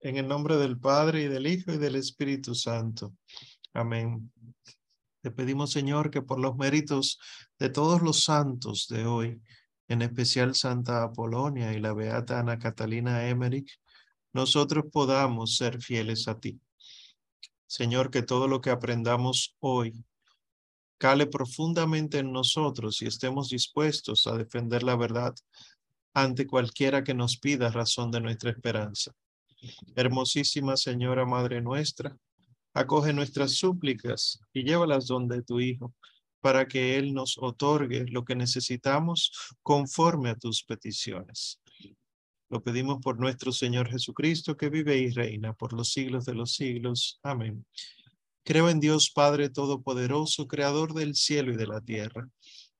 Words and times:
En 0.00 0.16
el 0.16 0.28
nombre 0.28 0.56
del 0.56 0.78
Padre 0.78 1.22
y 1.22 1.28
del 1.28 1.46
Hijo 1.46 1.72
y 1.72 1.78
del 1.78 1.96
Espíritu 1.96 2.54
Santo. 2.54 3.14
Amén. 3.72 4.30
Te 5.22 5.30
pedimos, 5.30 5.72
Señor, 5.72 6.10
que 6.10 6.20
por 6.20 6.38
los 6.38 6.56
méritos 6.56 7.18
de 7.58 7.70
todos 7.70 8.02
los 8.02 8.24
santos 8.24 8.86
de 8.88 9.06
hoy, 9.06 9.40
en 9.88 10.02
especial 10.02 10.54
Santa 10.54 11.02
Apolonia 11.02 11.72
y 11.72 11.80
la 11.80 11.94
Beata 11.94 12.40
Ana 12.40 12.58
Catalina 12.58 13.26
Emmerich, 13.28 13.80
nosotros 14.34 14.84
podamos 14.92 15.56
ser 15.56 15.80
fieles 15.80 16.28
a 16.28 16.38
ti. 16.38 16.60
Señor, 17.66 18.10
que 18.10 18.22
todo 18.22 18.46
lo 18.48 18.60
que 18.60 18.70
aprendamos 18.70 19.56
hoy 19.60 20.04
cale 20.98 21.26
profundamente 21.26 22.18
en 22.18 22.32
nosotros 22.32 23.00
y 23.02 23.06
estemos 23.06 23.48
dispuestos 23.48 24.26
a 24.26 24.36
defender 24.36 24.82
la 24.82 24.96
verdad 24.96 25.34
ante 26.14 26.46
cualquiera 26.46 27.02
que 27.02 27.12
nos 27.12 27.36
pida 27.36 27.70
razón 27.70 28.10
de 28.12 28.20
nuestra 28.20 28.50
esperanza. 28.50 29.12
Hermosísima 29.96 30.76
Señora 30.76 31.26
Madre 31.26 31.60
nuestra, 31.60 32.16
acoge 32.72 33.12
nuestras 33.12 33.52
súplicas 33.52 34.40
y 34.52 34.62
llévalas 34.62 35.06
donde 35.06 35.42
tu 35.42 35.60
Hijo, 35.60 35.92
para 36.40 36.68
que 36.68 36.96
Él 36.96 37.14
nos 37.14 37.36
otorgue 37.38 38.04
lo 38.06 38.24
que 38.24 38.36
necesitamos 38.36 39.32
conforme 39.62 40.30
a 40.30 40.36
tus 40.36 40.62
peticiones. 40.62 41.60
Lo 42.50 42.62
pedimos 42.62 42.98
por 43.00 43.18
nuestro 43.18 43.50
Señor 43.50 43.90
Jesucristo, 43.90 44.56
que 44.56 44.68
vive 44.68 44.98
y 44.98 45.10
reina 45.10 45.54
por 45.54 45.72
los 45.72 45.92
siglos 45.92 46.26
de 46.26 46.34
los 46.34 46.52
siglos. 46.52 47.18
Amén. 47.22 47.64
Creo 48.44 48.68
en 48.68 48.78
Dios 48.78 49.10
Padre 49.10 49.48
Todopoderoso, 49.48 50.46
Creador 50.46 50.92
del 50.92 51.14
cielo 51.14 51.52
y 51.52 51.56
de 51.56 51.66
la 51.66 51.80
tierra 51.80 52.28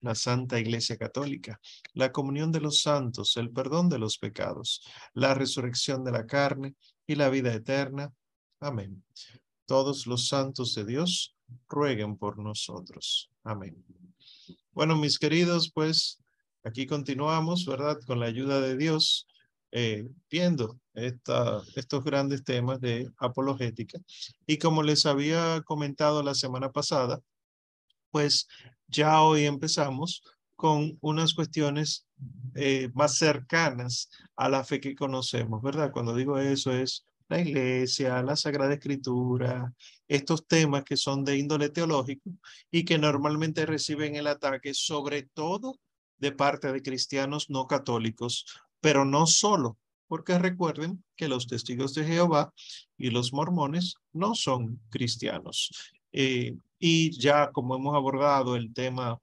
la 0.00 0.14
Santa 0.14 0.58
Iglesia 0.58 0.96
Católica, 0.96 1.60
la 1.94 2.12
comunión 2.12 2.52
de 2.52 2.60
los 2.60 2.82
santos, 2.82 3.36
el 3.36 3.50
perdón 3.50 3.88
de 3.88 3.98
los 3.98 4.18
pecados, 4.18 4.82
la 5.14 5.34
resurrección 5.34 6.04
de 6.04 6.12
la 6.12 6.26
carne 6.26 6.74
y 7.06 7.14
la 7.14 7.28
vida 7.30 7.52
eterna. 7.52 8.12
Amén. 8.60 9.02
Todos 9.66 10.06
los 10.06 10.28
santos 10.28 10.74
de 10.74 10.84
Dios 10.84 11.36
rueguen 11.68 12.16
por 12.16 12.38
nosotros. 12.38 13.30
Amén. 13.44 13.84
Bueno, 14.72 14.96
mis 14.96 15.18
queridos, 15.18 15.70
pues 15.72 16.22
aquí 16.62 16.86
continuamos, 16.86 17.66
¿verdad? 17.66 17.98
Con 18.06 18.20
la 18.20 18.26
ayuda 18.26 18.60
de 18.60 18.76
Dios, 18.76 19.26
eh, 19.72 20.08
viendo 20.30 20.78
esta, 20.94 21.62
estos 21.74 22.04
grandes 22.04 22.44
temas 22.44 22.80
de 22.80 23.10
apologética. 23.18 23.98
Y 24.46 24.58
como 24.58 24.82
les 24.82 25.04
había 25.04 25.62
comentado 25.62 26.22
la 26.22 26.34
semana 26.34 26.70
pasada, 26.70 27.20
pues 28.10 28.48
ya 28.86 29.22
hoy 29.22 29.44
empezamos 29.44 30.22
con 30.56 30.98
unas 31.00 31.34
cuestiones 31.34 32.06
eh, 32.54 32.90
más 32.94 33.16
cercanas 33.16 34.10
a 34.36 34.48
la 34.48 34.64
fe 34.64 34.80
que 34.80 34.96
conocemos, 34.96 35.62
¿verdad? 35.62 35.92
Cuando 35.92 36.16
digo 36.16 36.38
eso 36.38 36.72
es 36.72 37.06
la 37.28 37.40
iglesia, 37.40 38.22
la 38.22 38.36
Sagrada 38.36 38.74
Escritura, 38.74 39.72
estos 40.08 40.46
temas 40.46 40.82
que 40.84 40.96
son 40.96 41.24
de 41.24 41.36
índole 41.36 41.68
teológico 41.68 42.30
y 42.70 42.84
que 42.84 42.98
normalmente 42.98 43.66
reciben 43.66 44.16
el 44.16 44.26
ataque 44.26 44.74
sobre 44.74 45.22
todo 45.22 45.78
de 46.18 46.32
parte 46.32 46.72
de 46.72 46.82
cristianos 46.82 47.50
no 47.50 47.66
católicos, 47.66 48.46
pero 48.80 49.04
no 49.04 49.26
solo, 49.26 49.78
porque 50.08 50.38
recuerden 50.38 51.04
que 51.16 51.28
los 51.28 51.46
testigos 51.46 51.94
de 51.94 52.04
Jehová 52.04 52.52
y 52.96 53.10
los 53.10 53.32
mormones 53.32 53.94
no 54.12 54.34
son 54.34 54.80
cristianos. 54.90 55.70
Eh, 56.12 56.56
y 56.78 57.10
ya 57.18 57.50
como 57.52 57.76
hemos 57.76 57.94
abordado 57.94 58.56
el 58.56 58.72
tema 58.72 59.18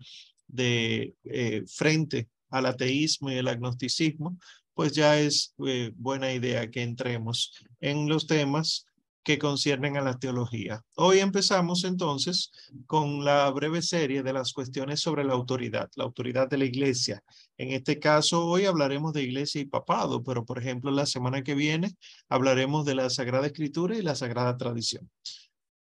de 0.48 1.16
eh, 1.24 1.64
frente 1.68 2.30
al 2.50 2.66
ateísmo 2.68 3.32
y 3.32 3.36
el 3.36 3.48
agnosticismo, 3.48 4.38
pues 4.74 4.94
ya 4.94 5.20
es 5.20 5.54
eh, 5.66 5.92
buena 5.96 6.34
idea 6.34 6.70
que 6.70 6.84
entremos 6.84 7.54
en 7.80 8.08
los 8.10 8.28
temas 8.28 8.86
que 9.24 9.40
conciernen 9.40 9.98
a 9.98 10.02
la 10.02 10.20
teología. 10.20 10.84
Hoy 10.96 11.18
empezamos 11.18 11.84
entonces 11.84 12.52
con 12.86 13.26
la 13.26 13.50
breve 13.50 13.82
serie 13.82 14.22
de 14.22 14.34
las 14.34 14.54
cuestiones 14.54 15.00
sobre 15.00 15.24
la 15.24 15.34
autoridad, 15.34 15.90
la 15.96 16.04
autoridad 16.04 16.48
de 16.48 16.60
la 16.60 16.66
iglesia. 16.66 17.24
En 17.58 17.72
este 17.72 17.98
caso, 17.98 18.46
hoy 18.46 18.66
hablaremos 18.66 19.14
de 19.14 19.24
iglesia 19.24 19.62
y 19.62 19.66
papado, 19.66 20.24
pero 20.24 20.46
por 20.46 20.60
ejemplo, 20.60 20.92
la 20.92 21.08
semana 21.08 21.42
que 21.42 21.56
viene 21.56 21.96
hablaremos 22.30 22.86
de 22.86 22.96
la 22.96 23.10
Sagrada 23.10 23.48
Escritura 23.48 23.98
y 23.98 24.04
la 24.04 24.14
Sagrada 24.14 24.58
Tradición 24.58 25.10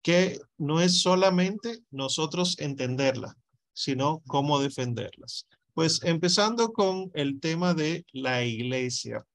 que 0.04 0.40
no 0.58 0.82
es 0.82 1.02
solamente 1.02 1.80
nosotros 1.90 2.60
entenderla, 2.60 3.36
sino 3.74 4.22
cómo 4.28 4.60
defenderlas. 4.60 5.48
Pues 5.74 6.04
empezando 6.04 6.72
con 6.74 7.10
el 7.16 7.40
tema 7.40 7.74
de 7.74 8.06
la 8.12 8.44
iglesia 8.44 9.26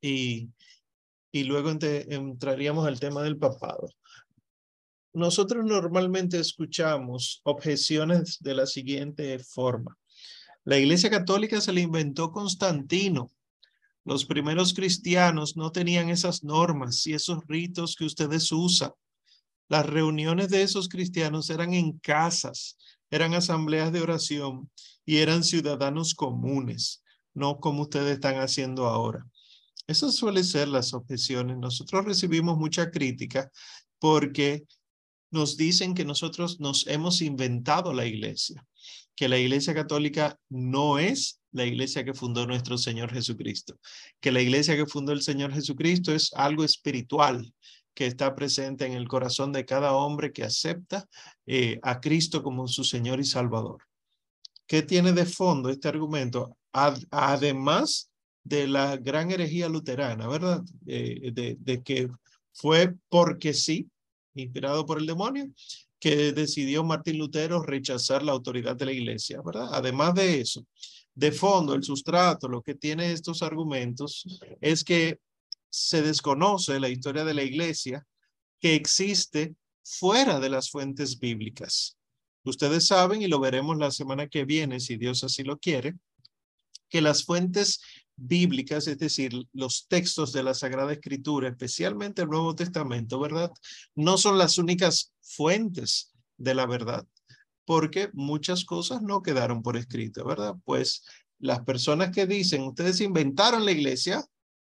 y, 0.00 0.50
y 1.32 1.44
luego 1.44 1.70
entraríamos 1.70 2.86
al 2.86 3.00
tema 3.00 3.22
del 3.22 3.38
papado. 3.38 3.88
Nosotros 5.14 5.64
normalmente 5.64 6.38
escuchamos 6.38 7.40
objeciones 7.42 8.38
de 8.40 8.54
la 8.54 8.66
siguiente 8.66 9.38
forma. 9.38 9.96
La 10.64 10.78
iglesia 10.78 11.10
católica 11.10 11.60
se 11.60 11.72
la 11.72 11.80
inventó 11.80 12.30
Constantino. 12.30 13.30
Los 14.04 14.24
primeros 14.26 14.74
cristianos 14.74 15.56
no 15.56 15.72
tenían 15.72 16.08
esas 16.08 16.44
normas 16.44 17.06
y 17.06 17.14
esos 17.14 17.38
ritos 17.46 17.96
que 17.96 18.04
ustedes 18.04 18.52
usan. 18.52 18.92
Las 19.68 19.86
reuniones 19.86 20.48
de 20.48 20.62
esos 20.62 20.88
cristianos 20.88 21.50
eran 21.50 21.74
en 21.74 21.98
casas, 21.98 22.76
eran 23.10 23.34
asambleas 23.34 23.92
de 23.92 24.00
oración 24.00 24.70
y 25.04 25.18
eran 25.18 25.44
ciudadanos 25.44 26.14
comunes, 26.14 27.02
no 27.34 27.58
como 27.58 27.82
ustedes 27.82 28.14
están 28.14 28.36
haciendo 28.36 28.86
ahora. 28.86 29.26
Esas 29.86 30.14
suelen 30.14 30.44
ser 30.44 30.68
las 30.68 30.94
objeciones. 30.94 31.58
Nosotros 31.58 32.04
recibimos 32.04 32.56
mucha 32.56 32.90
crítica 32.90 33.50
porque 33.98 34.64
nos 35.30 35.56
dicen 35.56 35.94
que 35.94 36.04
nosotros 36.04 36.60
nos 36.60 36.86
hemos 36.86 37.22
inventado 37.22 37.92
la 37.92 38.06
iglesia, 38.06 38.64
que 39.16 39.28
la 39.28 39.38
iglesia 39.38 39.74
católica 39.74 40.38
no 40.48 40.98
es 40.98 41.40
la 41.52 41.64
iglesia 41.64 42.04
que 42.04 42.14
fundó 42.14 42.46
nuestro 42.46 42.78
Señor 42.78 43.12
Jesucristo, 43.12 43.78
que 44.20 44.32
la 44.32 44.40
iglesia 44.40 44.76
que 44.76 44.86
fundó 44.86 45.12
el 45.12 45.22
Señor 45.22 45.52
Jesucristo 45.52 46.14
es 46.14 46.32
algo 46.34 46.64
espiritual, 46.64 47.52
que 47.94 48.06
está 48.06 48.34
presente 48.34 48.86
en 48.86 48.92
el 48.92 49.08
corazón 49.08 49.52
de 49.52 49.64
cada 49.64 49.92
hombre 49.92 50.32
que 50.32 50.44
acepta 50.44 51.08
eh, 51.46 51.78
a 51.82 52.00
Cristo 52.00 52.42
como 52.42 52.68
su 52.68 52.84
Señor 52.84 53.20
y 53.20 53.24
Salvador. 53.24 53.82
¿Qué 54.66 54.82
tiene 54.82 55.12
de 55.12 55.26
fondo 55.26 55.68
este 55.68 55.88
argumento? 55.88 56.56
además 57.10 58.10
de 58.42 58.66
la 58.66 58.96
gran 58.96 59.30
herejía 59.30 59.68
luterana, 59.68 60.26
¿verdad? 60.26 60.62
Eh, 60.86 61.30
de, 61.30 61.58
de 61.60 61.82
que 61.82 62.08
fue 62.54 62.94
porque 63.10 63.52
sí, 63.52 63.90
inspirado 64.34 64.86
por 64.86 64.98
el 64.98 65.06
demonio, 65.06 65.50
que 66.00 66.32
decidió 66.32 66.82
Martín 66.82 67.18
Lutero 67.18 67.62
rechazar 67.62 68.22
la 68.22 68.32
autoridad 68.32 68.74
de 68.74 68.86
la 68.86 68.92
iglesia, 68.92 69.42
¿verdad? 69.44 69.68
Además 69.72 70.14
de 70.14 70.40
eso, 70.40 70.66
de 71.14 71.30
fondo, 71.30 71.74
el 71.74 71.82
sustrato, 71.82 72.48
lo 72.48 72.62
que 72.62 72.74
tiene 72.74 73.12
estos 73.12 73.42
argumentos 73.42 74.24
es 74.60 74.82
que 74.82 75.18
se 75.72 76.02
desconoce 76.02 76.78
la 76.78 76.90
historia 76.90 77.24
de 77.24 77.32
la 77.32 77.42
iglesia 77.42 78.06
que 78.60 78.74
existe 78.74 79.56
fuera 79.82 80.38
de 80.38 80.50
las 80.50 80.70
fuentes 80.70 81.18
bíblicas. 81.18 81.96
Ustedes 82.44 82.86
saben, 82.86 83.22
y 83.22 83.26
lo 83.26 83.40
veremos 83.40 83.78
la 83.78 83.90
semana 83.90 84.28
que 84.28 84.44
viene, 84.44 84.80
si 84.80 84.96
Dios 84.96 85.24
así 85.24 85.42
lo 85.44 85.58
quiere, 85.58 85.94
que 86.90 87.00
las 87.00 87.24
fuentes 87.24 87.80
bíblicas, 88.16 88.86
es 88.86 88.98
decir, 88.98 89.32
los 89.52 89.86
textos 89.88 90.32
de 90.32 90.42
la 90.42 90.52
Sagrada 90.52 90.92
Escritura, 90.92 91.48
especialmente 91.48 92.22
el 92.22 92.28
Nuevo 92.28 92.54
Testamento, 92.54 93.18
¿verdad? 93.18 93.50
No 93.94 94.18
son 94.18 94.36
las 94.36 94.58
únicas 94.58 95.14
fuentes 95.22 96.12
de 96.36 96.54
la 96.54 96.66
verdad, 96.66 97.06
porque 97.64 98.10
muchas 98.12 98.66
cosas 98.66 99.00
no 99.00 99.22
quedaron 99.22 99.62
por 99.62 99.78
escrito, 99.78 100.24
¿verdad? 100.26 100.54
Pues 100.64 101.04
las 101.38 101.60
personas 101.60 102.10
que 102.10 102.26
dicen, 102.26 102.62
ustedes 102.62 103.00
inventaron 103.00 103.64
la 103.64 103.72
iglesia, 103.72 104.22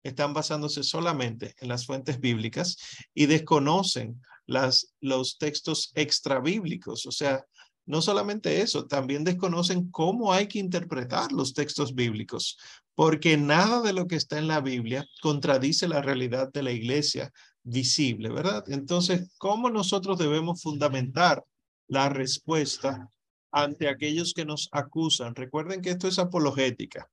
están 0.02 0.34
basándose 0.34 0.82
solamente 0.82 1.54
en 1.60 1.69
las 1.69 1.87
fuentes 1.87 2.20
bíblicas 2.20 2.76
y 3.14 3.26
desconocen 3.26 4.20
las, 4.46 4.94
los 5.00 5.38
textos 5.38 5.93
extrabíblicos. 5.94 7.06
O 7.06 7.12
sea, 7.12 7.44
no 7.87 8.00
solamente 8.00 8.60
eso, 8.60 8.87
también 8.87 9.25
desconocen 9.25 9.90
cómo 9.90 10.32
hay 10.32 10.46
que 10.46 10.58
interpretar 10.58 11.32
los 11.32 11.52
textos 11.52 11.94
bíblicos, 11.94 12.58
porque 12.94 13.37
nada 13.37 13.82
de 13.82 13.93
lo 13.93 14.06
que 14.06 14.16
está 14.16 14.38
en 14.38 14.49
la 14.49 14.60
Biblia 14.60 15.06
contradice 15.20 15.88
la 15.88 16.00
realidad 16.00 16.52
de 16.52 16.62
la 16.62 16.72
iglesia 16.72 17.32
visible, 17.62 18.28
¿verdad? 18.28 18.64
Entonces, 18.69 19.32
¿cómo 19.38 19.70
nosotros 19.70 20.19
debemos 20.19 20.62
fundamentar 20.62 21.44
la 21.88 22.08
respuesta 22.08 23.08
ante 23.50 23.88
aquellos 23.88 24.32
que 24.32 24.44
nos 24.44 24.69
acusan? 24.72 25.34
Recuerden 25.34 25.81
que 25.81 25.90
esto 25.90 26.06
es 26.06 26.19
apologética. 26.19 27.08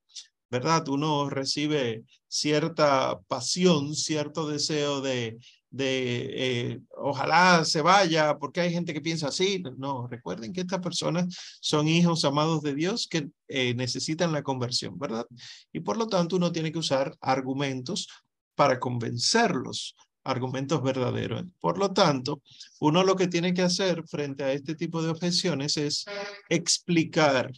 ¿Verdad? 0.50 0.88
Uno 0.90 1.30
recibe 1.30 2.04
cierta 2.28 3.19
pasión, 3.28 3.96
cierto 3.96 4.48
deseo 4.48 5.01
de, 5.01 5.38
de 5.69 6.72
eh, 6.72 6.80
ojalá 6.98 7.63
se 7.66 7.81
vaya, 7.81 8.38
porque 8.38 8.62
hay 8.62 8.72
gente 8.72 8.94
que 8.94 9.01
piensa 9.01 9.28
así. 9.28 9.62
No, 9.78 10.07
recuerden 10.07 10.54
que 10.54 10.62
estas 10.62 10.80
personas 10.80 11.28
son 11.62 11.88
hijos 11.88 12.25
amados 12.25 12.62
de 12.62 12.74
Dios 12.75 13.07
que 13.07 13.30
eh, 13.48 13.74
necesitan 13.75 14.31
la 14.31 14.44
conversión, 14.44 14.98
¿verdad? 14.98 15.25
Y 15.72 15.81
por 15.81 15.98
lo 15.98 16.07
tanto 16.07 16.38
uno 16.38 16.51
tiene 16.51 16.72
que 16.72 16.80
usar 16.80 17.16
argumentos 17.22 18.07
para 18.56 18.80
convencerlos, 18.80 19.96
argumentos 20.24 20.81
verdaderos. 20.81 21.46
Por 21.60 21.78
lo 21.78 21.94
tanto, 21.94 22.42
uno 22.80 23.04
lo 23.04 23.16
que 23.16 23.28
tiene 23.28 23.54
que 23.54 23.62
hacer 23.62 24.04
frente 24.07 24.44
a 24.44 24.51
este 24.51 24.75
tipo 24.75 25.01
de 25.01 25.10
objeciones 25.10 25.78
es 25.78 26.06
explicar 26.50 27.51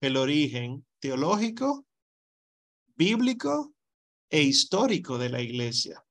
el 0.00 0.16
origen 0.16 0.84
teológico 1.00 1.85
bíblico 2.96 3.74
e 4.30 4.42
histórico 4.42 5.18
de 5.18 5.28
la 5.28 5.40
iglesia. 5.40 6.02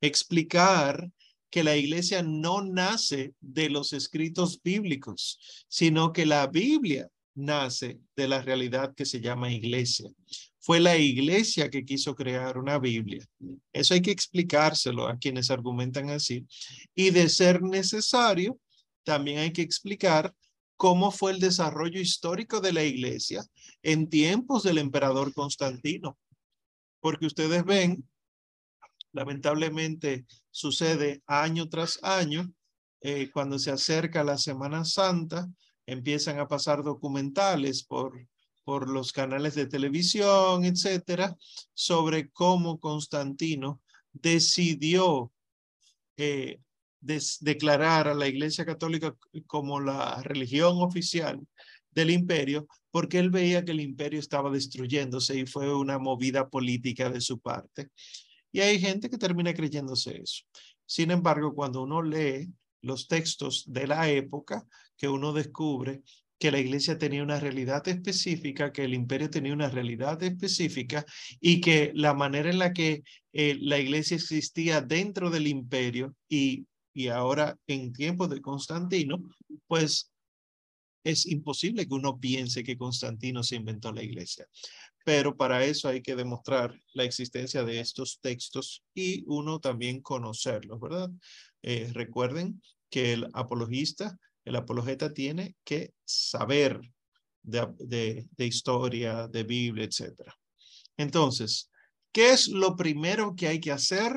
Explicar 0.00 1.10
que 1.50 1.64
la 1.64 1.76
iglesia 1.76 2.22
no 2.22 2.62
nace 2.62 3.34
de 3.40 3.68
los 3.68 3.92
escritos 3.92 4.62
bíblicos, 4.62 5.66
sino 5.68 6.12
que 6.12 6.24
la 6.24 6.46
Biblia 6.46 7.08
nace 7.34 7.98
de 8.16 8.28
la 8.28 8.40
realidad 8.40 8.94
que 8.94 9.04
se 9.04 9.20
llama 9.20 9.52
iglesia. 9.52 10.08
Fue 10.60 10.78
la 10.78 10.96
iglesia 10.96 11.70
que 11.70 11.84
quiso 11.84 12.14
crear 12.14 12.58
una 12.58 12.78
Biblia. 12.78 13.24
Eso 13.72 13.94
hay 13.94 14.02
que 14.02 14.10
explicárselo 14.10 15.08
a 15.08 15.16
quienes 15.16 15.50
argumentan 15.50 16.10
así. 16.10 16.46
Y 16.94 17.10
de 17.10 17.28
ser 17.28 17.62
necesario, 17.62 18.58
también 19.02 19.38
hay 19.38 19.52
que 19.52 19.62
explicar 19.62 20.34
cómo 20.80 21.10
fue 21.10 21.32
el 21.32 21.40
desarrollo 21.40 22.00
histórico 22.00 22.62
de 22.62 22.72
la 22.72 22.82
iglesia 22.82 23.44
en 23.82 24.08
tiempos 24.08 24.62
del 24.62 24.78
emperador 24.78 25.34
Constantino. 25.34 26.18
Porque 27.00 27.26
ustedes 27.26 27.66
ven, 27.66 28.08
lamentablemente 29.12 30.24
sucede 30.50 31.22
año 31.26 31.68
tras 31.68 32.02
año, 32.02 32.50
eh, 33.02 33.30
cuando 33.30 33.58
se 33.58 33.70
acerca 33.70 34.24
la 34.24 34.38
Semana 34.38 34.86
Santa, 34.86 35.50
empiezan 35.84 36.38
a 36.38 36.48
pasar 36.48 36.82
documentales 36.82 37.84
por, 37.84 38.26
por 38.64 38.88
los 38.88 39.12
canales 39.12 39.54
de 39.54 39.66
televisión, 39.66 40.64
etcétera, 40.64 41.36
sobre 41.74 42.30
cómo 42.30 42.80
Constantino 42.80 43.82
decidió 44.14 45.30
eh, 46.16 46.58
declarar 47.00 48.08
a 48.08 48.14
la 48.14 48.28
Iglesia 48.28 48.64
Católica 48.64 49.14
como 49.46 49.80
la 49.80 50.22
religión 50.22 50.76
oficial 50.82 51.40
del 51.90 52.10
imperio, 52.10 52.66
porque 52.90 53.18
él 53.18 53.30
veía 53.30 53.64
que 53.64 53.72
el 53.72 53.80
imperio 53.80 54.20
estaba 54.20 54.50
destruyéndose 54.50 55.38
y 55.38 55.46
fue 55.46 55.74
una 55.74 55.98
movida 55.98 56.48
política 56.48 57.10
de 57.10 57.20
su 57.20 57.40
parte. 57.40 57.88
Y 58.52 58.60
hay 58.60 58.78
gente 58.80 59.08
que 59.08 59.18
termina 59.18 59.54
creyéndose 59.54 60.20
eso. 60.20 60.44
Sin 60.86 61.10
embargo, 61.10 61.54
cuando 61.54 61.82
uno 61.82 62.02
lee 62.02 62.52
los 62.82 63.06
textos 63.06 63.64
de 63.66 63.86
la 63.86 64.08
época, 64.08 64.66
que 64.96 65.08
uno 65.08 65.32
descubre 65.32 66.02
que 66.38 66.50
la 66.50 66.58
iglesia 66.58 66.98
tenía 66.98 67.22
una 67.22 67.38
realidad 67.38 67.86
específica, 67.86 68.72
que 68.72 68.84
el 68.84 68.94
imperio 68.94 69.28
tenía 69.28 69.52
una 69.52 69.68
realidad 69.68 70.20
específica 70.22 71.04
y 71.38 71.60
que 71.60 71.92
la 71.94 72.14
manera 72.14 72.50
en 72.50 72.58
la 72.58 72.72
que 72.72 73.02
eh, 73.32 73.58
la 73.60 73.78
iglesia 73.78 74.16
existía 74.16 74.80
dentro 74.80 75.28
del 75.28 75.46
imperio 75.46 76.14
y 76.30 76.66
y 76.92 77.08
ahora 77.08 77.58
en 77.66 77.92
tiempos 77.92 78.30
de 78.30 78.40
Constantino, 78.40 79.22
pues 79.66 80.10
es 81.04 81.26
imposible 81.26 81.86
que 81.86 81.94
uno 81.94 82.18
piense 82.18 82.62
que 82.62 82.76
Constantino 82.76 83.42
se 83.42 83.56
inventó 83.56 83.92
la 83.92 84.02
iglesia. 84.02 84.46
Pero 85.04 85.36
para 85.36 85.64
eso 85.64 85.88
hay 85.88 86.02
que 86.02 86.14
demostrar 86.14 86.78
la 86.92 87.04
existencia 87.04 87.64
de 87.64 87.80
estos 87.80 88.20
textos 88.20 88.82
y 88.94 89.24
uno 89.26 89.60
también 89.60 90.02
conocerlos, 90.02 90.78
¿verdad? 90.78 91.10
Eh, 91.62 91.90
recuerden 91.92 92.60
que 92.90 93.14
el 93.14 93.28
apologista, 93.32 94.18
el 94.44 94.56
apologeta 94.56 95.12
tiene 95.14 95.56
que 95.64 95.94
saber 96.04 96.80
de, 97.42 97.66
de, 97.78 98.28
de 98.36 98.46
historia, 98.46 99.26
de 99.28 99.44
Biblia, 99.44 99.84
etc. 99.84 100.30
Entonces, 100.98 101.70
¿qué 102.12 102.32
es 102.32 102.48
lo 102.48 102.76
primero 102.76 103.34
que 103.34 103.48
hay 103.48 103.60
que 103.60 103.72
hacer 103.72 104.12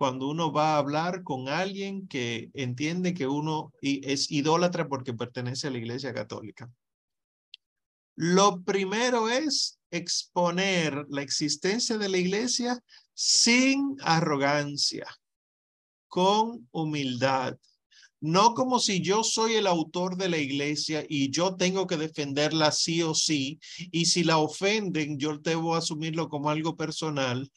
cuando 0.00 0.28
uno 0.28 0.50
va 0.50 0.76
a 0.76 0.78
hablar 0.78 1.22
con 1.24 1.50
alguien 1.50 2.08
que 2.08 2.48
entiende 2.54 3.12
que 3.12 3.26
uno 3.26 3.74
es 3.82 4.30
idólatra 4.30 4.88
porque 4.88 5.12
pertenece 5.12 5.66
a 5.66 5.70
la 5.70 5.76
Iglesia 5.76 6.14
Católica. 6.14 6.70
Lo 8.16 8.62
primero 8.62 9.28
es 9.28 9.78
exponer 9.90 11.04
la 11.10 11.20
existencia 11.20 11.98
de 11.98 12.08
la 12.08 12.16
Iglesia 12.16 12.82
sin 13.12 13.98
arrogancia, 14.00 15.06
con 16.08 16.66
humildad. 16.70 17.58
No 18.20 18.54
como 18.54 18.78
si 18.80 19.02
yo 19.02 19.22
soy 19.22 19.56
el 19.56 19.66
autor 19.66 20.16
de 20.16 20.30
la 20.30 20.38
iglesia 20.38 21.04
y 21.06 21.30
yo 21.30 21.56
tengo 21.56 21.86
que 21.86 21.98
defenderla 21.98 22.72
sí 22.72 23.02
o 23.02 23.14
sí, 23.14 23.60
y 23.92 24.06
si 24.06 24.24
la 24.24 24.38
ofenden, 24.38 25.18
yo 25.18 25.36
debo 25.36 25.74
asumirlo 25.74 26.30
como 26.30 26.48
algo 26.48 26.74
personal, 26.74 27.50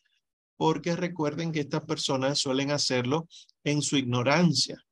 porque 0.58 0.96
recuerden 0.96 1.52
que 1.52 1.62
estas 1.62 1.84
personas 1.84 2.40
suelen 2.40 2.72
hacerlo 2.72 3.28
en 3.64 3.82
su 3.82 3.98
ignorancia. 3.98 4.84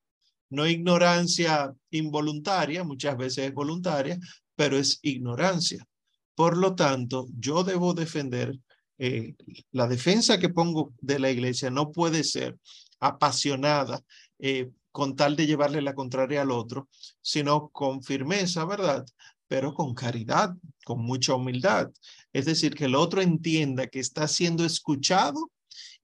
No 0.50 0.68
ignorancia 0.68 1.74
involuntaria, 1.92 2.84
muchas 2.84 3.18
veces 3.18 3.48
es 3.48 3.54
voluntaria, 3.54 4.20
pero 4.56 4.78
es 4.78 5.00
ignorancia. 5.02 5.88
Por 6.36 6.58
lo 6.58 6.76
tanto, 6.76 7.28
yo 7.38 7.64
debo 7.64 7.94
defender 7.94 8.60
eh, 8.98 9.36
la 9.72 9.88
defensa 9.88 10.40
que 10.40 10.50
pongo 10.50 10.94
de 11.02 11.20
la 11.20 11.32
iglesia 11.32 11.70
no 11.72 11.92
puede 11.92 12.24
ser 12.24 12.58
apasionada 13.00 14.04
eh, 14.40 14.70
con 14.92 15.16
tal 15.16 15.36
de 15.36 15.48
llevarle 15.48 15.82
la 15.82 15.96
contraria 15.96 16.42
al 16.42 16.52
otro, 16.52 16.90
sino 17.22 17.70
con 17.70 18.04
firmeza, 18.04 18.66
¿verdad? 18.66 19.06
Pero 19.52 19.74
con 19.74 19.94
caridad, 19.94 20.56
con 20.86 21.02
mucha 21.02 21.36
humildad. 21.36 21.92
Es 22.32 22.46
decir, 22.46 22.74
que 22.74 22.86
el 22.86 22.96
otro 22.96 23.22
entienda 23.22 23.88
que 23.88 24.00
está 24.00 24.30
siendo 24.30 24.64
escuchado 24.64 25.52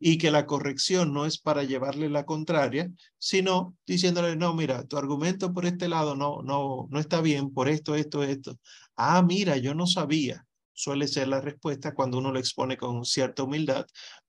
y 0.02 0.18
que 0.18 0.32
la 0.32 0.46
corrección 0.46 1.14
no 1.14 1.26
es 1.26 1.38
para 1.38 1.64
llevarle 1.64 2.10
la 2.10 2.25
contraria, 2.25 2.92
sino 3.18 3.74
diciéndole, 3.86 4.36
no, 4.36 4.54
mira, 4.54 4.84
tu 4.84 4.98
argumento 4.98 5.54
por 5.54 5.66
este 5.66 5.88
lado 5.88 6.13
no, 6.18 6.42
no, 6.42 6.89
no 6.89 7.00
está 7.00 7.22
bien, 7.22 7.54
por 7.54 7.70
esto, 7.70 7.96
esto, 7.96 8.22
esto. 8.22 8.60
Ah, 8.98 9.22
mira, 9.22 9.56
yo 9.56 9.74
no 9.74 9.88
sabía. 9.88 10.46
Suele 10.74 11.08
ser 11.08 11.30
la 11.30 11.39
respuesta 11.39 11.94
cuando 11.94 12.18
uno 12.18 12.34
lo 12.34 12.39
expone 12.39 12.75
con 12.75 13.06
cierta 13.06 13.44
humildad. 13.44 13.86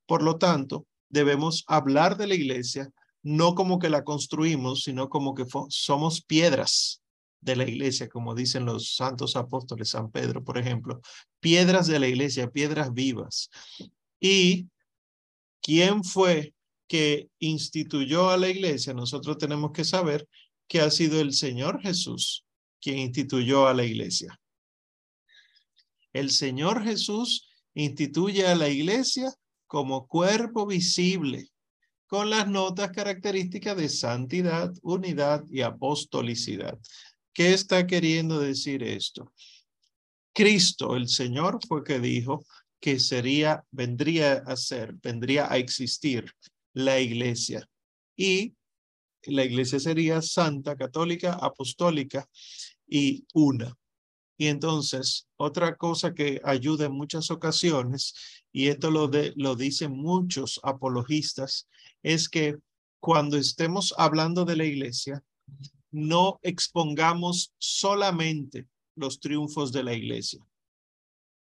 Por 0.07 0.23
lo 0.23 0.39
tanto, 0.39 0.87
debemos 1.09 1.65
hablar 1.67 2.17
de 2.19 2.29
la 2.29 2.37
iglesia 2.37 2.89
no 3.25 3.57
como 3.57 3.81
que 3.81 3.91
la 3.91 4.05
construimos, 4.05 4.85
sino 4.85 5.09
como 5.09 5.35
que 5.35 5.45
somos 5.71 6.23
piedras 6.23 7.03
de 7.41 7.57
la 7.57 7.69
iglesia, 7.69 8.09
como 8.09 8.35
dicen 8.35 8.65
los 8.65 8.95
santos 8.97 9.37
apóstoles, 9.37 9.91
San 9.91 10.11
Pedro, 10.11 10.45
por 10.45 10.59
ejemplo, 10.59 11.01
piedras 11.41 11.87
de 11.87 11.99
la 11.99 12.09
iglesia, 12.09 12.51
piedras 12.51 12.93
vivas. 12.93 13.51
Y 14.21 14.69
quién 15.63 16.03
fue 16.05 16.55
que 16.89 17.29
instituyó 17.39 18.31
a 18.31 18.37
la 18.37 18.49
iglesia, 18.49 18.95
nosotros 18.95 19.39
tenemos 19.39 19.73
que 19.73 19.85
saber 19.85 20.27
que 20.67 20.81
ha 20.81 20.91
sido 20.91 21.21
el 21.21 21.33
Señor 21.33 21.81
Jesús 21.81 22.45
quien 22.81 22.99
instituyó 22.99 23.67
a 23.67 23.75
la 23.75 23.85
iglesia. 23.85 24.41
El 26.13 26.31
Señor 26.31 26.85
Jesús 26.85 27.49
instituye 27.75 28.47
a 28.47 28.55
la 28.55 28.69
iglesia 28.69 29.33
como 29.67 30.07
cuerpo 30.07 30.67
visible, 30.67 31.49
con 32.07 32.31
las 32.31 32.49
notas 32.49 32.91
características 32.91 33.77
de 33.77 33.89
santidad, 33.89 34.73
unidad 34.83 35.45
y 35.51 35.61
apostolicidad. 35.61 36.79
¿Qué 37.39 37.53
está 37.53 37.87
queriendo 37.87 38.41
decir 38.41 38.83
esto? 38.83 39.33
Cristo, 40.35 40.97
el 40.97 41.07
Señor, 41.07 41.61
fue 41.69 41.85
que 41.85 42.01
dijo, 42.01 42.45
que 42.81 42.99
sería, 42.99 43.65
vendría 43.71 44.43
a 44.45 44.57
ser, 44.57 44.95
vendría 44.95 45.47
a 45.49 45.57
existir 45.57 46.33
la 46.73 46.99
iglesia. 46.99 47.65
Y 48.17 48.57
la 49.23 49.45
iglesia 49.45 49.79
sería 49.79 50.21
santa, 50.21 50.75
católica, 50.75 51.35
apostólica 51.35 52.29
y 52.89 53.25
una. 53.35 53.73
Y 54.37 54.49
entonces, 54.49 55.29
otra 55.37 55.77
cosa 55.77 56.13
que 56.15 56.41
ayuda 56.43 56.87
en 56.87 56.93
muchas 56.93 57.31
ocasiones, 57.31 58.15
y 58.51 58.67
esto 58.67 58.91
lo, 58.91 59.07
de, 59.07 59.33
lo 59.37 59.55
dicen 59.55 59.93
muchos 59.93 60.59
apologistas, 60.65 61.69
es 62.03 62.29
que 62.29 62.57
cuando 62.99 63.37
estemos 63.37 63.95
hablando 63.97 64.45
de 64.45 64.57
la 64.57 64.65
iglesia, 64.65 65.23
no 65.91 66.39
expongamos 66.43 67.53
solamente 67.59 68.67
los 68.95 69.21
triunfos 69.21 69.73
de 69.73 69.85
la 69.85 69.95
iglesia, 69.95 70.41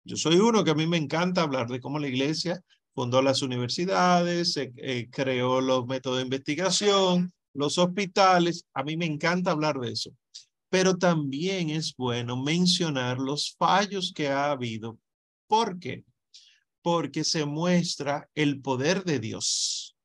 Yo 0.05 0.17
soy 0.17 0.37
uno 0.37 0.65
que 0.65 0.71
a 0.73 0.75
mí 0.75 0.87
me 0.87 0.97
encanta 0.97 1.43
hablar 1.43 1.69
de 1.69 1.81
cómo 1.81 1.99
la 1.99 2.09
iglesia 2.09 2.61
fundó 2.95 3.23
las 3.23 3.43
universidades, 3.43 4.57
eh, 4.57 5.09
creó 5.11 5.61
los 5.61 5.87
métodos 5.87 6.19
de 6.19 6.25
investigación, 6.25 7.33
los 7.55 7.79
hospitales. 7.79 8.67
A 8.75 8.83
mí 8.83 8.97
me 8.97 9.07
encanta 9.07 9.53
hablar 9.53 9.79
de 9.79 9.93
eso. 9.93 10.11
Pero 10.69 10.97
también 10.97 11.71
es 11.71 11.95
bueno 11.97 12.37
mencionar 12.37 13.19
los 13.19 13.55
fallos 13.59 14.13
que 14.15 14.29
ha 14.29 14.51
habido. 14.51 14.99
¿Por 15.47 15.79
qué? 15.79 16.05
Porque 16.83 17.25
se 17.25 17.45
muestra 17.45 18.29
el 18.35 18.61
poder 18.61 19.05
de 19.05 19.21
Dios. 19.21 19.97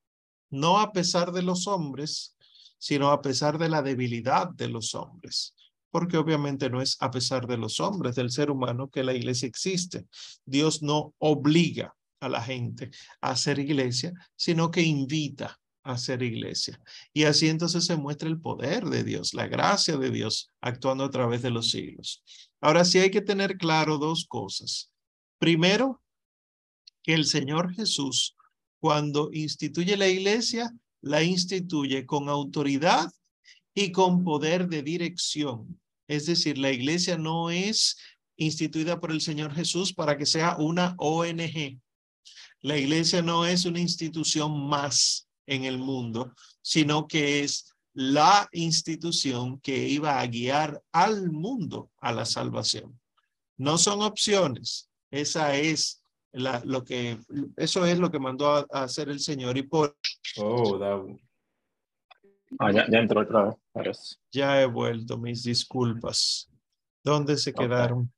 No 0.50 0.80
a 0.80 0.92
pesar 0.92 1.32
de 1.32 1.42
los 1.42 1.68
hombres, 1.68 2.37
sino 2.78 3.12
a 3.12 3.22
pesar 3.22 3.58
de 3.58 3.70
la 3.70 3.82
debilidad 3.82 4.50
de 4.50 4.68
los 4.68 4.96
hombres 4.96 5.54
porque 5.90 6.18
obviamente 6.18 6.70
no 6.70 6.82
es 6.82 6.98
a 7.00 7.10
pesar 7.10 7.48
de 7.48 7.58
los 7.58 7.80
hombres, 7.80 8.16
del 8.16 8.30
ser 8.30 8.52
humano, 8.52 8.90
que 8.90 9.04
la 9.04 9.14
iglesia 9.14 9.48
existe. 9.48 10.06
Dios 10.46 10.84
no 10.84 11.16
obliga 11.18 11.96
a 12.20 12.30
la 12.30 12.42
gente 12.42 12.92
a 13.22 13.32
hacer 13.32 13.60
iglesia, 13.60 14.14
sino 14.36 14.70
que 14.72 14.82
invita 14.82 15.60
a 15.84 15.94
hacer 15.94 16.22
iglesia. 16.24 16.80
Y 17.14 17.24
así 17.24 17.48
entonces 17.48 17.86
se 17.86 17.96
muestra 17.96 18.28
el 18.28 18.40
poder 18.40 18.86
de 18.86 19.04
Dios, 19.04 19.34
la 19.34 19.48
gracia 19.48 19.98
de 19.98 20.12
Dios 20.12 20.52
actuando 20.62 21.04
a 21.04 21.10
través 21.10 21.42
de 21.42 21.52
los 21.52 21.72
siglos. 21.72 22.24
Ahora 22.60 22.86
sí 22.86 23.00
hay 23.00 23.12
que 23.12 23.22
tener 23.22 23.58
claro 23.58 23.98
dos 23.98 24.26
cosas. 24.28 24.92
Primero, 25.40 26.02
que 27.04 27.14
el 27.14 27.26
Señor 27.26 27.74
Jesús, 27.74 28.36
cuando 28.80 29.30
instituye 29.32 29.96
la 29.96 30.10
iglesia, 30.10 30.74
la 31.02 31.24
instituye 31.24 32.06
con 32.06 32.30
autoridad 32.30 33.12
y 33.74 33.92
con 33.92 34.24
poder 34.24 34.68
de 34.68 34.84
dirección. 34.84 35.80
Es 36.08 36.26
decir, 36.26 36.58
la 36.58 36.72
iglesia 36.72 37.18
no 37.18 37.50
es 37.50 37.98
instituida 38.38 39.00
por 39.00 39.12
el 39.12 39.22
Señor 39.22 39.54
Jesús 39.54 39.94
para 39.94 40.18
que 40.18 40.26
sea 40.26 40.56
una 40.58 40.96
ONG. 40.98 41.80
La 42.62 42.78
iglesia 42.78 43.22
no 43.22 43.46
es 43.46 43.66
una 43.66 43.80
institución 43.80 44.68
más 44.68 45.28
en 45.46 45.66
el 45.66 45.78
mundo, 45.78 46.34
sino 46.62 47.08
que 47.08 47.44
es 47.44 47.74
la 47.94 48.48
institución 48.52 49.60
que 49.60 49.88
iba 49.90 50.20
a 50.20 50.28
guiar 50.28 50.82
al 50.92 51.32
mundo 51.32 51.92
a 52.00 52.12
la 52.12 52.26
salvación. 52.26 53.00
No 53.58 53.78
son 53.78 54.02
opciones. 54.02 54.90
Esa 55.10 55.56
es 55.56 56.04
la, 56.38 56.62
lo 56.66 56.84
que, 56.84 57.18
eso 57.56 57.86
es 57.86 58.00
lo 58.00 58.10
que 58.12 58.20
mandó 58.20 58.50
a, 58.50 58.66
hacer 58.72 59.10
el 59.10 59.20
Señor 59.20 59.58
y 59.58 59.64
por. 59.64 59.98
Oh, 60.38 61.08
Ah, 62.60 62.72
ya, 62.72 62.86
entró 63.00 63.22
otra 63.22 63.58
vez, 63.74 64.22
Ya 64.32 64.62
he 64.62 64.66
vuelto, 64.66 65.18
mis 65.18 65.44
disculpas. 65.44 66.50
¿Dónde 67.04 67.36
se 67.38 67.54
quedaron? 67.54 68.12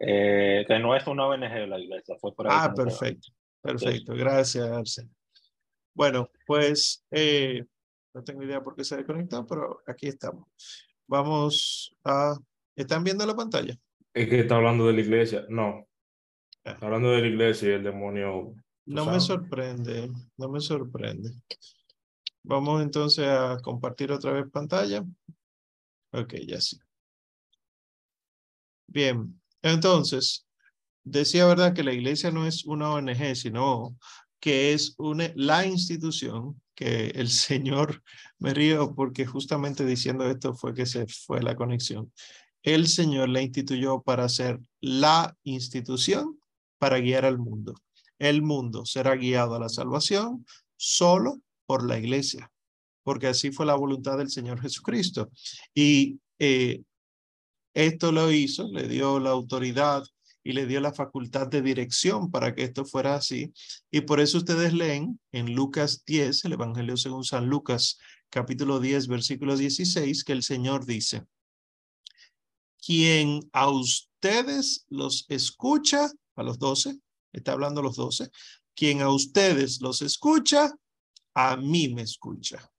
Eh, 0.00 0.64
que 0.66 0.78
no 0.78 0.94
es 0.96 1.06
una 1.06 1.26
ONG 1.26 1.52
de 1.52 1.66
la 1.66 1.78
iglesia, 1.78 2.16
fue 2.20 2.34
por 2.34 2.48
ahí 2.48 2.56
Ah, 2.56 2.72
perfecto, 2.74 3.28
perfecto. 3.60 4.14
Gracias, 4.14 4.68
Arsen. 4.68 5.10
Bueno, 5.94 6.30
pues 6.46 7.04
eh, 7.10 7.64
no 8.14 8.22
tengo 8.22 8.42
idea 8.42 8.60
por 8.60 8.76
qué 8.76 8.84
se 8.84 8.96
desconectado, 8.96 9.46
pero 9.46 9.80
aquí 9.86 10.06
estamos. 10.08 10.46
Vamos 11.06 11.96
a... 12.04 12.36
¿Están 12.76 13.02
viendo 13.02 13.26
la 13.26 13.34
pantalla? 13.34 13.76
Es 14.14 14.28
que 14.28 14.40
está 14.40 14.56
hablando 14.56 14.86
de 14.86 14.92
la 14.92 15.00
iglesia. 15.00 15.44
No. 15.48 15.87
Hablando 16.80 17.10
de 17.10 17.20
la 17.22 17.26
iglesia 17.26 17.68
y 17.68 17.72
el 17.72 17.84
demonio. 17.84 18.54
No 18.86 19.06
me 19.06 19.20
sorprende, 19.20 20.10
no 20.36 20.48
me 20.48 20.60
sorprende. 20.60 21.30
Vamos 22.42 22.82
entonces 22.82 23.26
a 23.26 23.58
compartir 23.62 24.10
otra 24.12 24.32
vez 24.32 24.50
pantalla. 24.50 25.04
Ok, 26.12 26.34
ya 26.46 26.60
sí. 26.60 26.78
Bien, 28.86 29.38
entonces, 29.60 30.46
decía 31.04 31.46
verdad 31.46 31.74
que 31.74 31.84
la 31.84 31.92
iglesia 31.92 32.30
no 32.30 32.46
es 32.46 32.64
una 32.64 32.90
ONG, 32.90 33.36
sino 33.36 33.96
que 34.40 34.72
es 34.72 34.94
una, 34.98 35.30
la 35.34 35.66
institución 35.66 36.60
que 36.74 37.08
el 37.08 37.28
Señor, 37.28 38.02
me 38.38 38.54
río 38.54 38.94
porque 38.94 39.26
justamente 39.26 39.84
diciendo 39.84 40.28
esto 40.30 40.54
fue 40.54 40.74
que 40.74 40.86
se 40.86 41.06
fue 41.06 41.42
la 41.42 41.56
conexión. 41.56 42.12
El 42.62 42.88
Señor 42.88 43.28
la 43.28 43.42
instituyó 43.42 44.00
para 44.02 44.28
ser 44.28 44.60
la 44.80 45.36
institución 45.42 46.37
para 46.78 46.98
guiar 46.98 47.24
al 47.24 47.38
mundo. 47.38 47.74
El 48.18 48.42
mundo 48.42 48.84
será 48.84 49.14
guiado 49.16 49.54
a 49.54 49.60
la 49.60 49.68
salvación 49.68 50.44
solo 50.76 51.40
por 51.66 51.86
la 51.86 51.98
iglesia, 51.98 52.50
porque 53.02 53.28
así 53.28 53.50
fue 53.52 53.66
la 53.66 53.74
voluntad 53.74 54.18
del 54.18 54.30
Señor 54.30 54.60
Jesucristo. 54.60 55.30
Y 55.74 56.18
eh, 56.38 56.82
esto 57.74 58.12
lo 58.12 58.32
hizo, 58.32 58.68
le 58.68 58.88
dio 58.88 59.20
la 59.20 59.30
autoridad 59.30 60.02
y 60.42 60.52
le 60.52 60.66
dio 60.66 60.80
la 60.80 60.92
facultad 60.92 61.46
de 61.46 61.62
dirección 61.62 62.30
para 62.30 62.54
que 62.54 62.64
esto 62.64 62.84
fuera 62.84 63.14
así. 63.14 63.52
Y 63.90 64.00
por 64.02 64.20
eso 64.20 64.38
ustedes 64.38 64.72
leen 64.72 65.20
en 65.32 65.54
Lucas 65.54 66.04
10, 66.06 66.44
el 66.46 66.54
Evangelio 66.54 66.96
según 66.96 67.24
San 67.24 67.48
Lucas, 67.48 67.98
capítulo 68.30 68.80
10, 68.80 69.08
versículo 69.08 69.56
16, 69.56 70.24
que 70.24 70.32
el 70.32 70.42
Señor 70.42 70.86
dice, 70.86 71.24
quien 72.84 73.40
a 73.52 73.68
ustedes 73.68 74.86
los 74.88 75.26
escucha, 75.28 76.10
a 76.38 76.42
los 76.42 76.58
doce, 76.58 76.98
está 77.32 77.52
hablando 77.52 77.82
los 77.82 77.96
doce, 77.96 78.30
quien 78.74 79.02
a 79.02 79.10
ustedes 79.10 79.80
los 79.80 80.02
escucha, 80.02 80.70
a 81.34 81.56
mí 81.56 81.88
me 81.88 82.02
escucha. 82.02 82.70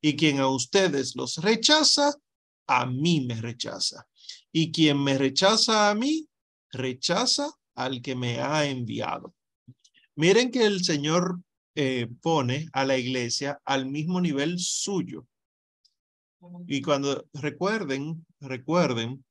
Y 0.00 0.16
quien 0.16 0.38
a 0.40 0.48
ustedes 0.48 1.16
los 1.16 1.36
rechaza, 1.38 2.14
a 2.66 2.86
mí 2.86 3.26
me 3.26 3.40
rechaza. 3.40 4.06
Y 4.52 4.70
quien 4.70 5.02
me 5.02 5.18
rechaza 5.18 5.90
a 5.90 5.94
mí, 5.94 6.28
rechaza 6.70 7.50
al 7.74 8.02
que 8.02 8.14
me 8.14 8.40
ha 8.40 8.66
enviado. 8.66 9.34
Miren 10.14 10.50
que 10.50 10.64
el 10.64 10.84
Señor 10.84 11.40
eh, 11.74 12.08
pone 12.22 12.68
a 12.72 12.84
la 12.84 12.96
iglesia 12.96 13.60
al 13.64 13.86
mismo 13.86 14.20
nivel 14.20 14.58
suyo. 14.58 15.26
Y 16.66 16.80
cuando 16.80 17.26
recuerden, 17.34 18.26
recuerden, 18.40 19.24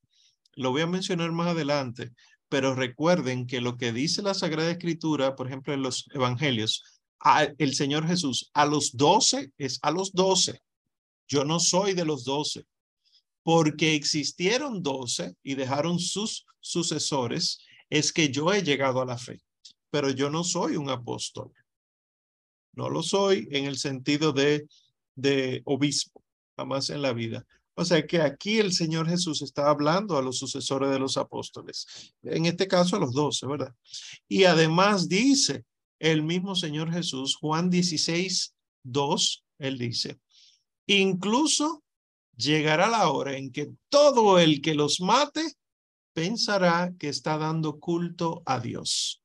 lo 0.53 0.71
voy 0.71 0.81
a 0.81 0.87
mencionar 0.87 1.31
más 1.31 1.47
adelante, 1.47 2.11
pero 2.49 2.75
recuerden 2.75 3.47
que 3.47 3.61
lo 3.61 3.77
que 3.77 3.91
dice 3.91 4.21
la 4.21 4.33
Sagrada 4.33 4.71
Escritura, 4.71 5.35
por 5.35 5.47
ejemplo, 5.47 5.73
en 5.73 5.81
los 5.81 6.05
Evangelios, 6.13 6.83
el 7.57 7.73
Señor 7.73 8.07
Jesús 8.07 8.51
a 8.53 8.65
los 8.65 8.95
doce 8.95 9.51
es 9.57 9.79
a 9.81 9.91
los 9.91 10.13
doce. 10.13 10.61
Yo 11.27 11.43
no 11.43 11.59
soy 11.59 11.93
de 11.93 12.05
los 12.05 12.23
doce, 12.23 12.65
porque 13.43 13.95
existieron 13.95 14.83
doce 14.83 15.35
y 15.43 15.55
dejaron 15.55 15.99
sus 15.99 16.45
sucesores, 16.59 17.59
es 17.89 18.11
que 18.11 18.29
yo 18.29 18.53
he 18.53 18.63
llegado 18.63 19.01
a 19.01 19.05
la 19.05 19.17
fe, 19.17 19.41
pero 19.89 20.09
yo 20.09 20.29
no 20.29 20.43
soy 20.43 20.75
un 20.75 20.89
apóstol. 20.89 21.51
No 22.73 22.89
lo 22.89 23.01
soy 23.01 23.47
en 23.51 23.65
el 23.65 23.77
sentido 23.77 24.33
de, 24.33 24.67
de 25.15 25.61
obispo, 25.65 26.23
jamás 26.57 26.89
en 26.89 27.01
la 27.01 27.13
vida. 27.13 27.45
O 27.75 27.83
sea 27.83 28.05
que 28.07 28.21
aquí 28.21 28.59
el 28.59 28.71
Señor 28.71 29.07
Jesús 29.07 29.41
está 29.41 29.69
hablando 29.69 30.17
a 30.17 30.21
los 30.21 30.37
sucesores 30.37 30.89
de 30.89 30.99
los 30.99 31.17
apóstoles, 31.17 32.13
en 32.23 32.45
este 32.45 32.67
caso 32.67 32.95
a 32.95 32.99
los 32.99 33.13
doce, 33.13 33.45
¿verdad? 33.45 33.75
Y 34.29 34.45
además 34.45 35.09
dice, 35.09 35.65
el 35.99 36.23
mismo 36.23 36.55
Señor 36.55 36.91
Jesús, 36.91 37.35
Juan 37.35 37.69
16, 37.69 38.55
2, 38.83 39.43
él 39.59 39.77
dice, 39.77 40.19
incluso 40.87 41.83
llegará 42.37 42.87
la 42.87 43.09
hora 43.09 43.37
en 43.37 43.51
que 43.51 43.71
todo 43.89 44.39
el 44.39 44.61
que 44.61 44.73
los 44.73 45.01
mate 45.01 45.55
pensará 46.13 46.93
que 46.97 47.09
está 47.09 47.37
dando 47.37 47.79
culto 47.79 48.41
a 48.45 48.59
Dios. 48.59 49.21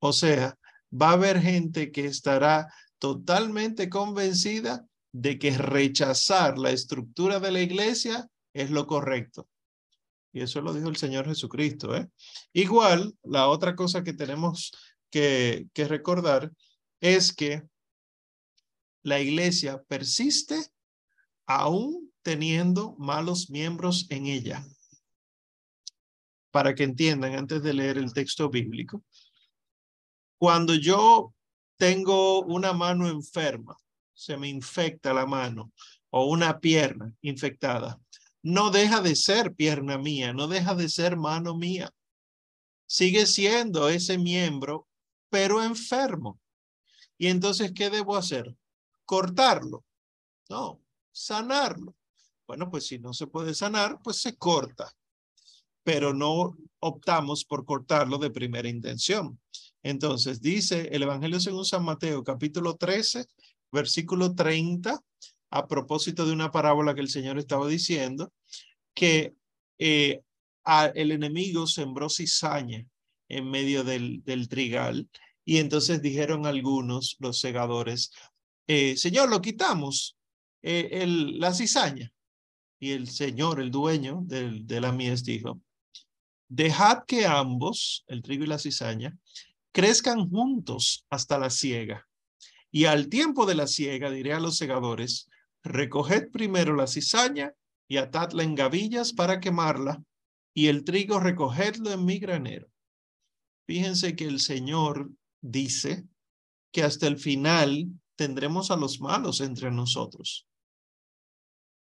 O 0.00 0.12
sea, 0.12 0.58
va 0.92 1.10
a 1.10 1.12
haber 1.12 1.40
gente 1.40 1.92
que 1.92 2.06
estará 2.06 2.72
totalmente 2.98 3.88
convencida 3.88 4.86
de 5.14 5.38
que 5.38 5.56
rechazar 5.56 6.58
la 6.58 6.72
estructura 6.72 7.38
de 7.38 7.52
la 7.52 7.60
iglesia 7.60 8.28
es 8.52 8.72
lo 8.72 8.84
correcto. 8.88 9.48
Y 10.32 10.40
eso 10.40 10.60
lo 10.60 10.74
dijo 10.74 10.88
el 10.88 10.96
Señor 10.96 11.26
Jesucristo. 11.26 11.94
¿eh? 11.94 12.10
Igual, 12.52 13.16
la 13.22 13.46
otra 13.46 13.76
cosa 13.76 14.02
que 14.02 14.12
tenemos 14.12 14.72
que, 15.12 15.68
recordar 15.72 16.50
es 17.00 17.32
que 17.32 17.62
la 19.04 19.20
iglesia 19.20 19.80
persiste 19.86 20.56
aún 21.46 22.12
teniendo 22.22 22.96
malos 22.98 23.50
miembros 23.50 24.08
en 24.10 24.26
ella. 24.26 24.66
Para 26.50 26.74
que 26.74 26.82
entiendan 26.82 27.36
antes 27.36 27.62
de 27.62 27.72
leer 27.72 27.98
el 27.98 28.12
texto 28.12 28.50
bíblico, 28.50 29.04
cuando 30.38 30.74
yo 30.74 31.32
tengo 31.76 32.42
una 32.42 32.72
mano 32.72 33.08
enferma, 33.08 33.76
se 34.14 34.36
me 34.36 34.48
infecta 34.48 35.12
la 35.12 35.26
mano 35.26 35.72
o 36.10 36.26
una 36.26 36.60
pierna 36.60 37.12
infectada, 37.20 38.00
no 38.42 38.70
deja 38.70 39.00
de 39.00 39.16
ser 39.16 39.54
pierna 39.54 39.98
mía, 39.98 40.32
no 40.32 40.48
deja 40.48 40.74
de 40.74 40.88
ser 40.88 41.16
mano 41.16 41.56
mía. 41.56 41.90
Sigue 42.86 43.26
siendo 43.26 43.88
ese 43.88 44.18
miembro 44.18 44.86
pero 45.30 45.62
enfermo. 45.62 46.38
Y 47.18 47.26
entonces, 47.26 47.72
¿qué 47.74 47.90
debo 47.90 48.16
hacer? 48.16 48.54
Cortarlo. 49.04 49.84
No, 50.48 50.80
sanarlo. 51.10 51.96
Bueno, 52.46 52.70
pues 52.70 52.86
si 52.86 52.98
no 53.00 53.12
se 53.12 53.26
puede 53.26 53.54
sanar, 53.54 54.00
pues 54.02 54.20
se 54.20 54.36
corta. 54.36 54.94
pero 55.84 56.14
no 56.14 56.56
optamos 56.80 57.44
por 57.44 57.64
cortarlo 57.64 58.18
de 58.18 58.30
primera 58.30 58.68
intención. 58.68 59.38
Entonces 59.82 60.40
dice 60.40 60.88
el 60.92 61.02
Evangelio 61.02 61.38
según 61.40 61.64
San 61.64 61.84
Mateo, 61.84 62.24
capítulo 62.24 62.76
13, 62.76 63.26
versículo 63.74 64.34
30, 64.34 64.98
a 65.50 65.68
propósito 65.68 66.24
de 66.24 66.32
una 66.32 66.50
parábola 66.50 66.94
que 66.94 67.02
el 67.02 67.10
Señor 67.10 67.38
estaba 67.38 67.68
diciendo, 67.68 68.32
que 68.94 69.34
eh, 69.78 70.22
el 70.94 71.12
enemigo 71.12 71.66
sembró 71.66 72.08
cizaña 72.08 72.86
en 73.28 73.50
medio 73.50 73.84
del, 73.84 74.22
del 74.24 74.48
trigal 74.48 75.06
y 75.44 75.58
entonces 75.58 76.00
dijeron 76.00 76.46
algunos, 76.46 77.16
los 77.18 77.38
segadores, 77.38 78.10
eh, 78.66 78.96
Señor, 78.96 79.28
lo 79.28 79.42
quitamos, 79.42 80.16
eh, 80.62 80.88
el, 80.92 81.38
la 81.38 81.52
cizaña. 81.52 82.10
Y 82.80 82.92
el 82.92 83.08
Señor, 83.08 83.60
el 83.60 83.70
dueño 83.70 84.22
de 84.24 84.80
la 84.80 84.92
mies, 84.92 85.24
dijo, 85.24 85.60
dejad 86.48 87.04
que 87.06 87.26
ambos, 87.26 88.04
el 88.06 88.22
trigo 88.22 88.44
y 88.44 88.46
la 88.46 88.58
cizaña, 88.58 89.16
crezcan 89.72 90.28
juntos 90.28 91.04
hasta 91.10 91.38
la 91.38 91.50
siega. 91.50 92.06
Y 92.74 92.86
al 92.86 93.08
tiempo 93.08 93.46
de 93.46 93.54
la 93.54 93.68
siega 93.68 94.10
diré 94.10 94.32
a 94.32 94.40
los 94.40 94.56
segadores, 94.56 95.28
recoged 95.62 96.32
primero 96.32 96.74
la 96.74 96.88
cizaña 96.88 97.54
y 97.86 97.98
atadla 97.98 98.42
en 98.42 98.56
gavillas 98.56 99.12
para 99.12 99.38
quemarla, 99.38 100.02
y 100.52 100.66
el 100.66 100.82
trigo 100.82 101.20
recogedlo 101.20 101.92
en 101.92 102.04
mi 102.04 102.18
granero. 102.18 102.66
Fíjense 103.68 104.16
que 104.16 104.24
el 104.24 104.40
Señor 104.40 105.08
dice 105.40 106.04
que 106.72 106.82
hasta 106.82 107.06
el 107.06 107.16
final 107.16 107.86
tendremos 108.16 108.72
a 108.72 108.76
los 108.76 109.00
malos 109.00 109.40
entre 109.40 109.70
nosotros. 109.70 110.48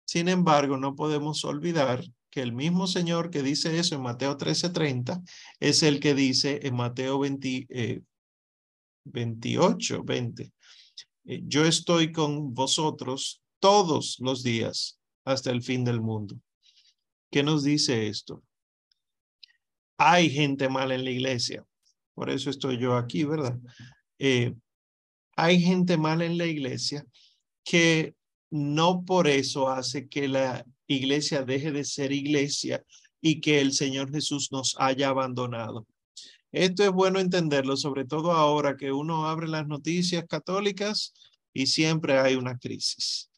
Sin 0.07 0.29
embargo, 0.29 0.77
no 0.77 0.95
podemos 0.95 1.43
olvidar 1.43 2.05
que 2.29 2.39
el 2.41 2.53
mismo 2.53 2.87
Señor 2.87 3.31
que 3.31 3.43
dice 3.43 3.77
eso 3.79 3.95
en 3.95 4.01
Mateo 4.01 4.37
13:30 4.37 5.21
es 5.59 5.83
el 5.83 5.99
que 5.99 6.15
dice 6.15 6.61
en 6.63 6.77
Mateo 6.77 7.19
20, 7.19 7.67
28, 9.03 10.03
20, 10.05 10.53
yo 11.47 11.65
estoy 11.65 12.11
con 12.11 12.53
vosotros 12.53 13.41
todos 13.59 14.17
los 14.19 14.41
días 14.41 14.99
hasta 15.25 15.51
el 15.51 15.61
fin 15.61 15.83
del 15.83 16.01
mundo. 16.01 16.35
¿Qué 17.31 17.43
nos 17.43 17.63
dice 17.63 18.07
esto? 18.07 18.43
Hay 19.97 20.29
gente 20.29 20.69
mala 20.69 20.95
en 20.95 21.03
la 21.03 21.11
iglesia. 21.11 21.63
Por 22.15 22.29
eso 22.29 22.49
estoy 22.49 22.79
yo 22.79 22.95
aquí, 22.95 23.23
¿verdad? 23.25 23.59
Eh, 24.17 24.55
hay 25.35 25.61
gente 25.61 25.97
mala 25.97 26.25
en 26.25 26.37
la 26.37 26.47
iglesia 26.47 27.05
que 27.63 28.15
no 28.49 29.05
por 29.05 29.27
eso 29.27 29.69
hace 29.69 30.09
que 30.09 30.27
la 30.27 30.65
iglesia 30.87 31.43
deje 31.43 31.71
de 31.71 31.83
ser 31.83 32.11
iglesia 32.11 32.83
y 33.21 33.39
que 33.39 33.61
el 33.61 33.73
Señor 33.73 34.11
Jesús 34.11 34.51
nos 34.51 34.75
haya 34.79 35.09
abandonado. 35.09 35.85
Esto 36.51 36.83
es 36.83 36.91
bueno 36.91 37.19
entenderlo, 37.19 37.77
sobre 37.77 38.05
todo 38.05 38.31
ahora 38.31 38.75
que 38.75 38.91
uno 38.91 39.27
abre 39.27 39.47
las 39.47 39.67
noticias 39.67 40.25
católicas 40.27 41.13
y 41.53 41.67
siempre 41.67 42.17
hay 42.19 42.35
una 42.35 42.57
crisis 42.57 43.29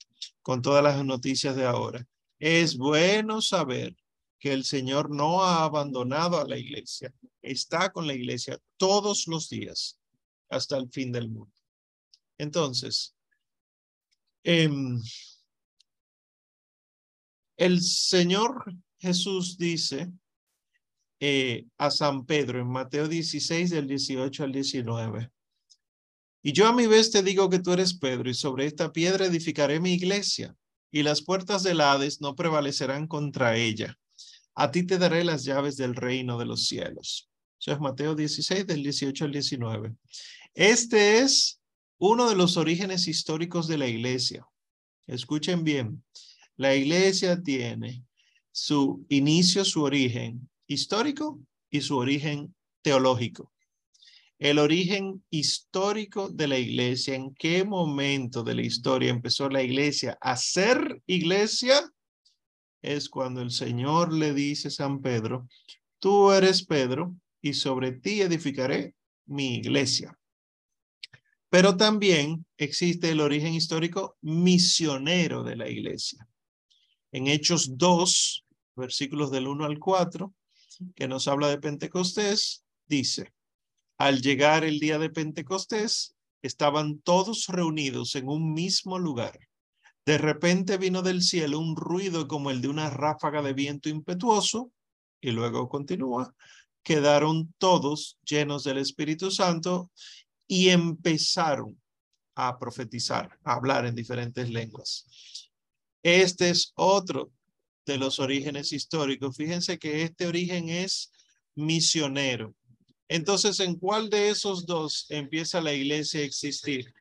con 0.41 0.61
todas 0.61 0.83
las 0.83 1.03
noticias 1.03 1.55
de 1.55 1.65
ahora. 1.65 2.07
Es 2.39 2.77
bueno 2.77 3.41
saber 3.41 3.95
que 4.39 4.53
el 4.53 4.63
Señor 4.63 5.09
no 5.09 5.43
ha 5.43 5.63
abandonado 5.63 6.39
a 6.39 6.47
la 6.47 6.57
iglesia, 6.57 7.13
está 7.41 7.91
con 7.91 8.07
la 8.07 8.13
iglesia 8.13 8.57
todos 8.77 9.27
los 9.27 9.49
días 9.49 9.99
hasta 10.49 10.77
el 10.77 10.89
fin 10.89 11.11
del 11.11 11.29
mundo. 11.29 11.53
Entonces, 12.37 13.13
em, 14.43 14.99
el 17.57 17.81
Señor 17.81 18.73
Jesús 18.99 19.57
dice 19.57 20.11
eh, 21.23 21.67
a 21.77 21.91
San 21.91 22.25
Pedro 22.25 22.59
en 22.59 22.67
Mateo 22.67 23.07
16 23.07 23.69
del 23.69 23.85
18 23.85 24.43
al 24.43 24.51
19. 24.51 25.29
Y 26.41 26.51
yo 26.51 26.67
a 26.67 26.73
mi 26.73 26.87
vez 26.87 27.11
te 27.11 27.21
digo 27.21 27.47
que 27.47 27.59
tú 27.59 27.73
eres 27.73 27.93
Pedro 27.93 28.27
y 28.27 28.33
sobre 28.33 28.65
esta 28.65 28.91
piedra 28.91 29.27
edificaré 29.27 29.79
mi 29.79 29.93
iglesia 29.93 30.55
y 30.91 31.03
las 31.03 31.21
puertas 31.21 31.61
del 31.61 31.79
Hades 31.79 32.21
no 32.21 32.35
prevalecerán 32.35 33.05
contra 33.05 33.55
ella. 33.55 33.99
A 34.55 34.71
ti 34.71 34.83
te 34.83 34.97
daré 34.97 35.23
las 35.23 35.45
llaves 35.45 35.77
del 35.77 35.95
reino 35.95 36.39
de 36.39 36.45
los 36.47 36.65
cielos. 36.65 37.29
Eso 37.59 37.71
es 37.71 37.79
Mateo 37.79 38.15
16 38.15 38.65
del 38.65 38.81
18 38.81 39.25
al 39.25 39.31
19. 39.31 39.93
Este 40.55 41.19
es 41.19 41.61
uno 41.99 42.27
de 42.27 42.35
los 42.35 42.57
orígenes 42.57 43.07
históricos 43.07 43.67
de 43.67 43.77
la 43.77 43.87
iglesia. 43.87 44.43
Escuchen 45.05 45.63
bien, 45.63 46.03
la 46.57 46.73
iglesia 46.73 47.39
tiene 47.43 48.03
su 48.51 49.05
inicio, 49.07 49.63
su 49.63 49.83
origen 49.83 50.49
histórico 50.73 51.39
y 51.69 51.81
su 51.81 51.97
origen 51.97 52.55
teológico. 52.81 53.51
El 54.39 54.57
origen 54.57 55.23
histórico 55.29 56.29
de 56.29 56.47
la 56.47 56.57
iglesia, 56.57 57.13
en 57.13 57.35
qué 57.35 57.63
momento 57.63 58.43
de 58.43 58.55
la 58.55 58.63
historia 58.63 59.11
empezó 59.11 59.49
la 59.49 59.61
iglesia 59.61 60.17
a 60.19 60.35
ser 60.35 61.01
iglesia, 61.05 61.79
es 62.81 63.07
cuando 63.07 63.41
el 63.41 63.51
Señor 63.51 64.11
le 64.11 64.33
dice 64.33 64.69
a 64.69 64.71
San 64.71 65.01
Pedro, 65.01 65.47
tú 65.99 66.31
eres 66.31 66.65
Pedro 66.65 67.15
y 67.39 67.53
sobre 67.53 67.91
ti 67.91 68.21
edificaré 68.21 68.95
mi 69.27 69.57
iglesia. 69.57 70.17
Pero 71.49 71.77
también 71.77 72.45
existe 72.57 73.11
el 73.11 73.19
origen 73.19 73.53
histórico 73.53 74.17
misionero 74.21 75.43
de 75.43 75.57
la 75.57 75.69
iglesia. 75.69 76.27
En 77.11 77.27
Hechos 77.27 77.77
2, 77.77 78.45
versículos 78.75 79.29
del 79.29 79.47
1 79.47 79.65
al 79.65 79.77
4, 79.77 80.33
que 80.95 81.07
nos 81.07 81.27
habla 81.27 81.49
de 81.49 81.59
Pentecostés, 81.59 82.63
dice, 82.87 83.33
al 83.97 84.21
llegar 84.21 84.63
el 84.63 84.79
día 84.79 84.97
de 84.97 85.09
Pentecostés, 85.09 86.15
estaban 86.41 86.99
todos 87.01 87.47
reunidos 87.47 88.15
en 88.15 88.27
un 88.27 88.53
mismo 88.53 88.97
lugar. 88.97 89.37
De 90.05 90.17
repente 90.17 90.77
vino 90.77 91.01
del 91.01 91.21
cielo 91.21 91.59
un 91.59 91.75
ruido 91.75 92.27
como 92.27 92.49
el 92.49 92.61
de 92.61 92.67
una 92.67 92.89
ráfaga 92.89 93.41
de 93.41 93.53
viento 93.53 93.89
impetuoso, 93.89 94.71
y 95.21 95.31
luego 95.31 95.69
continúa, 95.69 96.33
quedaron 96.83 97.53
todos 97.59 98.17
llenos 98.25 98.63
del 98.63 98.79
Espíritu 98.79 99.29
Santo 99.29 99.91
y 100.47 100.69
empezaron 100.69 101.79
a 102.35 102.57
profetizar, 102.57 103.37
a 103.43 103.53
hablar 103.53 103.85
en 103.85 103.93
diferentes 103.93 104.49
lenguas. 104.49 105.05
Este 106.01 106.49
es 106.49 106.71
otro 106.75 107.31
de 107.91 107.97
los 107.97 108.19
orígenes 108.19 108.71
históricos. 108.71 109.35
Fíjense 109.35 109.77
que 109.77 110.03
este 110.03 110.27
origen 110.27 110.69
es 110.69 111.11
misionero. 111.55 112.55
Entonces, 113.07 113.59
¿en 113.59 113.75
cuál 113.75 114.09
de 114.09 114.29
esos 114.29 114.65
dos 114.65 115.05
empieza 115.09 115.61
la 115.61 115.73
iglesia 115.73 116.21
a 116.21 116.23
existir? 116.23 116.93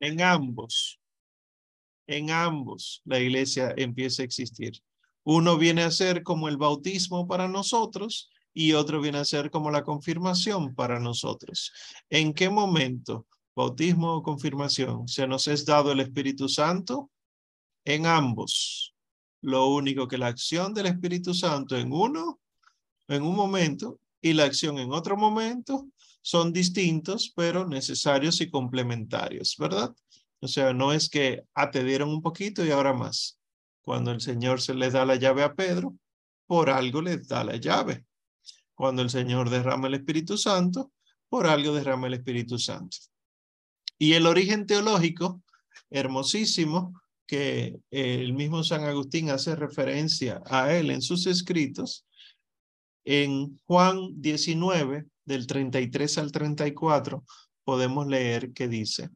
En 0.00 0.20
ambos. 0.20 0.98
En 2.06 2.30
ambos 2.30 3.02
la 3.04 3.20
iglesia 3.20 3.72
empieza 3.76 4.22
a 4.22 4.24
existir. 4.24 4.72
Uno 5.24 5.56
viene 5.56 5.82
a 5.82 5.90
ser 5.90 6.24
como 6.24 6.48
el 6.48 6.56
bautismo 6.56 7.28
para 7.28 7.46
nosotros 7.46 8.30
y 8.52 8.72
otro 8.72 9.00
viene 9.00 9.18
a 9.18 9.24
ser 9.24 9.50
como 9.50 9.70
la 9.70 9.84
confirmación 9.84 10.74
para 10.74 10.98
nosotros. 10.98 11.72
¿En 12.10 12.34
qué 12.34 12.50
momento, 12.50 13.26
bautismo 13.54 14.14
o 14.14 14.22
confirmación, 14.22 15.06
se 15.06 15.26
nos 15.26 15.46
es 15.46 15.64
dado 15.64 15.92
el 15.92 16.00
Espíritu 16.00 16.48
Santo? 16.48 17.10
En 17.84 18.06
ambos. 18.06 18.91
Lo 19.42 19.66
único 19.66 20.08
que 20.08 20.18
la 20.18 20.28
acción 20.28 20.72
del 20.72 20.86
Espíritu 20.86 21.34
Santo 21.34 21.76
en 21.76 21.92
uno, 21.92 22.40
en 23.08 23.22
un 23.22 23.36
momento, 23.36 24.00
y 24.20 24.32
la 24.32 24.44
acción 24.44 24.78
en 24.78 24.92
otro 24.92 25.16
momento, 25.16 25.88
son 26.22 26.52
distintos, 26.52 27.32
pero 27.34 27.66
necesarios 27.66 28.40
y 28.40 28.48
complementarios, 28.48 29.56
¿verdad? 29.58 29.94
O 30.40 30.48
sea, 30.48 30.72
no 30.72 30.92
es 30.92 31.08
que 31.08 31.44
ah, 31.54 31.70
un 32.04 32.22
poquito 32.22 32.64
y 32.64 32.70
ahora 32.70 32.92
más. 32.92 33.38
Cuando 33.82 34.12
el 34.12 34.20
Señor 34.20 34.60
se 34.60 34.74
le 34.74 34.90
da 34.90 35.04
la 35.04 35.16
llave 35.16 35.42
a 35.42 35.54
Pedro, 35.54 35.96
por 36.46 36.70
algo 36.70 37.02
le 37.02 37.18
da 37.18 37.42
la 37.42 37.56
llave. 37.56 38.04
Cuando 38.74 39.02
el 39.02 39.10
Señor 39.10 39.50
derrama 39.50 39.88
el 39.88 39.94
Espíritu 39.94 40.38
Santo, 40.38 40.92
por 41.28 41.46
algo 41.46 41.74
derrama 41.74 42.06
el 42.06 42.14
Espíritu 42.14 42.58
Santo. 42.58 42.96
Y 43.98 44.14
el 44.14 44.26
origen 44.26 44.66
teológico, 44.66 45.42
hermosísimo, 45.90 47.00
que 47.32 47.80
el 47.90 48.34
mismo 48.34 48.62
San 48.62 48.84
Agustín 48.84 49.30
hace 49.30 49.56
referencia 49.56 50.42
a 50.44 50.70
él 50.74 50.90
en 50.90 51.00
sus 51.00 51.26
escritos, 51.26 52.04
en 53.06 53.58
Juan 53.64 54.20
19, 54.20 55.06
del 55.24 55.46
33 55.46 56.18
al 56.18 56.30
34, 56.30 57.24
podemos 57.64 58.06
leer 58.06 58.52
que 58.52 58.68
dice, 58.68 59.08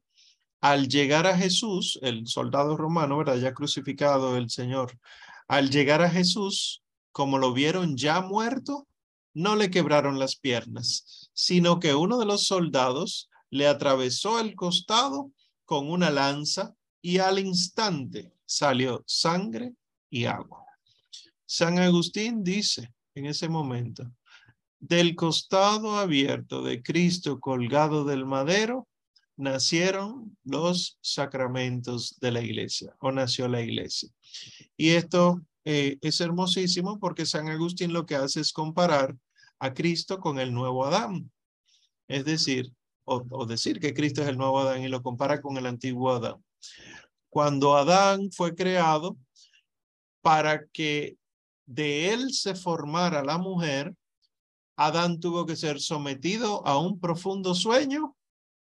al 0.62 0.88
llegar 0.88 1.26
a 1.26 1.36
Jesús, 1.36 1.98
el 2.00 2.26
soldado 2.26 2.78
romano, 2.78 3.18
¿verdad? 3.18 3.36
Ya 3.36 3.52
crucificado 3.52 4.38
el 4.38 4.48
Señor, 4.48 4.98
al 5.46 5.68
llegar 5.68 6.00
a 6.00 6.08
Jesús, 6.08 6.82
como 7.12 7.36
lo 7.36 7.52
vieron 7.52 7.98
ya 7.98 8.22
muerto, 8.22 8.88
no 9.34 9.56
le 9.56 9.70
quebraron 9.70 10.18
las 10.18 10.36
piernas, 10.36 11.28
sino 11.34 11.80
que 11.80 11.94
uno 11.94 12.16
de 12.16 12.24
los 12.24 12.46
soldados 12.46 13.28
le 13.50 13.66
atravesó 13.66 14.40
el 14.40 14.54
costado 14.54 15.32
con 15.66 15.90
una 15.90 16.08
lanza 16.08 16.75
y 17.06 17.18
al 17.18 17.38
instante 17.38 18.32
salió 18.44 19.04
sangre 19.06 19.76
y 20.10 20.24
agua. 20.24 20.64
San 21.46 21.78
Agustín 21.78 22.42
dice 22.42 22.92
en 23.14 23.26
ese 23.26 23.48
momento, 23.48 24.10
del 24.80 25.14
costado 25.14 25.98
abierto 25.98 26.64
de 26.64 26.82
Cristo 26.82 27.38
colgado 27.38 28.04
del 28.04 28.26
madero, 28.26 28.88
nacieron 29.36 30.36
los 30.42 30.98
sacramentos 31.00 32.18
de 32.18 32.32
la 32.32 32.40
iglesia 32.40 32.96
o 32.98 33.12
nació 33.12 33.46
la 33.46 33.62
iglesia. 33.62 34.10
Y 34.76 34.90
esto 34.90 35.40
eh, 35.64 35.98
es 36.00 36.20
hermosísimo 36.20 36.98
porque 36.98 37.24
San 37.24 37.48
Agustín 37.48 37.92
lo 37.92 38.04
que 38.04 38.16
hace 38.16 38.40
es 38.40 38.52
comparar 38.52 39.16
a 39.60 39.72
Cristo 39.72 40.18
con 40.18 40.40
el 40.40 40.52
nuevo 40.52 40.84
Adán. 40.84 41.30
Es 42.08 42.24
decir, 42.24 42.72
o, 43.04 43.46
decir 43.46 43.78
que 43.78 43.94
Cristo 43.94 44.22
es 44.22 44.28
el 44.28 44.38
nuevo 44.38 44.58
Adán 44.58 44.82
y 44.82 44.88
lo 44.88 45.04
compara 45.04 45.40
con 45.40 45.56
el 45.56 45.66
antiguo 45.66 46.10
Adán. 46.10 46.44
Cuando 47.28 47.76
Adán 47.76 48.30
fue 48.32 48.54
creado, 48.54 49.16
para 50.22 50.66
que 50.68 51.16
de 51.66 52.12
él 52.12 52.32
se 52.32 52.54
formara 52.54 53.22
la 53.22 53.38
mujer, 53.38 53.94
Adán 54.76 55.20
tuvo 55.20 55.46
que 55.46 55.56
ser 55.56 55.80
sometido 55.80 56.66
a 56.66 56.78
un 56.78 57.00
profundo 57.00 57.54
sueño 57.54 58.16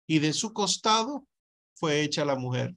y 0.07 0.19
de 0.19 0.33
su 0.33 0.53
costado 0.53 1.27
fue 1.75 2.03
hecha 2.03 2.25
la 2.25 2.37
mujer. 2.37 2.75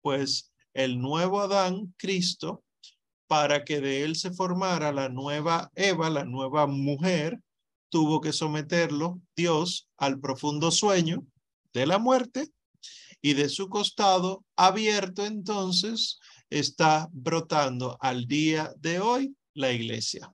Pues 0.00 0.52
el 0.74 1.00
nuevo 1.00 1.40
Adán, 1.40 1.94
Cristo, 1.96 2.62
para 3.26 3.64
que 3.64 3.80
de 3.80 4.04
él 4.04 4.16
se 4.16 4.30
formara 4.32 4.92
la 4.92 5.08
nueva 5.08 5.70
Eva, 5.74 6.10
la 6.10 6.24
nueva 6.24 6.66
mujer, 6.66 7.40
tuvo 7.90 8.20
que 8.20 8.32
someterlo 8.32 9.20
Dios 9.36 9.88
al 9.96 10.18
profundo 10.18 10.70
sueño 10.70 11.26
de 11.72 11.86
la 11.86 11.98
muerte 11.98 12.50
y 13.22 13.34
de 13.34 13.48
su 13.48 13.68
costado 13.68 14.44
abierto 14.56 15.24
entonces 15.24 16.18
está 16.50 17.08
brotando 17.12 17.96
al 18.00 18.26
día 18.26 18.74
de 18.78 19.00
hoy 19.00 19.34
la 19.54 19.72
iglesia. 19.72 20.32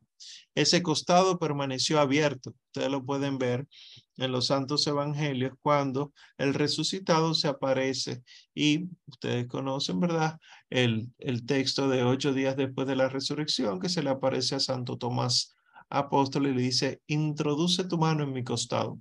Ese 0.55 0.83
costado 0.83 1.39
permaneció 1.39 2.01
abierto. 2.01 2.53
Ustedes 2.67 2.91
lo 2.91 3.05
pueden 3.05 3.39
ver 3.39 3.69
en 4.17 4.33
los 4.33 4.47
santos 4.47 4.85
evangelios 4.89 5.53
cuando 5.61 6.13
el 6.37 6.55
resucitado 6.55 7.35
se 7.35 7.47
aparece 7.47 8.23
y 8.55 8.89
ustedes 9.07 9.47
conocen, 9.47 10.01
¿verdad? 10.01 10.39
El, 10.69 11.13
el 11.19 11.47
texto 11.47 11.89
de 11.89 12.03
ocho 12.03 12.33
días 12.33 12.57
después 12.57 12.89
de 12.89 12.97
la 12.97 13.09
resurrección 13.09 13.79
que 13.79 13.89
se 13.89 14.03
le 14.03 14.11
aparece 14.11 14.57
a 14.57 14.61
Santo 14.61 14.97
Tomás 14.97 15.55
apóstol 15.91 16.49
y 16.49 16.55
le 16.55 16.63
dice, 16.63 17.01
introduce 17.07 17.85
tu 17.85 17.99
mano 17.99 18.25
en 18.25 18.33
mi 18.33 18.43
costado. 18.43 18.99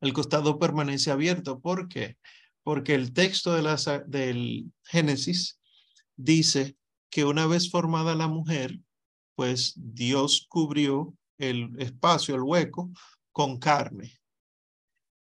El 0.00 0.12
costado 0.12 0.58
permanece 0.58 1.10
abierto. 1.10 1.60
¿Por 1.60 1.88
qué? 1.88 2.16
Porque 2.68 2.94
el 2.94 3.14
texto 3.14 3.54
de 3.54 4.04
del 4.08 4.70
Génesis 4.84 5.58
dice 6.16 6.76
que 7.08 7.24
una 7.24 7.46
vez 7.46 7.70
formada 7.70 8.14
la 8.14 8.28
mujer, 8.28 8.78
pues 9.34 9.72
Dios 9.74 10.44
cubrió 10.50 11.16
el 11.38 11.70
espacio, 11.78 12.34
el 12.34 12.42
hueco, 12.42 12.90
con 13.32 13.58
carne. 13.58 14.20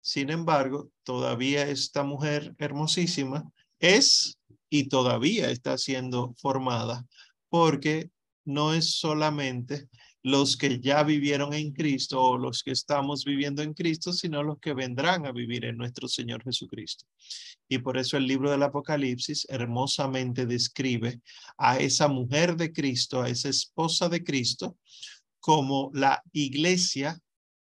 Sin 0.02 0.30
embargo, 0.30 0.92
todavía 1.04 1.70
esta 1.70 2.04
mujer 2.04 2.54
hermosísima 2.58 3.50
es 3.80 4.38
y 4.70 4.90
todavía 4.90 5.50
está 5.50 5.78
siendo 5.78 6.36
formada 6.40 7.08
porque 7.48 8.12
no 8.44 8.74
es 8.74 8.98
solamente 8.98 9.88
los 10.28 10.58
que 10.58 10.82
ya 10.82 11.04
vivieron 11.04 11.54
en 11.54 11.72
Cristo 11.72 12.22
o 12.22 12.38
los 12.38 12.62
que 12.62 12.72
estamos 12.72 13.24
viviendo 13.24 13.62
en 13.62 13.74
Cristo, 13.74 14.12
sino 14.12 14.44
los 14.44 14.60
que 14.60 14.74
vendrán 14.74 15.26
a 15.26 15.32
vivir 15.32 15.64
en 15.64 15.78
nuestro 15.78 16.10
Señor 16.10 16.44
Jesucristo. 16.44 17.06
Y 17.70 17.78
por 17.78 17.98
eso 17.98 18.18
el 18.18 18.28
libro 18.28 18.52
del 18.52 18.62
Apocalipsis 18.64 19.48
hermosamente 19.50 20.46
describe 20.46 21.22
a 21.58 21.78
esa 21.80 22.10
mujer 22.10 22.58
de 22.58 22.74
Cristo, 22.74 23.22
a 23.22 23.30
esa 23.30 23.48
esposa 23.48 24.10
de 24.10 24.22
Cristo, 24.26 24.78
como 25.40 25.92
la 25.94 26.22
iglesia 26.34 27.18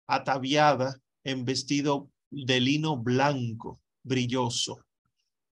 ataviada 0.08 0.98
en 1.26 1.44
vestido 1.44 2.10
de 2.32 2.62
lino 2.62 2.96
blanco, 2.96 3.82
brilloso, 4.02 4.80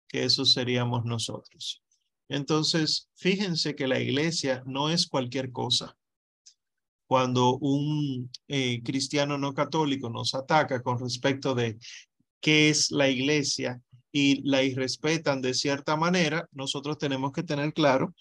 que 0.08 0.24
eso 0.24 0.46
seríamos 0.46 1.04
nosotros. 1.04 1.84
Entonces, 2.30 3.10
fíjense 3.16 3.76
que 3.76 3.89
la 3.89 4.00
iglesia 4.00 4.63
no 4.66 4.89
es 4.89 5.06
cualquier 5.06 5.52
cosa 5.52 5.98
cuando 7.08 7.58
un 7.58 8.30
eh, 8.48 8.82
cristiano 8.84 9.38
no 9.38 9.54
católico 9.54 10.10
nos 10.10 10.34
ataca 10.34 10.82
con 10.82 11.00
respecto 11.00 11.54
de 11.54 11.78
qué 12.42 12.70
es 12.70 12.92
la 12.92 13.10
iglesia 13.10 13.82
y 14.12 14.42
la 14.48 14.63
irrespetan 14.63 15.42
de 15.42 15.54
cierta 15.54 15.96
manera, 15.96 16.48
nosotros 16.52 16.98
tenemos 16.98 17.32
que 17.32 17.44
tener 17.44 17.74
claro 17.74 18.13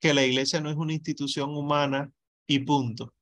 que 0.00 0.14
la 0.14 0.24
iglesia 0.24 0.60
no 0.60 0.70
es 0.70 0.76
una 0.76 0.92
institución 0.92 1.56
humana 1.56 2.10
y 2.46 2.60
punto, 2.60 3.14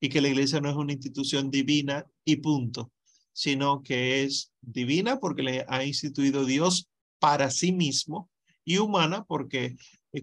y 0.00 0.08
que 0.08 0.20
la 0.20 0.28
iglesia 0.28 0.60
no 0.60 0.70
es 0.70 0.76
una 0.76 0.92
institución 0.92 1.50
divina 1.50 2.04
y 2.24 2.36
punto, 2.36 2.92
sino 3.32 3.82
que 3.82 4.22
es 4.22 4.52
divina 4.60 5.18
porque 5.18 5.42
le 5.42 5.64
ha 5.68 5.84
instituido 5.84 6.44
Dios 6.44 6.88
para 7.18 7.50
sí 7.50 7.72
mismo 7.72 8.30
y 8.64 8.78
humana 8.78 9.24
porque 9.24 9.76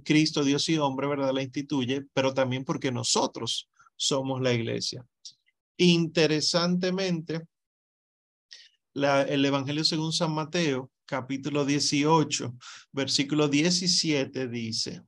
Cristo, 0.03 0.43
Dios 0.43 0.67
y 0.69 0.77
hombre, 0.77 1.07
¿verdad? 1.07 1.33
La 1.33 1.43
instituye, 1.43 2.03
pero 2.13 2.33
también 2.33 2.63
porque 2.63 2.91
nosotros 2.91 3.69
somos 3.95 4.41
la 4.41 4.53
iglesia. 4.53 5.05
Interesantemente, 5.77 7.41
el 8.93 9.45
Evangelio 9.45 9.83
según 9.83 10.13
San 10.13 10.33
Mateo, 10.33 10.91
capítulo 11.05 11.65
18, 11.65 12.53
versículo 12.91 13.47
17 13.47 14.47
dice, 14.47 15.01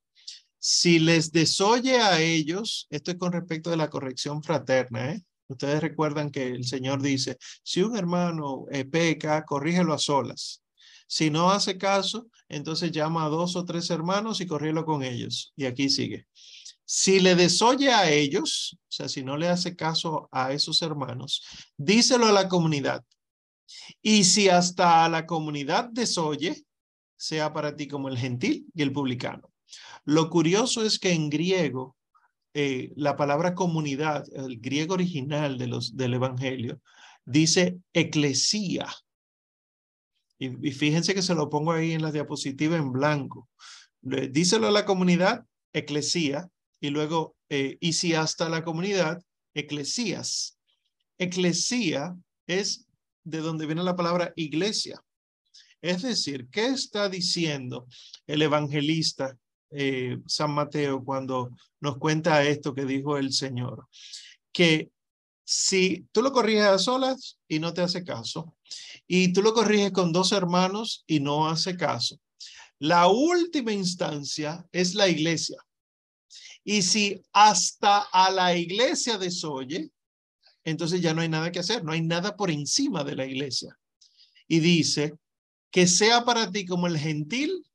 si 0.58 0.98
les 0.98 1.32
desoye 1.32 1.98
a 1.98 2.20
ellos, 2.20 2.88
esto 2.90 3.12
es 3.12 3.18
con 3.18 3.32
respecto 3.32 3.70
de 3.70 3.78
la 3.78 3.90
corrección 3.90 4.42
fraterna, 4.42 5.12
¿eh? 5.12 5.24
Ustedes 5.48 5.80
recuerdan 5.80 6.32
que 6.32 6.48
el 6.48 6.66
Señor 6.66 7.02
dice, 7.04 7.38
si 7.62 7.84
un 7.84 7.96
hermano 7.96 8.66
eh, 8.72 8.84
peca, 8.84 9.46
corrígelo 9.46 9.94
a 9.94 10.00
solas. 10.00 10.64
Si 11.08 11.30
no 11.30 11.52
hace 11.52 11.78
caso, 11.78 12.28
entonces 12.50 12.92
llama 12.92 13.26
a 13.26 13.30
dos 13.30 13.56
o 13.56 13.64
tres 13.64 13.92
hermanos 13.92 14.42
y 14.42 14.48
corrígelo 14.48 14.86
con 14.86 15.04
ellos. 15.04 15.54
Y 15.56 15.66
aquí 15.66 15.90
sigue. 15.90 16.26
Si 16.86 17.20
le 17.20 17.34
desoye 17.36 17.92
a 17.92 18.10
ellos, 18.12 18.78
o 18.80 18.92
sea, 18.92 19.10
si 19.10 19.24
no 19.24 19.38
le 19.38 19.50
hace 19.50 19.76
caso 19.76 20.30
a 20.32 20.54
esos 20.54 20.84
hermanos, 20.84 21.44
díselo 21.78 22.28
a 22.28 22.32
la 22.32 22.48
comunidad. 22.48 23.04
Y 24.02 24.24
si 24.24 24.50
hasta 24.50 25.04
a 25.04 25.10
la 25.10 25.26
comunidad 25.26 25.90
desoye, 25.92 26.64
sea 27.18 27.52
para 27.54 27.76
ti 27.76 27.88
como 27.88 28.08
el 28.08 28.18
gentil 28.18 28.68
y 28.76 28.84
el 28.84 28.94
publicano. 28.94 29.52
Lo 30.04 30.30
curioso 30.30 30.84
es 30.84 31.00
que 31.00 31.12
en 31.12 31.32
griego, 31.32 31.98
eh, 32.54 32.92
la 32.96 33.16
palabra 33.16 33.56
comunidad, 33.56 34.24
el 34.34 34.60
griego 34.60 34.94
original 34.94 35.58
de 35.58 35.68
los, 35.68 35.98
del 35.98 36.14
Evangelio, 36.14 36.82
dice 37.26 37.80
eclesía. 37.94 38.88
Y, 40.38 40.70
y 40.70 40.72
fíjense 40.72 41.16
que 41.16 41.24
se 41.24 41.34
lo 41.34 41.50
pongo 41.50 41.72
ahí 41.72 41.94
en 41.94 42.04
la 42.04 42.12
diapositiva 42.12 42.78
en 42.78 42.92
blanco. 42.92 43.50
Díselo 44.02 44.68
a 44.68 44.72
la 44.72 44.86
comunidad, 44.86 45.46
eclesía, 45.74 46.48
y 46.86 46.90
luego, 46.90 47.36
eh, 47.50 47.78
y 47.80 47.94
si 47.94 48.14
hasta 48.14 48.48
la 48.48 48.64
comunidad, 48.64 49.22
eclesías. 49.54 50.60
Eclesía 51.18 52.16
es 52.46 52.86
de 53.24 53.40
donde 53.40 53.66
viene 53.66 53.84
la 53.84 53.96
palabra 53.96 54.34
iglesia. 54.36 55.02
Es 55.82 56.04
decir, 56.04 56.48
¿qué 56.52 56.68
está 56.68 57.10
diciendo 57.10 57.88
el 58.28 58.42
evangelista 58.42 59.38
eh, 59.72 60.20
San 60.28 60.52
Mateo 60.52 61.04
cuando 61.04 61.52
nos 61.80 61.98
cuenta 61.98 62.44
esto 62.44 62.74
que 62.74 62.86
dijo 62.86 63.18
el 63.18 63.34
Señor? 63.34 63.88
Que 64.52 64.92
si 65.44 66.08
tú 66.12 66.22
lo 66.22 66.32
corriges 66.32 66.66
a 66.66 66.80
solas 66.80 67.40
y 67.48 67.60
no 67.60 67.74
te 67.74 67.82
hace 67.82 68.04
caso, 68.04 68.56
y 69.08 69.34
tú 69.34 69.42
lo 69.42 69.54
corriges 69.54 69.92
con 69.92 70.12
dos 70.12 70.32
hermanos 70.32 71.04
y 71.08 71.20
no 71.20 71.48
hace 71.48 71.78
caso, 71.78 72.20
la 72.78 73.08
última 73.08 73.72
instancia 73.72 74.66
es 74.72 74.94
la 74.94 75.08
iglesia. 75.08 75.58
Y 76.64 76.82
si 76.82 77.22
hasta 77.34 78.00
a 78.12 78.32
la 78.32 78.56
iglesia 78.58 79.18
desoye, 79.18 79.92
entonces 80.64 81.02
ya 81.02 81.14
no 81.14 81.22
hay 81.22 81.30
nada 81.30 81.52
que 81.52 81.60
hacer, 81.60 81.84
no 81.84 81.92
hay 81.92 82.02
nada 82.02 82.36
por 82.36 82.50
encima 82.50 83.04
de 83.04 83.16
la 83.16 83.26
iglesia. 83.26 83.78
Y 84.48 84.60
dice, 84.60 85.14
que 85.72 85.88
sea 85.88 86.24
para 86.24 86.52
ti 86.52 86.66
como 86.66 86.88
el 86.88 86.98
gentil, 86.98 87.66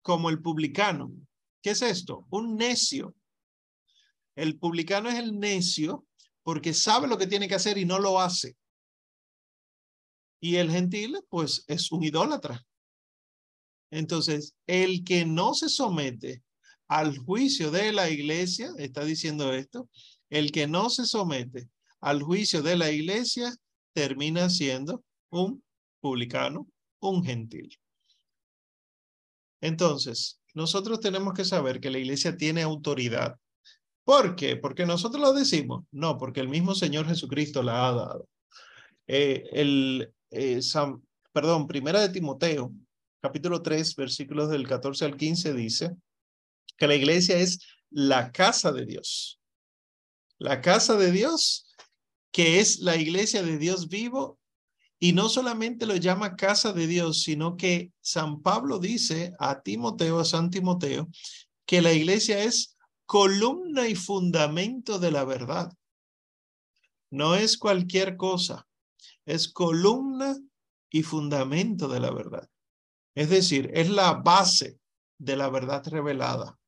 como 0.00 0.30
el 0.30 0.40
publicano. 0.40 1.12
¿Qué 1.60 1.70
es 1.70 1.82
esto? 1.82 2.26
Un 2.30 2.56
necio. 2.56 3.14
El 4.36 4.58
publicano 4.58 5.08
es 5.08 5.18
el 5.18 5.38
necio 5.38 6.06
porque 6.42 6.72
sabe 6.72 7.08
lo 7.08 7.18
que 7.18 7.26
tiene 7.26 7.48
que 7.48 7.54
hacer 7.54 7.78
y 7.78 7.84
no 7.84 7.98
lo 7.98 8.20
hace. 8.20 8.56
Y 10.40 10.56
el 10.56 10.70
gentil, 10.70 11.18
pues, 11.28 11.64
es 11.68 11.92
un 11.92 12.02
idólatra. 12.02 12.64
Entonces, 13.90 14.54
el 14.66 15.04
que 15.04 15.24
no 15.24 15.54
se 15.54 15.68
somete 15.68 16.42
al 16.98 17.18
juicio 17.18 17.70
de 17.70 17.92
la 17.92 18.10
iglesia, 18.10 18.70
está 18.78 19.04
diciendo 19.04 19.52
esto, 19.52 19.88
el 20.30 20.52
que 20.52 20.66
no 20.66 20.90
se 20.90 21.04
somete 21.04 21.68
al 22.00 22.22
juicio 22.22 22.62
de 22.62 22.76
la 22.76 22.90
iglesia 22.90 23.54
termina 23.92 24.50
siendo 24.50 25.04
un 25.30 25.62
publicano, 26.00 26.66
un 27.00 27.24
gentil. 27.24 27.78
Entonces, 29.60 30.40
nosotros 30.54 31.00
tenemos 31.00 31.34
que 31.34 31.44
saber 31.44 31.80
que 31.80 31.90
la 31.90 31.98
iglesia 31.98 32.36
tiene 32.36 32.62
autoridad 32.62 33.36
¿Por 34.04 34.34
qué? 34.34 34.56
Porque 34.56 34.84
nosotros 34.84 35.22
lo 35.22 35.32
decimos. 35.32 35.84
No, 35.92 36.18
porque 36.18 36.40
el 36.40 36.48
mismo 36.48 36.74
Señor 36.74 37.06
Jesucristo 37.06 37.62
la 37.62 37.88
ha 37.88 37.92
dado. 37.92 38.28
Eh, 39.06 39.44
el, 39.52 40.12
eh, 40.30 40.60
perdón, 41.32 41.66
primera 41.66 42.00
de 42.00 42.08
Timoteo, 42.08 42.72
capítulo 43.20 43.62
3, 43.62 43.94
versículos 43.96 44.50
del 44.50 44.66
14 44.66 45.04
al 45.04 45.16
15 45.16 45.54
dice 45.54 45.96
que 46.76 46.86
la 46.86 46.94
iglesia 46.94 47.36
es 47.36 47.58
la 47.90 48.32
casa 48.32 48.72
de 48.72 48.86
Dios. 48.86 49.40
La 50.38 50.60
casa 50.60 50.96
de 50.96 51.12
Dios, 51.12 51.66
que 52.32 52.60
es 52.60 52.80
la 52.80 52.96
iglesia 52.96 53.42
de 53.42 53.58
Dios 53.58 53.88
vivo, 53.88 54.38
y 54.98 55.12
no 55.12 55.28
solamente 55.28 55.84
lo 55.84 55.96
llama 55.96 56.36
casa 56.36 56.72
de 56.72 56.86
Dios, 56.86 57.22
sino 57.22 57.56
que 57.56 57.92
San 58.00 58.40
Pablo 58.40 58.78
dice 58.78 59.32
a 59.40 59.60
Timoteo, 59.60 60.20
a 60.20 60.24
San 60.24 60.48
Timoteo, 60.50 61.08
que 61.66 61.82
la 61.82 61.92
iglesia 61.92 62.44
es 62.44 62.76
columna 63.04 63.88
y 63.88 63.96
fundamento 63.96 64.98
de 64.98 65.10
la 65.10 65.24
verdad. 65.24 65.72
No 67.10 67.34
es 67.34 67.58
cualquier 67.58 68.16
cosa, 68.16 68.66
es 69.26 69.48
columna 69.48 70.36
y 70.88 71.02
fundamento 71.02 71.88
de 71.88 72.00
la 72.00 72.10
verdad. 72.10 72.48
Es 73.14 73.28
decir, 73.28 73.70
es 73.74 73.90
la 73.90 74.14
base 74.14 74.78
de 75.18 75.36
la 75.36 75.50
verdad 75.50 75.86
revelada. 75.86 76.58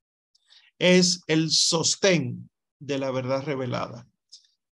Es 0.78 1.22
el 1.26 1.50
sostén 1.50 2.50
de 2.78 2.98
la 2.98 3.10
verdad 3.10 3.44
revelada. 3.44 4.06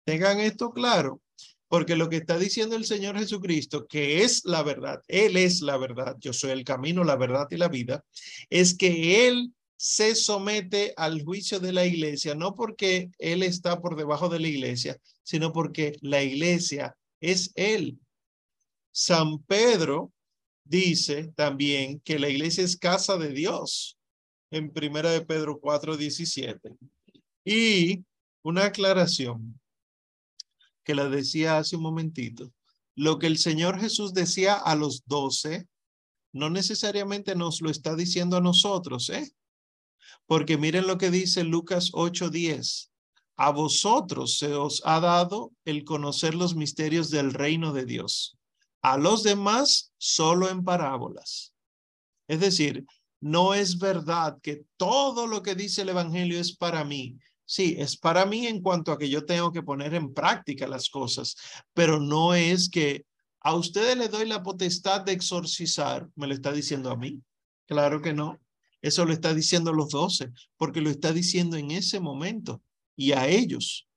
Tengan 0.03 0.39
esto 0.39 0.71
claro, 0.71 1.21
porque 1.67 1.95
lo 1.95 2.09
que 2.09 2.17
está 2.17 2.37
diciendo 2.37 2.75
el 2.75 2.85
Señor 2.85 3.17
Jesucristo, 3.17 3.87
que 3.87 4.23
es 4.23 4.43
la 4.45 4.63
verdad, 4.63 5.01
Él 5.07 5.37
es 5.37 5.61
la 5.61 5.77
verdad, 5.77 6.17
yo 6.19 6.33
soy 6.33 6.51
el 6.51 6.63
camino, 6.63 7.03
la 7.03 7.15
verdad 7.15 7.47
y 7.49 7.57
la 7.57 7.69
vida, 7.69 8.03
es 8.49 8.75
que 8.75 9.27
Él 9.27 9.53
se 9.81 10.13
somete 10.13 10.93
al 10.95 11.23
juicio 11.23 11.59
de 11.59 11.73
la 11.73 11.87
iglesia, 11.87 12.35
no 12.35 12.53
porque 12.53 13.09
él 13.17 13.41
está 13.41 13.81
por 13.81 13.95
debajo 13.95 14.29
de 14.29 14.39
la 14.39 14.47
iglesia, 14.47 14.95
sino 15.23 15.51
porque 15.51 15.97
la 16.01 16.21
iglesia 16.21 16.95
es 17.19 17.51
él. 17.55 17.97
San 18.91 19.39
Pedro 19.39 20.13
dice 20.63 21.31
también 21.35 21.99
que 22.01 22.19
la 22.19 22.29
iglesia 22.29 22.63
es 22.63 22.77
casa 22.77 23.17
de 23.17 23.29
Dios 23.29 23.97
en 24.51 24.71
primera 24.71 25.09
de 25.09 25.21
Pedro 25.21 25.59
4, 25.59 25.97
17. 25.97 26.75
Y 27.43 28.03
una 28.43 28.65
aclaración 28.65 29.59
que 30.83 30.93
la 30.93 31.09
decía 31.09 31.57
hace 31.57 31.77
un 31.77 31.83
momentito. 31.83 32.51
Lo 32.95 33.17
que 33.17 33.27
el 33.27 33.37
Señor 33.37 33.79
Jesús 33.79 34.13
decía 34.13 34.55
a 34.55 34.75
los 34.75 35.03
doce, 35.05 35.67
no 36.33 36.49
necesariamente 36.49 37.35
nos 37.35 37.61
lo 37.61 37.69
está 37.69 37.95
diciendo 37.95 38.37
a 38.37 38.41
nosotros, 38.41 39.09
¿eh? 39.09 39.33
Porque 40.25 40.57
miren 40.57 40.87
lo 40.87 40.97
que 40.97 41.11
dice 41.11 41.43
Lucas 41.43 41.91
8:10. 41.93 42.89
A 43.37 43.51
vosotros 43.51 44.37
se 44.37 44.53
os 44.53 44.81
ha 44.85 44.99
dado 44.99 45.51
el 45.65 45.83
conocer 45.83 46.35
los 46.35 46.55
misterios 46.55 47.09
del 47.09 47.33
reino 47.33 47.73
de 47.73 47.85
Dios. 47.85 48.37
A 48.81 48.97
los 48.97 49.23
demás 49.23 49.93
solo 49.97 50.49
en 50.49 50.63
parábolas. 50.63 51.53
Es 52.27 52.39
decir, 52.39 52.85
no 53.21 53.53
es 53.53 53.77
verdad 53.77 54.39
que 54.41 54.65
todo 54.77 55.27
lo 55.27 55.43
que 55.43 55.55
dice 55.55 55.83
el 55.83 55.89
Evangelio 55.89 56.39
es 56.39 56.57
para 56.57 56.83
mí. 56.83 57.17
Sí, 57.45 57.75
es 57.77 57.97
para 57.97 58.25
mí 58.25 58.47
en 58.47 58.61
cuanto 58.61 58.91
a 58.91 58.97
que 58.97 59.09
yo 59.09 59.25
tengo 59.25 59.51
que 59.51 59.61
poner 59.61 59.93
en 59.93 60.13
práctica 60.13 60.67
las 60.67 60.89
cosas, 60.89 61.35
pero 61.73 61.99
no 61.99 62.33
es 62.33 62.69
que 62.69 63.05
a 63.41 63.55
ustedes 63.55 63.97
le 63.97 64.07
doy 64.07 64.27
la 64.27 64.41
potestad 64.41 65.01
de 65.01 65.11
exorcizar, 65.11 66.09
me 66.15 66.27
lo 66.27 66.33
está 66.33 66.51
diciendo 66.51 66.89
a 66.91 66.97
mí. 66.97 67.21
Claro 67.67 68.01
que 68.01 68.13
no. 68.13 68.39
Eso 68.81 69.05
lo 69.05 69.13
está 69.13 69.33
diciendo 69.33 69.73
los 69.73 69.89
doce, 69.89 70.31
porque 70.57 70.81
lo 70.81 70.89
está 70.89 71.13
diciendo 71.13 71.57
en 71.57 71.71
ese 71.71 71.99
momento 71.99 72.61
y 72.95 73.11
a 73.11 73.27
ellos. 73.27 73.87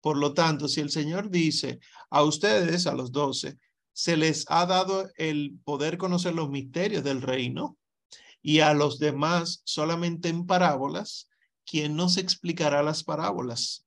Por 0.00 0.16
lo 0.16 0.32
tanto, 0.32 0.68
si 0.68 0.80
el 0.80 0.90
Señor 0.90 1.30
dice 1.30 1.80
a 2.10 2.22
ustedes, 2.22 2.86
a 2.86 2.94
los 2.94 3.10
doce, 3.10 3.58
se 3.92 4.16
les 4.16 4.44
ha 4.48 4.66
dado 4.66 5.08
el 5.16 5.58
poder 5.64 5.98
conocer 5.98 6.34
los 6.34 6.48
misterios 6.50 7.02
del 7.02 7.22
reino 7.22 7.76
y 8.42 8.60
a 8.60 8.74
los 8.74 8.98
demás 8.98 9.62
solamente 9.64 10.28
en 10.28 10.46
parábolas, 10.46 11.28
¿quién 11.64 11.96
nos 11.96 12.16
explicará 12.16 12.82
las 12.82 13.04
parábolas? 13.04 13.86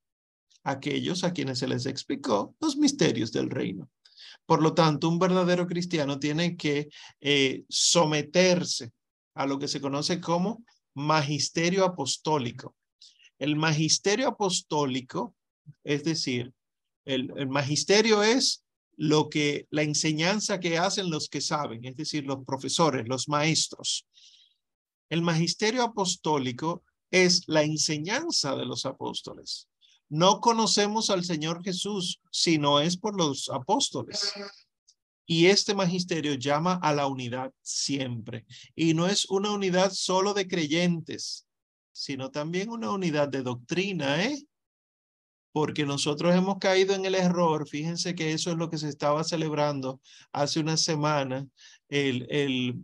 Aquellos 0.63 1.23
a 1.23 1.33
quienes 1.33 1.59
se 1.59 1.67
les 1.67 1.85
explicó 1.85 2.55
los 2.59 2.77
misterios 2.77 3.31
del 3.31 3.49
reino. 3.49 3.89
Por 4.45 4.61
lo 4.61 4.73
tanto, 4.73 5.09
un 5.09 5.19
verdadero 5.19 5.67
cristiano 5.67 6.19
tiene 6.19 6.55
que 6.55 6.89
eh, 7.21 7.63
someterse 7.69 8.91
a 9.35 9.45
lo 9.45 9.57
que 9.59 9.67
se 9.67 9.81
conoce 9.81 10.19
como 10.19 10.63
magisterio 10.93 11.85
apostólico. 11.85 12.75
El 13.39 13.55
magisterio 13.55 14.27
apostólico, 14.27 15.35
es 15.83 16.03
decir, 16.03 16.53
el, 17.05 17.31
el, 17.35 17.47
magisterio 17.47 18.23
es 18.23 18.63
lo 18.95 19.29
que 19.29 19.67
la 19.69 19.81
enseñanza 19.81 20.59
que 20.59 20.77
hacen 20.77 21.09
los 21.09 21.27
que 21.27 21.41
saben, 21.41 21.83
es 21.83 21.95
decir, 21.95 22.25
los 22.25 22.45
profesores, 22.45 23.07
los 23.07 23.27
maestros. 23.27 24.05
El 25.09 25.21
magisterio 25.21 25.83
apostólico 25.83 26.83
es 27.11 27.43
la 27.47 27.63
enseñanza 27.63 28.55
de 28.55 28.65
los 28.65 28.85
apóstoles. 28.85 29.67
No 30.09 30.41
conocemos 30.41 31.09
al 31.09 31.23
Señor 31.23 31.63
Jesús 31.63 32.19
si 32.31 32.57
no 32.57 32.79
es 32.79 32.97
por 32.97 33.15
los 33.15 33.49
apóstoles. 33.49 34.33
Y 35.25 35.45
este 35.47 35.73
magisterio 35.73 36.33
llama 36.33 36.79
a 36.81 36.93
la 36.93 37.07
unidad 37.07 37.53
siempre. 37.61 38.45
Y 38.75 38.93
no 38.93 39.07
es 39.07 39.25
una 39.29 39.51
unidad 39.51 39.91
solo 39.91 40.33
de 40.33 40.47
creyentes, 40.47 41.47
sino 41.91 42.29
también 42.29 42.69
una 42.69 42.91
unidad 42.91 43.29
de 43.29 43.41
doctrina, 43.41 44.23
¿eh? 44.23 44.43
Porque 45.51 45.85
nosotros 45.85 46.35
hemos 46.35 46.57
caído 46.57 46.95
en 46.95 47.05
el 47.05 47.15
error. 47.15 47.67
Fíjense 47.67 48.15
que 48.15 48.33
eso 48.33 48.51
es 48.51 48.57
lo 48.57 48.69
que 48.69 48.79
se 48.79 48.89
estaba 48.89 49.23
celebrando 49.23 50.01
hace 50.31 50.59
una 50.59 50.77
semana, 50.77 51.47
el, 51.89 52.27
el, 52.29 52.83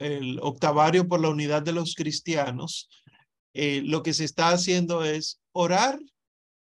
el 0.00 0.40
octavario 0.40 1.06
por 1.06 1.20
la 1.20 1.28
unidad 1.28 1.62
de 1.62 1.72
los 1.72 1.94
cristianos. 1.94 2.88
Eh, 3.52 3.82
lo 3.84 4.02
que 4.02 4.14
se 4.14 4.24
está 4.24 4.48
haciendo 4.48 5.04
es 5.04 5.40
orar 5.52 6.00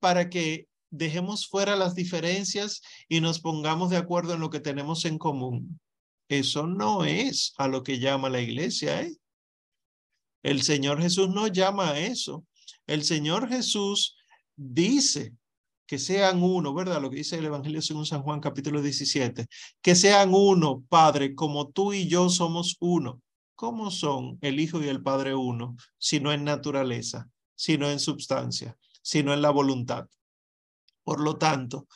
para 0.01 0.31
que 0.31 0.67
dejemos 0.91 1.47
fuera 1.47 1.77
las 1.77 1.95
diferencias 1.95 2.81
y 3.09 3.21
nos 3.21 3.41
pongamos 3.41 3.91
de 3.91 3.99
acuerdo 3.99 4.35
en 4.35 4.41
lo 4.41 4.51
que 4.51 4.61
tenemos 4.61 5.05
en 5.05 5.19
común. 5.19 5.79
Eso 6.29 6.67
no 6.67 7.05
es 7.05 7.55
a 7.59 7.69
lo 7.69 7.83
que 7.83 7.99
llama 7.99 8.31
la 8.31 8.41
iglesia, 8.41 9.03
¿eh? 9.03 9.17
El 10.43 10.63
Señor 10.63 11.03
Jesús 11.03 11.29
no 11.29 11.49
llama 11.49 11.91
a 11.91 12.01
eso. 12.01 12.47
El 12.87 13.05
Señor 13.05 13.49
Jesús 13.49 14.17
dice 14.57 15.35
que 15.91 15.99
sean 15.99 16.41
uno, 16.41 16.73
¿verdad? 16.73 17.03
Lo 17.03 17.11
que 17.11 17.17
dice 17.17 17.37
el 17.37 17.47
Evangelio 17.47 17.83
según 17.83 18.07
San 18.07 18.23
Juan 18.23 18.39
capítulo 18.39 18.81
17, 18.81 19.49
que 19.83 19.97
sean 19.97 20.33
uno, 20.33 20.85
Padre, 20.89 21.35
como 21.35 21.71
tú 21.71 21.93
y 21.93 22.07
yo 22.07 22.29
somos 22.29 22.77
uno. 22.79 23.21
¿Cómo 23.57 23.91
son 23.91 24.39
el 24.41 24.61
Hijo 24.61 24.81
y 24.81 24.87
el 24.87 25.03
Padre 25.03 25.35
uno? 25.35 25.75
Si 25.99 26.21
no 26.21 26.31
en 26.31 26.45
naturaleza, 26.45 27.29
sino 27.57 27.91
en 27.91 27.99
substancia, 27.99 28.79
sino 29.03 29.35
en 29.35 29.43
la 29.43 29.51
voluntad. 29.51 30.07
Por 31.03 31.19
lo 31.19 31.39
tanto, 31.39 31.89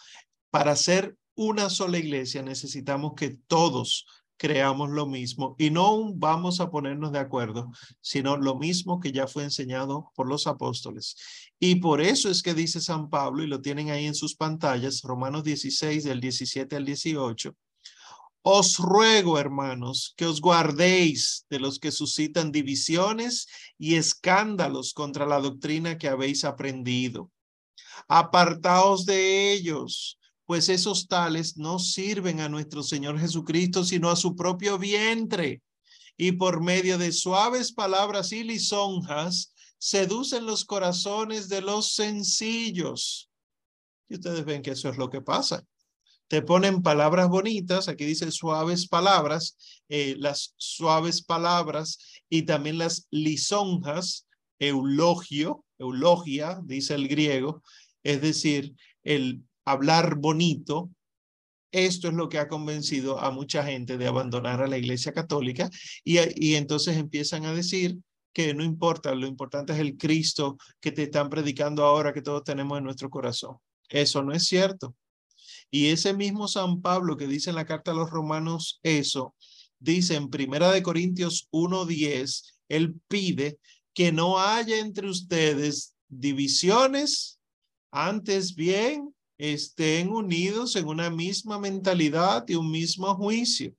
para 0.51 0.75
ser 0.75 1.17
una 1.37 1.71
sola 1.71 1.97
iglesia 1.97 2.43
necesitamos 2.43 3.13
que 3.15 3.39
todos 3.47 4.07
creamos 4.37 4.91
lo 4.91 5.07
mismo 5.07 5.55
y 5.59 5.71
no 5.71 6.13
vamos 6.15 6.61
a 6.61 6.71
ponernos 6.71 7.13
de 7.13 7.19
acuerdo, 7.19 7.71
sino 8.01 8.37
lo 8.37 8.57
mismo 8.57 9.01
que 9.01 9.13
ya 9.13 9.27
fue 9.27 9.45
enseñado 9.45 10.13
por 10.15 10.29
los 10.29 10.47
apóstoles. 10.47 11.17
Y 11.59 11.77
por 11.77 12.01
eso 12.01 12.31
es 12.31 12.43
que 12.43 12.55
dice 12.55 12.81
San 12.81 13.11
Pablo, 13.11 13.43
y 13.43 13.47
lo 13.47 13.61
tienen 13.61 13.91
ahí 13.91 14.07
en 14.07 14.15
sus 14.15 14.35
pantallas, 14.35 15.03
Romanos 15.03 15.45
16 15.45 16.05
del 16.05 16.21
17 16.21 16.77
al 16.77 16.85
18, 16.85 17.55
os 18.47 18.77
ruego, 18.77 19.39
hermanos, 19.39 20.13
que 20.17 20.27
os 20.27 20.41
guardéis 20.41 21.47
de 21.49 21.61
los 21.61 21.79
que 21.79 21.91
suscitan 21.91 22.53
divisiones 22.53 23.47
y 23.79 23.95
escándalos 23.95 24.93
contra 24.93 25.25
la 25.25 25.41
doctrina 25.41 25.97
que 25.97 26.09
habéis 26.09 26.45
aprendido 26.45 27.31
Apartaos 28.09 29.07
de 29.07 29.53
ellos, 29.53 30.19
pues 30.47 30.69
esos 30.69 31.09
tales 31.09 31.57
no 31.57 31.79
sirven 31.79 32.41
a 32.41 32.49
nuestro 32.49 32.83
Señor 32.83 33.19
Jesucristo, 33.19 33.85
sino 33.85 34.11
a 34.11 34.17
su 34.17 34.37
propio 34.37 34.79
vientre. 34.79 35.63
Y 36.17 36.33
por 36.33 36.63
medio 36.63 36.99
de 36.99 37.13
suaves 37.13 37.73
palabras 37.73 38.33
y 38.33 38.45
lisonjas, 38.45 39.53
seducen 39.79 40.47
los 40.47 40.65
corazones 40.65 41.49
de 41.49 41.61
los 41.61 41.95
sencillos. 41.95 43.31
Y 44.09 44.15
ustedes 44.15 44.45
ven 44.45 44.63
que 44.63 44.73
eso 44.73 44.89
es 44.89 44.97
lo 44.97 45.11
que 45.11 45.21
pasa. 45.21 45.65
Te 46.29 46.43
ponen 46.43 46.83
palabras 46.83 47.29
bonitas, 47.29 47.89
aquí 47.89 48.05
dice 48.05 48.31
suaves 48.31 48.89
palabras, 48.89 49.57
eh, 49.89 50.15
las 50.19 50.55
suaves 50.57 51.23
palabras 51.23 51.99
y 52.29 52.43
también 52.43 52.79
las 52.79 53.07
lisonjas, 53.11 54.27
eulogio, 54.59 55.65
eulogia, 55.79 56.61
dice 56.65 56.95
el 56.95 57.09
griego, 57.09 57.63
es 58.03 58.23
decir, 58.23 58.75
el 59.03 59.43
hablar 59.65 60.17
bonito, 60.17 60.91
esto 61.73 62.09
es 62.09 62.15
lo 62.15 62.29
que 62.29 62.39
ha 62.39 62.49
convencido 62.49 63.19
a 63.19 63.31
mucha 63.31 63.65
gente 63.65 63.99
de 63.99 64.07
abandonar 64.07 64.63
a 64.63 64.69
la 64.69 64.79
Iglesia 64.79 65.13
Católica 65.13 65.69
y, 66.05 66.19
y 66.37 66.55
entonces 66.55 66.97
empiezan 66.97 67.47
a 67.47 67.53
decir 67.53 67.99
que 68.33 68.53
no 68.55 68.65
importa, 68.65 69.15
lo 69.15 69.27
importante 69.27 69.73
es 69.73 69.79
el 69.79 69.97
Cristo 69.97 70.57
que 70.81 70.93
te 70.93 71.05
están 71.05 71.31
predicando 71.31 71.85
ahora 71.85 72.13
que 72.13 72.23
todos 72.23 72.45
tenemos 72.45 72.79
en 72.79 72.85
nuestro 72.85 73.09
corazón. 73.09 73.57
Eso 73.89 74.23
no 74.23 74.33
es 74.33 74.47
cierto. 74.47 74.95
Y 75.71 75.87
ese 75.89 76.15
mismo 76.15 76.49
San 76.49 76.83
Pablo 76.83 77.17
que 77.17 77.27
dice 77.27 77.51
en 77.51 77.57
la 77.57 77.65
carta 77.65 77.93
a 77.93 77.95
los 77.95 78.11
romanos 78.11 78.81
eso, 78.83 79.35
dice 79.79 80.15
en 80.17 80.31
Primera 80.31 80.71
de 80.71 80.83
Corintios 80.83 81.49
1:10, 81.53 82.55
él 82.69 82.95
pide 83.09 83.59
que 83.93 84.13
no 84.13 84.39
haya 84.39 84.79
entre 84.79 85.09
ustedes 85.09 85.95
divisiones, 86.09 87.39
antes 87.91 88.55
bien 88.55 89.15
estén 89.39 90.11
unidos 90.11 90.77
en 90.77 90.87
una 90.87 91.11
misma 91.11 91.59
mentalidad 91.59 92.45
y 92.49 92.55
un 92.55 92.71
mismo 92.71 93.15
juicio. 93.15 93.75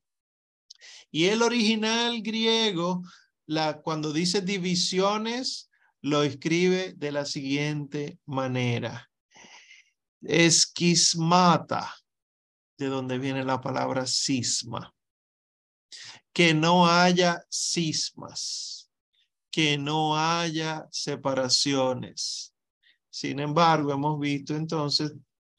Y 1.11 1.25
el 1.25 1.41
original 1.41 2.21
griego, 2.21 3.01
la, 3.45 3.81
cuando 3.81 4.11
dice 4.11 4.41
divisiones, 4.41 5.69
lo 6.01 6.23
escribe 6.23 6.93
de 6.93 7.11
la 7.11 7.25
siguiente 7.25 8.19
manera. 8.25 9.09
Esquismata, 10.21 11.93
de 12.77 12.87
donde 12.87 13.17
viene 13.17 13.43
la 13.43 13.61
palabra 13.61 14.05
cisma. 14.05 14.93
Que 16.33 16.53
no 16.53 16.87
haya 16.87 17.45
cismas, 17.49 18.91
que 19.49 19.77
no 19.77 20.17
haya 20.17 20.85
separaciones. 20.91 22.53
Sin 23.09 23.39
embargo, 23.39 23.93
hemos 23.93 24.19
visto 24.19 24.53
entonces, 24.55 25.13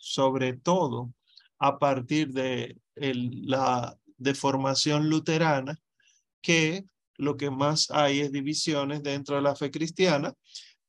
sobre 0.07 0.53
todo 0.53 1.13
a 1.59 1.79
partir 1.81 2.33
de 2.33 2.79
la 2.95 3.99
deformación 4.17 5.11
luterana, 5.11 5.77
que 6.41 6.85
lo 7.17 7.37
que 7.37 7.51
más 7.51 7.91
hay 7.91 8.21
es 8.21 8.31
divisiones 8.31 9.03
dentro 9.03 9.35
de 9.35 9.43
la 9.43 9.57
fe 9.57 9.73
cristiana, 9.73 10.33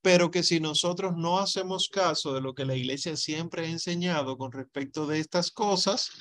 pero 0.03 0.29
que 0.29 0.43
si 0.43 0.59
nosotros 0.59 1.13
no 1.17 1.39
hacemos 1.39 1.89
caso 1.89 2.31
de 2.31 2.41
lo 2.41 2.53
que 2.53 2.65
la 2.65 2.75
iglesia 2.75 3.17
siempre 3.17 3.65
ha 3.65 3.69
enseñado 3.69 4.37
con 4.37 4.51
respecto 4.51 5.07
de 5.07 5.19
estas 5.19 5.49
cosas, 5.49 6.11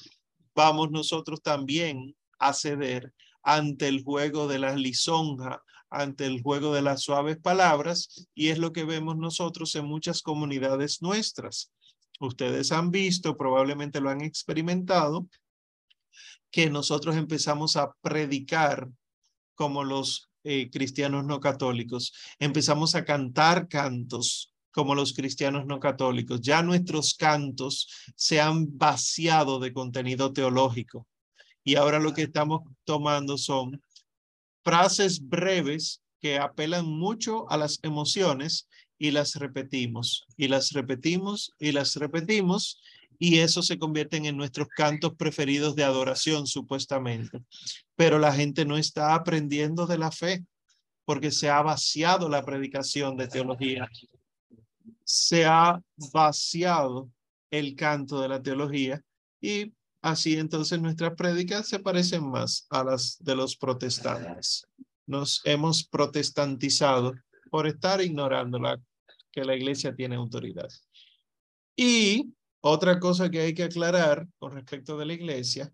vamos 0.55 0.91
nosotros 0.91 1.43
también 1.43 2.17
a 2.39 2.55
ceder 2.55 3.13
ante 3.43 3.89
el 3.89 4.03
juego 4.03 4.49
de 4.49 4.59
la 4.59 4.75
lisonja, 4.75 5.63
ante 5.91 6.25
el 6.25 6.43
juego 6.43 6.73
de 6.73 6.81
las 6.81 7.03
suaves 7.03 7.37
palabras, 7.37 8.27
y 8.35 8.49
es 8.49 8.59
lo 8.59 8.73
que 8.73 8.85
vemos 8.85 9.19
nosotros 9.19 9.75
en 9.75 9.85
muchas 9.85 10.23
comunidades 10.23 11.03
nuestras. 11.03 11.71
Ustedes 12.21 12.73
han 12.73 12.91
visto, 12.91 13.37
probablemente 13.37 14.01
lo 14.01 14.11
han 14.11 14.23
experimentado, 14.23 15.29
que 16.51 16.71
nosotros 16.71 17.17
empezamos 17.17 17.77
a 17.77 17.93
predicar 18.01 18.89
como 19.55 19.85
los 19.85 20.31
eh, 20.45 20.71
cristianos 20.71 21.25
no 21.25 21.41
católicos. 21.41 22.13
Empezamos 22.39 22.95
a 22.95 23.05
cantar 23.05 23.69
cantos 23.69 24.53
como 24.71 24.95
los 24.95 25.13
cristianos 25.13 25.67
no 25.67 25.81
católicos. 25.81 26.41
Ya 26.41 26.63
nuestros 26.63 27.15
cantos 27.15 27.89
se 28.15 28.41
han 28.41 28.77
vaciado 28.79 29.59
de 29.59 29.73
contenido 29.73 30.33
teológico. 30.33 31.07
Y 31.65 31.77
ahora 31.77 31.99
lo 31.99 32.15
que 32.15 32.23
estamos 32.23 32.61
tomando 32.85 33.39
son 33.39 33.83
frases 34.63 35.27
breves 35.27 36.03
que 36.21 36.39
apelan 36.39 36.87
mucho 36.87 37.51
a 37.51 37.57
las 37.57 37.79
emociones 37.83 38.69
y 38.99 39.11
las 39.11 39.35
repetimos, 39.37 40.27
y 40.37 40.49
las 40.49 40.73
repetimos, 40.73 41.53
y 41.59 41.73
las 41.73 41.97
repetimos, 41.97 42.81
y 43.19 43.39
eso 43.39 43.63
se 43.63 43.79
convierten 43.79 44.27
en 44.27 44.37
nuestros 44.37 44.69
cantos 44.69 45.15
preferidos 45.17 45.75
de 45.75 45.85
adoración, 45.85 46.47
supuestamente. 46.47 47.43
Pero 47.95 48.19
la 48.19 48.33
gente 48.33 48.65
no 48.65 48.77
está 48.77 49.15
aprendiendo 49.15 49.87
de 49.87 49.99
la 49.99 50.11
fe 50.11 50.45
porque 51.05 51.31
se 51.31 51.49
ha 51.49 51.63
vaciado 51.63 52.29
la 52.29 52.45
predicación 52.45 53.17
de 53.17 53.29
teología. 53.29 53.89
Se 55.05 55.47
ha 55.47 55.81
vaciado 56.13 57.11
el 57.51 57.77
canto 57.77 58.21
de 58.21 58.29
la 58.29 58.43
teología 58.43 59.03
y 59.41 59.73
así 60.03 60.37
entonces 60.37 60.81
nuestras 60.81 61.15
prédicas 61.15 61.69
se 61.69 61.79
parecen 61.79 62.29
más 62.29 62.67
a 62.71 62.83
las 62.85 63.17
de 63.21 63.37
los 63.37 63.57
protestantes. 63.57 64.67
Nos 65.07 65.41
hemos 65.45 65.85
protestantizado 65.85 67.15
por 67.51 67.69
estar 67.69 68.03
ignorando 68.03 68.59
la, 68.59 68.81
que 69.37 69.45
la 69.45 69.55
iglesia 69.55 69.95
tiene 69.95 70.17
autoridad. 70.17 70.69
Y 71.77 72.33
otra 72.63 72.99
cosa 72.99 73.31
que 73.31 73.41
hay 73.41 73.53
que 73.53 73.65
aclarar 73.65 74.27
con 74.39 74.53
respecto 74.53 74.97
de 74.97 75.05
la 75.05 75.13
iglesia, 75.13 75.71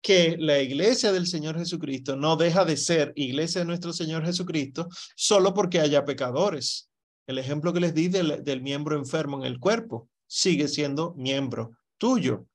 que 0.00 0.36
la 0.38 0.60
iglesia 0.60 1.12
del 1.12 1.26
Señor 1.26 1.58
Jesucristo 1.58 2.16
no 2.16 2.36
deja 2.36 2.64
de 2.64 2.78
ser 2.78 3.12
iglesia 3.14 3.60
de 3.60 3.66
nuestro 3.66 3.92
Señor 3.92 4.24
Jesucristo 4.24 4.88
solo 5.14 5.52
porque 5.52 5.80
haya 5.80 6.06
pecadores. 6.06 6.88
El 7.26 7.36
ejemplo 7.36 7.74
que 7.74 7.80
les 7.80 7.94
di 7.94 8.08
del, 8.08 8.62
miembro 8.62 8.96
enfermo 8.96 9.36
en 9.38 9.44
el 9.44 9.60
cuerpo 9.60 10.08
sigue 10.26 10.66
siendo 10.66 11.12
miembro 11.14 11.76
tuyo. 11.98 12.46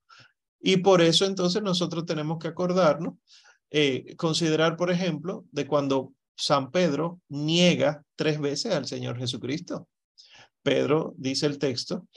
Y 0.59 0.77
por 0.77 1.01
eso 1.01 1.25
entonces 1.25 1.61
nosotros 1.61 2.07
tenemos 2.07 2.39
que 2.39 2.47
acordarnos, 2.47 3.15
eh, 3.69 4.15
considerar, 4.15 4.77
por 4.77 4.89
ejemplo, 4.89 5.45
de 5.51 5.67
cuando 5.67 6.13
San 6.35 6.71
Pedro 6.71 7.21
niega 7.29 8.03
tres 8.15 8.39
veces 8.39 8.73
al 8.73 8.87
Señor 8.87 9.19
Jesucristo. 9.19 9.87
Pedro, 10.63 11.13
dice 11.17 11.45
el 11.45 11.57
texto, 11.57 12.07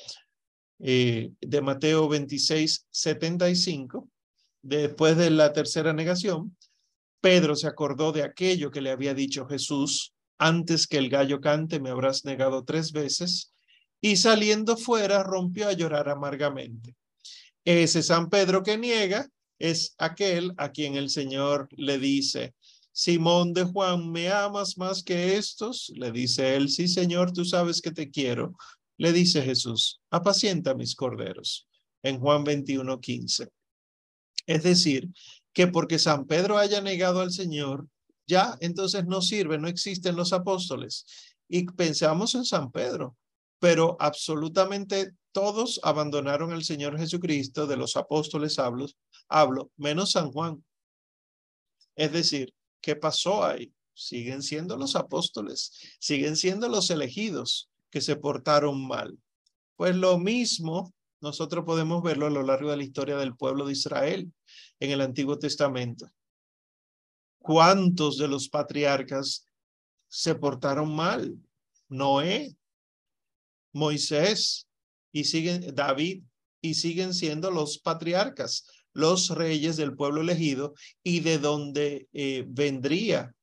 eh, 0.78 1.30
de 1.40 1.60
Mateo 1.62 2.08
26, 2.08 2.86
75, 2.90 4.08
después 4.62 5.16
de 5.16 5.30
la 5.30 5.52
tercera 5.52 5.92
negación, 5.92 6.56
Pedro 7.20 7.54
se 7.54 7.68
acordó 7.68 8.10
de 8.10 8.24
aquello 8.24 8.70
que 8.70 8.80
le 8.80 8.90
había 8.90 9.14
dicho 9.14 9.46
Jesús, 9.46 10.12
antes 10.38 10.88
que 10.88 10.98
el 10.98 11.08
gallo 11.08 11.40
cante 11.40 11.78
me 11.78 11.90
habrás 11.90 12.24
negado 12.24 12.64
tres 12.64 12.90
veces, 12.90 13.52
y 14.00 14.16
saliendo 14.16 14.76
fuera 14.76 15.22
rompió 15.22 15.68
a 15.68 15.72
llorar 15.72 16.08
amargamente. 16.08 16.96
Ese 17.64 18.02
San 18.02 18.28
Pedro 18.28 18.64
que 18.64 18.76
niega 18.76 19.28
es 19.60 19.94
aquel 19.98 20.52
a 20.56 20.72
quien 20.72 20.96
el 20.96 21.08
Señor 21.08 21.68
le 21.76 21.98
dice, 22.00 22.54
Simón 22.92 23.54
de 23.54 23.64
Juan, 23.64 24.10
¿me 24.10 24.30
amas 24.30 24.76
más 24.76 25.02
que 25.02 25.36
estos? 25.36 25.90
Le 25.94 26.12
dice 26.12 26.56
él, 26.56 26.68
sí, 26.68 26.88
Señor, 26.88 27.32
tú 27.32 27.44
sabes 27.44 27.80
que 27.80 27.90
te 27.90 28.10
quiero. 28.10 28.54
Le 28.98 29.12
dice 29.12 29.42
Jesús, 29.42 30.00
apacienta 30.10 30.74
mis 30.74 30.94
corderos, 30.94 31.66
en 32.02 32.20
Juan 32.20 32.44
21, 32.44 33.00
15. 33.00 33.48
Es 34.46 34.62
decir, 34.62 35.08
que 35.52 35.66
porque 35.66 35.98
San 35.98 36.26
Pedro 36.26 36.58
haya 36.58 36.80
negado 36.80 37.20
al 37.20 37.32
Señor, 37.32 37.88
ya 38.26 38.56
entonces 38.60 39.06
no 39.06 39.22
sirve, 39.22 39.58
no 39.58 39.68
existen 39.68 40.16
los 40.16 40.32
apóstoles. 40.32 41.06
Y 41.48 41.64
pensamos 41.64 42.34
en 42.34 42.44
San 42.44 42.70
Pedro, 42.70 43.16
pero 43.58 43.96
absolutamente 44.00 45.12
todos 45.32 45.80
abandonaron 45.82 46.52
al 46.52 46.64
Señor 46.64 46.98
Jesucristo, 46.98 47.66
de 47.66 47.76
los 47.76 47.96
apóstoles 47.96 48.58
hablo, 48.58 48.86
hablo, 49.28 49.70
menos 49.76 50.12
San 50.12 50.30
Juan. 50.30 50.62
Es 51.96 52.12
decir, 52.12 52.52
¿qué 52.82 52.96
pasó 52.96 53.44
ahí? 53.44 53.72
Siguen 53.94 54.42
siendo 54.42 54.76
los 54.76 54.96
apóstoles, 54.96 55.72
siguen 55.98 56.36
siendo 56.36 56.68
los 56.68 56.90
elegidos, 56.90 57.70
que 57.90 58.00
se 58.00 58.16
portaron 58.16 58.86
mal. 58.86 59.18
Pues 59.76 59.94
lo 59.94 60.18
mismo 60.18 60.92
nosotros 61.20 61.64
podemos 61.64 62.02
verlo 62.02 62.26
a 62.26 62.30
lo 62.30 62.42
largo 62.42 62.70
de 62.70 62.78
la 62.78 62.82
historia 62.82 63.16
del 63.16 63.36
pueblo 63.36 63.64
de 63.66 63.72
Israel 63.72 64.32
en 64.80 64.90
el 64.90 65.00
Antiguo 65.00 65.38
Testamento. 65.38 66.10
¿Cuántos 67.38 68.18
de 68.18 68.28
los 68.28 68.48
patriarcas 68.48 69.46
se 70.08 70.34
portaron 70.34 70.94
mal? 70.94 71.36
Noé, 71.88 72.56
Moisés 73.72 74.66
y 75.12 75.24
siguen 75.24 75.74
David 75.74 76.24
y 76.60 76.74
siguen 76.74 77.12
siendo 77.12 77.50
los 77.50 77.78
patriarcas, 77.78 78.66
los 78.92 79.30
reyes 79.30 79.76
del 79.76 79.94
pueblo 79.94 80.20
elegido 80.20 80.74
y 81.02 81.20
de 81.20 81.38
donde 81.38 82.08
eh, 82.12 82.44
vendría 82.46 83.34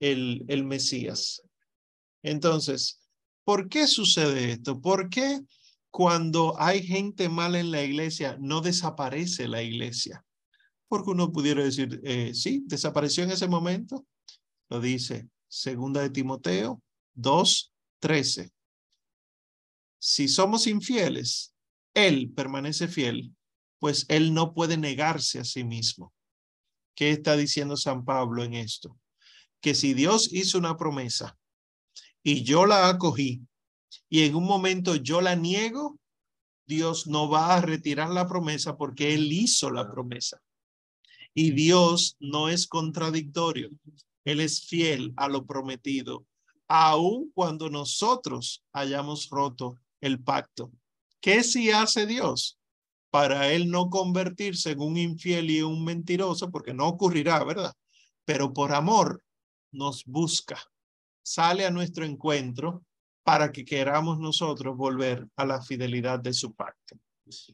el, 0.00 0.44
el 0.48 0.64
Mesías. 0.64 1.42
Entonces, 2.22 3.04
¿Por 3.44 3.68
qué 3.68 3.86
sucede 3.86 4.52
esto? 4.52 4.80
¿Por 4.80 5.10
qué 5.10 5.40
cuando 5.90 6.58
hay 6.58 6.82
gente 6.82 7.28
mala 7.28 7.60
en 7.60 7.70
la 7.70 7.82
iglesia 7.82 8.38
no 8.40 8.62
desaparece 8.62 9.48
la 9.48 9.62
iglesia? 9.62 10.24
Porque 10.88 11.10
uno 11.10 11.30
pudiera 11.30 11.62
decir, 11.62 12.00
eh, 12.04 12.32
sí, 12.34 12.62
desapareció 12.66 13.22
en 13.22 13.30
ese 13.30 13.46
momento. 13.46 14.06
Lo 14.70 14.80
dice 14.80 15.28
segunda 15.46 16.00
de 16.00 16.10
Timoteo 16.10 16.82
2.13. 17.16 18.50
Si 19.98 20.26
somos 20.26 20.66
infieles, 20.66 21.54
Él 21.92 22.32
permanece 22.34 22.88
fiel, 22.88 23.34
pues 23.84 24.06
Él 24.08 24.32
no 24.32 24.54
puede 24.54 24.78
negarse 24.78 25.40
a 25.40 25.44
sí 25.44 25.62
mismo. 25.62 26.14
¿Qué 26.94 27.10
está 27.10 27.36
diciendo 27.36 27.76
San 27.76 28.06
Pablo 28.06 28.42
en 28.42 28.54
esto? 28.54 28.98
Que 29.60 29.74
si 29.74 29.92
Dios 29.92 30.32
hizo 30.32 30.56
una 30.56 30.78
promesa 30.78 31.38
y 32.22 32.44
yo 32.44 32.64
la 32.64 32.88
acogí 32.88 33.42
y 34.08 34.22
en 34.22 34.36
un 34.36 34.44
momento 34.44 34.96
yo 34.96 35.20
la 35.20 35.36
niego, 35.36 35.98
Dios 36.66 37.06
no 37.08 37.28
va 37.28 37.56
a 37.56 37.60
retirar 37.60 38.08
la 38.08 38.26
promesa 38.26 38.78
porque 38.78 39.12
Él 39.12 39.30
hizo 39.30 39.70
la 39.70 39.90
promesa. 39.90 40.40
Y 41.34 41.50
Dios 41.50 42.16
no 42.20 42.48
es 42.48 42.66
contradictorio. 42.66 43.68
Él 44.24 44.40
es 44.40 44.66
fiel 44.66 45.12
a 45.18 45.28
lo 45.28 45.44
prometido. 45.44 46.24
aun 46.68 47.30
cuando 47.34 47.68
nosotros 47.68 48.64
hayamos 48.72 49.28
roto 49.28 49.78
el 50.00 50.22
pacto. 50.22 50.72
¿Qué 51.20 51.42
si 51.42 51.70
hace 51.70 52.06
Dios? 52.06 52.58
Para 53.14 53.52
él 53.52 53.70
no 53.70 53.90
convertirse 53.90 54.72
en 54.72 54.80
un 54.80 54.96
infiel 54.96 55.48
y 55.48 55.62
un 55.62 55.84
mentiroso, 55.84 56.50
porque 56.50 56.74
no 56.74 56.88
ocurrirá, 56.88 57.44
¿verdad? 57.44 57.72
Pero 58.24 58.52
por 58.52 58.72
amor 58.72 59.22
nos 59.70 60.04
busca, 60.04 60.60
sale 61.22 61.64
a 61.64 61.70
nuestro 61.70 62.04
encuentro 62.04 62.82
para 63.22 63.52
que 63.52 63.64
queramos 63.64 64.18
nosotros 64.18 64.76
volver 64.76 65.28
a 65.36 65.46
la 65.46 65.62
fidelidad 65.62 66.18
de 66.18 66.32
su 66.32 66.54
pacto. 66.54 66.98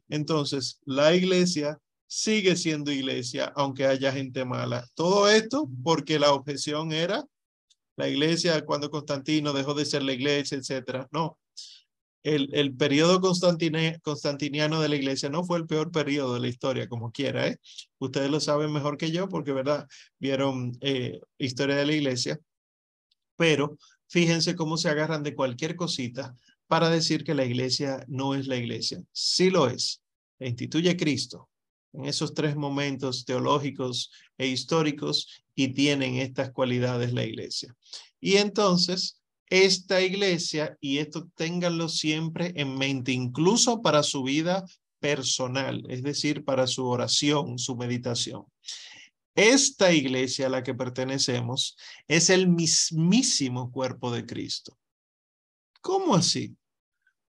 Entonces, 0.09 0.81
la 0.87 1.15
iglesia 1.15 1.79
sigue 2.07 2.57
siendo 2.57 2.91
iglesia, 2.91 3.53
aunque 3.55 3.85
haya 3.85 4.13
gente 4.13 4.47
mala. 4.47 4.89
Todo 4.95 5.29
esto 5.29 5.69
porque 5.85 6.19
la 6.19 6.33
objeción 6.33 6.91
era 6.91 7.23
la 7.97 8.09
iglesia 8.09 8.65
cuando 8.65 8.89
Constantino 8.89 9.53
dejó 9.53 9.75
de 9.75 9.85
ser 9.85 10.05
la 10.05 10.15
iglesia, 10.15 10.57
etcétera. 10.57 11.07
No, 11.13 11.39
el, 12.23 12.51
el 12.53 12.75
periodo 12.75 13.21
constantiniano 13.21 14.81
de 14.81 14.89
la 14.89 14.97
iglesia 14.97 15.29
no 15.31 15.45
fue 15.45 15.59
el 15.59 15.66
peor 15.66 15.91
periodo 15.91 16.35
de 16.35 16.41
la 16.41 16.49
historia, 16.49 16.89
como 16.89 17.12
quiera. 17.12 17.47
¿eh? 17.49 17.59
Ustedes 17.99 18.31
lo 18.31 18.41
saben 18.41 18.73
mejor 18.73 18.97
que 18.97 19.11
yo 19.11 19.29
porque, 19.29 19.53
¿verdad? 19.53 19.87
Vieron 20.18 20.77
eh, 20.81 21.21
historia 21.39 21.77
de 21.77 21.87
la 21.87 21.95
iglesia. 21.95 22.39
Pero 23.37 23.79
fíjense 24.09 24.55
cómo 24.55 24.77
se 24.77 24.91
agarran 24.91 25.23
de 25.23 25.35
cualquier 25.35 25.77
cosita 25.77 26.35
para 26.66 26.91
decir 26.91 27.25
que 27.25 27.35
la 27.35 27.45
iglesia 27.45 28.05
no 28.07 28.35
es 28.35 28.47
la 28.47 28.57
iglesia. 28.57 29.03
Sí 29.12 29.51
lo 29.51 29.68
es. 29.68 30.03
La 30.39 30.49
instituye 30.49 30.97
Cristo 30.97 31.49
en 31.93 32.05
esos 32.05 32.35
tres 32.35 32.57
momentos 32.57 33.25
teológicos 33.25 34.11
e 34.39 34.47
históricos 34.47 35.43
y 35.55 35.68
tienen 35.68 36.16
estas 36.16 36.51
cualidades 36.53 37.12
la 37.12 37.25
iglesia. 37.25 37.75
Y 38.21 38.37
entonces, 38.37 39.20
esta 39.51 40.01
iglesia, 40.01 40.79
y 40.81 40.99
esto 40.99 41.29
ténganlo 41.35 41.89
siempre 41.89 42.53
en 42.57 42.79
mente, 42.79 43.13
incluso 43.13 43.83
para 43.83 44.03
su 44.03 44.23
vida 44.23 44.65
personal, 45.01 45.85
es 45.89 46.03
decir, 46.03 46.45
para 46.45 46.67
su 46.67 46.87
oración, 46.87 47.59
su 47.59 47.77
meditación. 47.77 48.45
Esta 49.35 49.93
iglesia 49.93 50.47
a 50.47 50.51
la 50.51 50.63
que 50.63 50.75
pertenecemos 50.75 51.77
es 52.07 52.31
el 52.31 52.49
mismísimo 52.49 53.73
cuerpo 53.73 54.13
de 54.13 54.25
Cristo. 54.25 54.79
¿Cómo 55.81 56.15
así? 56.15 56.57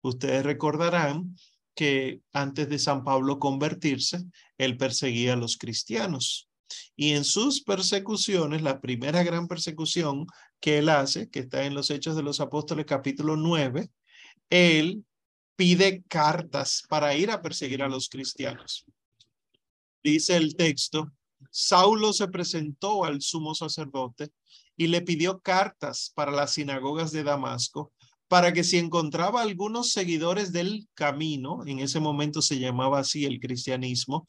Ustedes 0.02 0.44
recordarán 0.44 1.36
que 1.74 2.22
antes 2.32 2.68
de 2.68 2.78
San 2.78 3.04
Pablo 3.04 3.38
convertirse, 3.38 4.24
él 4.56 4.76
perseguía 4.76 5.34
a 5.34 5.36
los 5.36 5.56
cristianos. 5.56 6.47
Y 6.96 7.12
en 7.12 7.24
sus 7.24 7.62
persecuciones, 7.62 8.62
la 8.62 8.80
primera 8.80 9.22
gran 9.22 9.48
persecución 9.48 10.26
que 10.60 10.78
él 10.78 10.88
hace, 10.88 11.28
que 11.28 11.40
está 11.40 11.64
en 11.64 11.74
los 11.74 11.90
Hechos 11.90 12.16
de 12.16 12.22
los 12.22 12.40
Apóstoles 12.40 12.86
capítulo 12.86 13.36
9, 13.36 13.90
él 14.50 15.04
pide 15.56 16.02
cartas 16.08 16.82
para 16.88 17.14
ir 17.14 17.30
a 17.30 17.42
perseguir 17.42 17.82
a 17.82 17.88
los 17.88 18.08
cristianos. 18.08 18.84
Dice 20.02 20.36
el 20.36 20.54
texto, 20.54 21.10
Saulo 21.50 22.12
se 22.12 22.28
presentó 22.28 23.04
al 23.04 23.20
sumo 23.22 23.54
sacerdote 23.54 24.30
y 24.76 24.86
le 24.86 25.02
pidió 25.02 25.40
cartas 25.40 26.12
para 26.14 26.30
las 26.30 26.52
sinagogas 26.52 27.10
de 27.10 27.24
Damasco, 27.24 27.92
para 28.28 28.52
que 28.52 28.62
si 28.62 28.78
encontraba 28.78 29.42
algunos 29.42 29.92
seguidores 29.92 30.52
del 30.52 30.86
camino, 30.94 31.66
en 31.66 31.80
ese 31.80 31.98
momento 31.98 32.42
se 32.42 32.58
llamaba 32.58 33.00
así 33.00 33.24
el 33.24 33.40
cristianismo, 33.40 34.26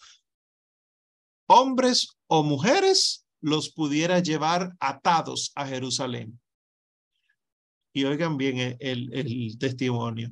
hombres 1.50 2.16
o 2.28 2.44
mujeres, 2.44 3.26
los 3.42 3.72
pudiera 3.72 4.20
llevar 4.20 4.76
atados 4.80 5.52
a 5.56 5.66
Jerusalén. 5.66 6.40
Y 7.92 8.04
oigan 8.04 8.38
bien 8.38 8.78
el, 8.80 9.58
testimonio. 9.58 10.32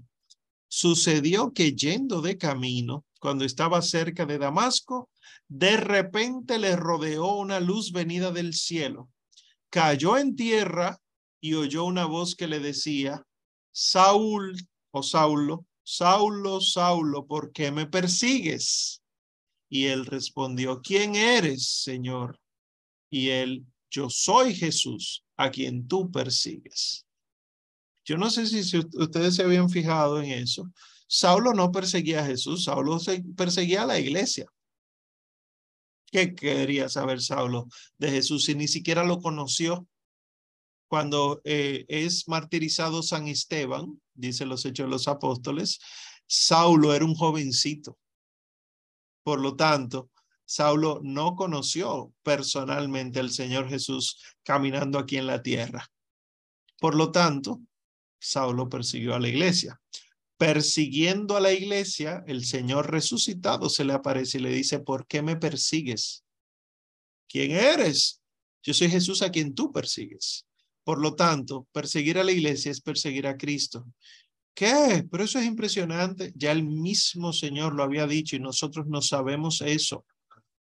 Sucedió 0.67 1.53
que 1.53 1.73
yendo 1.73 2.21
de 2.21 2.37
camino, 2.37 3.05
cuando 3.19 3.45
estaba 3.45 3.81
cerca 3.81 4.25
de 4.27 4.37
Damasco, 4.37 5.09
de 5.47 5.77
repente 5.77 6.59
le 6.59 6.75
rodeó 6.75 7.37
una 7.37 7.59
luz 7.59 7.91
venida 7.91 8.31
del 8.31 8.53
cielo. 8.53 9.09
Cayó 9.71 10.17
en 10.17 10.35
tierra 10.35 10.99
y 11.41 11.55
oyó 11.55 11.85
una 11.85 12.05
voz 12.05 12.35
que 12.35 12.47
le 12.47 12.59
decía, 12.59 13.23
Saúl 13.71 14.55
o 14.91 15.01
Saulo, 15.01 15.65
Saulo, 15.83 16.61
Saulo, 16.61 17.25
¿por 17.25 17.51
qué 17.51 17.71
me 17.71 17.87
persigues? 17.87 19.01
Y 19.69 19.85
él 19.85 20.05
respondió, 20.05 20.81
¿quién 20.81 21.15
eres, 21.15 21.67
Señor? 21.83 22.39
Y 23.09 23.29
él, 23.29 23.65
yo 23.89 24.09
soy 24.09 24.55
Jesús, 24.55 25.25
a 25.35 25.51
quien 25.51 25.87
tú 25.87 26.11
persigues. 26.11 27.05
Yo 28.03 28.17
no 28.17 28.29
sé 28.29 28.47
si, 28.47 28.77
ustedes 28.93 29.35
se 29.35 29.43
habían 29.43 29.69
fijado 29.69 30.21
en 30.21 30.31
eso. 30.31 30.71
Saulo 31.07 31.53
no 31.53 31.71
perseguía 31.71 32.21
a 32.21 32.25
Jesús, 32.25 32.63
Saulo 32.63 32.99
perseguía 33.35 33.83
a 33.83 33.85
la 33.85 33.99
iglesia. 33.99 34.45
¿Qué 36.09 36.33
quería 36.33 36.87
saber 36.89 37.21
Saulo 37.21 37.67
de 37.97 38.11
Jesús 38.11 38.45
si 38.45 38.55
ni 38.55 38.67
siquiera 38.67 39.03
lo 39.03 39.21
conoció? 39.21 39.87
Cuando 40.87 41.41
eh, 41.43 41.85
es 41.89 42.29
martirizado 42.29 43.03
San 43.03 43.27
Esteban, 43.27 44.01
dice 44.13 44.45
los 44.45 44.65
Hechos 44.65 44.85
de 44.85 44.91
los 44.91 45.09
Apóstoles, 45.09 45.79
Saulo 46.25 46.93
era 46.93 47.03
un 47.03 47.13
jovencito. 47.13 47.97
Por 49.27 49.41
lo 49.41 49.57
tanto, 49.57 50.09
Saulo 50.45 51.01
no 51.03 51.35
conoció 51.35 52.13
personalmente 52.23 53.19
al 53.19 53.29
Señor 53.29 53.67
Jesús 53.67 54.23
caminando 54.41 54.97
aquí 54.97 55.17
en 55.17 55.27
la 55.27 55.43
tierra. 55.43 55.91
Por 56.79 56.95
lo 56.95 57.11
tanto, 57.11 57.59
Saulo 58.17 58.69
persiguió 58.69 59.15
a 59.15 59.19
la 59.19 59.27
iglesia. 59.27 59.81
Persiguiendo 60.37 61.35
a 61.35 61.41
la 61.41 61.51
iglesia, 61.51 62.23
el 62.25 62.45
Señor 62.45 62.89
resucitado 62.89 63.67
se 63.67 63.83
le 63.83 63.91
aparece 63.91 64.37
y 64.37 64.43
le 64.43 64.51
dice, 64.51 64.79
¿por 64.79 65.05
qué 65.07 65.21
me 65.21 65.35
persigues? 65.35 66.23
¿Quién 67.27 67.51
eres? 67.51 68.21
Yo 68.63 68.73
soy 68.73 68.89
Jesús 68.89 69.21
a 69.23 69.29
quien 69.29 69.53
tú 69.53 69.73
persigues. 69.73 70.45
Por 70.85 71.01
lo 71.01 71.15
tanto, 71.15 71.67
perseguir 71.73 72.17
a 72.17 72.23
la 72.23 72.31
iglesia 72.31 72.71
es 72.71 72.79
perseguir 72.79 73.27
a 73.27 73.35
Cristo. 73.35 73.85
¿Qué? 74.57 75.07
Pero 75.11 75.23
eso 75.23 75.37
es 75.37 75.45
impresionante. 75.45 76.33
Ya 76.35 76.51
el 76.51 76.63
mismo 76.63 77.31
Señor 77.31 77.75
lo 77.75 77.83
había 77.83 78.07
dicho 78.07 78.35
y 78.35 78.39
nosotros 78.39 78.87
no 78.87 79.03
sabemos 79.03 79.61
eso. 79.61 80.03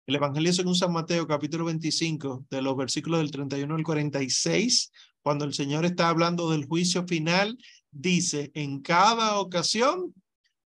El 0.06 0.16
Evangelio 0.16 0.52
según 0.52 0.74
San 0.74 0.92
Mateo, 0.92 1.26
capítulo 1.26 1.64
25, 1.64 2.44
de 2.50 2.60
los 2.60 2.76
versículos 2.76 3.20
del 3.20 3.30
31 3.30 3.74
al 3.74 3.82
46, 3.82 4.92
cuando 5.22 5.46
el 5.46 5.54
Señor 5.54 5.86
está 5.86 6.10
hablando 6.10 6.50
del 6.50 6.66
juicio 6.66 7.06
final, 7.06 7.56
dice, 7.90 8.50
en 8.52 8.82
cada 8.82 9.40
ocasión, 9.40 10.14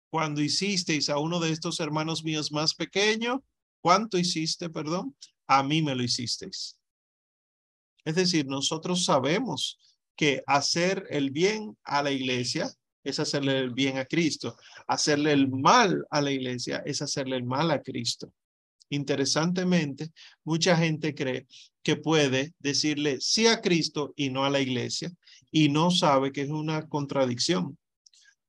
cuando 0.09 0.41
hicisteis 0.41 1.07
a 1.07 1.17
uno 1.17 1.39
de 1.39 1.51
estos 1.51 1.79
hermanos 1.79 2.25
míos 2.25 2.51
más 2.51 2.75
pequeño, 2.75 3.45
¿cuánto 3.79 4.17
hiciste, 4.17 4.69
perdón? 4.69 5.15
A 5.47 5.63
mí 5.63 5.81
me 5.81 5.95
lo 5.95 6.03
hicisteis. 6.03 6.77
Es 8.03 8.15
decir, 8.15 8.45
nosotros 8.45 9.05
sabemos 9.05 9.79
que 10.17 10.43
hacer 10.47 11.07
el 11.09 11.31
bien 11.31 11.77
a 11.85 12.03
la 12.03 12.11
iglesia 12.11 12.69
es 13.03 13.19
hacerle 13.19 13.59
el 13.59 13.71
bien 13.71 13.97
a 13.97 14.05
Cristo. 14.05 14.55
Hacerle 14.87 15.31
el 15.31 15.49
mal 15.49 16.05
a 16.09 16.21
la 16.21 16.31
iglesia 16.31 16.83
es 16.85 17.01
hacerle 17.01 17.37
el 17.37 17.43
mal 17.43 17.71
a 17.71 17.81
Cristo. 17.81 18.33
Interesantemente, 18.89 20.11
mucha 20.43 20.75
gente 20.75 21.15
cree 21.15 21.47
que 21.81 21.95
puede 21.95 22.53
decirle 22.59 23.21
sí 23.21 23.47
a 23.47 23.61
Cristo 23.61 24.13
y 24.15 24.29
no 24.29 24.43
a 24.43 24.49
la 24.49 24.59
iglesia 24.59 25.11
y 25.49 25.69
no 25.69 25.91
sabe 25.91 26.31
que 26.31 26.41
es 26.41 26.49
una 26.49 26.87
contradicción. 26.87 27.77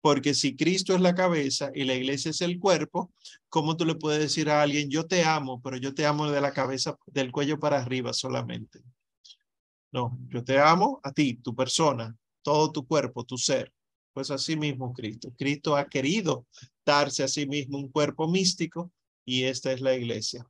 Porque 0.00 0.34
si 0.34 0.56
Cristo 0.56 0.96
es 0.96 1.00
la 1.00 1.14
cabeza 1.14 1.70
y 1.72 1.84
la 1.84 1.94
iglesia 1.94 2.32
es 2.32 2.40
el 2.40 2.58
cuerpo, 2.58 3.12
¿cómo 3.48 3.76
tú 3.76 3.84
le 3.84 3.94
puedes 3.94 4.20
decir 4.20 4.50
a 4.50 4.60
alguien, 4.60 4.90
yo 4.90 5.06
te 5.06 5.22
amo, 5.22 5.62
pero 5.62 5.76
yo 5.76 5.94
te 5.94 6.06
amo 6.06 6.28
de 6.28 6.40
la 6.40 6.52
cabeza, 6.52 6.98
del 7.06 7.30
cuello 7.30 7.60
para 7.60 7.80
arriba 7.80 8.12
solamente? 8.12 8.80
No, 9.92 10.18
yo 10.28 10.42
te 10.42 10.58
amo 10.58 11.00
a 11.04 11.12
ti, 11.12 11.34
tu 11.34 11.54
persona, 11.54 12.16
todo 12.42 12.72
tu 12.72 12.84
cuerpo, 12.84 13.24
tu 13.24 13.38
ser. 13.38 13.72
Pues 14.12 14.30
así 14.30 14.56
mismo 14.56 14.92
Cristo. 14.92 15.32
Cristo 15.38 15.76
ha 15.76 15.86
querido 15.86 16.46
darse 16.84 17.22
a 17.22 17.28
sí 17.28 17.46
mismo 17.46 17.78
un 17.78 17.88
cuerpo 17.88 18.28
místico 18.28 18.92
y 19.24 19.44
esta 19.44 19.72
es 19.72 19.80
la 19.80 19.94
iglesia. 19.94 20.46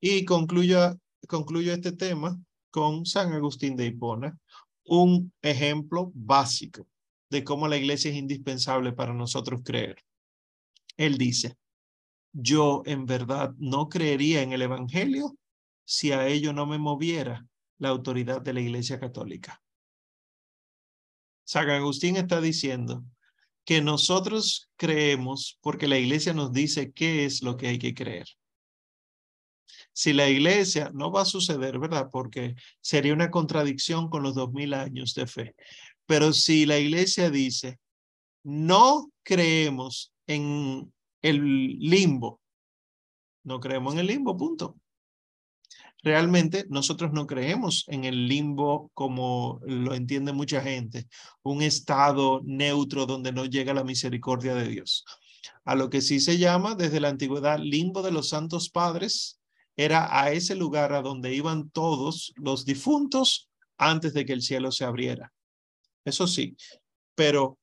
Y 0.00 0.24
concluyo, 0.24 0.98
concluyo 1.26 1.72
este 1.72 1.92
tema 1.92 2.38
con 2.70 3.06
San 3.06 3.32
Agustín 3.32 3.76
de 3.76 3.86
Hipona, 3.86 4.38
un 4.84 5.32
ejemplo 5.42 6.12
básico 6.14 6.86
de 7.30 7.42
cómo 7.42 7.68
la 7.68 7.76
iglesia 7.76 8.10
es 8.10 8.16
indispensable 8.16 8.92
para 8.92 9.14
nosotros 9.14 9.62
creer. 9.64 10.04
Él 10.96 11.18
dice, 11.18 11.56
yo 12.32 12.82
en 12.84 13.06
verdad 13.06 13.54
no 13.58 13.88
creería 13.88 14.42
en 14.42 14.52
el 14.52 14.62
Evangelio 14.62 15.36
si 15.84 16.12
a 16.12 16.26
ello 16.26 16.52
no 16.52 16.66
me 16.66 16.78
moviera 16.78 17.46
la 17.78 17.88
autoridad 17.88 18.42
de 18.42 18.52
la 18.52 18.60
Iglesia 18.60 18.98
Católica. 19.00 19.62
San 21.46 21.70
Agustín 21.70 22.16
está 22.16 22.40
diciendo 22.40 23.04
que 23.64 23.80
nosotros 23.80 24.68
creemos 24.76 25.58
porque 25.62 25.88
la 25.88 25.96
Iglesia 25.96 26.34
nos 26.34 26.52
dice 26.52 26.92
qué 26.92 27.24
es 27.24 27.42
lo 27.42 27.56
que 27.56 27.68
hay 27.68 27.78
que 27.78 27.94
creer. 27.94 28.26
Si 29.92 30.12
la 30.12 30.28
Iglesia 30.28 30.90
no 30.92 31.10
va 31.10 31.22
a 31.22 31.24
suceder, 31.24 31.78
¿verdad? 31.78 32.08
Porque 32.12 32.54
sería 32.80 33.14
una 33.14 33.30
contradicción 33.30 34.10
con 34.10 34.22
los 34.22 34.34
dos 34.34 34.52
mil 34.52 34.74
años 34.74 35.14
de 35.14 35.26
fe. 35.26 35.54
Pero 36.06 36.32
si 36.32 36.66
la 36.66 36.78
iglesia 36.78 37.30
dice, 37.30 37.78
no 38.44 39.10
creemos 39.22 40.12
en 40.26 40.92
el 41.22 41.78
limbo, 41.78 42.40
no 43.44 43.58
creemos 43.60 43.94
en 43.94 44.00
el 44.00 44.06
limbo, 44.06 44.36
punto. 44.36 44.76
Realmente 46.06 46.66
nosotros 46.68 47.12
no 47.12 47.26
creemos 47.26 47.84
en 47.88 48.04
el 48.04 48.28
limbo 48.28 48.92
como 48.94 49.58
lo 49.64 49.92
entiende 49.92 50.32
mucha 50.32 50.60
gente, 50.60 51.08
un 51.42 51.62
estado 51.62 52.42
neutro 52.44 53.06
donde 53.06 53.32
no 53.32 53.44
llega 53.44 53.74
la 53.74 53.82
misericordia 53.82 54.54
de 54.54 54.68
Dios. 54.68 55.04
A 55.64 55.74
lo 55.74 55.90
que 55.90 56.00
sí 56.00 56.20
se 56.20 56.38
llama 56.38 56.76
desde 56.76 57.00
la 57.00 57.08
antigüedad 57.08 57.58
limbo 57.58 58.02
de 58.02 58.12
los 58.12 58.28
santos 58.28 58.70
padres, 58.70 59.40
era 59.76 60.22
a 60.22 60.30
ese 60.30 60.54
lugar 60.54 60.92
a 60.92 61.02
donde 61.02 61.34
iban 61.34 61.70
todos 61.70 62.32
los 62.36 62.64
difuntos 62.64 63.50
antes 63.76 64.14
de 64.14 64.24
que 64.24 64.32
el 64.32 64.42
cielo 64.42 64.70
se 64.70 64.84
abriera. 64.84 65.32
Eso 66.04 66.28
sí, 66.28 66.56
pero 67.16 67.58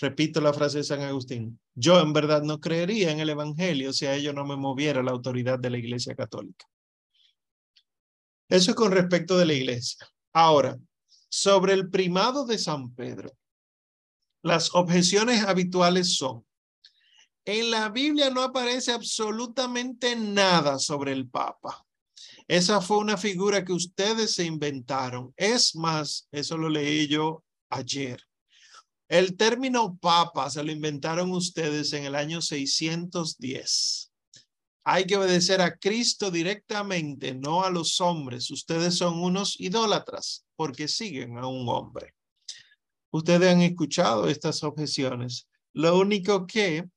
repito 0.00 0.40
la 0.40 0.52
frase 0.52 0.78
de 0.78 0.84
San 0.84 1.02
Agustín, 1.02 1.60
yo 1.76 2.00
en 2.00 2.12
verdad 2.12 2.42
no 2.42 2.58
creería 2.58 3.12
en 3.12 3.20
el 3.20 3.30
Evangelio 3.30 3.92
si 3.92 4.06
a 4.06 4.16
ello 4.16 4.32
no 4.32 4.44
me 4.44 4.56
moviera 4.56 5.04
la 5.04 5.12
autoridad 5.12 5.60
de 5.60 5.70
la 5.70 5.78
Iglesia 5.78 6.16
Católica. 6.16 6.66
Eso 8.50 8.72
es 8.72 8.76
con 8.76 8.92
respecto 8.92 9.38
de 9.38 9.46
la 9.46 9.54
Iglesia. 9.54 10.06
Ahora, 10.32 10.78
sobre 11.28 11.72
el 11.72 11.88
primado 11.88 12.44
de 12.44 12.58
San 12.58 12.94
Pedro, 12.94 13.30
las 14.42 14.74
objeciones 14.74 15.44
habituales 15.44 16.16
son, 16.16 16.44
en 17.44 17.70
la 17.70 17.88
Biblia 17.88 18.28
no 18.30 18.42
aparece 18.42 18.92
absolutamente 18.92 20.16
nada 20.16 20.78
sobre 20.78 21.12
el 21.12 21.28
Papa. 21.28 21.86
Esa 22.48 22.80
fue 22.80 22.98
una 22.98 23.16
figura 23.16 23.64
que 23.64 23.72
ustedes 23.72 24.34
se 24.34 24.44
inventaron. 24.44 25.32
Es 25.36 25.76
más, 25.76 26.28
eso 26.32 26.56
lo 26.58 26.68
leí 26.68 27.06
yo 27.06 27.44
ayer. 27.68 28.20
El 29.08 29.36
término 29.36 29.96
papa 29.96 30.50
se 30.50 30.62
lo 30.62 30.70
inventaron 30.72 31.30
ustedes 31.32 31.92
en 31.92 32.04
el 32.04 32.14
año 32.14 32.40
610. 32.40 34.09
Hay 34.92 35.04
que 35.04 35.16
obedecer 35.16 35.60
a 35.60 35.76
Cristo 35.76 36.32
directamente, 36.32 37.32
no 37.32 37.62
a 37.62 37.70
los 37.70 38.00
hombres. 38.00 38.50
Ustedes 38.50 38.96
son 38.96 39.22
unos 39.22 39.54
idólatras 39.60 40.44
porque 40.56 40.88
siguen 40.88 41.38
a 41.38 41.46
un 41.46 41.68
hombre. 41.68 42.16
Ustedes 43.12 43.54
han 43.54 43.62
escuchado 43.62 44.26
estas 44.26 44.64
objeciones. 44.64 45.46
Lo 45.74 45.96
único 45.96 46.44
que 46.44 46.88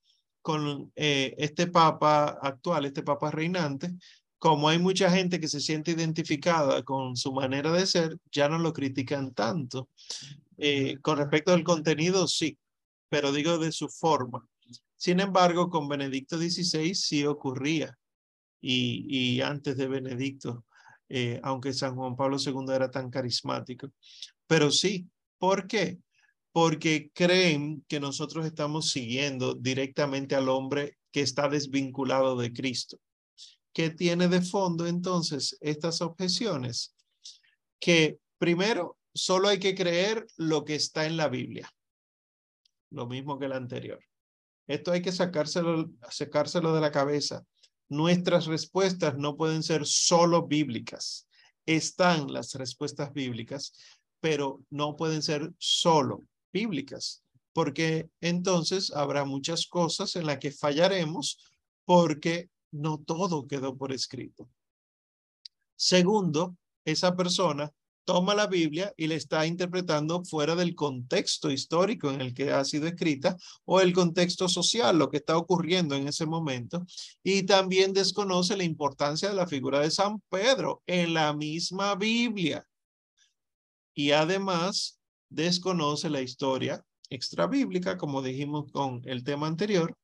con 0.41 0.91
eh, 0.95 1.35
este 1.37 1.67
papa 1.67 2.39
actual, 2.41 2.85
este 2.85 3.03
papa 3.03 3.29
reinante, 3.29 3.91
como 4.39 4.69
hay 4.69 4.79
mucha 4.79 5.11
gente 5.11 5.39
que 5.39 5.47
se 5.47 5.59
siente 5.59 5.91
identificada 5.91 6.81
con 6.81 7.15
su 7.15 7.31
manera 7.31 7.71
de 7.71 7.85
ser, 7.85 8.17
ya 8.31 8.49
no 8.49 8.57
lo 8.57 8.73
critican 8.73 9.35
tanto. 9.35 9.87
Eh, 10.57 10.97
con 11.03 11.19
respecto 11.19 11.53
al 11.53 11.63
contenido, 11.63 12.27
sí, 12.27 12.57
pero 13.07 13.31
digo 13.31 13.59
de 13.59 13.71
su 13.71 13.87
forma. 13.87 14.49
Sin 15.03 15.19
embargo, 15.19 15.69
con 15.69 15.89
Benedicto 15.89 16.37
XVI 16.37 16.95
sí 16.95 17.25
ocurría. 17.25 17.99
Y, 18.61 19.05
y 19.09 19.41
antes 19.41 19.75
de 19.75 19.89
Benedicto, 19.89 20.63
eh, 21.09 21.41
aunque 21.43 21.73
San 21.73 21.97
Juan 21.97 22.15
Pablo 22.15 22.37
II 22.39 22.73
era 22.73 22.89
tan 22.89 23.09
carismático. 23.09 23.91
Pero 24.47 24.71
sí, 24.71 25.09
¿por 25.37 25.67
qué? 25.67 25.99
Porque 26.53 27.11
creen 27.13 27.83
que 27.89 27.99
nosotros 27.99 28.45
estamos 28.45 28.91
siguiendo 28.91 29.55
directamente 29.55 30.35
al 30.35 30.47
hombre 30.47 30.95
que 31.11 31.19
está 31.19 31.49
desvinculado 31.49 32.37
de 32.37 32.53
Cristo. 32.53 32.97
¿Qué 33.73 33.89
tiene 33.89 34.29
de 34.29 34.41
fondo 34.41 34.87
entonces 34.87 35.57
estas 35.59 35.99
objeciones? 35.99 36.95
Que 37.77 38.19
primero, 38.37 38.97
solo 39.13 39.49
hay 39.49 39.59
que 39.59 39.75
creer 39.75 40.25
lo 40.37 40.63
que 40.63 40.75
está 40.75 41.05
en 41.05 41.17
la 41.17 41.27
Biblia. 41.27 41.69
Lo 42.89 43.05
mismo 43.05 43.37
que 43.37 43.47
el 43.47 43.51
anterior. 43.51 43.99
Esto 44.67 44.91
hay 44.91 45.01
que 45.01 45.11
sacárselo, 45.11 45.91
sacárselo 46.09 46.73
de 46.73 46.81
la 46.81 46.91
cabeza. 46.91 47.45
Nuestras 47.89 48.45
respuestas 48.45 49.17
no 49.17 49.35
pueden 49.35 49.63
ser 49.63 49.85
solo 49.85 50.47
bíblicas. 50.47 51.27
Están 51.65 52.31
las 52.31 52.53
respuestas 52.53 53.13
bíblicas, 53.13 53.73
pero 54.19 54.63
no 54.69 54.95
pueden 54.95 55.21
ser 55.21 55.53
solo 55.57 56.23
bíblicas, 56.51 57.23
porque 57.53 58.09
entonces 58.21 58.91
habrá 58.91 59.25
muchas 59.25 59.67
cosas 59.67 60.15
en 60.15 60.25
las 60.25 60.39
que 60.39 60.51
fallaremos 60.51 61.39
porque 61.85 62.49
no 62.71 62.99
todo 62.99 63.47
quedó 63.47 63.77
por 63.77 63.91
escrito. 63.91 64.49
Segundo, 65.75 66.55
esa 66.85 67.15
persona 67.15 67.71
toma 68.05 68.35
la 68.35 68.47
Biblia 68.47 68.93
y 68.97 69.07
la 69.07 69.15
está 69.15 69.45
interpretando 69.45 70.23
fuera 70.25 70.55
del 70.55 70.75
contexto 70.75 71.49
histórico 71.49 72.11
en 72.11 72.21
el 72.21 72.33
que 72.33 72.51
ha 72.51 72.63
sido 72.65 72.87
escrita 72.87 73.37
o 73.65 73.81
el 73.81 73.93
contexto 73.93 74.47
social, 74.49 74.97
lo 74.97 75.09
que 75.09 75.17
está 75.17 75.37
ocurriendo 75.37 75.95
en 75.95 76.07
ese 76.07 76.25
momento. 76.25 76.85
Y 77.23 77.43
también 77.43 77.93
desconoce 77.93 78.57
la 78.57 78.63
importancia 78.63 79.29
de 79.29 79.35
la 79.35 79.47
figura 79.47 79.79
de 79.79 79.91
San 79.91 80.21
Pedro 80.29 80.83
en 80.87 81.13
la 81.13 81.33
misma 81.33 81.95
Biblia. 81.95 82.65
Y 83.93 84.11
además 84.11 84.99
desconoce 85.29 86.09
la 86.09 86.21
historia 86.21 86.83
extrabíblica, 87.09 87.97
como 87.97 88.21
dijimos 88.21 88.71
con 88.71 89.01
el 89.05 89.23
tema 89.23 89.47
anterior, 89.47 89.95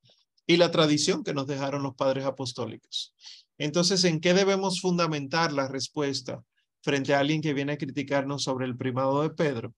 y 0.45 0.58
la 0.58 0.72
tradición 0.72 1.24
que 1.24 1.34
nos 1.34 1.47
dejaron 1.47 1.84
los 1.84 1.95
padres 1.95 2.26
apostólicos. 2.26 3.14
Entonces, 3.60 4.04
¿en 4.04 4.20
qué 4.20 4.34
debemos 4.34 4.82
fundamentar 4.82 5.52
la 5.52 5.68
respuesta 5.68 6.43
frente 6.89 7.13
a 7.13 7.19
alguien 7.19 7.39
que 7.39 7.53
viene 7.53 7.73
a 7.73 7.77
criticarnos 7.77 8.41
sobre 8.41 8.65
el 8.65 8.75
primado 8.75 9.21
de 9.21 9.29
Pedro? 9.29 9.75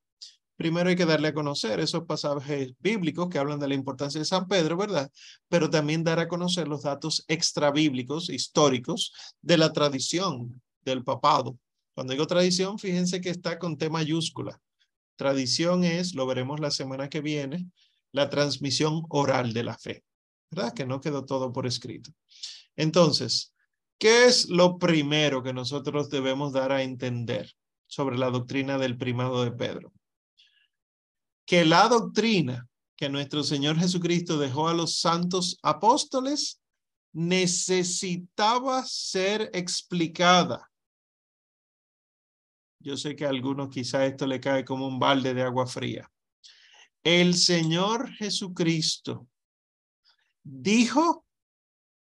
Primero 0.55 0.89
hay 0.89 0.95
que 0.95 1.05
darle 1.05 1.27
a 1.27 1.33
conocer 1.33 1.81
esos 1.81 2.05
pasajes 2.05 2.73
bíblicos 2.79 3.27
que 3.27 3.37
hablan 3.37 3.59
de 3.59 3.67
la 3.67 3.75
importancia 3.75 4.19
de 4.19 4.23
San 4.23 4.47
Pedro, 4.47 4.77
¿verdad? 4.77 5.11
Pero 5.49 5.69
también 5.69 6.05
dar 6.05 6.19
a 6.19 6.29
conocer 6.29 6.69
los 6.69 6.83
datos 6.83 7.25
extrabíblicos, 7.27 8.29
históricos, 8.29 9.11
de 9.41 9.57
la 9.57 9.73
tradición 9.73 10.61
del 10.85 11.03
papado. 11.03 11.57
Cuando 11.93 12.13
digo 12.13 12.27
tradición, 12.27 12.79
fíjense 12.79 13.19
que 13.19 13.29
está 13.29 13.59
con 13.59 13.77
T 13.77 13.89
mayúscula. 13.89 14.61
Tradición 15.17 15.83
es, 15.83 16.15
lo 16.15 16.25
veremos 16.25 16.61
la 16.61 16.71
semana 16.71 17.09
que 17.09 17.19
viene, 17.19 17.67
la 18.13 18.29
transmisión 18.29 19.03
oral 19.09 19.51
de 19.51 19.63
la 19.65 19.77
fe. 19.77 20.05
¿verdad? 20.49 20.73
Que 20.73 20.85
no 20.85 21.01
quedó 21.01 21.25
todo 21.25 21.51
por 21.51 21.67
escrito. 21.67 22.11
Entonces, 22.77 23.50
¿qué 24.01 24.25
es 24.25 24.49
lo 24.49 24.79
primero 24.79 25.43
que 25.43 25.53
nosotros 25.53 26.09
debemos 26.09 26.53
dar 26.53 26.71
a 26.71 26.81
entender 26.81 27.53
sobre 27.85 28.17
la 28.17 28.31
doctrina 28.31 28.79
del 28.79 28.97
primado 28.97 29.43
de 29.43 29.51
Pedro? 29.51 29.93
Que 31.45 31.65
la 31.65 31.87
doctrina 31.87 32.67
que 32.95 33.09
nuestro 33.09 33.43
Señor 33.43 33.77
Jesucristo 33.77 34.39
dejó 34.39 34.67
a 34.67 34.73
los 34.73 34.99
santos 34.99 35.59
apóstoles 35.61 36.59
necesitaba 37.13 38.83
ser 38.85 39.51
explicada. 39.53 40.71
Yo 42.79 42.97
sé 42.97 43.15
que 43.15 43.25
a 43.25 43.29
algunos 43.29 43.69
quizá 43.69 44.03
esto 44.07 44.25
le 44.25 44.39
cae 44.39 44.65
como 44.65 44.87
un 44.87 44.97
balde 44.97 45.35
de 45.35 45.43
agua 45.43 45.67
fría. 45.67 46.11
El 47.03 47.35
Señor 47.35 48.11
Jesucristo 48.13 49.27
dijo 50.41 51.23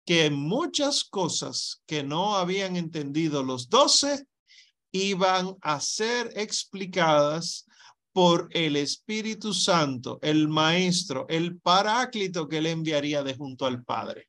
que 0.05 0.31
muchas 0.31 1.05
cosas 1.05 1.83
que 1.87 2.03
no 2.03 2.37
habían 2.37 2.77
entendido 2.77 3.43
los 3.43 3.69
doce 3.69 4.27
iban 4.93 5.57
a 5.63 5.81
ser 5.81 6.33
explicadas 6.37 7.67
por 8.13 8.49
el 8.53 8.77
Espíritu 8.77 9.53
Santo, 9.53 10.21
el 10.23 10.47
Maestro, 10.47 11.27
el 11.29 11.59
Paráclito 11.59 12.47
que 12.49 12.61
le 12.61 12.71
enviaría 12.71 13.23
de 13.23 13.35
junto 13.35 13.67
al 13.67 13.83
Padre. 13.83 14.29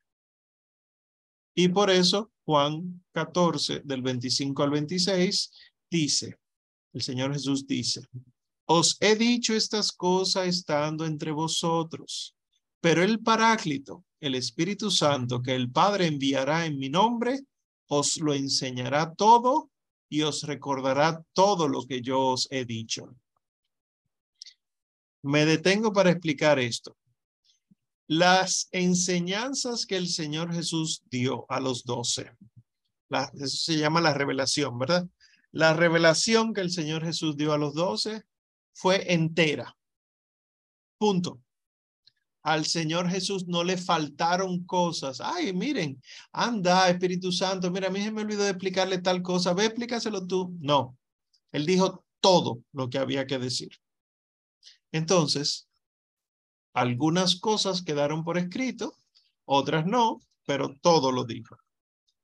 Y 1.56 1.68
por 1.70 1.90
eso 1.90 2.32
Juan 2.46 3.04
14, 3.12 3.82
del 3.84 4.02
25 4.02 4.64
al 4.64 4.72
26, 4.72 5.52
dice, 5.90 6.40
el 6.94 7.02
Señor 7.02 7.34
Jesús 7.34 7.68
dice, 7.68 8.02
os 8.66 8.98
he 9.00 9.16
dicho 9.16 9.54
estas 9.54 9.92
cosas 9.92 10.48
estando 10.48 11.06
entre 11.06 11.32
vosotros 11.32 12.35
pero 12.86 13.02
el 13.02 13.20
Paráclito, 13.20 14.06
el 14.20 14.36
Espíritu 14.36 14.92
Santo 14.92 15.42
que 15.42 15.56
el 15.56 15.72
Padre 15.72 16.06
enviará 16.06 16.68
en 16.68 16.78
mi 16.78 16.88
nombre, 16.88 17.40
os 17.88 18.18
lo 18.18 18.32
enseñará 18.32 19.16
todo 19.16 19.72
y 20.08 20.22
os 20.22 20.44
recordará 20.44 21.26
todo 21.34 21.68
lo 21.68 21.88
que 21.88 22.04
yo 22.04 22.20
os 22.20 22.48
he 22.52 22.64
dicho. 22.64 23.16
Me 25.24 25.48
detengo 25.48 25.94
para 25.94 26.12
explicar 26.12 26.60
esto. 26.60 26.96
Las 28.06 28.70
enseñanzas 28.72 29.88
que 29.88 29.98
el 29.98 30.08
Señor 30.08 30.54
Jesús 30.54 31.02
dio 31.10 31.48
a 31.50 31.60
los 31.60 31.86
doce, 31.86 32.34
eso 33.10 33.58
se 33.58 33.80
llama 33.80 34.00
la 34.00 34.14
revelación, 34.14 34.78
¿verdad? 34.78 35.08
La 35.52 35.74
revelación 35.74 36.54
que 36.54 36.62
el 36.62 36.70
Señor 36.70 37.04
Jesús 37.04 37.36
dio 37.36 37.52
a 37.52 37.58
los 37.58 37.74
doce 37.74 38.26
fue 38.74 39.12
entera. 39.12 39.76
Punto 41.00 41.42
al 42.46 42.68
Señor 42.68 43.10
Jesús 43.10 43.48
no 43.48 43.64
le 43.64 43.76
faltaron 43.76 44.64
cosas. 44.66 45.20
Ay, 45.20 45.52
miren, 45.52 46.00
anda, 46.32 46.88
Espíritu 46.92 47.32
Santo, 47.32 47.72
mira, 47.72 47.88
a 47.88 47.90
mí 47.90 48.04
se 48.04 48.12
me 48.12 48.22
olvidó 48.22 48.44
de 48.44 48.52
explicarle 48.52 49.00
tal 49.00 49.24
cosa, 49.24 49.56
ve, 49.56 49.66
explícaselo 49.66 50.28
tú. 50.28 50.56
No, 50.60 50.96
él 51.52 51.66
dijo 51.66 52.06
todo 52.20 52.60
lo 52.72 52.88
que 52.92 53.00
había 53.00 53.26
que 53.26 53.40
decir. 53.40 53.72
Entonces, 54.92 55.68
algunas 56.76 57.40
cosas 57.40 57.82
quedaron 57.82 58.24
por 58.24 58.38
escrito, 58.38 58.96
otras 59.46 59.88
no, 59.88 60.20
pero 60.46 60.76
todo 60.80 61.12
lo 61.12 61.24
dijo. 61.24 61.58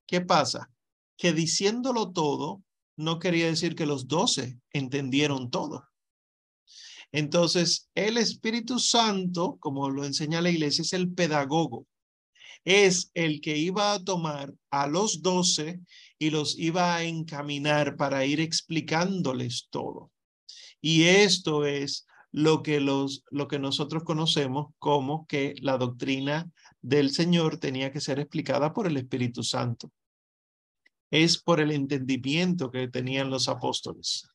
¿Qué 0.05 0.21
pasa? 0.21 0.69
Que 1.17 1.33
diciéndolo 1.33 2.11
todo, 2.11 2.61
no 2.95 3.17
quería 3.17 3.47
decir 3.47 3.73
que 3.73 3.87
los 3.87 4.07
doce 4.07 4.59
entendieron 4.71 5.49
todo. 5.49 5.87
Entonces, 7.11 7.89
el 7.93 8.17
Espíritu 8.17 8.79
Santo, 8.79 9.57
como 9.59 9.89
lo 9.89 10.05
enseña 10.05 10.41
la 10.41 10.49
iglesia, 10.49 10.83
es 10.83 10.93
el 10.93 11.11
pedagogo. 11.11 11.85
Es 12.63 13.11
el 13.15 13.41
que 13.41 13.57
iba 13.57 13.93
a 13.93 14.03
tomar 14.03 14.53
a 14.69 14.87
los 14.87 15.21
doce 15.21 15.79
y 16.19 16.29
los 16.29 16.57
iba 16.57 16.95
a 16.95 17.03
encaminar 17.03 17.97
para 17.97 18.25
ir 18.25 18.39
explicándoles 18.39 19.67
todo. 19.69 20.11
Y 20.79 21.03
esto 21.03 21.65
es 21.65 22.07
lo 22.31 22.63
que, 22.63 22.79
los, 22.79 23.23
lo 23.29 23.47
que 23.47 23.59
nosotros 23.59 24.03
conocemos 24.03 24.73
como 24.79 25.27
que 25.27 25.55
la 25.61 25.77
doctrina 25.77 26.49
del 26.81 27.11
Señor 27.11 27.57
tenía 27.57 27.91
que 27.91 27.99
ser 27.99 28.19
explicada 28.19 28.73
por 28.73 28.87
el 28.87 28.97
Espíritu 28.97 29.43
Santo. 29.43 29.91
Es 31.09 31.37
por 31.41 31.59
el 31.59 31.71
entendimiento 31.71 32.71
que 32.71 32.87
tenían 32.87 33.29
los 33.29 33.49
apóstoles 33.49 34.27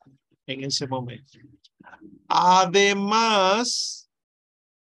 en 0.46 0.64
ese 0.64 0.86
momento. 0.86 1.38
Además, 2.28 4.10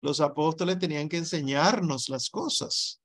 los 0.01 0.20
apóstoles 0.20 0.78
tenían 0.78 1.09
que 1.09 1.18
enseñarnos 1.18 2.09
las 2.09 2.30
cosas. 2.30 3.01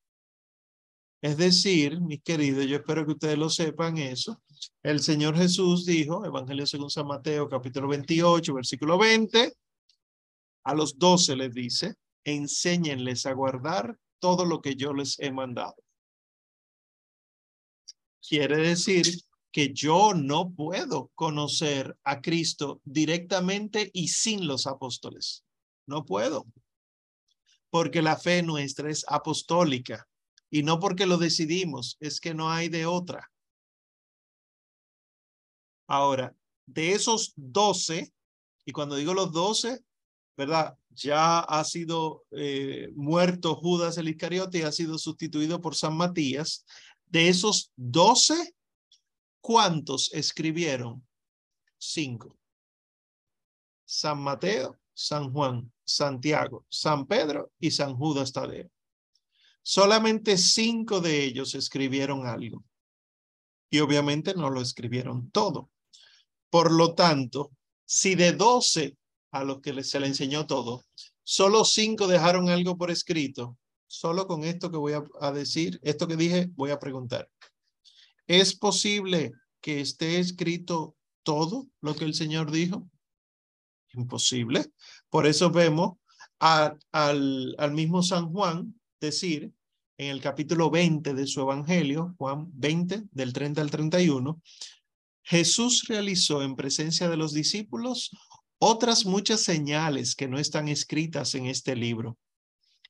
Es 1.21 1.37
decir, 1.37 2.01
mis 2.01 2.21
queridos, 2.21 2.65
yo 2.65 2.77
espero 2.77 3.05
que 3.05 3.13
ustedes 3.13 3.37
lo 3.37 3.49
sepan 3.49 3.97
eso. 3.97 4.41
El 4.81 4.99
Señor 4.99 5.37
Jesús 5.37 5.85
dijo, 5.85 6.25
Evangelio 6.25 6.67
según 6.67 6.89
San 6.89 7.07
Mateo, 7.07 7.47
capítulo 7.47 7.87
28, 7.87 8.53
versículo 8.53 8.97
20, 8.97 9.53
a 10.65 10.73
los 10.73 10.97
doce 10.97 11.35
les 11.35 11.53
dice, 11.53 11.95
enséñenles 12.25 13.25
a 13.25 13.33
guardar 13.33 13.97
todo 14.19 14.45
lo 14.45 14.61
que 14.61 14.75
yo 14.75 14.93
les 14.93 15.17
he 15.19 15.31
mandado. 15.31 15.75
Quiere 18.21 18.57
decir 18.57 19.05
que 19.53 19.71
yo 19.71 20.15
no 20.15 20.51
puedo 20.51 21.11
conocer 21.13 21.95
a 22.03 22.21
Cristo 22.21 22.81
directamente 22.83 23.91
y 23.93 24.07
sin 24.07 24.47
los 24.47 24.65
apóstoles. 24.65 25.45
No 25.85 26.05
puedo. 26.05 26.47
Porque 27.69 28.01
la 28.01 28.17
fe 28.17 28.41
nuestra 28.41 28.89
es 28.89 29.05
apostólica 29.07 30.07
y 30.49 30.63
no 30.63 30.79
porque 30.79 31.05
lo 31.05 31.17
decidimos, 31.17 31.97
es 31.99 32.19
que 32.19 32.33
no 32.33 32.51
hay 32.51 32.67
de 32.67 32.87
otra. 32.87 33.31
Ahora, 35.87 36.35
de 36.65 36.93
esos 36.93 37.33
doce, 37.35 38.11
y 38.65 38.71
cuando 38.71 38.95
digo 38.95 39.13
los 39.13 39.31
doce, 39.31 39.83
¿verdad? 40.35 40.77
Ya 40.89 41.39
ha 41.39 41.63
sido 41.63 42.25
eh, 42.31 42.89
muerto 42.95 43.55
Judas 43.55 43.99
el 43.99 44.07
Iscariote 44.09 44.59
y 44.59 44.61
ha 44.63 44.71
sido 44.71 44.97
sustituido 44.97 45.61
por 45.61 45.75
San 45.75 45.95
Matías. 45.95 46.65
De 47.05 47.29
esos 47.29 47.71
doce, 47.75 48.55
¿cuántos 49.43 50.09
escribieron? 50.13 51.05
Cinco. 51.77 52.37
San 53.85 54.21
Mateo, 54.21 54.79
San 54.93 55.33
Juan, 55.33 55.69
Santiago, 55.83 56.65
San 56.69 57.05
Pedro 57.05 57.51
y 57.59 57.69
San 57.71 57.95
Judas 57.97 58.31
Tadeo. 58.31 58.69
Solamente 59.61 60.37
cinco 60.37 61.01
de 61.01 61.25
ellos 61.25 61.55
escribieron 61.55 62.25
algo. 62.25 62.63
Y 63.69 63.81
obviamente 63.81 64.33
no 64.33 64.49
lo 64.49 64.61
escribieron 64.61 65.29
todo. 65.31 65.69
Por 66.49 66.71
lo 66.71 66.93
tanto, 66.93 67.51
si 67.85 68.15
de 68.15 68.31
doce 68.31 68.95
a 69.33 69.43
los 69.43 69.59
que 69.61 69.83
se 69.83 69.99
le 69.99 70.07
enseñó 70.07 70.45
todo. 70.45 70.85
Solo 71.23 71.65
cinco 71.65 72.07
dejaron 72.07 72.49
algo 72.49 72.77
por 72.77 72.91
escrito. 72.91 73.57
Solo 73.87 74.27
con 74.27 74.43
esto 74.43 74.71
que 74.71 74.77
voy 74.77 74.93
a, 75.19 75.31
decir, 75.31 75.79
esto 75.83 76.07
que 76.07 76.15
dije, 76.15 76.49
voy 76.53 76.71
a 76.71 76.79
preguntar. 76.79 77.29
¿Es 78.27 78.55
posible 78.55 79.31
que 79.61 79.81
esté 79.81 80.19
escrito 80.19 80.95
todo 81.23 81.67
lo 81.81 81.95
que 81.95 82.05
el 82.05 82.13
Señor 82.13 82.51
dijo? 82.51 82.89
Imposible. 83.93 84.65
Por 85.09 85.27
eso 85.27 85.51
vemos 85.51 85.97
al, 86.39 87.55
al 87.57 87.71
mismo 87.73 88.03
San 88.03 88.31
Juan 88.31 88.79
decir 88.99 89.53
en 89.97 90.09
el 90.09 90.21
capítulo 90.21 90.69
20 90.69 91.13
de 91.13 91.27
su 91.27 91.41
Evangelio, 91.41 92.15
Juan 92.17 92.47
20, 92.53 93.03
del 93.11 93.33
30 93.33 93.61
al 93.61 93.71
31, 93.71 94.41
Jesús 95.23 95.85
realizó 95.87 96.43
en 96.43 96.55
presencia 96.55 97.07
de 97.07 97.17
los 97.17 97.33
discípulos 97.33 98.11
otras 98.57 99.05
muchas 99.05 99.41
señales 99.41 100.15
que 100.15 100.27
no 100.27 100.39
están 100.39 100.67
escritas 100.67 101.35
en 101.35 101.45
este 101.47 101.75
libro. 101.75 102.17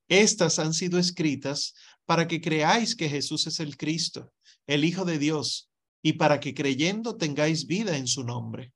Estas 0.08 0.60
han 0.60 0.74
sido 0.74 1.00
escritas 1.00 1.74
para 2.06 2.28
que 2.28 2.42
creáis 2.42 2.96
que 2.96 3.10
Jesús 3.10 3.48
es 3.48 3.60
el 3.60 3.78
Cristo, 3.78 4.32
el 4.68 4.86
Hijo 4.86 5.06
de 5.06 5.18
Dios, 5.18 5.70
y 6.02 6.14
para 6.14 6.40
que 6.40 6.54
creyendo 6.54 7.16
tengáis 7.16 7.66
vida 7.66 7.98
en 7.98 8.08
su 8.08 8.24
nombre. 8.24 8.74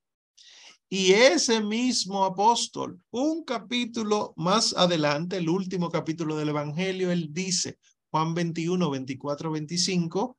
Y 0.89 1.11
ese 1.11 1.59
mismo 1.61 2.23
apóstol, 2.23 3.01
un 3.11 3.43
capítulo 3.43 4.33
más 4.37 4.73
adelante, 4.73 5.35
el 5.35 5.49
último 5.49 5.89
capítulo 5.89 6.37
del 6.37 6.49
Evangelio, 6.49 7.11
él 7.11 7.33
dice, 7.33 7.77
Juan 8.09 8.33
21, 8.33 8.89
24, 8.89 9.51
25, 9.51 10.37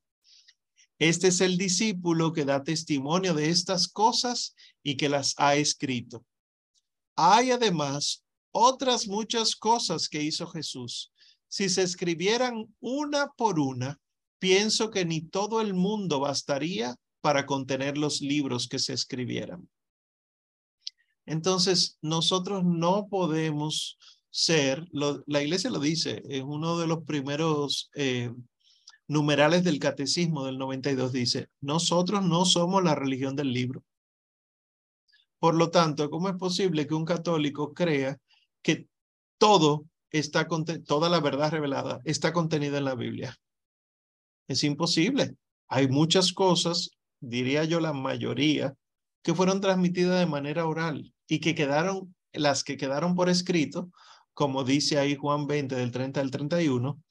este 0.98 1.28
es 1.28 1.40
el 1.42 1.58
discípulo 1.58 2.32
que 2.32 2.44
da 2.44 2.64
testimonio 2.64 3.34
de 3.34 3.50
estas 3.50 3.88
cosas 3.88 4.54
y 4.82 4.96
que 4.96 5.08
las 5.08 5.34
ha 5.36 5.54
escrito. 5.54 6.24
Hay 7.14 7.50
además 7.50 8.24
otras 8.52 9.06
muchas 9.06 9.56
cosas 9.56 10.08
que 10.08 10.22
hizo 10.22 10.46
Jesús. 10.46 11.12
Si 11.48 11.68
se 11.68 11.82
escribieran 11.82 12.66
una 12.80 13.28
por 13.36 13.58
una, 13.58 13.98
pienso 14.38 14.90
que 14.90 15.04
ni 15.04 15.22
todo 15.22 15.60
el 15.60 15.74
mundo 15.74 16.20
bastaría 16.20 16.94
para 17.20 17.46
contener 17.46 17.98
los 17.98 18.20
libros 18.20 18.68
que 18.68 18.78
se 18.78 18.92
escribieran. 18.92 19.68
Entonces, 21.26 21.98
nosotros 22.00 22.64
no 22.64 23.08
podemos 23.08 23.98
ser, 24.30 24.86
la 24.92 25.42
iglesia 25.42 25.70
lo 25.70 25.78
dice, 25.78 26.22
es 26.28 26.42
uno 26.42 26.78
de 26.78 26.86
los 26.86 27.04
primeros 27.04 27.90
eh, 27.94 28.32
numerales 29.08 29.64
del 29.64 29.78
catecismo 29.78 30.44
del 30.44 30.58
92, 30.58 31.12
dice, 31.12 31.48
nosotros 31.60 32.22
no 32.24 32.44
somos 32.44 32.82
la 32.82 32.94
religión 32.94 33.36
del 33.36 33.52
libro. 33.52 33.82
Por 35.38 35.54
lo 35.54 35.70
tanto, 35.70 36.10
¿cómo 36.10 36.28
es 36.28 36.36
posible 36.36 36.86
que 36.86 36.94
un 36.94 37.04
católico 37.04 37.72
crea 37.72 38.18
que 38.62 38.86
todo 39.38 39.86
está 40.10 40.46
toda 40.86 41.08
la 41.08 41.20
verdad 41.20 41.50
revelada 41.50 42.00
está 42.04 42.32
contenida 42.32 42.78
en 42.78 42.84
la 42.84 42.94
Biblia? 42.94 43.36
Es 44.46 44.64
imposible. 44.64 45.36
Hay 45.68 45.88
muchas 45.88 46.32
cosas, 46.32 46.90
diría 47.20 47.64
yo 47.64 47.80
la 47.80 47.92
mayoría, 47.92 48.74
que 49.22 49.34
fueron 49.34 49.60
transmitidas 49.60 50.18
de 50.18 50.26
manera 50.26 50.66
oral 50.66 51.12
y 51.26 51.40
que 51.40 51.54
quedaron, 51.54 52.14
las 52.32 52.64
que 52.64 52.76
quedaron 52.76 53.14
por 53.14 53.28
escrito, 53.28 53.90
como 54.32 54.64
dice 54.64 54.98
ahí 54.98 55.16
Juan 55.16 55.46
20 55.46 55.74
del 55.74 55.90
30 55.90 56.20
al 56.20 56.30
31, 56.30 57.02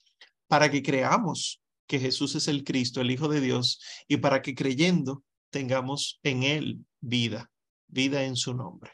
para 0.48 0.70
que 0.70 0.82
creamos 0.82 1.60
que 1.86 2.00
Jesús 2.00 2.34
es 2.34 2.48
el 2.48 2.64
Cristo, 2.64 3.00
el 3.00 3.10
Hijo 3.10 3.28
de 3.28 3.40
Dios, 3.40 3.80
y 4.08 4.16
para 4.16 4.42
que 4.42 4.54
creyendo 4.54 5.22
tengamos 5.50 6.18
en 6.22 6.42
Él 6.42 6.78
vida 7.00 7.50
vida 7.88 8.24
en 8.24 8.36
su 8.36 8.54
nombre. 8.54 8.92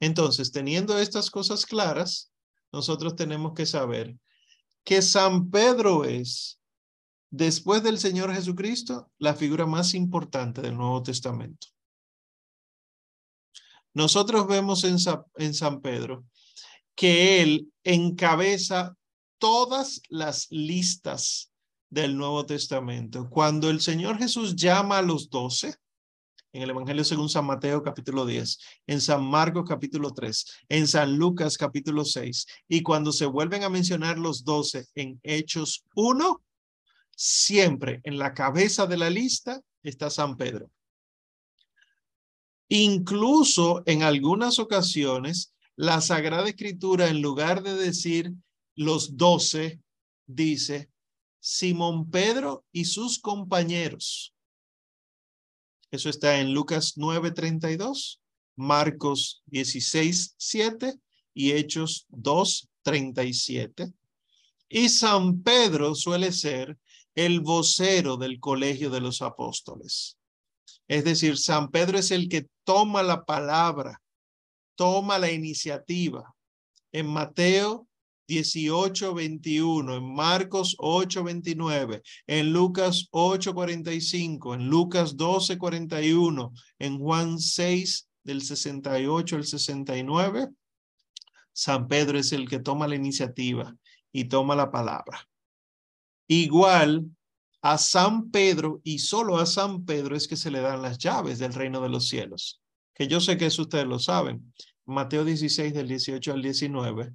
Entonces, 0.00 0.50
teniendo 0.50 0.98
estas 0.98 1.30
cosas 1.30 1.66
claras, 1.66 2.32
nosotros 2.72 3.14
tenemos 3.16 3.52
que 3.54 3.66
saber 3.66 4.16
que 4.82 5.02
San 5.02 5.50
Pedro 5.50 6.04
es, 6.04 6.58
después 7.30 7.82
del 7.82 7.98
Señor 7.98 8.34
Jesucristo, 8.34 9.10
la 9.18 9.34
figura 9.34 9.66
más 9.66 9.94
importante 9.94 10.62
del 10.62 10.76
Nuevo 10.76 11.02
Testamento. 11.02 11.68
Nosotros 13.92 14.46
vemos 14.46 14.84
en, 14.84 14.96
en 15.36 15.54
San 15.54 15.80
Pedro 15.80 16.24
que 16.94 17.42
él 17.42 17.72
encabeza 17.84 18.96
todas 19.38 20.00
las 20.08 20.46
listas 20.50 21.52
del 21.90 22.16
Nuevo 22.16 22.46
Testamento. 22.46 23.28
Cuando 23.28 23.68
el 23.68 23.80
Señor 23.80 24.18
Jesús 24.18 24.54
llama 24.54 24.98
a 24.98 25.02
los 25.02 25.28
doce, 25.28 25.76
en 26.52 26.62
el 26.62 26.70
Evangelio 26.70 27.04
según 27.04 27.28
San 27.28 27.46
Mateo 27.46 27.82
capítulo 27.82 28.26
10, 28.26 28.58
en 28.86 29.00
San 29.00 29.24
Marcos 29.24 29.64
capítulo 29.68 30.12
3, 30.12 30.46
en 30.68 30.88
San 30.88 31.16
Lucas 31.16 31.56
capítulo 31.56 32.04
6, 32.04 32.46
y 32.68 32.82
cuando 32.82 33.12
se 33.12 33.26
vuelven 33.26 33.62
a 33.62 33.68
mencionar 33.68 34.18
los 34.18 34.44
doce 34.44 34.86
en 34.94 35.20
Hechos 35.22 35.84
1, 35.94 36.42
siempre 37.14 38.00
en 38.04 38.18
la 38.18 38.34
cabeza 38.34 38.86
de 38.86 38.96
la 38.96 39.10
lista 39.10 39.60
está 39.82 40.10
San 40.10 40.36
Pedro. 40.36 40.70
Incluso 42.68 43.82
en 43.86 44.02
algunas 44.02 44.58
ocasiones, 44.58 45.54
la 45.76 46.00
Sagrada 46.00 46.48
Escritura, 46.48 47.08
en 47.08 47.20
lugar 47.20 47.62
de 47.62 47.74
decir 47.74 48.32
los 48.76 49.16
doce, 49.16 49.80
dice 50.26 50.90
Simón 51.40 52.10
Pedro 52.10 52.64
y 52.70 52.84
sus 52.84 53.18
compañeros. 53.18 54.34
Eso 55.90 56.08
está 56.08 56.40
en 56.40 56.54
Lucas 56.54 56.94
9:32, 56.96 58.20
Marcos 58.56 59.42
16:7 59.46 61.00
y 61.34 61.52
Hechos 61.52 62.06
2.37. 62.10 63.92
Y 64.68 64.88
San 64.88 65.42
Pedro 65.42 65.94
suele 65.94 66.32
ser 66.32 66.78
el 67.14 67.40
vocero 67.40 68.16
del 68.16 68.38
colegio 68.38 68.88
de 68.90 69.00
los 69.00 69.20
apóstoles. 69.20 70.16
Es 70.86 71.04
decir, 71.04 71.36
San 71.38 71.70
Pedro 71.70 71.98
es 71.98 72.10
el 72.10 72.28
que 72.28 72.48
toma 72.64 73.02
la 73.02 73.24
palabra, 73.24 74.00
toma 74.76 75.18
la 75.18 75.30
iniciativa. 75.30 76.34
En 76.92 77.06
Mateo 77.06 77.88
18, 78.30 79.12
21, 79.12 79.96
en 79.96 80.14
Marcos 80.14 80.76
8, 80.78 81.24
29, 81.24 82.00
en 82.28 82.52
Lucas 82.52 83.08
8, 83.10 83.52
45, 83.52 84.54
en 84.54 84.68
Lucas 84.68 85.16
12, 85.16 85.58
41, 85.58 86.52
en 86.78 86.98
Juan 87.00 87.40
6, 87.40 88.08
del 88.22 88.42
68 88.42 89.36
al 89.36 89.44
69, 89.44 90.48
San 91.52 91.88
Pedro 91.88 92.18
es 92.18 92.32
el 92.32 92.48
que 92.48 92.60
toma 92.60 92.86
la 92.86 92.94
iniciativa 92.94 93.74
y 94.12 94.26
toma 94.26 94.54
la 94.54 94.70
palabra. 94.70 95.28
Igual 96.28 97.06
a 97.62 97.78
San 97.78 98.30
Pedro 98.30 98.80
y 98.84 99.00
solo 99.00 99.38
a 99.38 99.46
San 99.46 99.84
Pedro 99.84 100.14
es 100.14 100.28
que 100.28 100.36
se 100.36 100.52
le 100.52 100.60
dan 100.60 100.82
las 100.82 100.98
llaves 100.98 101.40
del 101.40 101.52
reino 101.52 101.80
de 101.80 101.88
los 101.88 102.06
cielos, 102.08 102.62
que 102.94 103.08
yo 103.08 103.20
sé 103.20 103.36
que 103.36 103.46
eso 103.46 103.62
ustedes 103.62 103.86
lo 103.86 103.98
saben, 103.98 104.52
Mateo 104.86 105.24
16 105.24 105.72
del 105.74 105.88
18 105.88 106.32
al 106.32 106.42
19, 106.42 107.12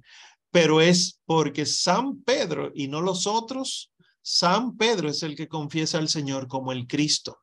pero 0.56 0.80
es 0.80 1.20
porque 1.26 1.66
San 1.66 2.22
Pedro 2.22 2.72
y 2.74 2.88
no 2.88 3.02
los 3.02 3.26
otros, 3.26 3.92
San 4.22 4.78
Pedro 4.78 5.10
es 5.10 5.22
el 5.22 5.36
que 5.36 5.48
confiesa 5.48 5.98
al 5.98 6.08
Señor 6.08 6.48
como 6.48 6.72
el 6.72 6.86
Cristo, 6.86 7.42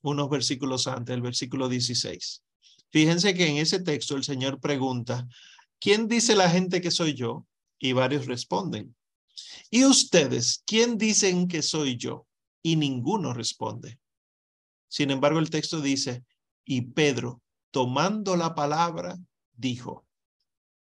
unos 0.00 0.30
versículos 0.30 0.86
antes, 0.86 1.14
el 1.14 1.20
versículo 1.20 1.68
16. 1.68 2.42
Fíjense 2.90 3.34
que 3.34 3.46
en 3.46 3.58
ese 3.58 3.80
texto 3.80 4.16
el 4.16 4.24
Señor 4.24 4.58
pregunta, 4.58 5.28
¿quién 5.78 6.08
dice 6.08 6.34
la 6.34 6.48
gente 6.48 6.80
que 6.80 6.90
soy 6.90 7.12
yo? 7.12 7.46
Y 7.78 7.92
varios 7.92 8.24
responden. 8.24 8.96
¿Y 9.68 9.84
ustedes, 9.84 10.62
quién 10.64 10.96
dicen 10.96 11.46
que 11.46 11.60
soy 11.60 11.98
yo? 11.98 12.26
Y 12.62 12.76
ninguno 12.76 13.34
responde. 13.34 14.00
Sin 14.88 15.10
embargo, 15.10 15.40
el 15.40 15.50
texto 15.50 15.82
dice, 15.82 16.24
y 16.64 16.80
Pedro, 16.80 17.42
tomando 17.70 18.34
la 18.34 18.54
palabra, 18.54 19.18
dijo. 19.52 20.06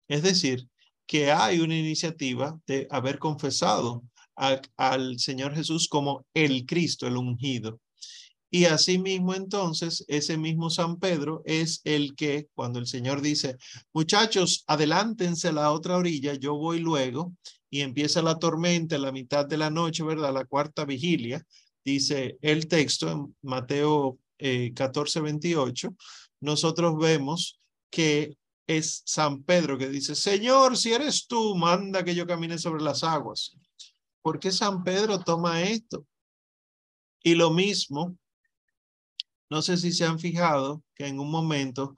Es 0.06 0.22
decir, 0.22 0.68
que 1.06 1.30
hay 1.32 1.60
una 1.60 1.76
iniciativa 1.76 2.58
de 2.66 2.86
haber 2.90 3.18
confesado 3.18 4.02
al 4.34 5.18
Señor 5.18 5.54
Jesús 5.54 5.88
como 5.88 6.26
el 6.34 6.66
Cristo, 6.66 7.06
el 7.06 7.16
ungido. 7.16 7.80
Y 8.50 8.66
asimismo 8.66 9.34
entonces, 9.34 10.04
ese 10.08 10.36
mismo 10.36 10.70
San 10.70 10.98
Pedro 10.98 11.42
es 11.44 11.80
el 11.84 12.14
que, 12.14 12.48
cuando 12.54 12.78
el 12.78 12.86
Señor 12.86 13.20
dice, 13.20 13.56
muchachos, 13.92 14.64
adelántense 14.66 15.48
a 15.48 15.52
la 15.52 15.72
otra 15.72 15.96
orilla, 15.96 16.34
yo 16.34 16.54
voy 16.54 16.78
luego, 16.80 17.34
y 17.70 17.80
empieza 17.80 18.22
la 18.22 18.38
tormenta 18.38 18.96
en 18.96 19.02
la 19.02 19.12
mitad 19.12 19.46
de 19.46 19.56
la 19.56 19.70
noche, 19.70 20.04
¿verdad? 20.04 20.32
La 20.32 20.44
cuarta 20.44 20.84
vigilia, 20.84 21.44
dice 21.84 22.38
el 22.40 22.68
texto 22.68 23.10
en 23.10 23.36
Mateo 23.42 24.18
eh, 24.38 24.72
14, 24.74 25.20
28, 25.20 25.94
nosotros 26.40 26.96
vemos 26.98 27.58
que 27.90 28.36
es 28.66 29.02
San 29.04 29.42
Pedro 29.42 29.78
que 29.78 29.88
dice, 29.88 30.14
Señor, 30.14 30.76
si 30.76 30.92
eres 30.92 31.26
tú, 31.26 31.54
manda 31.54 32.04
que 32.04 32.14
yo 32.14 32.26
camine 32.26 32.58
sobre 32.58 32.82
las 32.82 33.04
aguas. 33.04 33.56
¿Por 34.22 34.40
qué 34.40 34.50
San 34.50 34.82
Pedro 34.82 35.20
toma 35.20 35.62
esto? 35.62 36.06
Y 37.22 37.34
lo 37.34 37.50
mismo 37.50 38.16
no 39.48 39.62
sé 39.62 39.76
si 39.76 39.92
se 39.92 40.04
han 40.04 40.18
fijado 40.18 40.82
que 40.94 41.06
en 41.06 41.20
un 41.20 41.30
momento 41.30 41.96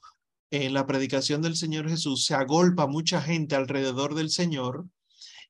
en 0.50 0.74
la 0.74 0.86
predicación 0.86 1.40
del 1.40 1.56
Señor 1.56 1.88
Jesús 1.88 2.24
se 2.24 2.34
agolpa 2.34 2.86
mucha 2.86 3.22
gente 3.22 3.54
alrededor 3.54 4.14
del 4.14 4.30
Señor 4.30 4.86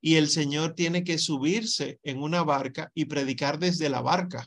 y 0.01 0.15
el 0.15 0.29
Señor 0.29 0.75
tiene 0.75 1.03
que 1.03 1.19
subirse 1.19 1.99
en 2.05 2.23
una 2.23 2.45
barca 2.45 2.93
y 2.95 3.07
predicar 3.07 3.59
desde 3.59 3.89
la 3.89 4.01
barca. 4.01 4.47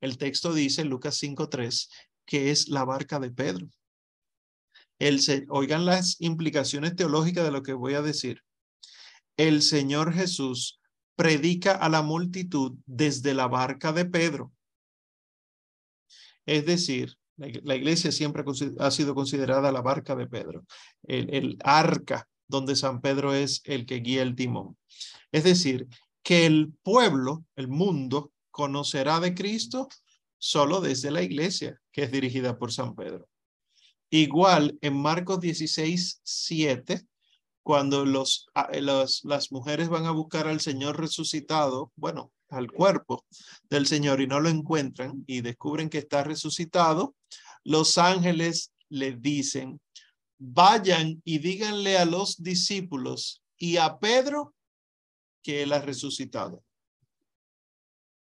El 0.00 0.18
texto 0.18 0.54
dice, 0.54 0.84
Lucas 0.84 1.20
5.3, 1.20 1.88
que 2.24 2.52
es 2.52 2.68
la 2.68 2.84
barca 2.84 3.18
de 3.18 3.32
Pedro. 3.32 3.68
El, 4.98 5.20
oigan 5.48 5.86
las 5.86 6.20
implicaciones 6.20 6.96
teológicas 6.96 7.44
de 7.44 7.52
lo 7.52 7.62
que 7.62 7.72
voy 7.72 7.94
a 7.94 8.02
decir. 8.02 8.42
El 9.36 9.62
Señor 9.62 10.12
Jesús 10.12 10.80
predica 11.16 11.72
a 11.72 11.88
la 11.88 12.02
multitud 12.02 12.78
desde 12.86 13.34
la 13.34 13.48
barca 13.48 13.92
de 13.92 14.04
Pedro. 14.04 14.52
Es 16.46 16.64
decir, 16.64 17.18
la 17.36 17.76
iglesia 17.76 18.10
siempre 18.10 18.44
ha 18.78 18.90
sido 18.90 19.14
considerada 19.14 19.70
la 19.70 19.80
barca 19.80 20.16
de 20.16 20.26
Pedro, 20.26 20.64
el, 21.04 21.56
arca 21.62 22.28
donde 22.48 22.74
San 22.74 23.00
Pedro 23.00 23.34
es 23.34 23.60
el 23.64 23.86
que 23.86 23.96
guía 23.96 24.22
el 24.22 24.34
timón. 24.34 24.76
Es 25.30 25.44
decir, 25.44 25.86
que 26.22 26.46
el 26.46 26.72
pueblo, 26.82 27.44
el 27.54 27.68
mundo, 27.68 28.32
conocerá 28.50 29.20
de 29.20 29.34
Cristo 29.34 29.88
solo 30.38 30.80
desde 30.80 31.10
la 31.10 31.22
iglesia, 31.22 31.80
que 31.92 32.04
es 32.04 32.10
dirigida 32.10 32.58
por 32.58 32.72
San 32.72 32.94
Pedro. 32.94 33.28
Igual 34.10 34.78
en 34.80 34.96
Marcos 34.96 35.40
16, 35.40 36.20
7, 36.22 37.06
cuando 37.62 38.06
los, 38.06 38.46
las 39.22 39.52
mujeres 39.52 39.88
van 39.88 40.06
a 40.06 40.10
buscar 40.10 40.48
al 40.48 40.60
Señor 40.60 40.98
resucitado, 40.98 41.92
bueno, 41.96 42.32
al 42.48 42.70
cuerpo 42.70 43.26
del 43.68 43.86
Señor 43.86 44.20
y 44.20 44.26
no 44.26 44.40
lo 44.40 44.48
encuentran 44.48 45.24
y 45.26 45.42
descubren 45.42 45.90
que 45.90 45.98
está 45.98 46.24
resucitado, 46.24 47.14
los 47.64 47.98
ángeles 47.98 48.72
le 48.88 49.12
dicen, 49.12 49.80
vayan 50.38 51.20
y 51.24 51.38
díganle 51.38 51.98
a 51.98 52.06
los 52.06 52.42
discípulos 52.42 53.42
y 53.58 53.76
a 53.76 53.98
Pedro 53.98 54.54
que 55.42 55.62
él 55.62 55.72
ha 55.72 55.80
resucitado. 55.80 56.64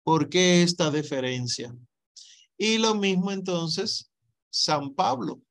¿Por 0.03 0.29
qué 0.29 0.63
esta 0.63 0.91
deferencia? 0.91 1.75
Y 2.57 2.77
lo 2.77 2.95
mismo 2.95 3.31
entonces 3.31 4.09
San 4.49 4.93
Pablo. 4.93 5.41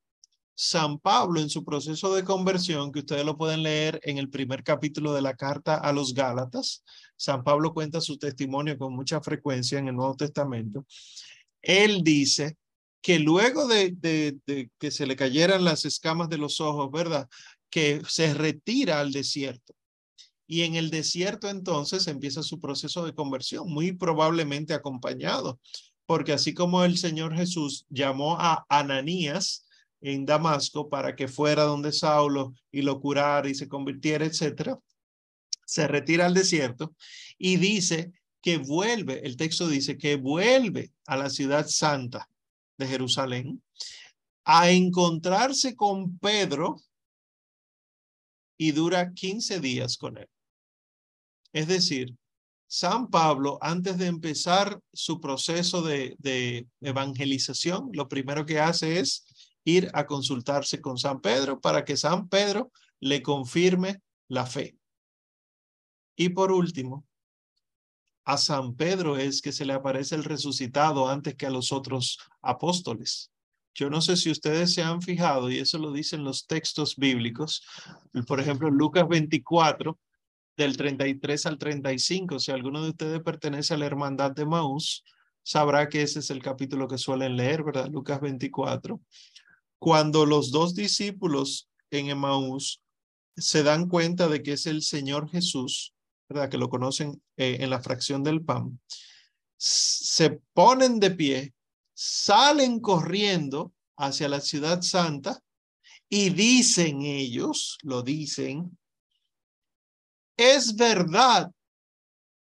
San 0.55 0.99
Pablo 0.99 1.41
en 1.41 1.49
su 1.49 1.65
proceso 1.65 2.15
de 2.15 2.25
conversión, 2.25 2.93
que 2.93 3.01
ustedes 3.01 3.25
lo 3.25 3.37
pueden 3.37 3.63
leer 3.63 4.01
en 4.05 4.19
el 4.19 4.29
primer 4.29 4.63
capítulo 4.63 5.15
de 5.15 5.23
la 5.23 5.35
carta 5.35 5.77
a 5.77 5.93
los 5.93 6.15
Gálatas, 6.15 6.85
San 7.17 7.43
Pablo 7.43 7.73
cuenta 7.73 8.01
su 8.01 8.19
testimonio 8.19 8.77
con 8.79 8.95
mucha 8.95 9.21
frecuencia 9.21 9.79
en 9.79 9.89
el 9.89 9.97
Nuevo 9.97 10.17
Testamento. 10.17 10.85
Él 11.63 12.03
dice 12.03 12.57
que 13.01 13.19
luego 13.19 13.67
de, 13.67 13.93
de 14.01 14.71
que 14.79 14.91
se 14.91 15.07
le 15.07 15.17
cayeran 15.17 15.65
las 15.65 15.85
escamas 15.85 16.29
de 16.29 16.39
los 16.39 16.61
ojos, 16.61 16.91
¿verdad? 16.93 17.29
Que 17.71 18.03
se 18.07 18.35
retira 18.35 19.01
al 19.01 19.13
desierto. 19.13 19.75
Y 20.47 20.63
en 20.63 20.75
el 20.75 20.91
desierto 20.91 21.49
entonces 21.49 22.07
empieza 22.09 22.43
su 22.43 22.61
proceso 22.61 23.05
de 23.05 23.15
conversión, 23.15 23.73
muy 23.73 23.93
probablemente 23.93 24.75
acompañado, 24.75 25.59
porque 26.05 26.33
así 26.33 26.53
como 26.53 26.85
el 26.85 26.99
Señor 26.99 27.35
Jesús 27.35 27.87
llamó 27.89 28.37
a 28.39 28.67
Ananías, 28.69 29.65
en 30.03 30.27
Damasco 30.27 30.89
para 30.89 31.15
que 31.15 31.29
fuera 31.29 31.63
donde 31.63 31.93
Saulo 31.93 32.55
y 32.71 32.83
lo 32.83 33.01
curara 33.01 33.49
y 33.49 33.55
se 33.55 33.69
convirtiera, 33.69 34.27
etcétera. 34.27 34.79
Se 35.65 35.87
retira 35.87 36.27
al 36.27 36.35
desierto 36.35 36.95
y 37.39 37.57
dice 37.57 38.13
que 38.43 38.59
vuelve, 38.59 39.25
el 39.25 39.37
texto 39.37 39.69
dice 39.69 39.97
que 39.97 40.17
vuelve 40.17 40.93
a 41.07 41.17
la 41.17 41.31
ciudad 41.31 41.67
santa 41.69 42.29
de 42.77 42.89
Jerusalén 42.89 43.63
a 44.45 44.71
encontrarse 44.71 45.77
con 45.77 46.19
Pedro 46.19 46.77
y 48.59 48.73
dura 48.73 49.13
15 49.13 49.61
días 49.61 49.97
con 49.97 50.19
él. 50.19 50.29
Es 51.53 51.69
decir, 51.69 52.17
San 52.67 53.09
Pablo, 53.09 53.59
antes 53.61 53.99
de 53.99 54.07
empezar 54.07 54.81
su 54.93 55.21
proceso 55.21 55.83
de, 55.83 56.17
de 56.19 56.67
evangelización, 56.81 57.91
lo 57.93 58.09
primero 58.09 58.47
que 58.47 58.59
hace 58.59 58.99
es 58.99 59.27
ir 59.65 59.91
a 59.95 60.07
consultarse 60.07 60.81
con 60.81 60.99
San 60.99 61.21
Pedro 61.21 61.61
para 61.61 61.85
que 61.85 61.97
San 61.97 62.29
Pedro 62.29 62.73
le 63.01 63.23
confirme 63.23 64.01
la 64.29 64.47
fe. 64.47 64.77
Y 66.17 66.31
por 66.31 66.53
último, 66.53 67.07
a 68.25 68.37
San 68.37 68.75
Pedro 68.77 69.17
es 69.17 69.43
que 69.43 69.53
se 69.53 69.65
le 69.65 69.73
aparece 69.73 70.15
el 70.15 70.25
resucitado 70.25 71.09
antes 71.09 71.35
que 71.35 71.47
a 71.47 71.51
los 71.51 71.73
otros 71.73 72.19
apóstoles. 72.41 73.33
Yo 73.75 73.89
no 73.89 74.01
sé 74.01 74.17
si 74.17 74.31
ustedes 74.31 74.75
se 74.75 74.83
han 74.83 75.01
fijado, 75.01 75.51
y 75.51 75.59
eso 75.59 75.79
lo 75.79 75.93
dicen 75.93 76.25
los 76.25 76.47
textos 76.47 76.97
bíblicos, 76.97 77.65
por 78.27 78.39
ejemplo, 78.39 78.71
Lucas 78.71 79.09
24, 79.09 79.99
del 80.57 80.77
33 80.77 81.47
al 81.47 81.59
35, 81.59 82.39
si 82.39 82.53
alguno 82.53 82.83
de 82.83 82.91
ustedes 82.91 83.23
pertenece 83.23 83.75
a 83.75 83.79
la 83.79 83.87
hermandad 83.87 84.33
de 84.33 84.45
Maús, 84.45 85.03
sabrá 85.43 85.89
que 85.89 86.03
ese 86.03 86.19
es 86.19 86.31
el 86.31 86.43
capítulo 86.43 86.87
que 86.87 86.99
suelen 86.99 87.37
leer, 87.37 87.65
¿verdad? 87.65 87.89
Lucas 87.91 88.21
24 88.21 89.01
cuando 89.83 90.27
los 90.27 90.53
dos 90.53 90.77
discípulos 90.77 91.69
en 91.91 92.09
Emaús 92.09 92.81
se 93.37 93.65
dan 93.65 93.89
cuenta 93.89 94.29
de 94.29 94.41
que 94.41 94.53
es 94.53 94.67
el 94.67 94.81
Señor 94.81 95.29
Jesús, 95.29 95.93
¿verdad? 96.29 96.49
Que 96.49 96.57
lo 96.57 96.69
conocen 96.69 97.21
eh, 97.37 97.57
en 97.59 97.69
la 97.69 97.83
fracción 97.83 98.23
del 98.23 98.45
pan, 98.45 98.81
se 99.57 100.41
ponen 100.55 101.01
de 101.01 101.11
pie, 101.11 101.55
salen 101.95 102.79
corriendo 102.79 103.73
hacia 103.97 104.29
la 104.29 104.41
ciudad 104.41 104.83
santa 104.83 105.43
Y 106.09 106.31
dicen 106.31 107.03
ellos, 107.03 107.77
lo 107.83 108.03
dicen, 108.03 108.79
es 110.37 110.77
verdad, 110.77 111.51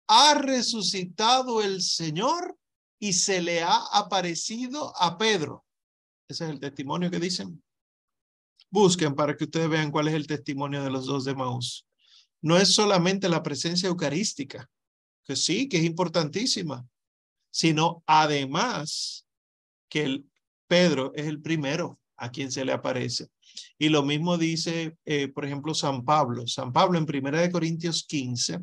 ha 0.08 0.34
resucitado 0.36 1.60
el 1.60 1.82
Señor 1.82 2.56
y 2.98 3.12
se 3.12 3.42
le 3.42 3.62
ha 3.62 3.76
aparecido 3.92 4.94
a 4.96 5.18
Pedro. 5.18 5.65
Ese 6.28 6.44
es 6.44 6.50
el 6.50 6.60
testimonio 6.60 7.10
que 7.10 7.20
dicen. 7.20 7.62
Busquen 8.70 9.14
para 9.14 9.36
que 9.36 9.44
ustedes 9.44 9.68
vean 9.68 9.90
cuál 9.90 10.08
es 10.08 10.14
el 10.14 10.26
testimonio 10.26 10.82
de 10.82 10.90
los 10.90 11.06
dos 11.06 11.24
de 11.24 11.34
Maús. 11.34 11.86
No 12.42 12.56
es 12.56 12.74
solamente 12.74 13.28
la 13.28 13.42
presencia 13.42 13.88
eucarística, 13.88 14.68
que 15.24 15.36
sí, 15.36 15.68
que 15.68 15.78
es 15.78 15.84
importantísima, 15.84 16.86
sino 17.50 18.02
además 18.06 19.26
que 19.88 20.24
Pedro 20.66 21.12
es 21.14 21.26
el 21.26 21.40
primero 21.40 22.00
a 22.16 22.30
quien 22.30 22.50
se 22.50 22.64
le 22.64 22.72
aparece. 22.72 23.28
Y 23.78 23.88
lo 23.88 24.02
mismo 24.02 24.36
dice, 24.36 24.96
eh, 25.04 25.28
por 25.28 25.44
ejemplo, 25.44 25.74
San 25.74 26.04
Pablo. 26.04 26.46
San 26.46 26.72
Pablo 26.72 26.98
en 26.98 27.06
Primera 27.06 27.48
Corintios 27.50 28.04
15, 28.06 28.58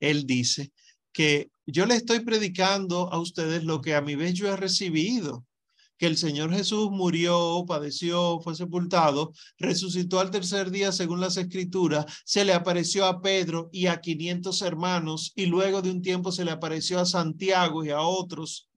él 0.00 0.26
dice 0.26 0.72
que 1.12 1.50
yo 1.66 1.86
le 1.86 1.96
estoy 1.96 2.20
predicando 2.20 3.12
a 3.12 3.18
ustedes 3.18 3.64
lo 3.64 3.80
que 3.80 3.94
a 3.94 4.00
mi 4.00 4.14
vez 4.14 4.34
yo 4.34 4.52
he 4.52 4.56
recibido, 4.56 5.47
que 5.98 6.06
el 6.06 6.16
Señor 6.16 6.52
Jesús 6.54 6.90
murió, 6.90 7.64
padeció, 7.66 8.40
fue 8.40 8.54
sepultado, 8.54 9.32
resucitó 9.58 10.20
al 10.20 10.30
tercer 10.30 10.70
día 10.70 10.92
según 10.92 11.20
las 11.20 11.36
escrituras, 11.36 12.06
se 12.24 12.44
le 12.44 12.54
apareció 12.54 13.04
a 13.04 13.20
Pedro 13.20 13.68
y 13.72 13.86
a 13.86 14.00
500 14.00 14.62
hermanos 14.62 15.32
y 15.34 15.46
luego 15.46 15.82
de 15.82 15.90
un 15.90 16.00
tiempo 16.00 16.30
se 16.30 16.44
le 16.44 16.52
apareció 16.52 17.00
a 17.00 17.06
Santiago 17.06 17.84
y 17.84 17.90
a 17.90 18.00
otros. 18.00 18.68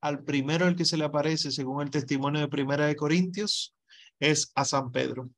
Al 0.00 0.24
primero 0.24 0.66
el 0.66 0.76
que 0.76 0.84
se 0.84 0.96
le 0.96 1.04
aparece, 1.04 1.50
según 1.50 1.82
el 1.82 1.90
testimonio 1.90 2.40
de 2.40 2.48
Primera 2.48 2.86
de 2.86 2.96
Corintios, 2.96 3.74
es 4.18 4.52
a 4.54 4.64
San 4.64 4.92
Pedro. 4.92 5.28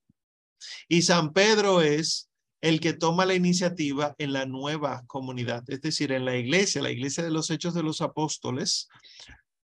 Y 0.89 1.03
San 1.03 1.33
Pedro 1.33 1.81
es 1.83 2.29
el 2.61 2.79
que 2.79 2.93
toma 2.93 3.27
la 3.27 3.35
iniciativa 3.35 4.15
en 4.19 4.33
la 4.33 4.47
nueva 4.47 5.03
comunidad, 5.09 5.65
es 5.67 5.81
decir, 5.81 6.13
en 6.13 6.25
la 6.25 6.37
iglesia, 6.37 6.81
la 6.81 6.93
iglesia 6.93 7.25
de 7.25 7.31
los 7.31 7.51
hechos 7.51 7.75
de 7.75 7.83
los 7.83 8.01
apóstoles, 8.01 8.89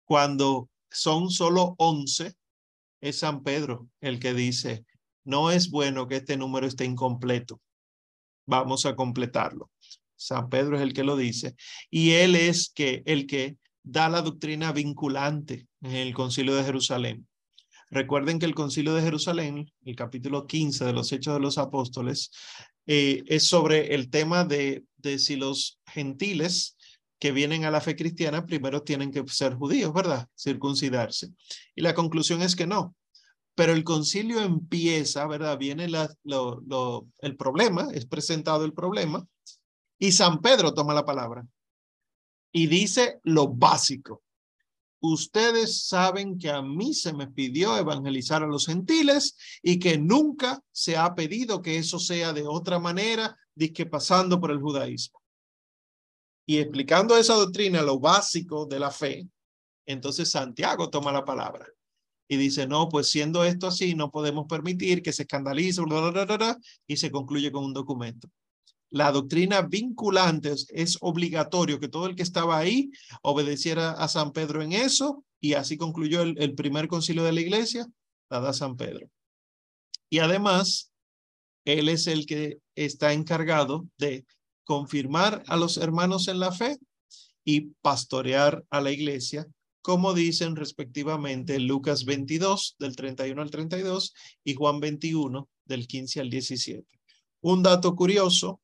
cuando 0.06 0.70
son 0.94 1.30
solo 1.30 1.76
once, 1.78 2.36
es 3.02 3.20
San 3.20 3.44
Pedro 3.44 3.90
el 4.00 4.20
que 4.20 4.34
dice, 4.34 4.86
no 5.26 5.52
es 5.52 5.70
bueno 5.70 6.08
que 6.08 6.18
este 6.18 6.38
número 6.38 6.68
esté 6.68 6.86
incompleto, 6.86 7.60
vamos 8.46 8.86
a 8.86 8.96
completarlo. 8.96 9.72
San 10.16 10.50
Pedro 10.50 10.78
es 10.78 10.82
el 10.82 10.94
que 10.94 11.04
lo 11.04 11.18
dice, 11.18 11.56
y 11.90 12.12
él 12.12 12.36
es 12.36 12.72
que, 12.74 13.04
el 13.06 13.28
que 13.28 13.58
da 13.84 14.08
la 14.08 14.22
doctrina 14.22 14.72
vinculante 14.72 15.68
en 15.82 15.96
el 15.96 16.14
concilio 16.14 16.56
de 16.56 16.64
Jerusalén. 16.64 17.28
Recuerden 17.90 18.40
que 18.40 18.46
el 18.46 18.56
concilio 18.56 18.96
de 18.96 19.02
Jerusalén, 19.02 19.72
el 19.84 19.96
capítulo 19.96 20.48
15 20.48 20.86
de 20.86 20.94
los 20.94 21.12
Hechos 21.12 21.34
de 21.34 21.42
los 21.42 21.58
Apóstoles, 21.58 22.32
eh, 22.86 23.24
es 23.28 23.48
sobre 23.48 23.94
el 23.94 24.10
tema 24.10 24.46
de, 24.46 24.86
de 24.98 25.20
si 25.20 25.36
los 25.36 25.80
gentiles 25.86 26.78
que 27.24 27.32
vienen 27.32 27.64
a 27.64 27.72
la 27.72 27.80
fe 27.80 27.96
cristiana 27.96 28.46
primero 28.46 28.84
tienen 28.84 29.10
que 29.10 29.24
ser 29.28 29.56
judíos, 29.56 29.94
¿verdad? 29.94 30.28
Circuncidarse. 30.38 31.30
Y 31.74 31.82
la 31.82 31.94
conclusión 31.94 32.42
es 32.42 32.54
que 32.54 32.68
no. 32.68 32.98
Pero 33.56 33.72
el 33.72 33.86
concilio 33.86 34.42
empieza, 34.42 35.26
¿verdad? 35.26 35.58
Viene 35.58 35.88
la, 35.88 36.14
lo, 36.26 37.08
el 37.22 37.38
problema, 37.38 37.88
es 37.94 38.06
presentado 38.08 38.66
el 38.66 38.74
problema, 38.74 39.26
y 39.98 40.12
San 40.12 40.42
Pedro 40.42 40.74
toma 40.74 40.94
la 40.94 41.06
palabra 41.06 41.48
y 42.52 42.68
dice 42.68 43.22
lo 43.24 43.48
básico. 43.48 44.22
Ustedes 45.00 45.86
saben 45.86 46.38
que 46.38 46.50
a 46.50 46.62
mí 46.62 46.94
se 46.94 47.14
me 47.14 47.28
pidió 47.28 47.78
evangelizar 47.78 48.44
a 48.44 48.48
los 48.48 48.66
gentiles 48.66 49.38
y 49.62 49.80
que 49.80 49.98
nunca 49.98 50.62
se 50.74 50.98
ha 50.98 51.16
pedido 51.16 51.62
que 51.62 51.78
eso 51.78 52.00
sea 52.00 52.34
de 52.34 52.46
otra 52.46 52.80
manera, 52.80 53.38
que 53.74 53.86
pasando 53.86 54.42
por 54.42 54.52
el 54.52 54.60
judaísmo. 54.60 55.23
Y 56.46 56.58
explicando 56.58 57.18
esa 57.18 57.36
doctrina, 57.36 57.82
lo 57.82 58.00
básico 58.00 58.66
de 58.66 58.80
la 58.80 58.92
fe, 58.92 59.28
entonces 59.86 60.30
Santiago 60.32 60.90
toma 60.90 61.12
la 61.12 61.24
palabra 61.24 61.68
y 62.28 62.38
dice, 62.38 62.68
no, 62.68 62.90
pues 62.90 63.10
siendo 63.10 63.44
esto 63.44 63.68
así, 63.68 63.96
no 63.96 64.12
podemos 64.12 64.46
permitir 64.48 65.02
que 65.02 65.14
se 65.14 65.24
escandalice, 65.24 65.82
y 66.88 66.98
se 66.98 67.12
concluye 67.12 67.52
con 67.52 67.66
un 67.66 67.74
documento 67.74 68.30
la 68.94 69.12
doctrina 69.12 69.64
vinculante 69.64 70.54
es 70.70 70.98
obligatorio 71.02 71.80
que 71.80 71.88
todo 71.88 72.06
el 72.06 72.16
que 72.16 72.22
estaba 72.22 72.60
ahí 72.60 72.92
obedeciera 73.24 73.92
a 73.94 74.08
San 74.08 74.32
Pedro 74.32 74.62
en 74.62 74.72
eso 74.72 75.26
y 75.42 75.56
así 75.56 75.78
concluyó 75.78 76.22
el, 76.22 76.54
primer 76.54 76.88
concilio 76.88 77.24
de 77.24 77.32
la 77.32 77.42
iglesia, 77.42 77.88
la 78.30 78.40
da 78.40 78.54
San 78.54 78.78
Pedro. 78.78 79.10
Y 80.12 80.20
además, 80.20 80.92
él 81.66 81.90
es 81.90 82.06
el 82.06 82.28
que 82.28 82.60
está 82.76 83.14
encargado 83.14 83.88
de 83.98 84.26
confirmar 84.64 85.44
a 85.48 85.58
los 85.58 85.78
hermanos 85.78 86.28
en 86.28 86.40
la 86.40 86.52
fe 86.52 86.78
y 87.44 87.72
pastorear 87.82 88.64
a 88.70 88.82
la 88.82 88.92
iglesia, 88.92 89.48
como 89.82 90.14
dicen 90.14 90.56
respectivamente 90.56 91.60
Lucas 91.60 92.06
22 92.06 92.76
del 92.80 92.96
31 92.96 93.42
al 93.42 93.52
32 93.52 94.14
y 94.44 94.54
Juan 94.56 94.80
21 94.80 95.50
del 95.66 95.88
15 95.88 96.22
al 96.22 96.30
17. 96.30 96.88
Un 97.42 97.64
dato 97.64 97.96
curioso 97.96 98.62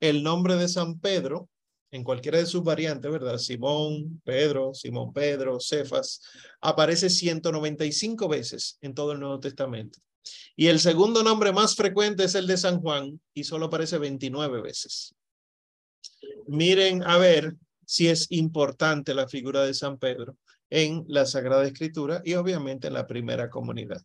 el 0.00 0.22
nombre 0.22 0.56
de 0.56 0.68
San 0.68 1.00
Pedro, 1.00 1.48
en 1.90 2.04
cualquiera 2.04 2.38
de 2.38 2.46
sus 2.46 2.62
variantes, 2.62 3.10
¿verdad? 3.10 3.38
Simón, 3.38 4.20
Pedro, 4.24 4.74
Simón 4.74 5.12
Pedro, 5.12 5.58
Cefas, 5.58 6.20
aparece 6.60 7.08
195 7.10 8.28
veces 8.28 8.78
en 8.80 8.94
todo 8.94 9.12
el 9.12 9.20
Nuevo 9.20 9.40
Testamento. 9.40 9.98
Y 10.56 10.66
el 10.66 10.80
segundo 10.80 11.22
nombre 11.22 11.52
más 11.52 11.74
frecuente 11.74 12.24
es 12.24 12.34
el 12.34 12.46
de 12.46 12.56
San 12.56 12.80
Juan 12.80 13.20
y 13.34 13.44
solo 13.44 13.66
aparece 13.66 13.98
29 13.98 14.60
veces. 14.60 15.14
Miren 16.46 17.02
a 17.02 17.18
ver 17.18 17.56
si 17.84 18.08
es 18.08 18.26
importante 18.30 19.14
la 19.14 19.28
figura 19.28 19.64
de 19.64 19.74
San 19.74 19.98
Pedro 19.98 20.36
en 20.70 21.04
la 21.08 21.26
Sagrada 21.26 21.66
Escritura 21.66 22.20
y 22.24 22.34
obviamente 22.34 22.88
en 22.88 22.94
la 22.94 23.06
primera 23.06 23.48
comunidad. 23.48 24.02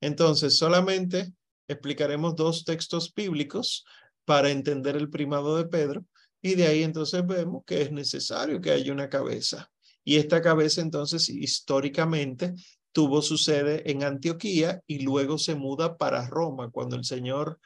Entonces, 0.00 0.56
solamente 0.56 1.32
explicaremos 1.68 2.34
dos 2.36 2.64
textos 2.64 3.12
bíblicos 3.14 3.84
para 4.24 4.50
entender 4.50 4.96
el 4.96 5.10
primado 5.10 5.56
de 5.56 5.66
Pedro. 5.66 6.04
Y 6.42 6.54
de 6.54 6.66
ahí 6.66 6.82
entonces 6.82 7.26
vemos 7.26 7.64
que 7.66 7.82
es 7.82 7.92
necesario 7.92 8.60
que 8.60 8.70
haya 8.70 8.92
una 8.92 9.08
cabeza. 9.08 9.70
Y 10.04 10.16
esta 10.16 10.40
cabeza 10.40 10.80
entonces 10.80 11.28
históricamente 11.28 12.54
tuvo 12.92 13.22
su 13.22 13.38
sede 13.38 13.90
en 13.90 14.02
Antioquía 14.02 14.82
y 14.86 15.00
luego 15.00 15.38
se 15.38 15.54
muda 15.54 15.96
para 15.96 16.28
Roma. 16.28 16.70
Cuando 16.70 16.96
el 16.96 17.04
Señor, 17.04 17.58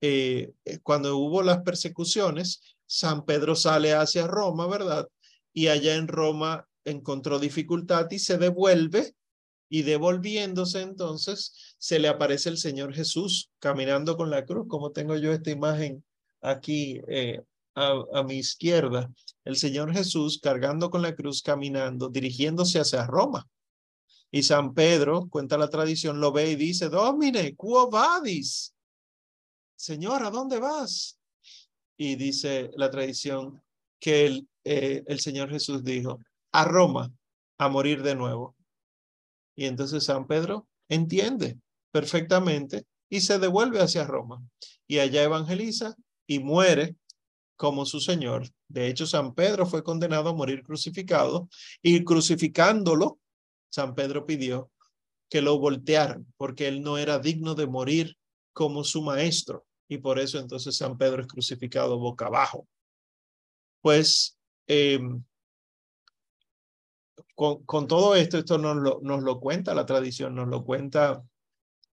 eh, 0.00 0.52
eh, 0.64 0.78
cuando 0.82 1.16
hubo 1.16 1.42
las 1.42 1.62
persecuciones, 1.62 2.60
San 2.86 3.24
Pedro 3.24 3.56
sale 3.56 3.92
hacia 3.94 4.26
Roma, 4.26 4.66
¿verdad? 4.66 5.08
Y 5.52 5.68
allá 5.68 5.94
en 5.94 6.08
Roma 6.08 6.66
encontró 6.84 7.38
dificultad 7.38 8.10
y 8.10 8.18
se 8.18 8.38
devuelve 8.38 9.14
y 9.68 9.82
devolviéndose 9.82 10.80
entonces 10.80 11.74
se 11.78 11.98
le 11.98 12.08
aparece 12.08 12.48
el 12.48 12.58
Señor 12.58 12.94
Jesús 12.94 13.50
caminando 13.58 14.16
con 14.16 14.30
la 14.30 14.44
cruz, 14.44 14.66
como 14.68 14.92
tengo 14.92 15.16
yo 15.16 15.32
esta 15.32 15.50
imagen 15.50 16.02
aquí 16.40 17.00
eh, 17.08 17.42
a, 17.74 18.22
mi 18.24 18.38
izquierda, 18.38 19.10
el 19.44 19.56
Señor 19.56 19.92
Jesús 19.92 20.40
cargando 20.42 20.90
con 20.90 21.02
la 21.02 21.14
cruz, 21.14 21.42
caminando, 21.42 22.08
dirigiéndose 22.08 22.80
hacia 22.80 23.06
Roma. 23.06 23.46
Y 24.30 24.42
San 24.42 24.74
Pedro, 24.74 25.28
cuenta 25.28 25.56
la 25.56 25.70
tradición, 25.70 26.20
lo 26.20 26.32
ve 26.32 26.50
y 26.50 26.56
dice, 26.56 26.88
Domine, 26.88 27.56
quo 27.56 27.90
vadis? 27.90 28.74
Señor, 29.76 30.22
¿a 30.22 30.30
dónde 30.30 30.58
vas? 30.58 31.18
Y 31.96 32.16
dice 32.16 32.70
la 32.76 32.90
tradición 32.90 33.62
que 33.98 34.26
el, 34.26 34.48
eh, 34.64 35.02
el 35.06 35.20
Señor 35.20 35.50
Jesús 35.50 35.82
dijo, 35.82 36.20
a 36.52 36.64
Roma, 36.64 37.12
a 37.58 37.68
morir 37.68 38.02
de 38.02 38.14
nuevo. 38.14 38.56
Y 39.56 39.66
entonces 39.66 40.04
San 40.04 40.26
Pedro 40.26 40.68
entiende 40.88 41.58
perfectamente 41.90 42.86
y 43.08 43.20
se 43.20 43.38
devuelve 43.38 43.80
hacia 43.80 44.04
Roma. 44.04 44.42
Y 44.86 44.98
allá 44.98 45.22
evangeliza 45.22 45.96
y 46.26 46.38
muere 46.38 46.96
como 47.56 47.84
su 47.84 48.00
Señor. 48.00 48.48
De 48.68 48.86
hecho, 48.86 49.06
San 49.06 49.34
Pedro 49.34 49.66
fue 49.66 49.82
condenado 49.82 50.30
a 50.30 50.34
morir 50.34 50.62
crucificado 50.62 51.48
y 51.82 52.04
crucificándolo, 52.04 53.18
San 53.70 53.94
Pedro 53.94 54.26
pidió 54.26 54.70
que 55.28 55.42
lo 55.42 55.58
voltearan 55.58 56.26
porque 56.36 56.68
él 56.68 56.82
no 56.82 56.98
era 56.98 57.18
digno 57.18 57.54
de 57.54 57.66
morir 57.66 58.16
como 58.52 58.84
su 58.84 59.02
maestro. 59.02 59.66
Y 59.88 59.98
por 59.98 60.18
eso 60.18 60.38
entonces 60.38 60.76
San 60.76 60.98
Pedro 60.98 61.22
es 61.22 61.28
crucificado 61.28 61.98
boca 61.98 62.26
abajo. 62.26 62.66
Pues 63.80 64.38
eh, 64.66 65.00
con, 67.34 67.86
todo 67.86 68.16
esto, 68.16 68.38
esto 68.38 68.58
nos 68.58 68.76
lo, 68.76 69.00
nos 69.02 69.22
lo 69.22 69.38
cuenta 69.38 69.74
la 69.74 69.86
tradición, 69.86 70.34
nos 70.34 70.48
lo 70.48 70.64
cuenta 70.64 71.22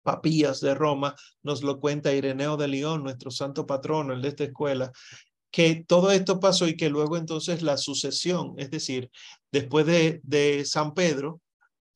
Papías 0.02 0.60
de 0.60 0.74
Roma, 0.74 1.14
nos 1.42 1.62
lo 1.62 1.78
cuenta 1.78 2.12
Ireneo 2.12 2.56
de 2.56 2.66
León, 2.66 3.04
nuestro 3.04 3.30
santo 3.30 3.66
patrono, 3.66 4.14
el 4.14 4.22
de 4.22 4.28
esta 4.28 4.44
escuela, 4.44 4.90
que 5.50 5.84
todo 5.86 6.10
esto 6.10 6.40
pasó 6.40 6.66
y 6.66 6.76
que 6.76 6.88
luego 6.88 7.16
entonces 7.16 7.62
la 7.62 7.76
sucesión, 7.76 8.54
es 8.56 8.70
decir, 8.70 9.10
después 9.52 9.86
de, 9.86 10.20
de 10.24 10.64
San 10.64 10.94
Pedro, 10.94 11.40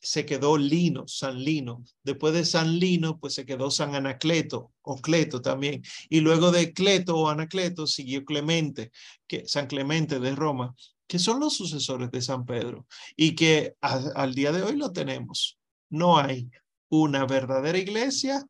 se 0.03 0.26
quedó 0.26 0.59
Lino, 0.59 1.07
San 1.07 1.38
Lino. 1.42 1.84
Después 2.03 2.34
de 2.34 2.44
San 2.44 2.78
Lino, 2.78 3.18
pues 3.18 3.34
se 3.34 3.46
quedó 3.46 3.70
San 3.70 3.94
Anacleto 3.94 4.72
o 4.82 4.96
Cleto 5.00 5.40
también. 5.40 5.82
Y 6.09 6.20
luego 6.20 6.50
de 6.50 6.72
Cleto 6.72 7.16
o 7.16 7.28
Anacleto 7.28 7.86
siguió 7.86 8.24
Clemente, 8.24 8.90
que, 9.28 9.46
San 9.46 9.68
Clemente 9.68 10.18
de 10.18 10.34
Roma, 10.34 10.74
que 11.07 11.18
son 11.18 11.38
los 11.40 11.57
sucesores 11.57 12.11
de 12.11 12.20
San 12.20 12.44
Pedro 12.44 12.86
y 13.16 13.34
que 13.34 13.76
al 13.80 14.34
día 14.34 14.50
de 14.50 14.62
hoy 14.62 14.76
lo 14.76 14.92
tenemos. 14.92 15.59
No 15.88 16.18
hay 16.18 16.50
una 16.88 17.24
verdadera 17.24 17.78
iglesia 17.78 18.44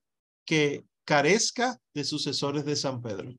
que 0.45 0.85
carezca 1.05 1.79
de 1.93 2.05
sucesores 2.05 2.65
de 2.65 2.77
San 2.77 3.03
Pedro. 3.03 3.35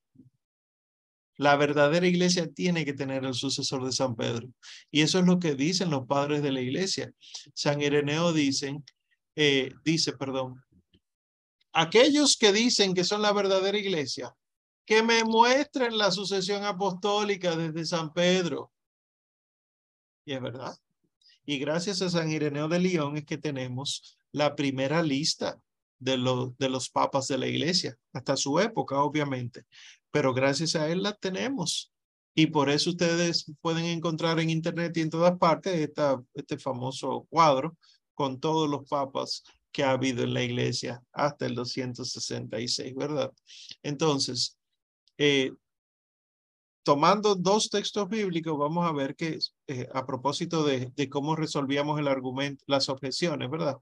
La 1.38 1.56
verdadera 1.56 2.06
iglesia 2.06 2.48
tiene 2.48 2.86
que 2.86 2.94
tener 2.94 3.26
el 3.26 3.34
sucesor 3.34 3.84
de 3.84 3.92
San 3.92 4.16
Pedro. 4.16 4.50
Y 4.92 5.02
eso 5.02 5.20
es 5.20 5.26
lo 5.26 5.40
que 5.40 5.56
dicen 5.56 5.90
los 5.90 6.06
padres 6.06 6.44
de 6.44 6.52
la 6.52 6.62
iglesia. 6.62 7.12
San 7.56 7.82
Ireneo 7.82 8.34
dicen, 8.34 8.84
eh, 9.36 9.72
dice, 9.84 10.14
perdón, 10.14 10.64
aquellos 11.72 12.38
que 12.38 12.54
dicen 12.54 12.94
que 12.94 13.04
son 13.04 13.22
la 13.22 13.34
verdadera 13.34 13.78
iglesia, 13.78 14.34
que 14.86 15.02
me 15.02 15.24
muestren 15.24 15.98
la 15.98 16.12
sucesión 16.12 16.64
apostólica 16.66 17.56
desde 17.56 17.86
San 17.86 18.14
Pedro. 18.14 18.72
Y 20.26 20.34
es 20.34 20.42
verdad. 20.42 20.78
Y 21.46 21.58
gracias 21.58 22.02
a 22.02 22.10
San 22.10 22.32
Ireneo 22.32 22.68
de 22.68 22.80
León 22.80 23.18
es 23.18 23.26
que 23.26 23.38
tenemos 23.38 24.18
la 24.32 24.56
primera 24.56 25.02
lista 25.02 25.60
de, 26.00 26.18
los 26.18 26.56
de 26.58 26.70
los 26.70 26.90
papas 26.90 27.28
de 27.28 27.38
la 27.38 27.48
iglesia, 27.48 27.98
hasta 28.14 28.38
su 28.38 28.60
época, 28.60 29.02
obviamente 29.02 29.66
pero 30.14 30.32
gracias 30.32 30.76
a 30.76 30.88
él 30.90 31.02
la 31.02 31.14
tenemos. 31.14 31.92
Y 32.36 32.48
por 32.48 32.70
eso 32.70 32.92
ustedes 32.92 33.52
pueden 33.62 33.86
encontrar 33.86 34.40
en 34.40 34.52
internet 34.52 34.96
y 34.96 35.02
en 35.02 35.10
todas 35.10 35.38
partes 35.40 35.74
esta, 35.74 36.24
este 36.36 36.60
famoso 36.60 37.26
cuadro 37.32 37.76
con 38.14 38.40
todos 38.40 38.70
los 38.70 38.88
papas 38.88 39.44
que 39.72 39.84
ha 39.84 39.90
habido 39.90 40.24
en 40.24 40.36
la 40.36 40.44
iglesia 40.44 41.02
hasta 41.14 41.48
el 41.48 41.56
266, 41.56 42.94
¿verdad? 42.94 43.34
Entonces, 43.82 44.56
eh, 45.18 45.52
tomando 46.84 47.34
dos 47.34 47.72
textos 47.72 48.08
bíblicos, 48.08 48.56
vamos 48.56 48.86
a 48.88 48.92
ver 48.92 49.16
que 49.16 49.40
eh, 49.66 49.90
a 49.94 50.06
propósito 50.06 50.64
de, 50.64 50.92
cómo 51.10 51.36
resolvíamos 51.36 52.00
el 52.00 52.08
argumento, 52.08 52.64
las 52.68 52.88
objeciones, 52.88 53.50
¿verdad? 53.50 53.78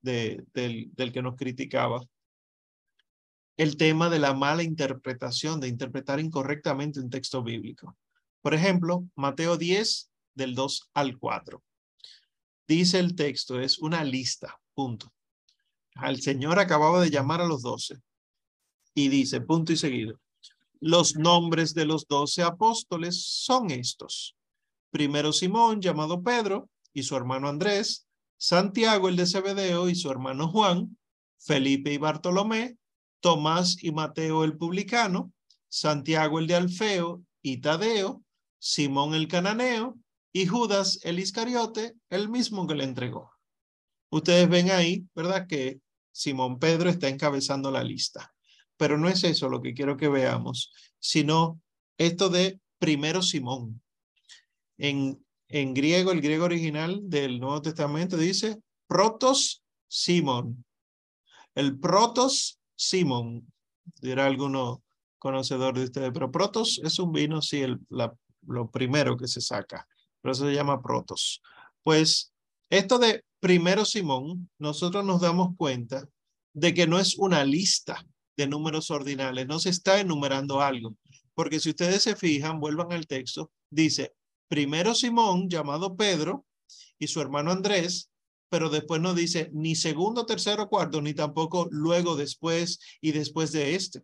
De, 0.00 0.44
del, 0.52 0.90
del 0.94 1.12
que 1.12 1.22
nos 1.22 1.36
criticaba 1.36 2.02
el 3.56 3.76
tema 3.76 4.10
de 4.10 4.18
la 4.18 4.34
mala 4.34 4.62
interpretación, 4.62 5.60
de 5.60 5.68
interpretar 5.68 6.20
incorrectamente 6.20 7.00
un 7.00 7.10
texto 7.10 7.42
bíblico. 7.42 7.96
Por 8.42 8.54
ejemplo, 8.54 9.04
Mateo 9.14 9.56
10, 9.56 10.10
del 10.34 10.54
2 10.54 10.90
al 10.94 11.18
4. 11.18 11.62
Dice 12.68 12.98
el 12.98 13.14
texto, 13.14 13.60
es 13.60 13.78
una 13.78 14.04
lista, 14.04 14.60
punto. 14.74 15.12
Al 15.94 16.20
Señor 16.20 16.58
acababa 16.58 17.00
de 17.00 17.10
llamar 17.10 17.40
a 17.40 17.46
los 17.46 17.62
doce 17.62 17.96
y 18.94 19.08
dice, 19.08 19.40
punto 19.40 19.72
y 19.72 19.76
seguido, 19.76 20.20
los 20.80 21.16
nombres 21.16 21.74
de 21.74 21.86
los 21.86 22.06
doce 22.06 22.42
apóstoles 22.42 23.22
son 23.24 23.70
estos. 23.70 24.36
Primero 24.90 25.32
Simón, 25.32 25.80
llamado 25.80 26.22
Pedro, 26.22 26.68
y 26.92 27.02
su 27.02 27.16
hermano 27.16 27.48
Andrés, 27.48 28.06
Santiago 28.38 29.08
el 29.08 29.16
de 29.16 29.26
Zebedeo 29.26 29.88
y 29.88 29.94
su 29.94 30.10
hermano 30.10 30.48
Juan, 30.48 30.98
Felipe 31.38 31.92
y 31.92 31.98
Bartolomé, 31.98 32.76
Tomás 33.20 33.82
y 33.82 33.92
Mateo 33.92 34.44
el 34.44 34.56
publicano, 34.56 35.32
Santiago 35.68 36.38
el 36.38 36.46
de 36.46 36.54
Alfeo 36.54 37.22
y 37.42 37.58
Tadeo, 37.58 38.22
Simón 38.58 39.14
el 39.14 39.28
cananeo 39.28 39.96
y 40.32 40.46
Judas 40.46 41.00
el 41.02 41.18
Iscariote, 41.18 41.94
el 42.10 42.28
mismo 42.28 42.66
que 42.66 42.74
le 42.74 42.84
entregó. 42.84 43.30
Ustedes 44.10 44.48
ven 44.48 44.70
ahí, 44.70 45.06
¿verdad? 45.14 45.46
Que 45.46 45.80
Simón 46.12 46.58
Pedro 46.58 46.88
está 46.88 47.08
encabezando 47.08 47.70
la 47.70 47.84
lista. 47.84 48.34
Pero 48.76 48.98
no 48.98 49.08
es 49.08 49.24
eso 49.24 49.48
lo 49.48 49.60
que 49.60 49.74
quiero 49.74 49.96
que 49.96 50.08
veamos, 50.08 50.72
sino 50.98 51.60
esto 51.98 52.28
de 52.28 52.60
primero 52.78 53.22
Simón. 53.22 53.82
En, 54.78 55.24
en 55.48 55.74
griego, 55.74 56.12
el 56.12 56.20
griego 56.20 56.44
original 56.44 57.00
del 57.02 57.40
Nuevo 57.40 57.62
Testamento 57.62 58.16
dice 58.16 58.58
protos 58.86 59.62
Simón. 59.88 60.64
El 61.54 61.78
protos 61.78 62.55
Simón, 62.76 63.52
dirá 64.00 64.26
alguno 64.26 64.82
conocedor 65.18 65.74
de 65.74 65.84
ustedes, 65.84 66.10
pero 66.12 66.30
Protos 66.30 66.80
es 66.84 66.98
un 66.98 67.12
vino, 67.12 67.42
sí, 67.42 67.60
el, 67.62 67.78
la, 67.88 68.14
lo 68.46 68.70
primero 68.70 69.16
que 69.16 69.26
se 69.26 69.40
saca, 69.40 69.86
pero 70.20 70.32
eso 70.32 70.46
se 70.46 70.54
llama 70.54 70.82
Protos. 70.82 71.42
Pues 71.82 72.32
esto 72.70 72.98
de 72.98 73.24
primero 73.40 73.84
Simón, 73.84 74.50
nosotros 74.58 75.04
nos 75.04 75.20
damos 75.20 75.56
cuenta 75.56 76.08
de 76.52 76.74
que 76.74 76.86
no 76.86 76.98
es 76.98 77.16
una 77.18 77.44
lista 77.44 78.04
de 78.36 78.46
números 78.46 78.90
ordinales, 78.90 79.46
no 79.46 79.58
se 79.58 79.70
está 79.70 80.00
enumerando 80.00 80.60
algo, 80.60 80.96
porque 81.34 81.60
si 81.60 81.70
ustedes 81.70 82.02
se 82.02 82.16
fijan, 82.16 82.60
vuelvan 82.60 82.92
al 82.92 83.06
texto, 83.06 83.50
dice, 83.70 84.14
primero 84.48 84.94
Simón, 84.94 85.48
llamado 85.48 85.96
Pedro, 85.96 86.44
y 86.98 87.06
su 87.06 87.20
hermano 87.20 87.50
Andrés, 87.50 88.10
pero 88.48 88.70
después 88.70 89.00
no 89.00 89.14
dice 89.14 89.50
ni 89.52 89.74
segundo, 89.74 90.26
tercero, 90.26 90.68
cuarto, 90.68 91.00
ni 91.00 91.14
tampoco 91.14 91.68
luego, 91.70 92.16
después 92.16 92.78
y 93.00 93.12
después 93.12 93.52
de 93.52 93.74
este. 93.74 94.02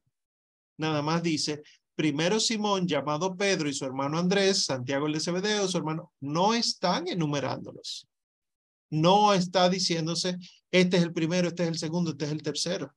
Nada 0.78 1.02
más 1.02 1.22
dice, 1.22 1.62
primero 1.94 2.40
Simón, 2.40 2.86
llamado 2.86 3.36
Pedro, 3.36 3.68
y 3.68 3.74
su 3.74 3.84
hermano 3.84 4.18
Andrés, 4.18 4.64
Santiago 4.64 5.06
el 5.06 5.14
de 5.14 5.20
Cebedeo, 5.20 5.68
su 5.68 5.78
hermano, 5.78 6.12
no 6.20 6.54
están 6.54 7.08
enumerándolos. 7.08 8.06
No 8.90 9.32
está 9.32 9.68
diciéndose, 9.68 10.36
este 10.70 10.96
es 10.98 11.02
el 11.02 11.12
primero, 11.12 11.48
este 11.48 11.62
es 11.62 11.68
el 11.70 11.78
segundo, 11.78 12.10
este 12.10 12.26
es 12.26 12.32
el 12.32 12.42
tercero 12.42 12.94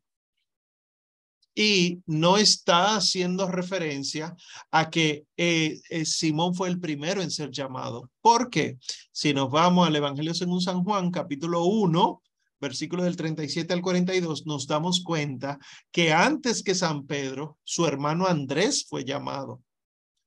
y 1.55 2.03
no 2.05 2.35
está 2.37 2.97
haciendo 2.97 3.47
referencia 3.47 4.35
a 4.71 4.89
que 4.89 5.25
eh, 5.37 5.79
eh, 5.89 6.05
Simón 6.05 6.53
fue 6.53 6.67
el 6.67 6.81
primero 6.81 7.21
en 7.21 7.31
ser 7.31 7.49
llamado. 7.49 8.11
Porque 8.21 8.77
si 9.11 9.33
nos 9.33 9.49
vamos 9.49 9.87
al 9.87 9.95
Evangelio 9.95 10.33
según 10.33 10.59
San 10.59 10.83
Juan, 10.83 11.11
capítulo 11.11 11.63
1, 11.63 12.21
versículos 12.59 13.05
del 13.05 13.15
37 13.15 13.73
al 13.73 13.81
42, 13.81 14.45
nos 14.45 14.67
damos 14.67 15.01
cuenta 15.01 15.57
que 15.91 16.11
antes 16.11 16.61
que 16.61 16.75
San 16.75 17.05
Pedro, 17.05 17.57
su 17.63 17.85
hermano 17.85 18.27
Andrés 18.27 18.85
fue 18.87 19.05
llamado. 19.05 19.63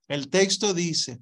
El 0.08 0.30
texto 0.30 0.72
dice, 0.72 1.20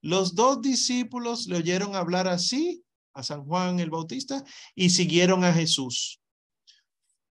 los 0.00 0.34
dos 0.34 0.60
discípulos 0.60 1.46
le 1.46 1.58
oyeron 1.58 1.94
hablar 1.94 2.26
así 2.26 2.82
a 3.12 3.22
San 3.22 3.44
Juan 3.44 3.78
el 3.78 3.90
Bautista 3.90 4.42
y 4.74 4.90
siguieron 4.90 5.44
a 5.44 5.52
Jesús 5.52 6.20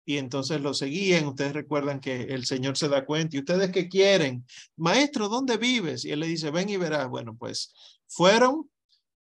y 0.05 0.17
entonces 0.17 0.61
lo 0.61 0.73
seguían. 0.73 1.27
Ustedes 1.27 1.53
recuerdan 1.53 1.99
que 1.99 2.23
el 2.23 2.45
Señor 2.45 2.77
se 2.77 2.89
da 2.89 3.05
cuenta. 3.05 3.35
¿Y 3.35 3.39
ustedes 3.39 3.71
qué 3.71 3.87
quieren? 3.87 4.45
Maestro, 4.77 5.29
¿dónde 5.29 5.57
vives? 5.57 6.05
Y 6.05 6.11
él 6.11 6.19
le 6.21 6.27
dice, 6.27 6.51
ven 6.51 6.69
y 6.69 6.77
verás. 6.77 7.07
Bueno, 7.09 7.35
pues 7.37 7.73
fueron, 8.07 8.69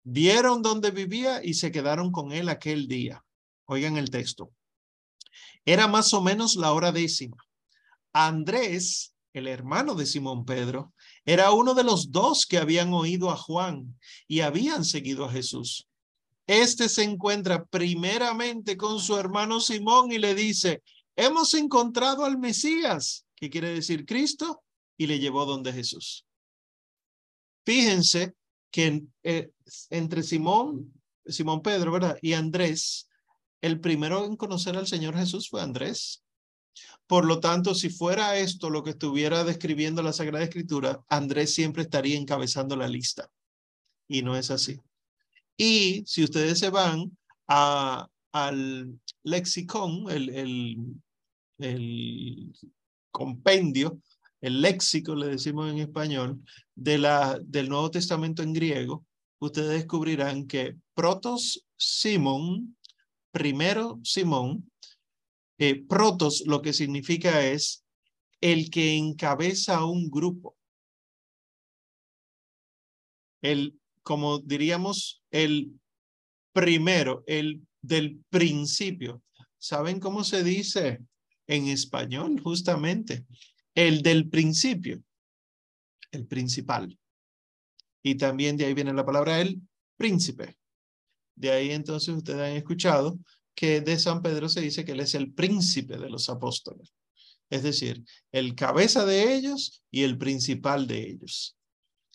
vieron 0.04 0.62
dónde 0.62 0.92
vivía 0.92 1.44
y 1.44 1.56
se 1.56 1.72
quedaron 1.72 2.12
con 2.12 2.32
él 2.32 2.50
aquel 2.50 2.88
día. 2.88 3.24
Oigan 3.66 3.98
el 3.98 4.10
texto. 4.10 4.52
Era 5.66 5.88
más 5.88 6.14
o 6.14 6.22
menos 6.22 6.56
la 6.56 6.72
hora 6.72 6.92
décima. 6.92 7.38
Andrés, 8.14 9.14
el 9.34 9.48
hermano 9.48 9.94
de 9.96 10.06
Simón 10.06 10.46
Pedro, 10.46 10.94
era 11.26 11.52
uno 11.52 11.74
de 11.74 11.84
los 11.84 12.12
dos 12.12 12.46
que 12.46 12.58
habían 12.58 12.94
oído 12.94 13.30
a 13.30 13.38
Juan 13.38 14.00
y 14.28 14.40
habían 14.40 14.86
seguido 14.86 15.26
a 15.26 15.32
Jesús. 15.32 15.89
Este 16.50 16.90
se 16.90 17.04
encuentra 17.04 17.64
primeramente 17.64 18.76
con 18.76 19.00
su 19.00 19.16
hermano 19.16 19.60
Simón 19.60 20.12
y 20.12 20.18
le 20.18 20.34
dice, 20.34 20.82
hemos 21.16 21.54
encontrado 21.54 22.26
al 22.26 22.40
Mesías, 22.40 23.24
que 23.36 23.52
quiere 23.52 23.70
decir 23.70 24.04
Cristo, 24.04 24.64
y 24.98 25.06
le 25.06 25.20
llevó 25.20 25.46
donde 25.46 25.72
Jesús. 25.72 26.26
Fíjense 27.64 28.34
que 28.72 29.04
eh, 29.22 29.52
entre 29.92 30.24
Simón, 30.24 30.92
Simón 31.24 31.62
Pedro, 31.62 31.92
¿verdad? 31.92 32.18
Y 32.20 32.34
Andrés, 32.34 33.08
el 33.62 33.80
primero 33.80 34.26
en 34.26 34.36
conocer 34.36 34.76
al 34.76 34.88
Señor 34.88 35.16
Jesús 35.16 35.50
fue 35.50 35.62
Andrés. 35.62 36.24
Por 37.06 37.26
lo 37.26 37.40
tanto, 37.40 37.76
si 37.76 37.92
fuera 37.92 38.40
esto 38.40 38.72
lo 38.72 38.82
que 38.82 38.90
estuviera 38.90 39.44
describiendo 39.44 40.02
la 40.02 40.14
Sagrada 40.14 40.46
Escritura, 40.46 41.00
Andrés 41.10 41.54
siempre 41.54 41.84
estaría 41.84 42.18
encabezando 42.18 42.76
la 42.76 42.88
lista. 42.88 43.30
Y 44.08 44.24
no 44.24 44.36
es 44.36 44.50
así. 44.50 44.82
Y 45.62 46.06
si 46.06 46.24
ustedes 46.24 46.58
se 46.58 46.70
van 46.70 47.12
al 47.48 49.00
lexicón, 49.24 50.06
el 50.10 50.94
compendio, 53.12 54.00
el 54.40 54.62
léxico, 54.62 55.16
le 55.16 55.28
decimos 55.28 55.70
en 55.70 55.80
español, 55.80 56.42
de 56.76 56.98
la, 56.98 57.38
del 57.44 57.68
Nuevo 57.68 57.92
Testamento 57.92 58.42
en 58.42 58.54
griego, 58.54 59.06
ustedes 59.40 59.72
descubrirán 59.72 60.48
que 60.48 60.78
protos 60.94 61.66
Simón, 61.76 62.78
primero 63.32 64.00
Simón, 64.02 64.72
eh, 65.58 65.84
protos 65.84 66.44
lo 66.46 66.62
que 66.62 66.72
significa 66.72 67.46
es 67.46 67.84
el 68.40 68.70
que 68.70 68.96
encabeza 68.96 69.84
un 69.84 70.10
grupo. 70.10 70.56
El 73.42 73.79
como 74.10 74.40
diríamos, 74.40 75.22
el 75.30 75.80
primero, 76.52 77.24
el 77.28 77.62
del 77.80 78.24
principio. 78.32 79.22
¿Saben 79.60 80.00
cómo 80.00 80.24
se 80.24 80.44
dice 80.44 81.02
en 81.46 81.68
español 81.68 82.42
justamente? 82.42 83.28
El 83.76 84.02
del 84.02 84.28
principio, 84.28 85.04
el 86.10 86.26
principal. 86.26 86.98
Y 88.02 88.16
también 88.16 88.58
de 88.58 88.66
ahí 88.66 88.74
viene 88.74 88.94
la 88.94 89.06
palabra 89.06 89.42
el 89.42 89.62
príncipe. 89.96 90.58
De 91.36 91.52
ahí 91.52 91.70
entonces 91.70 92.10
ustedes 92.10 92.40
han 92.40 92.58
escuchado 92.58 93.20
que 93.54 93.80
de 93.82 94.00
San 94.00 94.24
Pedro 94.24 94.50
se 94.50 94.62
dice 94.62 94.84
que 94.84 94.94
él 94.94 95.02
es 95.02 95.14
el 95.14 95.34
príncipe 95.34 96.00
de 96.00 96.10
los 96.10 96.30
apóstoles. 96.30 96.96
Es 97.52 97.62
decir, 97.62 98.04
el 98.32 98.56
cabeza 98.56 99.06
de 99.06 99.36
ellos 99.36 99.84
y 99.92 100.02
el 100.02 100.18
principal 100.18 100.88
de 100.88 101.12
ellos. 101.12 101.59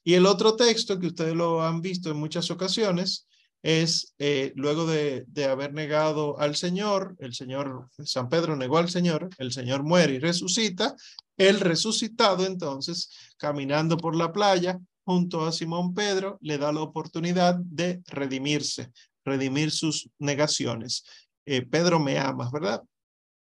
Y 0.05 0.15
el 0.15 0.27
otro 0.27 0.55
texto 0.55 1.01
que 1.01 1.07
ustedes 1.09 1.35
lo 1.35 1.63
han 1.63 1.81
visto 1.81 2.11
en 2.11 2.19
muchas 2.19 2.51
ocasiones 2.51 3.27
es 3.63 4.15
eh, 4.19 4.53
luego 4.57 4.87
de, 4.87 5.25
haber 5.51 5.73
negado 5.73 6.39
al 6.39 6.55
Señor, 6.55 7.17
el 7.19 7.33
Señor, 7.33 7.89
San 8.05 8.29
Pedro 8.29 8.55
negó 8.57 8.77
al 8.77 8.91
Señor, 8.91 9.31
el 9.39 9.53
Señor 9.53 9.83
muere 9.83 10.15
y 10.15 10.19
resucita, 10.19 10.95
el 11.39 11.61
resucitado 11.61 12.45
entonces, 12.45 13.11
caminando 13.39 13.97
por 13.97 14.15
la 14.15 14.33
playa 14.33 14.79
junto 15.05 15.47
a 15.47 15.53
Simón 15.53 15.95
Pedro, 15.95 16.39
le 16.43 16.59
da 16.59 16.73
la 16.73 16.83
oportunidad 16.83 17.57
de 17.57 18.03
redimirse, 18.07 18.93
redimir 19.25 19.71
sus 19.71 20.11
negaciones. 20.19 21.05
Eh, 21.47 21.63
Pedro 21.63 21.99
me 21.99 22.19
amas, 22.19 22.53
¿verdad? 22.53 22.83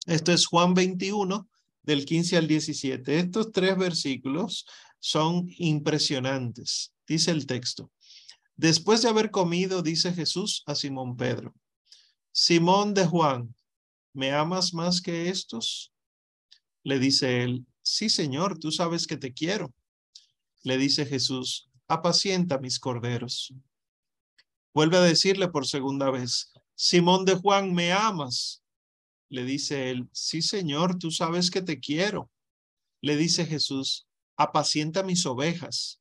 Esto 0.06 0.32
es 0.32 0.46
Juan 0.46 0.76
21, 0.76 1.48
del 1.82 2.06
15 2.06 2.38
al 2.38 2.48
17. 2.48 3.18
Estos 3.18 3.52
tres 3.52 3.78
versículos 3.78 4.66
son 5.06 5.50
impresionantes. 5.58 6.94
Dice 7.06 7.32
el 7.32 7.46
texto. 7.46 7.92
Después 8.56 9.02
de 9.02 9.10
haber 9.10 9.32
comido, 9.32 9.82
dice 9.82 10.14
Jesús 10.14 10.64
a 10.66 10.76
Simón 10.76 11.18
Pedro, 11.18 11.54
Simón 12.32 12.94
de 12.94 13.06
Juan, 13.06 13.54
¿me 14.14 14.32
amas 14.32 14.74
más 14.74 15.02
que 15.02 15.28
estos? 15.28 15.92
Le 16.84 17.00
dice 17.00 17.44
él, 17.44 17.66
sí, 17.82 18.08
Señor, 18.08 18.58
tú 18.58 18.72
sabes 18.72 19.06
que 19.06 19.18
te 19.18 19.34
quiero. 19.34 19.74
Le 20.64 20.78
dice 20.78 21.06
Jesús, 21.06 21.70
apacienta 21.90 22.58
mis 22.58 22.80
corderos. 22.80 23.54
Vuelve 24.74 24.96
a 24.96 25.02
decirle 25.02 25.50
por 25.50 25.68
segunda 25.68 26.12
vez, 26.12 26.54
Simón 26.76 27.26
de 27.26 27.36
Juan, 27.36 27.74
¿me 27.74 27.92
amas? 27.92 28.64
Le 29.28 29.44
dice 29.44 29.90
él, 29.90 30.08
sí, 30.14 30.42
Señor, 30.42 30.98
tú 30.98 31.12
sabes 31.12 31.52
que 31.52 31.62
te 31.62 31.82
quiero. 31.82 32.32
Le 33.02 33.18
dice 33.18 33.46
Jesús, 33.46 34.08
apacienta 34.38 35.04
mis 35.04 35.26
ovejas. 35.26 36.00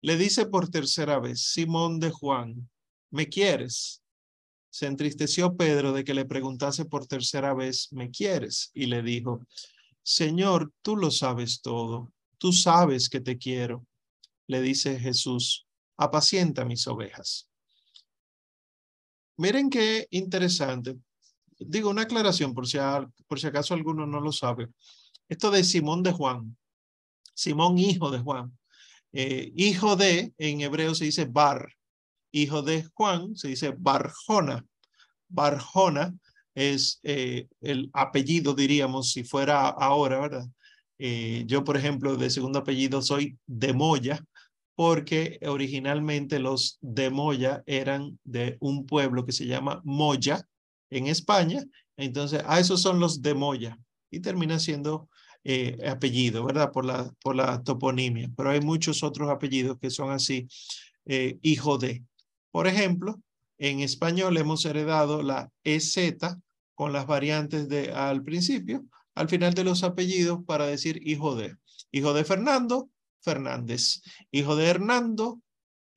Le 0.00 0.16
dice 0.16 0.46
por 0.46 0.68
tercera 0.68 1.18
vez, 1.18 1.40
Simón 1.52 1.98
de 1.98 2.10
Juan, 2.10 2.68
¿me 3.10 3.28
quieres? 3.28 4.02
Se 4.70 4.86
entristeció 4.86 5.56
Pedro 5.56 5.92
de 5.92 6.04
que 6.04 6.14
le 6.14 6.24
preguntase 6.24 6.84
por 6.84 7.06
tercera 7.06 7.54
vez, 7.54 7.88
¿me 7.92 8.10
quieres? 8.10 8.70
Y 8.74 8.86
le 8.86 9.02
dijo, 9.02 9.46
Señor, 10.02 10.72
tú 10.82 10.96
lo 10.96 11.10
sabes 11.10 11.62
todo, 11.62 12.12
tú 12.38 12.52
sabes 12.52 13.08
que 13.08 13.20
te 13.20 13.38
quiero. 13.38 13.86
Le 14.46 14.60
dice 14.60 14.98
Jesús, 14.98 15.66
apacienta 15.96 16.64
mis 16.64 16.86
ovejas. 16.86 17.48
Miren 19.36 19.70
qué 19.70 20.06
interesante 20.10 20.96
digo 21.58 21.90
una 21.90 22.02
aclaración 22.02 22.54
por 22.54 22.66
si, 22.66 22.78
por 23.26 23.40
si 23.40 23.46
acaso 23.46 23.74
alguno 23.74 24.06
no 24.06 24.20
lo 24.20 24.32
sabe. 24.32 24.68
Esto 25.28 25.50
de 25.50 25.64
Simón 25.64 26.02
de 26.02 26.12
Juan, 26.12 26.56
Simón 27.34 27.78
hijo 27.78 28.10
de 28.10 28.18
Juan, 28.20 28.56
eh, 29.12 29.52
hijo 29.54 29.96
de, 29.96 30.32
en 30.38 30.60
hebreo 30.60 30.94
se 30.94 31.04
dice 31.04 31.26
Bar, 31.26 31.68
hijo 32.32 32.62
de 32.62 32.84
Juan 32.94 33.36
se 33.36 33.48
dice 33.48 33.74
Barjona. 33.76 34.64
Barjona 35.28 36.14
es 36.54 37.00
eh, 37.02 37.48
el 37.60 37.90
apellido, 37.92 38.54
diríamos, 38.54 39.12
si 39.12 39.24
fuera 39.24 39.68
ahora, 39.68 40.20
¿verdad? 40.20 40.46
Eh, 40.98 41.44
yo, 41.46 41.64
por 41.64 41.76
ejemplo, 41.76 42.16
de 42.16 42.30
segundo 42.30 42.60
apellido 42.60 43.02
soy 43.02 43.36
de 43.46 43.72
Moya, 43.72 44.24
porque 44.76 45.38
originalmente 45.46 46.38
los 46.38 46.78
de 46.80 47.10
Moya 47.10 47.62
eran 47.66 48.18
de 48.24 48.56
un 48.60 48.86
pueblo 48.86 49.24
que 49.24 49.32
se 49.32 49.46
llama 49.46 49.80
Moya, 49.84 50.46
en 50.90 51.08
España, 51.08 51.62
entonces 51.96 52.42
a 52.46 52.60
esos 52.60 52.80
son 52.80 53.00
los 53.00 53.20
de 53.20 53.34
Moya 53.34 53.78
y 54.10 54.20
termina 54.20 54.58
siendo 54.58 55.08
eh, 55.44 55.78
apellido, 55.88 56.44
¿verdad? 56.44 56.72
Por 56.72 56.84
la, 56.84 57.12
por 57.22 57.36
la 57.36 57.62
toponimia, 57.62 58.30
pero 58.36 58.50
hay 58.50 58.60
muchos 58.60 59.02
otros 59.02 59.30
apellidos 59.30 59.78
que 59.78 59.90
son 59.90 60.10
así, 60.10 60.48
eh, 61.04 61.38
hijo 61.42 61.78
de. 61.78 62.04
Por 62.50 62.66
ejemplo, 62.66 63.20
en 63.58 63.80
español 63.80 64.36
hemos 64.36 64.64
heredado 64.64 65.22
la 65.22 65.50
EZ 65.64 65.96
con 66.74 66.92
las 66.92 67.06
variantes 67.06 67.68
de 67.68 67.92
al 67.92 68.22
principio, 68.22 68.84
al 69.14 69.28
final 69.28 69.54
de 69.54 69.64
los 69.64 69.82
apellidos 69.82 70.40
para 70.46 70.66
decir 70.66 71.00
hijo 71.06 71.36
de. 71.36 71.56
Hijo 71.92 72.12
de 72.14 72.24
Fernando, 72.24 72.90
Fernández. 73.20 74.02
Hijo 74.32 74.56
de 74.56 74.66
Hernando, 74.66 75.40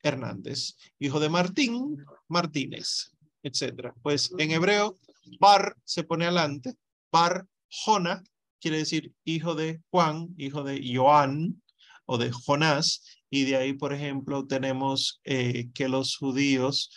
Hernández. 0.03 0.75
Hijo 0.99 1.19
de 1.19 1.29
Martín, 1.29 2.05
Martínez 2.27 3.11
etcétera. 3.47 3.93
Pues 4.01 4.31
en 4.37 4.51
hebreo, 4.51 4.97
Bar 5.39 5.75
se 5.83 6.03
pone 6.03 6.25
adelante, 6.25 6.75
Bar 7.11 7.45
Jona 7.69 8.23
quiere 8.59 8.77
decir 8.77 9.13
hijo 9.23 9.55
de 9.55 9.81
Juan, 9.89 10.29
hijo 10.37 10.63
de 10.63 10.81
Joan 10.93 11.61
o 12.05 12.17
de 12.17 12.31
Jonás, 12.31 13.03
y 13.29 13.43
de 13.43 13.57
ahí, 13.57 13.73
por 13.73 13.93
ejemplo, 13.93 14.45
tenemos 14.47 15.19
eh, 15.25 15.69
que 15.73 15.89
los 15.89 16.15
judíos 16.15 16.91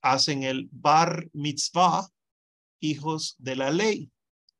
hacen 0.00 0.42
el 0.42 0.68
Bar 0.72 1.28
Mitzvah, 1.32 2.08
hijos 2.80 3.36
de 3.38 3.56
la 3.56 3.70
ley, 3.70 4.10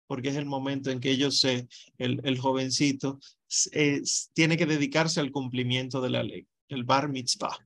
porque 0.07 0.29
es 0.29 0.37
el 0.37 0.47
momento 0.47 0.91
en 0.91 1.01
que 1.01 1.11
ellos, 1.11 1.41
se, 1.41 1.67
el, 1.99 2.21
el 2.25 2.39
jovencito, 2.39 3.19
tiene 4.33 4.57
que 4.57 4.67
dedicarse 4.67 5.21
al 5.21 5.31
cumplimiento 5.31 6.01
de 6.01 6.11
la 6.11 6.23
ley, 6.23 6.47
el 6.69 6.85
Bar 6.85 7.09
Mitzvah. 7.09 7.57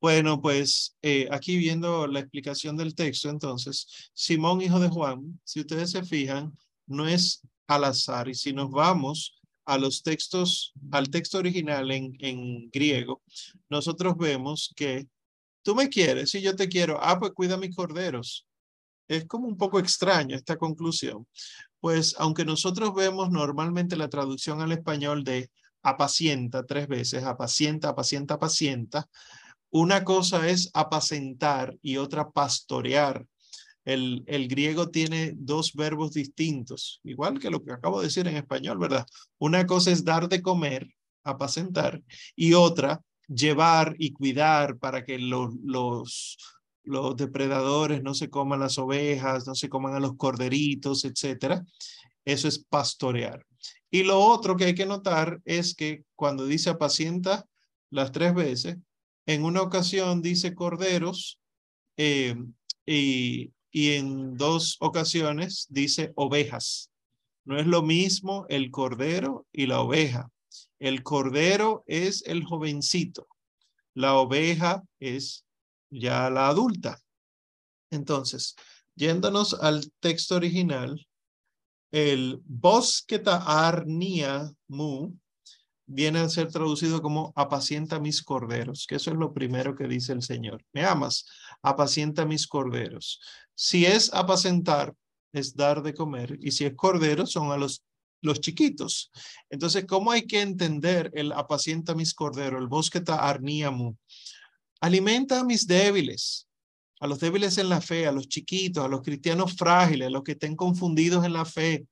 Bueno, 0.00 0.40
pues 0.40 0.96
eh, 1.02 1.26
aquí 1.30 1.56
viendo 1.56 2.06
la 2.06 2.20
explicación 2.20 2.76
del 2.76 2.94
texto, 2.94 3.30
entonces, 3.30 4.10
Simón, 4.14 4.62
hijo 4.62 4.78
de 4.78 4.88
Juan, 4.88 5.40
si 5.44 5.60
ustedes 5.60 5.90
se 5.90 6.04
fijan, 6.04 6.56
no 6.86 7.08
es 7.08 7.42
al 7.68 7.84
azar. 7.84 8.28
Y 8.28 8.34
si 8.34 8.52
nos 8.52 8.70
vamos 8.70 9.40
a 9.64 9.78
los 9.78 10.02
textos, 10.02 10.72
al 10.90 11.10
texto 11.10 11.38
original 11.38 11.90
en, 11.92 12.16
en 12.18 12.68
griego, 12.70 13.22
nosotros 13.68 14.16
vemos 14.16 14.72
que 14.74 15.06
tú 15.62 15.74
me 15.74 15.88
quieres 15.88 16.34
y 16.34 16.40
yo 16.40 16.56
te 16.56 16.68
quiero. 16.68 16.98
Ah, 17.00 17.18
pues 17.18 17.32
cuida 17.32 17.56
mis 17.56 17.76
corderos. 17.76 18.46
Es 19.06 19.26
como 19.26 19.46
un 19.46 19.56
poco 19.56 19.78
extraño 19.78 20.34
esta 20.34 20.56
conclusión. 20.56 21.26
Pues 21.80 22.16
aunque 22.18 22.44
nosotros 22.44 22.94
vemos 22.94 23.30
normalmente 23.30 23.96
la 23.96 24.08
traducción 24.08 24.60
al 24.60 24.72
español 24.72 25.22
de 25.22 25.50
apacienta 25.82 26.64
tres 26.64 26.88
veces, 26.88 27.22
apacienta, 27.24 27.90
apacienta, 27.90 28.34
apacienta, 28.34 29.08
una 29.70 30.04
cosa 30.04 30.48
es 30.48 30.70
apacentar 30.72 31.76
y 31.82 31.98
otra 31.98 32.30
pastorear. 32.30 33.26
El, 33.88 34.22
el, 34.26 34.48
griego 34.48 34.90
tiene 34.90 35.32
dos 35.34 35.72
verbos 35.72 36.12
distintos, 36.12 37.00
igual 37.04 37.38
que 37.38 37.50
lo 37.50 37.64
que 37.64 37.72
acabo 37.72 38.00
de 38.00 38.08
decir 38.08 38.28
en 38.28 38.36
español, 38.36 38.78
¿verdad? 38.78 39.06
Una 39.38 39.66
cosa 39.66 39.90
es 39.90 40.04
dar 40.04 40.28
de 40.28 40.42
comer, 40.42 40.88
apacentar, 41.24 42.02
y 42.36 42.52
otra, 42.52 43.00
llevar 43.28 43.94
y 43.98 44.12
cuidar 44.12 44.76
para 44.76 45.04
que 45.04 45.18
los, 45.18 45.54
los, 45.64 46.36
los 46.82 47.16
depredadores 47.16 48.02
no 48.02 48.12
se 48.12 48.28
coman 48.28 48.60
las 48.60 48.76
ovejas, 48.76 49.46
no 49.46 49.54
se 49.54 49.70
coman 49.70 49.94
a 49.94 50.00
los 50.00 50.16
corderitos, 50.16 51.06
etcétera. 51.06 51.64
Eso 52.24 52.46
es 52.46 52.58
pastorear. 52.58 53.46
Y 53.90 54.02
lo 54.02 54.20
otro 54.20 54.56
que 54.56 54.66
hay 54.66 54.74
que 54.74 54.84
notar 54.84 55.40
es 55.44 55.74
que 55.74 56.04
cuando 56.14 56.46
dice 56.46 56.68
apacienta 56.70 57.46
las 57.90 58.12
tres 58.12 58.34
veces, 58.34 58.76
en 59.26 59.44
una 59.44 59.62
ocasión 59.62 60.20
dice 60.20 60.54
corderos 60.54 61.38
eh, 61.96 62.36
y, 62.86 63.52
y 63.70 63.92
en 63.92 64.36
dos 64.36 64.76
ocasiones 64.80 65.66
dice 65.68 66.12
ovejas. 66.16 66.90
No 67.44 67.58
es 67.58 67.66
lo 67.66 67.82
mismo 67.82 68.46
el 68.48 68.70
cordero 68.70 69.46
y 69.52 69.66
la 69.66 69.80
oveja. 69.80 70.30
El 70.78 71.02
cordero 71.02 71.82
es 71.86 72.22
el 72.26 72.44
jovencito. 72.44 73.26
La 73.94 74.14
oveja 74.14 74.82
es 75.00 75.44
ya 75.90 76.30
la 76.30 76.48
adulta. 76.48 77.00
Entonces, 77.90 78.54
yéndonos 78.94 79.54
al 79.54 79.90
texto 80.00 80.36
original, 80.36 81.06
el 81.90 82.40
bosqueta 82.44 83.38
arnia 83.46 84.52
mu 84.66 85.14
viene 85.86 86.18
a 86.18 86.28
ser 86.28 86.48
traducido 86.52 87.00
como 87.00 87.32
apacienta 87.34 87.98
mis 87.98 88.22
corderos, 88.22 88.86
que 88.86 88.96
eso 88.96 89.10
es 89.10 89.16
lo 89.16 89.32
primero 89.32 89.74
que 89.74 89.88
dice 89.88 90.12
el 90.12 90.22
Señor. 90.22 90.62
Me 90.74 90.84
amas, 90.84 91.26
apacienta 91.62 92.24
mis 92.24 92.46
corderos. 92.46 93.20
Si 93.54 93.86
es 93.86 94.12
apacentar, 94.12 94.94
es 95.32 95.54
dar 95.54 95.82
de 95.82 95.94
comer, 95.94 96.38
y 96.40 96.52
si 96.52 96.64
es 96.64 96.74
cordero, 96.74 97.26
son 97.26 97.52
a 97.52 97.56
los, 97.56 97.84
los 98.22 98.40
chiquitos. 98.40 99.10
Entonces, 99.50 99.84
¿cómo 99.86 100.10
hay 100.10 100.26
que 100.26 100.40
entender 100.40 101.10
el 101.14 101.32
apacienta 101.32 101.94
mis 101.94 102.14
corderos, 102.14 102.60
el 102.60 102.68
bosqueta 102.68 103.16
arniamu? 103.16 103.96
Alimenta 104.80 105.40
a 105.40 105.44
mis 105.44 105.66
débiles, 105.66 106.48
a 107.00 107.06
los 107.06 107.20
débiles 107.20 107.58
en 107.58 107.68
la 107.68 107.80
fe, 107.80 108.06
a 108.06 108.12
los 108.12 108.28
chiquitos, 108.28 108.84
a 108.84 108.88
los 108.88 109.02
cristianos 109.02 109.54
frágiles, 109.54 110.08
a 110.08 110.10
los 110.10 110.22
que 110.22 110.32
estén 110.32 110.56
confundidos 110.56 111.24
en 111.24 111.32
la 111.32 111.44
fe, 111.44 111.86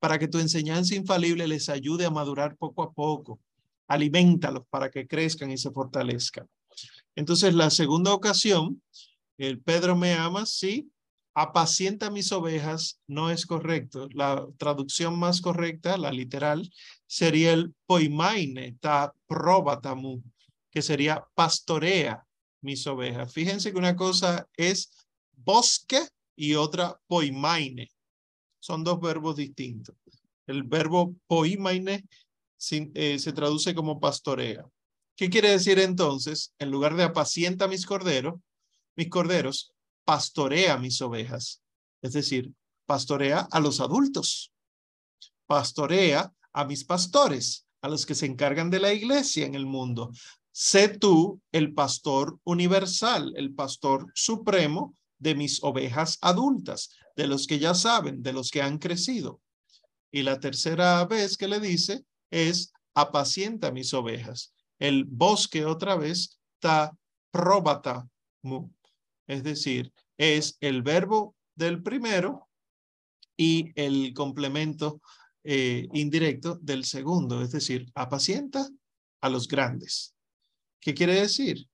para 0.00 0.18
que 0.18 0.28
tu 0.28 0.38
enseñanza 0.38 0.94
infalible 0.94 1.46
les 1.48 1.68
ayude 1.68 2.04
a 2.06 2.10
madurar 2.10 2.56
poco 2.56 2.82
a 2.82 2.92
poco. 2.92 3.40
Aliméntalos 3.88 4.64
para 4.70 4.90
que 4.90 5.06
crezcan 5.06 5.50
y 5.50 5.58
se 5.58 5.70
fortalezcan. 5.70 6.48
Entonces, 7.16 7.54
la 7.54 7.70
segunda 7.70 8.12
ocasión, 8.12 8.80
el 9.46 9.60
Pedro 9.60 9.96
me 9.96 10.14
ama, 10.14 10.46
sí, 10.46 10.90
apacienta 11.34 12.10
mis 12.10 12.32
ovejas, 12.32 13.00
no 13.06 13.30
es 13.30 13.46
correcto. 13.46 14.08
La 14.12 14.44
traducción 14.56 15.16
más 15.18 15.40
correcta, 15.40 15.96
la 15.96 16.10
literal, 16.10 16.68
sería 17.06 17.52
el 17.52 17.74
poimaine 17.86 18.76
ta 18.80 19.12
probatamu, 19.26 20.20
que 20.70 20.82
sería 20.82 21.24
pastorea 21.34 22.26
mis 22.60 22.84
ovejas. 22.88 23.32
Fíjense 23.32 23.70
que 23.70 23.78
una 23.78 23.94
cosa 23.94 24.48
es 24.56 25.06
bosque 25.32 26.00
y 26.34 26.54
otra 26.54 27.00
poimaine. 27.06 27.88
Son 28.58 28.82
dos 28.82 29.00
verbos 29.00 29.36
distintos. 29.36 29.94
El 30.46 30.64
verbo 30.64 31.14
poimaine 31.28 32.04
eh, 32.70 33.18
se 33.18 33.32
traduce 33.32 33.74
como 33.74 34.00
pastorea. 34.00 34.66
¿Qué 35.14 35.30
quiere 35.30 35.50
decir 35.50 35.78
entonces? 35.78 36.52
En 36.58 36.70
lugar 36.70 36.96
de 36.96 37.04
apacienta 37.04 37.68
mis 37.68 37.86
corderos, 37.86 38.40
mis 38.98 39.08
corderos, 39.08 39.72
pastorea 40.04 40.76
mis 40.76 41.00
ovejas. 41.00 41.62
Es 42.02 42.14
decir, 42.14 42.52
pastorea 42.84 43.46
a 43.48 43.60
los 43.60 43.80
adultos. 43.80 44.52
Pastorea 45.46 46.32
a 46.52 46.64
mis 46.64 46.84
pastores, 46.84 47.64
a 47.80 47.88
los 47.88 48.04
que 48.04 48.16
se 48.16 48.26
encargan 48.26 48.70
de 48.70 48.80
la 48.80 48.92
iglesia 48.92 49.46
en 49.46 49.54
el 49.54 49.66
mundo. 49.66 50.10
Sé 50.50 50.88
tú 50.88 51.40
el 51.52 51.74
pastor 51.74 52.40
universal, 52.42 53.32
el 53.36 53.54
pastor 53.54 54.10
supremo 54.14 54.96
de 55.20 55.36
mis 55.36 55.62
ovejas 55.62 56.18
adultas, 56.20 56.90
de 57.14 57.28
los 57.28 57.46
que 57.46 57.60
ya 57.60 57.74
saben, 57.74 58.20
de 58.20 58.32
los 58.32 58.50
que 58.50 58.62
han 58.62 58.78
crecido. 58.78 59.40
Y 60.10 60.22
la 60.22 60.40
tercera 60.40 61.04
vez 61.04 61.36
que 61.36 61.46
le 61.46 61.60
dice 61.60 62.04
es 62.32 62.72
apacienta 62.94 63.70
mis 63.70 63.94
ovejas. 63.94 64.52
El 64.80 65.04
bosque 65.04 65.64
otra 65.64 65.94
vez 65.94 66.40
ta 66.58 66.96
probata 67.30 68.08
mu. 68.42 68.70
Es 69.28 69.44
decir, 69.44 69.92
es 70.16 70.56
el 70.60 70.82
verbo 70.82 71.36
del 71.54 71.82
primero 71.82 72.48
y 73.36 73.70
el 73.80 74.12
complemento 74.14 75.00
eh, 75.44 75.86
indirecto 75.92 76.58
del 76.60 76.84
segundo, 76.84 77.42
es 77.42 77.52
decir, 77.52 77.90
apacienta 77.94 78.68
a 79.20 79.28
los 79.28 79.46
grandes. 79.46 80.14
¿Qué 80.80 80.94
quiere 80.94 81.14
decir? 81.14 81.68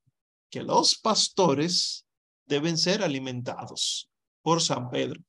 Que 0.50 0.62
los 0.62 0.98
pastores 0.98 2.04
deben 2.46 2.76
ser 2.76 3.02
alimentados 3.02 4.10
por 4.42 4.60
San 4.60 4.90
Pedro. 4.90 5.22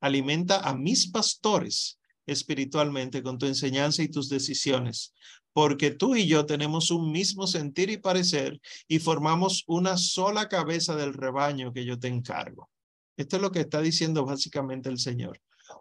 Alimenta 0.00 0.60
a 0.60 0.74
mis 0.74 1.10
pastores 1.10 1.98
espiritualmente 2.26 3.22
con 3.22 3.38
tu 3.38 3.46
enseñanza 3.46 4.02
y 4.02 4.08
tus 4.08 4.28
decisiones, 4.28 5.14
porque 5.52 5.90
tú 5.90 6.16
y 6.16 6.26
yo 6.26 6.46
tenemos 6.46 6.90
un 6.90 7.10
mismo 7.10 7.46
sentir 7.46 7.90
y 7.90 7.96
parecer 7.96 8.60
y 8.88 8.98
formamos 8.98 9.64
una 9.66 9.96
sola 9.96 10.48
cabeza 10.48 10.94
del 10.96 11.14
rebaño 11.14 11.72
que 11.72 11.84
yo 11.84 11.98
te 11.98 12.08
encargo. 12.08 12.70
Esto 13.16 13.36
es 13.36 13.42
lo 13.42 13.52
que 13.52 13.60
está 13.60 13.80
diciendo 13.80 14.24
básicamente 14.24 14.88
el 14.88 14.98
Señor. 14.98 15.40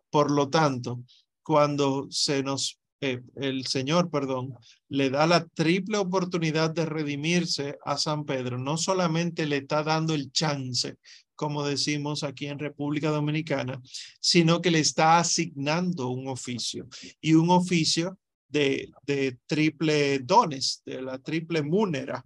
Por 0.10 0.32
lo 0.32 0.50
tanto, 0.50 1.02
cuando 1.44 2.08
se 2.10 2.44
nos 2.44 2.80
eh, 3.02 3.22
el 3.38 3.66
Señor, 3.66 4.10
perdón, 4.10 4.56
le 4.90 5.10
da 5.10 5.26
la 5.26 5.46
triple 5.46 5.98
oportunidad 5.98 6.72
de 6.72 6.86
redimirse 6.86 7.78
a 7.86 7.98
San 7.98 8.26
Pedro, 8.26 8.58
no 8.58 8.76
solamente 8.76 9.46
le 9.46 9.58
está 9.58 9.84
dando 9.84 10.14
el 10.14 10.34
chance, 10.34 10.98
como 11.34 11.66
decimos 11.66 12.24
aquí 12.24 12.48
en 12.48 12.60
República 12.60 13.10
Dominicana, 13.10 13.82
sino 14.20 14.62
que 14.62 14.72
le 14.72 14.80
está 14.80 15.18
asignando 15.18 16.10
un 16.10 16.28
oficio 16.28 16.88
y 17.22 17.36
un 17.36 17.52
oficio 17.52 18.18
de, 18.50 18.92
de 19.06 19.38
triple 19.48 20.20
dones, 20.20 20.82
de 20.86 21.02
la 21.02 21.20
triple 21.20 21.62
múnera, 21.62 22.24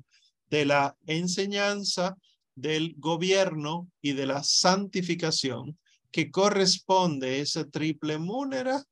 de 0.49 0.65
la 0.65 0.95
enseñanza, 1.05 2.17
del 2.55 2.95
gobierno 2.97 3.89
y 4.01 4.13
de 4.13 4.25
la 4.25 4.43
santificación, 4.43 5.77
que 6.11 6.29
corresponde 6.29 7.39
esa 7.39 7.65
triple 7.65 8.17
múnera 8.17 8.83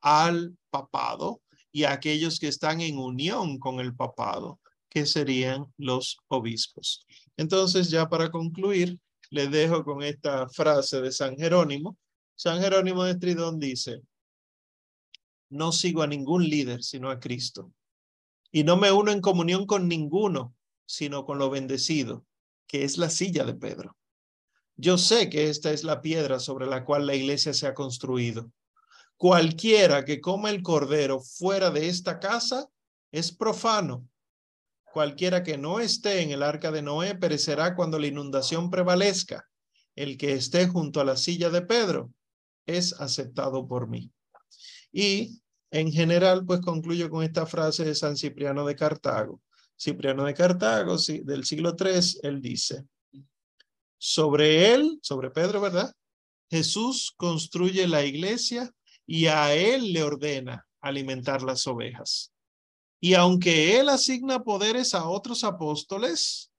al 0.00 0.56
papado 0.70 1.42
y 1.70 1.84
a 1.84 1.92
aquellos 1.92 2.38
que 2.38 2.48
están 2.48 2.80
en 2.80 2.98
unión 2.98 3.58
con 3.58 3.80
el 3.80 3.94
papado, 3.94 4.60
que 4.88 5.06
serían 5.06 5.66
los 5.76 6.18
obispos. 6.28 7.04
Entonces, 7.36 7.90
ya 7.90 8.08
para 8.08 8.30
concluir, 8.30 8.98
les 9.30 9.50
dejo 9.50 9.84
con 9.84 10.02
esta 10.02 10.48
frase 10.48 11.00
de 11.00 11.10
San 11.10 11.36
Jerónimo. 11.36 11.98
San 12.36 12.60
Jerónimo 12.60 13.04
de 13.04 13.12
Estridón 13.12 13.58
dice, 13.58 14.00
no 15.50 15.72
sigo 15.72 16.02
a 16.02 16.06
ningún 16.06 16.48
líder 16.48 16.82
sino 16.82 17.10
a 17.10 17.20
Cristo. 17.20 17.72
Y 18.50 18.64
no 18.64 18.76
me 18.76 18.92
uno 18.92 19.10
en 19.10 19.20
comunión 19.20 19.66
con 19.66 19.88
ninguno, 19.88 20.54
sino 20.86 21.24
con 21.24 21.38
lo 21.38 21.50
bendecido, 21.50 22.24
que 22.66 22.84
es 22.84 22.98
la 22.98 23.10
silla 23.10 23.44
de 23.44 23.54
Pedro. 23.54 23.96
Yo 24.76 24.98
sé 24.98 25.30
que 25.30 25.50
esta 25.50 25.72
es 25.72 25.84
la 25.84 26.00
piedra 26.00 26.40
sobre 26.40 26.66
la 26.66 26.84
cual 26.84 27.06
la 27.06 27.14
iglesia 27.14 27.52
se 27.52 27.66
ha 27.66 27.74
construido 27.74 28.50
Cualquiera 29.16 30.04
que 30.04 30.20
coma 30.20 30.50
el 30.50 30.62
cordero 30.62 31.20
fuera 31.20 31.70
de 31.70 31.88
esta 31.88 32.18
casa 32.18 32.68
es 33.12 33.32
profano. 33.32 34.08
Cualquiera 34.92 35.42
que 35.42 35.56
no 35.56 35.80
esté 35.80 36.22
en 36.22 36.30
el 36.30 36.42
arca 36.42 36.70
de 36.70 36.82
Noé 36.82 37.14
perecerá 37.14 37.74
cuando 37.74 37.98
la 37.98 38.08
inundación 38.08 38.70
prevalezca. 38.70 39.48
El 39.94 40.18
que 40.18 40.32
esté 40.32 40.66
junto 40.66 41.00
a 41.00 41.04
la 41.04 41.16
silla 41.16 41.48
de 41.50 41.62
Pedro 41.62 42.10
es 42.66 42.92
aceptado 43.00 43.66
por 43.68 43.88
mí. 43.88 44.10
Y 44.96 45.42
en 45.72 45.90
general, 45.90 46.46
pues 46.46 46.60
concluyo 46.60 47.10
con 47.10 47.24
esta 47.24 47.46
frase 47.46 47.84
de 47.84 47.96
San 47.96 48.16
Cipriano 48.16 48.64
de 48.64 48.76
Cartago. 48.76 49.42
Cipriano 49.76 50.24
de 50.24 50.34
Cartago, 50.34 50.96
del 51.24 51.44
siglo 51.44 51.74
III, 51.76 52.20
él 52.22 52.40
dice, 52.40 52.86
sobre 53.98 54.72
él, 54.72 55.00
sobre 55.02 55.32
Pedro, 55.32 55.60
¿verdad? 55.60 55.92
Jesús 56.48 57.12
construye 57.16 57.88
la 57.88 58.04
iglesia 58.04 58.70
y 59.04 59.26
a 59.26 59.52
él 59.52 59.92
le 59.92 60.04
ordena 60.04 60.64
alimentar 60.80 61.42
las 61.42 61.66
ovejas. 61.66 62.32
Y 63.00 63.14
aunque 63.14 63.80
él 63.80 63.88
asigna 63.88 64.44
poderes 64.44 64.94
a 64.94 65.08
otros 65.08 65.42
apóstoles, 65.42 66.52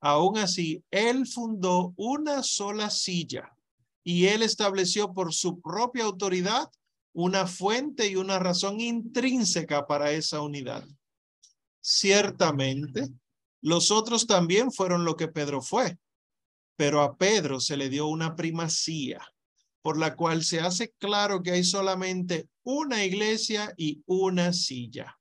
aún 0.00 0.38
así 0.38 0.82
él 0.90 1.24
fundó 1.28 1.94
una 1.96 2.42
sola 2.42 2.90
silla 2.90 3.56
y 4.02 4.26
él 4.26 4.42
estableció 4.42 5.12
por 5.12 5.32
su 5.32 5.60
propia 5.60 6.02
autoridad 6.02 6.68
una 7.16 7.46
fuente 7.46 8.08
y 8.08 8.16
una 8.16 8.38
razón 8.38 8.78
intrínseca 8.78 9.86
para 9.86 10.10
esa 10.10 10.42
unidad. 10.42 10.86
Ciertamente, 11.80 13.08
los 13.62 13.90
otros 13.90 14.26
también 14.26 14.70
fueron 14.70 15.06
lo 15.06 15.16
que 15.16 15.26
Pedro 15.26 15.62
fue, 15.62 15.96
pero 16.76 17.00
a 17.00 17.16
Pedro 17.16 17.58
se 17.58 17.78
le 17.78 17.88
dio 17.88 18.06
una 18.06 18.36
primacía 18.36 19.26
por 19.80 19.98
la 19.98 20.14
cual 20.14 20.44
se 20.44 20.60
hace 20.60 20.92
claro 20.98 21.42
que 21.42 21.52
hay 21.52 21.64
solamente 21.64 22.50
una 22.64 23.02
iglesia 23.02 23.72
y 23.78 24.02
una 24.04 24.52
silla. 24.52 25.18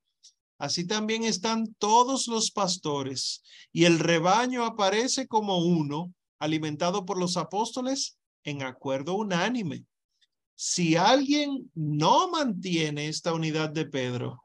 Así 0.58 0.86
también 0.86 1.24
están 1.24 1.76
todos 1.76 2.28
los 2.28 2.52
pastores 2.52 3.42
y 3.72 3.86
el 3.86 4.00
rebaño 4.00 4.66
aparece 4.66 5.28
como 5.28 5.60
uno, 5.60 6.14
alimentado 6.40 7.06
por 7.06 7.18
los 7.18 7.38
apóstoles 7.38 8.18
en 8.44 8.64
acuerdo 8.64 9.14
unánime. 9.14 9.86
Si 10.56 10.96
alguien 10.96 11.70
no 11.76 12.30
mantiene 12.30 13.08
esta 13.08 13.34
unidad 13.34 13.70
de 13.70 13.86
Pedro, 13.86 14.42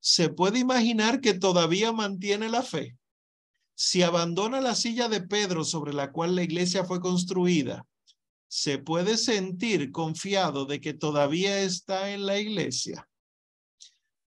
se 0.00 0.30
puede 0.30 0.60
imaginar 0.60 1.20
que 1.20 1.34
todavía 1.34 1.92
mantiene 1.92 2.48
la 2.48 2.62
fe. 2.62 2.96
Si 3.74 4.02
abandona 4.02 4.60
la 4.60 4.74
silla 4.74 5.08
de 5.08 5.20
Pedro 5.20 5.64
sobre 5.64 5.92
la 5.92 6.12
cual 6.12 6.36
la 6.36 6.42
iglesia 6.42 6.84
fue 6.84 7.00
construida, 7.00 7.84
se 8.48 8.78
puede 8.78 9.16
sentir 9.16 9.92
confiado 9.92 10.64
de 10.64 10.80
que 10.80 10.94
todavía 10.94 11.60
está 11.60 12.10
en 12.12 12.24
la 12.24 12.38
iglesia. 12.38 13.08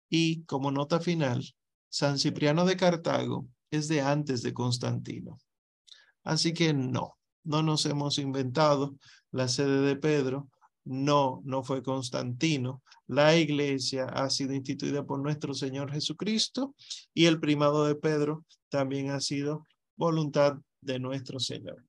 Y 0.09 0.43
como 0.45 0.71
nota 0.71 0.99
final, 0.99 1.45
San 1.89 2.17
Cipriano 2.17 2.65
de 2.65 2.75
Cartago 2.75 3.45
es 3.69 3.87
de 3.87 4.01
antes 4.01 4.41
de 4.41 4.53
Constantino. 4.53 5.37
Así 6.23 6.53
que 6.53 6.73
no, 6.73 7.17
no 7.43 7.61
nos 7.61 7.85
hemos 7.85 8.17
inventado 8.17 8.95
la 9.31 9.47
sede 9.47 9.81
de 9.81 9.95
Pedro, 9.95 10.49
no, 10.89 11.43
no 11.45 11.63
fue 11.63 11.83
Constantino. 11.83 12.81
La 13.05 13.37
iglesia 13.37 14.05
ha 14.05 14.27
sido 14.31 14.55
instituida 14.55 15.05
por 15.05 15.19
nuestro 15.19 15.53
Señor 15.53 15.91
Jesucristo 15.91 16.73
y 17.13 17.25
el 17.25 17.39
primado 17.39 17.85
de 17.85 17.93
Pedro 17.93 18.43
también 18.69 19.11
ha 19.11 19.19
sido 19.19 19.67
voluntad 19.95 20.57
de 20.81 20.97
nuestro 20.97 21.39
Señor. 21.39 21.85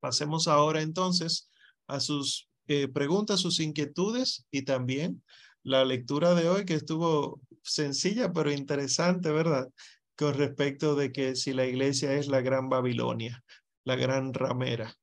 Pasemos 0.00 0.48
ahora 0.48 0.82
entonces 0.82 1.50
a 1.86 2.00
sus 2.00 2.48
eh, 2.66 2.88
preguntas, 2.88 3.38
sus 3.38 3.60
inquietudes 3.60 4.44
y 4.50 4.62
también 4.62 5.22
la 5.62 5.84
lectura 5.84 6.34
de 6.34 6.48
hoy 6.48 6.64
que 6.64 6.74
estuvo 6.74 7.40
sencilla 7.62 8.32
pero 8.32 8.50
interesante, 8.50 9.30
¿verdad? 9.30 9.68
Con 10.16 10.34
respecto 10.34 10.96
de 10.96 11.12
que 11.12 11.36
si 11.36 11.52
la 11.52 11.64
iglesia 11.64 12.14
es 12.14 12.26
la 12.26 12.40
gran 12.40 12.68
Babilonia. 12.68 13.44
la 13.84 13.94
gran 13.94 14.34
ramera. 14.34 14.94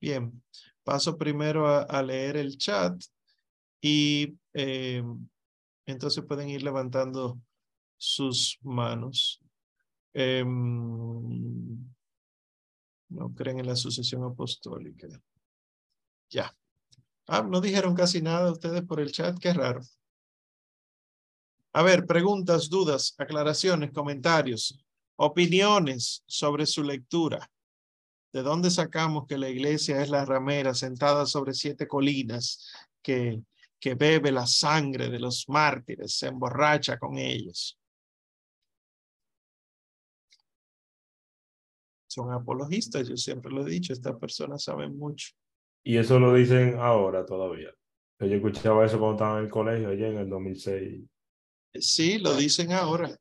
Bien, 0.00 0.42
paso 0.84 1.16
primero 1.16 1.66
a, 1.66 2.02
leer 2.02 2.36
el 2.36 2.56
chat 2.58 3.02
y 3.80 4.36
eh, 4.52 5.02
entonces 5.86 6.24
pueden 6.24 6.48
ir 6.48 6.62
levantando 6.62 7.40
sus 7.96 8.58
manos. 8.62 9.40
Em, 10.12 11.84
no 13.08 13.34
creen 13.34 13.60
en 13.60 13.66
la 13.66 13.76
sucesión 13.76 14.24
apostólica. 14.24 15.08
Ya. 16.30 16.54
Ah, 17.26 17.42
no 17.42 17.60
dijeron 17.60 17.94
casi 17.94 18.20
nada 18.20 18.52
ustedes 18.52 18.82
por 18.82 19.00
el 19.00 19.10
chat, 19.10 19.38
qué 19.38 19.52
raro. 19.52 19.80
A 21.72 21.82
ver, 21.82 22.06
preguntas, 22.06 22.68
dudas, 22.68 23.14
aclaraciones, 23.18 23.90
comentarios, 23.92 24.78
opiniones 25.16 26.22
sobre 26.26 26.66
su 26.66 26.82
lectura. 26.84 27.50
¿De 28.34 28.42
dónde 28.42 28.68
sacamos 28.68 29.28
que 29.28 29.38
la 29.38 29.48
iglesia 29.48 30.02
es 30.02 30.10
la 30.10 30.24
ramera 30.24 30.74
sentada 30.74 31.24
sobre 31.24 31.54
siete 31.54 31.86
colinas 31.86 32.68
que, 33.00 33.40
que 33.78 33.94
bebe 33.94 34.32
la 34.32 34.44
sangre 34.44 35.08
de 35.08 35.20
los 35.20 35.48
mártires, 35.48 36.18
se 36.18 36.26
emborracha 36.26 36.98
con 36.98 37.16
ellos? 37.16 37.78
Son 42.08 42.32
apologistas, 42.32 43.08
yo 43.08 43.16
siempre 43.16 43.52
lo 43.52 43.64
he 43.64 43.70
dicho, 43.70 43.92
estas 43.92 44.16
personas 44.16 44.64
saben 44.64 44.98
mucho. 44.98 45.28
Y 45.84 45.96
eso 45.96 46.18
lo 46.18 46.34
dicen 46.34 46.76
ahora 46.80 47.24
todavía. 47.24 47.70
Yo 48.18 48.26
escuchaba 48.26 48.84
eso 48.84 48.98
cuando 48.98 49.14
estaba 49.14 49.38
en 49.38 49.44
el 49.44 49.50
colegio, 49.50 49.90
allá 49.90 50.08
en 50.08 50.18
el 50.18 50.28
2006. 50.28 51.04
Sí, 51.74 52.18
lo 52.18 52.34
dicen 52.34 52.72
ahora. 52.72 53.16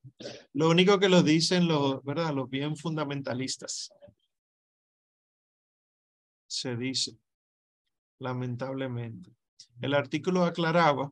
Lo 0.53 0.72
único 0.72 0.98
que 0.98 1.10
lo 1.10 1.22
dicen 1.22 1.68
los, 1.68 2.03
¿verdad? 2.03 2.34
Los 2.34 2.49
bien 2.49 2.76
fundamentalistas. 2.76 3.91
Se 6.53 6.77
dice, 6.77 7.17
lamentablemente. 8.19 9.31
El 9.81 9.95
artículo 9.95 10.45
aclaraba 10.45 11.11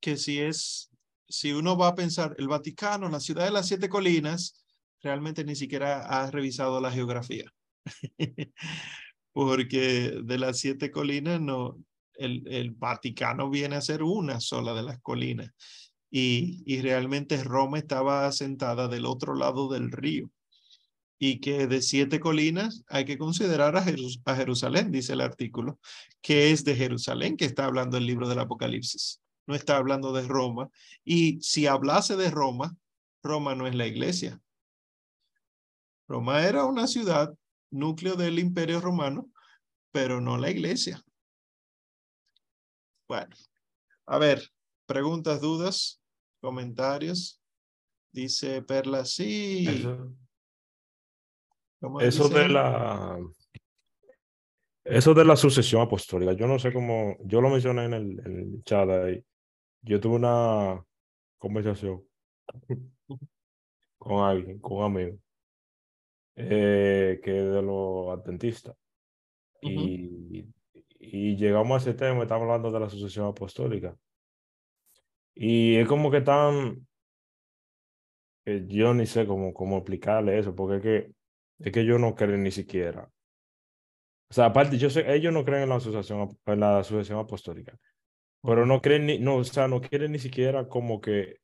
que 0.00 0.16
si 0.16 0.40
es, 0.40 0.90
si 1.28 1.52
uno 1.52 1.76
va 1.76 1.86
a 1.86 1.94
pensar, 1.94 2.34
el 2.38 2.48
Vaticano, 2.48 3.08
la 3.08 3.20
ciudad 3.20 3.44
de 3.44 3.52
las 3.52 3.68
siete 3.68 3.88
colinas, 3.88 4.64
realmente 5.00 5.44
ni 5.44 5.54
siquiera 5.54 6.00
ha 6.06 6.28
revisado 6.32 6.80
la 6.80 6.90
geografía. 6.90 7.44
porque 9.32 10.22
de 10.24 10.38
las 10.38 10.58
siete 10.58 10.90
colinas 10.90 11.40
no, 11.40 11.78
el, 12.14 12.42
el, 12.48 12.72
Vaticano 12.72 13.48
viene 13.48 13.76
a 13.76 13.82
ser 13.82 14.02
una 14.02 14.40
sola 14.40 14.74
de 14.74 14.82
las 14.82 15.00
colinas 15.00 15.52
y, 16.10 16.64
y 16.66 16.82
realmente 16.82 17.44
Roma 17.44 17.78
estaba 17.78 18.26
asentada 18.26 18.88
del 18.88 19.06
otro 19.06 19.36
lado 19.36 19.68
del 19.68 19.92
río 19.92 20.32
y 21.22 21.38
que 21.38 21.66
de 21.66 21.82
siete 21.82 22.18
colinas 22.18 22.82
hay 22.88 23.04
que 23.04 23.18
considerar 23.18 23.76
a, 23.76 23.82
Jerusalén, 23.82 24.90
dice 24.90 25.12
el 25.12 25.20
artículo, 25.20 25.78
que 26.22 26.50
es 26.50 26.64
de 26.64 26.74
Jerusalén 26.74 27.36
que 27.36 27.44
está 27.44 27.66
hablando 27.66 27.98
el 27.98 28.06
libro 28.06 28.26
del 28.26 28.38
Apocalipsis, 28.38 29.20
no 29.46 29.54
está 29.54 29.76
hablando 29.76 30.14
de 30.14 30.26
Roma. 30.26 30.70
Y 31.04 31.38
si 31.42 31.66
hablase 31.66 32.16
de 32.16 32.30
Roma, 32.30 32.74
Roma 33.22 33.54
no 33.54 33.66
es 33.66 33.74
la 33.74 33.86
iglesia. 33.86 34.40
Roma 36.08 36.42
era 36.42 36.64
una 36.64 36.86
ciudad 36.86 37.34
núcleo 37.70 38.14
del 38.14 38.38
imperio 38.38 38.80
romano, 38.80 39.30
pero 39.92 40.22
no 40.22 40.38
la 40.38 40.50
iglesia. 40.50 41.04
Bueno, 43.06 43.36
a 44.06 44.16
ver, 44.16 44.50
preguntas, 44.86 45.42
dudas, 45.42 46.00
comentarios. 46.40 47.42
Dice 48.10 48.62
Perla, 48.62 49.04
sí. 49.04 49.84
De 52.28 52.48
la... 52.48 53.18
Eso 54.84 55.14
de 55.14 55.24
la 55.24 55.36
sucesión 55.36 55.82
apostólica, 55.82 56.32
yo 56.32 56.46
no 56.46 56.58
sé 56.58 56.72
cómo, 56.72 57.16
yo 57.24 57.40
lo 57.40 57.50
mencioné 57.50 57.84
en 57.84 57.94
el, 57.94 58.20
en 58.26 58.38
el 58.38 58.64
chat 58.64 58.88
ahí. 58.88 59.22
Yo 59.82 60.00
tuve 60.00 60.16
una 60.16 60.82
conversación 61.38 62.02
con 63.98 64.24
alguien, 64.24 64.58
con 64.58 64.78
un 64.78 64.84
amigo, 64.84 65.18
eh, 66.34 67.20
que 67.22 67.30
de 67.30 67.62
los 67.62 68.08
adventistas. 68.08 68.74
y, 69.60 70.46
y, 70.98 71.36
llegamos 71.36 71.74
a 71.74 71.90
ese 71.90 71.98
tema, 71.98 72.22
estamos 72.22 72.44
hablando 72.44 72.70
de 72.70 72.80
la 72.80 72.88
sucesión 72.88 73.26
apostólica. 73.26 73.96
Y 75.34 75.76
es 75.76 75.86
como 75.88 76.10
que 76.10 76.20
tan, 76.20 76.86
yo 78.44 78.94
ni 78.94 79.06
sé 79.06 79.26
cómo, 79.26 79.54
cómo 79.54 79.78
explicarle 79.78 80.38
eso, 80.38 80.54
porque 80.54 80.76
es 80.76 80.82
que, 80.82 81.14
es 81.60 81.72
que 81.72 81.84
yo 81.84 81.98
no 81.98 82.14
creo 82.14 82.36
ni 82.36 82.50
siquiera. 82.50 83.10
O 84.30 84.34
sea, 84.34 84.46
aparte, 84.46 84.78
yo 84.78 84.90
sé, 84.90 85.12
ellos 85.12 85.32
no 85.32 85.44
creen 85.44 85.64
en 85.64 85.68
la 85.70 85.76
asociación, 85.76 86.38
en 86.46 86.60
la 86.60 86.78
asociación 86.78 87.18
apostólica, 87.18 87.76
pero 88.42 88.64
no 88.66 88.80
creen 88.80 89.06
ni, 89.06 89.18
no, 89.18 89.36
o 89.36 89.44
sea, 89.44 89.68
no 89.68 89.80
quieren 89.80 90.12
ni 90.12 90.18
siquiera 90.18 90.68
como 90.68 91.00
que, 91.00 91.38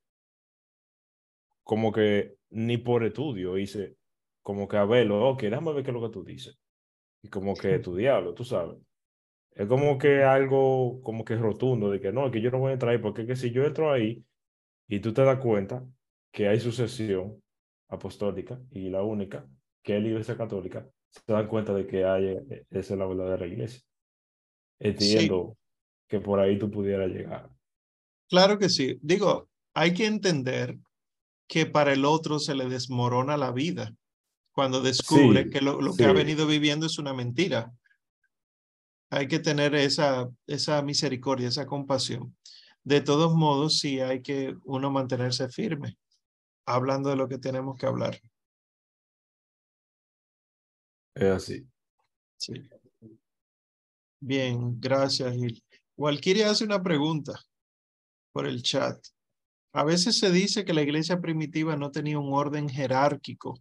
como 1.65 1.93
que 1.93 2.37
ni 2.51 2.79
por 2.79 3.05
estudio, 3.05 3.55
dice, 3.55 3.97
como 4.43 4.69
que 4.69 4.77
a 4.77 4.85
verlo, 4.85 5.29
ok, 5.31 5.43
déjame 5.43 5.73
ver 5.73 5.83
qué 5.85 5.91
es 5.91 5.95
lo 5.95 6.03
que 6.03 6.13
tú 6.13 6.25
dices. 6.25 6.59
Y 7.23 7.29
como 7.29 7.55
que 7.55 7.75
estudiarlo, 7.77 8.35
tú 8.35 8.45
sabes. 8.45 8.79
Es 9.53 9.67
como 9.67 9.99
que 9.99 10.23
algo 10.23 11.01
como 11.03 11.25
que 11.25 11.37
rotundo 11.37 11.91
de 11.91 12.01
que 12.01 12.13
no, 12.13 12.31
que 12.31 12.41
yo 12.41 12.51
no 12.51 12.59
voy 12.59 12.71
a 12.71 12.75
entrar 12.75 12.93
ahí, 12.93 12.99
porque 12.99 13.27
que 13.27 13.37
si 13.37 13.51
yo 13.51 13.65
entro 13.65 13.91
ahí 13.91 14.25
y 14.89 15.01
tú 15.01 15.13
te 15.13 15.23
das 15.23 15.41
cuenta 15.41 15.85
que 16.31 16.49
hay 16.49 16.61
sucesión 16.61 17.43
apostólica 17.89 18.61
y 18.71 18.91
la 18.91 19.03
única, 19.03 19.49
que 19.87 19.97
es 19.97 20.03
la 20.03 20.09
iglesia 20.09 20.37
católica, 20.37 20.85
se 21.09 21.33
dan 21.33 21.47
cuenta 21.47 21.73
de 21.73 21.87
que 21.87 22.05
hay, 22.05 22.25
eh, 22.25 22.67
esa 22.71 22.95
es 22.95 22.99
la 22.99 23.07
verdadera 23.07 23.47
iglesia. 23.47 23.81
Entiendo 24.81 25.57
que 26.09 26.19
por 26.19 26.41
ahí 26.41 26.59
tú 26.59 26.69
pudieras 26.69 27.09
llegar. 27.09 27.49
Claro 28.29 28.59
que 28.59 28.69
sí. 28.69 28.99
Digo, 29.01 29.49
hay 29.75 29.95
que 29.95 30.07
entender 30.07 30.77
que 31.49 31.67
para 31.67 31.93
el 31.93 32.05
otro 32.05 32.41
se 32.41 32.57
le 32.57 32.69
desmorona 32.69 33.37
la 33.37 33.53
vida 33.53 33.95
cuando 34.51 34.81
descubre 34.81 35.49
que 35.51 35.61
lo, 35.61 35.79
que 35.95 36.05
ha 36.05 36.13
venido 36.13 36.49
viviendo 36.49 36.87
es 36.87 36.99
una 36.99 37.15
mentira. 37.15 37.73
Hay 39.11 39.29
que 39.29 39.39
tener 39.39 39.77
esa, 39.77 40.29
esa 40.49 40.83
misericordia, 40.83 41.47
esa 41.47 41.67
compasión. 41.67 42.37
De 42.83 43.01
todos 43.01 43.37
modos, 43.37 43.79
sí 43.79 44.01
hay 44.01 44.21
que 44.21 44.57
uno 44.65 44.91
mantenerse 44.91 45.49
firme, 45.49 45.97
hablando 46.67 47.09
de 47.11 47.17
lo 47.17 47.29
que 47.29 47.39
tenemos 47.39 47.77
que 47.79 47.87
hablar. 47.87 48.21
Es 51.17 51.25
así. 51.25 51.67
Sí. 52.37 52.53
Bien, 54.21 54.79
gracias, 54.79 55.33
Gil. 55.35 55.65
Walkiria 55.97 56.51
hace 56.51 56.65
una 56.65 56.83
pregunta 56.83 57.41
por 58.33 58.47
el 58.47 58.63
chat. 58.63 59.03
A 59.73 59.83
veces 59.83 60.19
se 60.19 60.31
dice 60.31 60.67
que 60.67 60.75
la 60.75 60.83
iglesia 60.83 61.19
primitiva 61.21 61.75
no 61.75 61.91
tenía 61.91 62.19
un 62.19 62.35
orden 62.35 62.69
jerárquico 62.69 63.59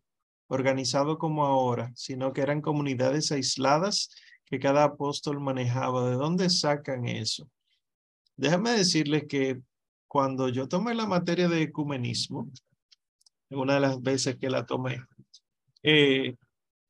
organizado 0.48 1.18
como 1.18 1.46
ahora, 1.46 1.94
sino 1.96 2.34
que 2.34 2.42
eran 2.42 2.62
comunidades 2.62 3.32
aisladas 3.32 4.10
que 4.44 4.60
cada 4.60 4.84
apóstol 4.84 5.40
manejaba. 5.40 6.10
¿De 6.10 6.16
dónde 6.18 6.50
sacan 6.50 7.08
eso? 7.08 7.50
Déjame 8.36 8.72
decirles 8.72 9.24
que 9.30 9.62
cuando 10.10 10.50
yo 10.50 10.68
tomé 10.68 10.94
la 10.94 11.06
materia 11.06 11.48
de 11.48 11.62
ecumenismo, 11.62 12.52
una 13.50 13.76
de 13.76 13.80
las 13.80 14.02
veces 14.02 14.36
que 14.36 14.50
la 14.50 14.66
tomé, 14.66 15.00
eh, 15.84 16.36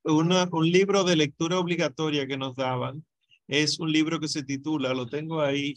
un 0.06 0.72
libro 0.72 1.03
de 1.03 1.15
lectura 1.15 1.60
obligatoria 1.60 2.27
que 2.27 2.38
nos 2.38 2.56
daban 2.56 3.06
es 3.48 3.80
un 3.80 3.91
libro 3.91 4.19
que 4.19 4.27
se 4.27 4.44
titula, 4.44 4.94
lo 4.94 5.07
tengo 5.07 5.41
ahí 5.41 5.76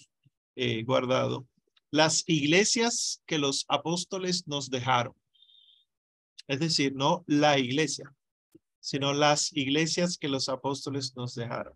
eh, 0.56 0.82
guardado, 0.84 1.46
Las 1.90 2.24
iglesias 2.26 3.22
que 3.26 3.38
los 3.38 3.64
apóstoles 3.68 4.46
nos 4.46 4.70
dejaron. 4.70 5.14
Es 6.46 6.60
decir, 6.60 6.94
no 6.94 7.24
la 7.26 7.59
iglesia, 7.59 8.14
sino 8.80 9.12
las 9.14 9.52
iglesias 9.52 10.18
que 10.18 10.28
los 10.28 10.48
apóstoles 10.48 11.14
nos 11.16 11.34
dejaron. 11.34 11.74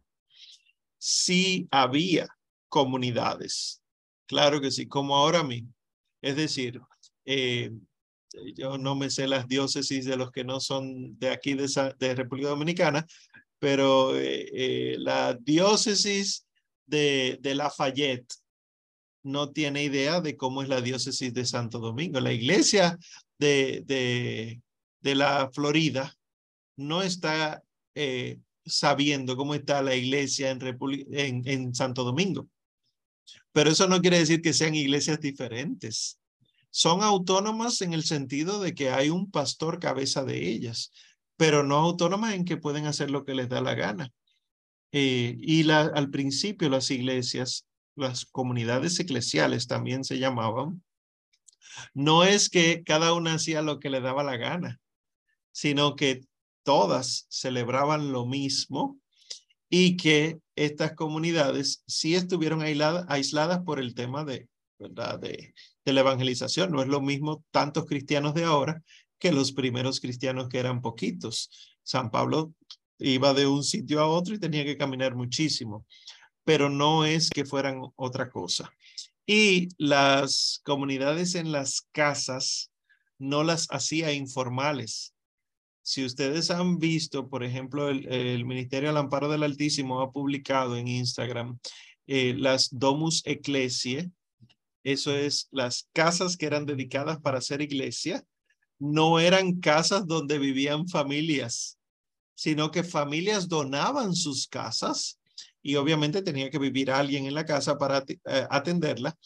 Sí 0.99 1.69
había 1.70 2.29
comunidades, 2.69 3.83
claro 4.27 4.61
que 4.61 4.70
sí, 4.70 4.87
como 4.87 5.16
ahora 5.16 5.43
mismo. 5.43 5.73
Es 6.20 6.37
decir, 6.37 6.81
eh, 7.24 7.73
yo 8.55 8.79
no 8.79 8.95
me 8.95 9.11
sé 9.11 9.27
las 9.27 9.49
diócesis 9.49 10.05
de 10.05 10.17
los 10.17 10.31
que 10.31 10.45
no 10.45 10.61
son 10.61 11.19
de 11.19 11.31
aquí 11.31 11.55
de, 11.55 11.69
de 11.99 12.15
República 12.15 12.49
Dominicana, 12.49 13.07
pero 13.59 14.17
eh, 14.19 14.49
eh, 14.53 14.97
la 14.99 15.35
diócesis 15.35 16.47
de, 16.87 17.39
de 17.41 17.55
Lafayette 17.55 18.35
no 19.23 19.51
tiene 19.51 19.85
idea 19.85 20.21
de 20.21 20.37
cómo 20.37 20.63
es 20.63 20.69
la 20.69 20.81
diócesis 20.81 21.33
de 21.33 21.45
Santo 21.45 21.79
Domingo. 21.79 22.21
La 22.21 22.33
iglesia 22.33 22.99
de, 23.39 23.83
de, 25.01 25.15
la 25.15 25.51
Florida 25.53 26.13
no 26.77 27.03
está 27.03 27.63
eh, 27.95 28.41
sabiendo 28.65 29.37
cómo 29.37 29.55
está 29.55 29.83
la 29.83 29.95
iglesia 29.95 30.51
en, 30.51 30.61
en, 31.13 31.43
en 31.47 31.75
Santo 31.75 32.03
Domingo. 32.05 32.49
Pero 33.53 33.71
eso 33.71 33.87
no 33.87 34.01
quiere 34.01 34.19
decir 34.19 34.41
que 34.41 34.53
sean 34.53 34.75
iglesias 34.75 35.21
diferentes. 35.21 36.19
Son 36.74 37.03
autónomas 37.03 37.82
en 37.82 37.93
el 37.93 38.03
sentido 38.03 38.59
de 38.59 38.74
que 38.74 38.90
hay 38.90 39.11
un 39.11 39.31
pastor 39.31 39.78
cabeza 39.78 40.24
de 40.24 40.49
ellas, 40.49 40.90
pero 41.36 41.62
no 41.62 41.77
autónomas 41.77 42.32
en 42.32 42.47
que 42.47 42.57
pueden 42.57 42.86
hacer 42.86 43.11
lo 43.11 43.27
que 43.27 43.35
les 43.35 43.51
da 43.51 43.61
la 43.61 43.74
gana. 43.74 44.11
Eh, 44.90 45.36
y 45.39 45.70
al 45.70 46.09
principio 46.09 46.70
las 46.70 46.90
iglesias, 46.90 47.66
las 47.94 48.24
comunidades 48.24 48.99
eclesiales 48.99 49.66
también 49.66 50.03
se 50.03 50.19
llamaban, 50.19 50.82
no 51.93 52.24
es 52.24 52.49
que 52.49 52.82
cada 52.85 53.12
una 53.12 53.35
hacía 53.35 53.61
lo 53.61 53.78
que 53.78 53.90
le 53.90 54.01
daba 54.01 54.24
la 54.24 54.39
gana, 54.39 54.81
sino 55.53 55.94
que 55.94 56.24
todas 56.62 57.27
celebraban 57.28 58.12
lo 58.12 58.24
mismo 58.24 58.99
y 59.69 59.99
que 59.99 60.39
estas 60.57 60.94
comunidades 60.94 61.82
sí 61.86 62.15
estuvieron 62.15 62.62
aisladas 62.62 63.61
por 63.61 63.78
el 63.78 63.94
tema 63.94 64.24
de, 64.24 64.49
De, 64.91 65.55
la 65.85 66.01
evangelización. 66.01 66.71
No 66.71 66.83
es 66.83 66.89
lo 66.89 67.01
mismo 67.01 67.45
tantos 67.51 67.87
cristianos 67.87 68.35
de 68.35 68.45
ahora 68.45 68.83
que 69.19 69.33
los 69.33 69.53
primeros 69.53 70.01
cristianos 70.01 70.49
que 70.49 70.59
eran 70.59 70.83
poquitos. 70.83 71.51
San 71.83 72.11
Pablo 72.11 72.55
iba 72.99 73.35
de 73.35 73.47
un 73.47 73.65
sitio 73.65 74.01
a 74.01 74.07
otro 74.07 74.35
y 74.35 74.39
tenía 74.39 74.65
que 74.65 74.77
caminar 74.77 75.15
muchísimo, 75.15 75.87
pero 76.45 76.71
no 76.71 77.05
es 77.05 77.31
que 77.31 77.45
fueran 77.45 77.81
otra 77.97 78.31
cosa. 78.31 78.73
Y 79.27 79.69
las 79.79 80.61
comunidades 80.65 81.35
en 81.35 81.53
las 81.53 81.83
casas 81.93 82.71
no 83.19 83.45
las 83.45 83.69
hacía 83.71 84.13
informales. 84.13 85.15
Si 85.83 86.05
ustedes 86.05 86.51
han 86.51 86.79
visto, 86.79 87.29
por 87.29 87.43
ejemplo, 87.45 87.89
el, 87.89 88.45
Ministerio 88.45 88.89
del 88.89 88.99
Amparo 88.99 89.29
del 89.29 89.43
Altísimo 89.43 90.01
ha 90.01 90.13
publicado 90.13 90.77
en 90.77 90.87
Instagram 90.89 91.59
eh, 92.07 92.35
las 92.37 92.69
Domus 92.71 93.23
Ecclesiae, 93.25 94.11
eso 94.85 95.15
es 95.15 95.49
las 95.51 95.89
casas 95.93 96.37
que 96.37 96.47
eran 96.47 96.67
dedicadas 96.67 97.21
para 97.21 97.39
hacer 97.39 97.63
iglesia, 97.63 98.25
no 98.79 99.21
eran 99.21 99.61
casas 99.61 100.07
donde 100.07 100.39
vivían 100.39 100.89
familias, 100.89 101.79
sino 102.35 102.71
que 102.71 102.83
familias 102.83 103.49
donaban 103.49 104.15
sus 104.15 104.49
casas 104.49 105.21
y 105.63 105.77
obviamente 105.77 106.23
tenía 106.23 106.51
que 106.51 106.59
vivir 106.59 106.91
alguien 106.91 107.27
en 107.27 107.35
la 107.35 107.47
casa 107.47 107.79
para 107.79 108.05
eh, 108.09 108.47
atenderla, 108.51 109.17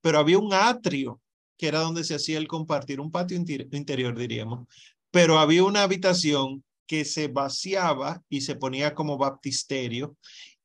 pero 0.00 0.18
había 0.18 0.38
un 0.38 0.52
atrio 0.52 1.20
que 1.56 1.68
era 1.68 1.80
donde 1.80 2.02
se 2.02 2.16
hacía 2.16 2.38
el 2.38 2.48
compartir, 2.48 3.00
un 3.00 3.12
patio 3.12 3.36
interior 3.36 4.18
diríamos, 4.18 4.66
pero 5.12 5.38
había 5.38 5.62
una 5.62 5.84
habitación 5.84 6.64
que 6.86 7.04
se 7.04 7.28
vaciaba 7.28 8.22
y 8.28 8.40
se 8.40 8.56
ponía 8.56 8.94
como 8.94 9.16
baptisterio 9.16 10.16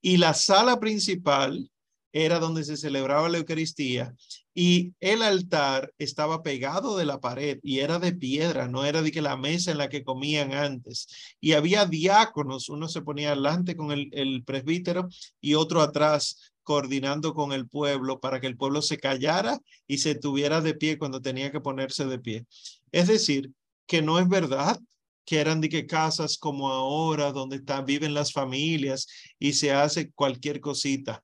y 0.01 0.17
la 0.17 0.33
sala 0.33 0.79
principal 0.79 1.69
era 2.11 2.39
donde 2.39 2.63
se 2.63 2.77
celebraba 2.77 3.29
la 3.29 3.37
Eucaristía 3.37 4.15
y 4.53 4.93
el 4.99 5.21
altar 5.21 5.93
estaba 5.97 6.43
pegado 6.43 6.97
de 6.97 7.05
la 7.05 7.19
pared 7.19 7.59
y 7.63 7.79
era 7.79 7.99
de 7.99 8.13
piedra, 8.13 8.67
no 8.67 8.83
era 8.85 9.01
de 9.01 9.11
que 9.11 9.21
la 9.21 9.37
mesa 9.37 9.71
en 9.71 9.77
la 9.77 9.89
que 9.89 10.03
comían 10.03 10.53
antes. 10.53 11.07
Y 11.39 11.53
había 11.53 11.85
diáconos, 11.85 12.69
uno 12.69 12.87
se 12.87 13.01
ponía 13.01 13.31
adelante 13.31 13.75
con 13.75 13.91
el, 13.91 14.09
el 14.11 14.43
presbítero 14.43 15.07
y 15.39 15.53
otro 15.53 15.81
atrás 15.81 16.53
coordinando 16.63 17.33
con 17.33 17.51
el 17.51 17.67
pueblo 17.67 18.19
para 18.19 18.39
que 18.39 18.47
el 18.47 18.57
pueblo 18.57 18.81
se 18.81 18.97
callara 18.97 19.59
y 19.87 19.99
se 19.99 20.15
tuviera 20.15 20.61
de 20.61 20.75
pie 20.75 20.97
cuando 20.97 21.21
tenía 21.21 21.51
que 21.51 21.61
ponerse 21.61 22.05
de 22.05 22.19
pie. 22.19 22.45
Es 22.91 23.07
decir, 23.07 23.51
que 23.87 24.01
no 24.01 24.19
es 24.19 24.27
verdad 24.27 24.79
que 25.25 25.39
eran 25.39 25.61
de 25.61 25.69
que 25.69 25.85
casas 25.85 26.37
como 26.37 26.69
ahora 26.69 27.31
donde 27.31 27.57
están, 27.57 27.85
viven 27.85 28.13
las 28.13 28.33
familias 28.33 29.07
y 29.37 29.53
se 29.53 29.71
hace 29.71 30.11
cualquier 30.11 30.59
cosita. 30.59 31.23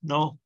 No, 0.00 0.38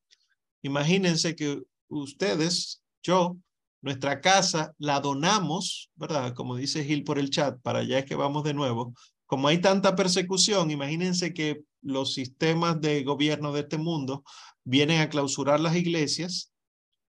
imagínense 0.62 1.34
que 1.36 1.62
ustedes, 1.88 2.82
yo, 3.02 3.36
nuestra 3.82 4.20
casa 4.20 4.74
la 4.78 5.00
donamos, 5.00 5.90
¿verdad? 5.96 6.34
Como 6.34 6.56
dice 6.56 6.84
Gil 6.84 7.04
por 7.04 7.18
el 7.18 7.30
chat, 7.30 7.60
para 7.62 7.80
allá 7.80 7.98
es 7.98 8.04
que 8.04 8.14
vamos 8.14 8.44
de 8.44 8.54
nuevo. 8.54 8.94
Como 9.26 9.48
hay 9.48 9.60
tanta 9.60 9.96
persecución, 9.96 10.70
imagínense 10.70 11.34
que 11.34 11.64
los 11.82 12.14
sistemas 12.14 12.80
de 12.80 13.02
gobierno 13.02 13.52
de 13.52 13.60
este 13.60 13.78
mundo 13.78 14.24
vienen 14.64 15.00
a 15.00 15.08
clausurar 15.08 15.58
las 15.58 15.74
iglesias. 15.74 16.52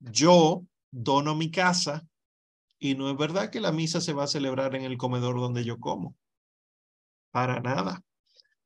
Yo 0.00 0.64
dono 0.90 1.34
mi 1.34 1.50
casa 1.50 2.06
y 2.78 2.94
no 2.94 3.10
es 3.10 3.16
verdad 3.16 3.50
que 3.50 3.60
la 3.60 3.72
misa 3.72 4.00
se 4.00 4.12
va 4.12 4.24
a 4.24 4.28
celebrar 4.28 4.74
en 4.74 4.82
el 4.82 4.98
comedor 4.98 5.36
donde 5.36 5.64
yo 5.64 5.78
como. 5.78 6.16
Para 7.30 7.60
nada. 7.60 8.02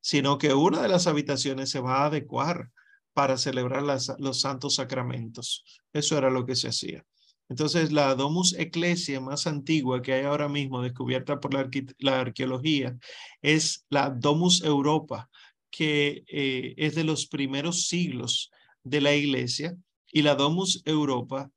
Sino 0.01 0.37
que 0.37 0.53
una 0.53 0.81
de 0.81 0.87
las 0.87 1.05
habitaciones 1.05 1.69
se 1.69 1.79
va 1.79 1.99
a 1.99 2.05
adecuar 2.05 2.71
para 3.13 3.37
celebrar 3.37 3.83
los 4.19 4.41
santos 4.41 4.75
sacramentos. 4.75 5.63
Eso 5.93 6.17
era 6.17 6.29
lo 6.29 6.45
que 6.45 6.55
se 6.55 6.69
hacía. 6.69 7.05
Entonces, 7.49 7.91
la 7.91 8.15
Domus 8.15 8.53
Ecclesia 8.57 9.19
más 9.19 9.45
antigua 9.45 10.01
que 10.01 10.13
hay 10.13 10.23
ahora 10.23 10.47
mismo, 10.47 10.81
descubierta 10.81 11.41
por 11.41 11.53
la, 11.53 12.19
arqueología, 12.21 12.97
es 13.41 13.85
la 13.89 14.09
Domus 14.09 14.63
Europa, 14.63 15.29
que 15.69 16.23
eh, 16.27 16.73
es 16.77 16.95
de 16.95 17.03
los 17.03 17.27
primeros 17.27 17.87
siglos 17.87 18.51
de 18.83 19.01
la 19.01 19.13
iglesia. 19.13 19.75
Y 20.13 20.21
la 20.21 20.35
Domus 20.35 20.81
Europa 20.85 21.51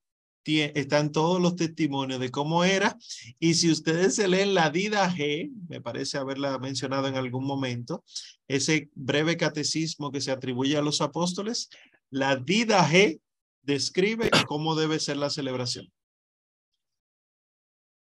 están 0.46 1.12
todos 1.12 1.40
los 1.40 1.56
testimonios 1.56 2.20
de 2.20 2.30
cómo 2.30 2.64
era. 2.64 2.96
Y 3.38 3.54
si 3.54 3.70
ustedes 3.70 4.14
se 4.14 4.28
leen 4.28 4.54
la 4.54 4.70
Dida 4.70 5.10
G, 5.10 5.50
me 5.68 5.80
parece 5.80 6.18
haberla 6.18 6.58
mencionado 6.58 7.08
en 7.08 7.16
algún 7.16 7.46
momento, 7.46 8.04
ese 8.48 8.90
breve 8.94 9.36
catecismo 9.36 10.10
que 10.10 10.20
se 10.20 10.30
atribuye 10.30 10.76
a 10.76 10.82
los 10.82 11.00
apóstoles, 11.00 11.70
la 12.10 12.36
Dida 12.36 12.86
G 12.88 13.20
describe 13.62 14.30
cómo 14.46 14.74
debe 14.74 15.00
ser 15.00 15.16
la 15.16 15.30
celebración. 15.30 15.90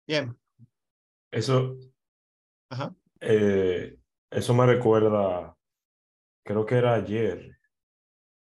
Bien. 0.05 0.37
Eso, 1.31 1.77
eh, 3.19 3.97
eso 4.31 4.53
me 4.53 4.65
recuerda, 4.65 5.55
creo 6.43 6.65
que 6.65 6.75
era 6.75 6.93
ayer, 6.95 7.57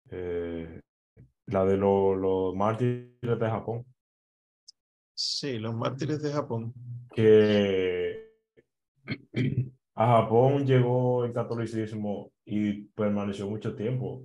eh, 0.10 0.82
la 1.52 1.66
de 1.66 1.78
los 1.78 2.56
mártires 2.56 3.12
de 3.22 3.50
Japón. 3.50 3.86
Sí, 5.14 5.60
los 5.60 5.74
mártires 5.76 6.22
de 6.22 6.32
Japón. 6.32 6.74
Que 7.14 8.32
a 9.96 10.08
Japón 10.08 10.66
llegó 10.66 11.26
el 11.26 11.34
catolicismo 11.34 12.32
y 12.46 12.86
permaneció 12.86 13.48
mucho 13.48 13.76
tiempo. 13.76 14.24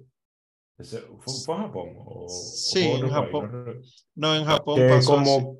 ¿Fue, 1.19 1.55
a 1.55 1.59
Japón? 1.63 1.97
sí, 2.29 2.81
en 2.81 3.09
Japón. 3.09 3.83
No, 4.15 4.35
en 4.35 4.45
Japón 4.45 4.77
que 4.77 5.01
como 5.07 5.59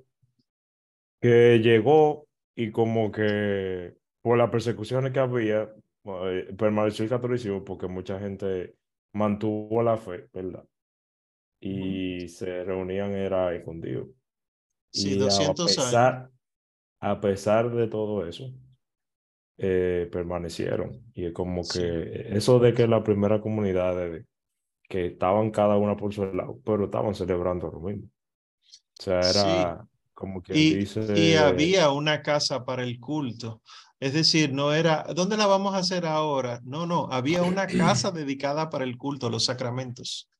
que 1.21 1.59
llegó 1.59 2.27
y 2.55 2.71
como 2.71 3.11
que 3.11 3.97
por 4.23 4.37
las 4.37 4.51
persecuciones 4.51 5.13
que 5.13 5.19
había, 5.19 5.71
eh, 6.05 6.55
permaneció 6.57 7.05
el 7.05 7.11
catolicismo 7.11 7.65
porque 7.65 7.89
mucha 7.89 8.19
gente 8.19 8.77
mantuvo 9.13 9.83
la 9.83 9.97
fe, 9.97 10.29
¿verdad? 10.33 10.65
Y 11.61 12.29
se 12.29 12.65
reunían 12.65 13.13
era 13.13 13.55
escondido. 13.55 14.09
Sí, 14.93 15.13
y 15.13 15.19
200 15.19 15.79
a 15.79 15.83
pesar, 15.83 16.31
A 17.01 17.21
pesar 17.21 17.71
de 17.71 17.89
todo 17.89 18.27
eso, 18.27 18.53
eh, 19.59 20.09
permanecieron. 20.11 21.03
Y 21.15 21.27
es 21.27 21.33
como 21.33 21.63
que 21.67 22.29
eso 22.31 22.59
de 22.59 22.75
que 22.75 22.87
la 22.87 23.03
primera 23.03 23.41
comunidad, 23.41 23.97
que 24.89 25.07
estaban 25.07 25.51
cada 25.51 25.77
una 25.77 25.97
por 25.97 26.13
su 26.15 26.25
lado, 26.25 26.61
pero 26.65 26.85
estaban 26.85 27.15
celebrando 27.15 27.71
lo 27.71 27.81
mismo. 27.81 28.09
O 28.99 29.03
sea, 29.03 29.21
era 29.21 29.87
como 30.15 30.43
que 30.43 30.57
y, 30.57 30.75
dice... 30.75 31.07
Y 31.19 31.35
había 31.35 31.91
una 31.91 32.23
casa 32.23 32.65
para 32.65 32.83
el 32.83 32.99
culto. 32.99 33.63
Es 33.99 34.13
decir, 34.15 34.53
no 34.53 34.73
era, 34.73 35.07
¿dónde 35.15 35.37
la 35.37 35.47
vamos 35.47 35.75
a 35.75 35.79
hacer 35.79 36.07
ahora? 36.07 36.61
No, 36.65 36.87
no, 36.87 37.09
había 37.11 37.43
una 37.43 37.67
casa 37.67 38.11
dedicada 38.11 38.71
para 38.71 38.85
el 38.85 38.97
culto, 38.97 39.29
los 39.29 39.45
sacramentos 39.45 40.31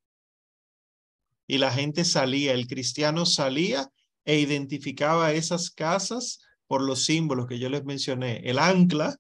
y 1.47 1.59
la 1.59 1.71
gente 1.71 2.05
salía, 2.05 2.53
el 2.53 2.67
cristiano 2.67 3.27
salía 3.27 3.91
e 4.25 4.41
identificaba 4.41 5.33
esas 5.33 5.71
casas 5.71 6.41
por 6.67 6.83
los 6.83 7.05
símbolos 7.05 7.47
que 7.47 7.59
yo 7.59 7.69
les 7.69 7.85
mencioné. 7.85 8.39
El 8.45 8.59
ancla, 8.59 9.17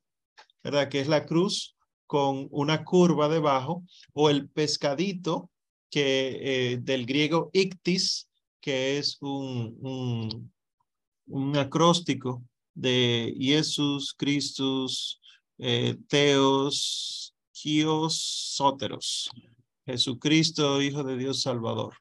¿verdad? 0.62 0.88
Que 0.88 1.00
es 1.00 1.08
la 1.08 1.26
cruz 1.26 1.76
con 2.06 2.48
una 2.50 2.84
curva 2.84 3.28
debajo, 3.28 3.84
o 4.12 4.30
el 4.30 4.48
pescadito, 4.48 5.50
que 5.90 6.72
eh, 6.72 6.78
del 6.78 7.06
griego 7.06 7.50
ictis, 7.52 8.28
que 8.60 8.98
es 8.98 9.18
un, 9.20 10.52
acróstico 11.56 12.42
de 12.74 13.34
Jesús, 13.38 14.14
Christus, 14.16 15.20
eh, 15.58 15.96
Teos, 16.08 17.34
Gios, 17.52 18.20
Sóteros. 18.56 19.30
Jesucristo, 19.86 20.82
Hijo 20.82 21.04
de 21.04 21.16
Dios 21.16 21.42
Salvador, 21.42 21.94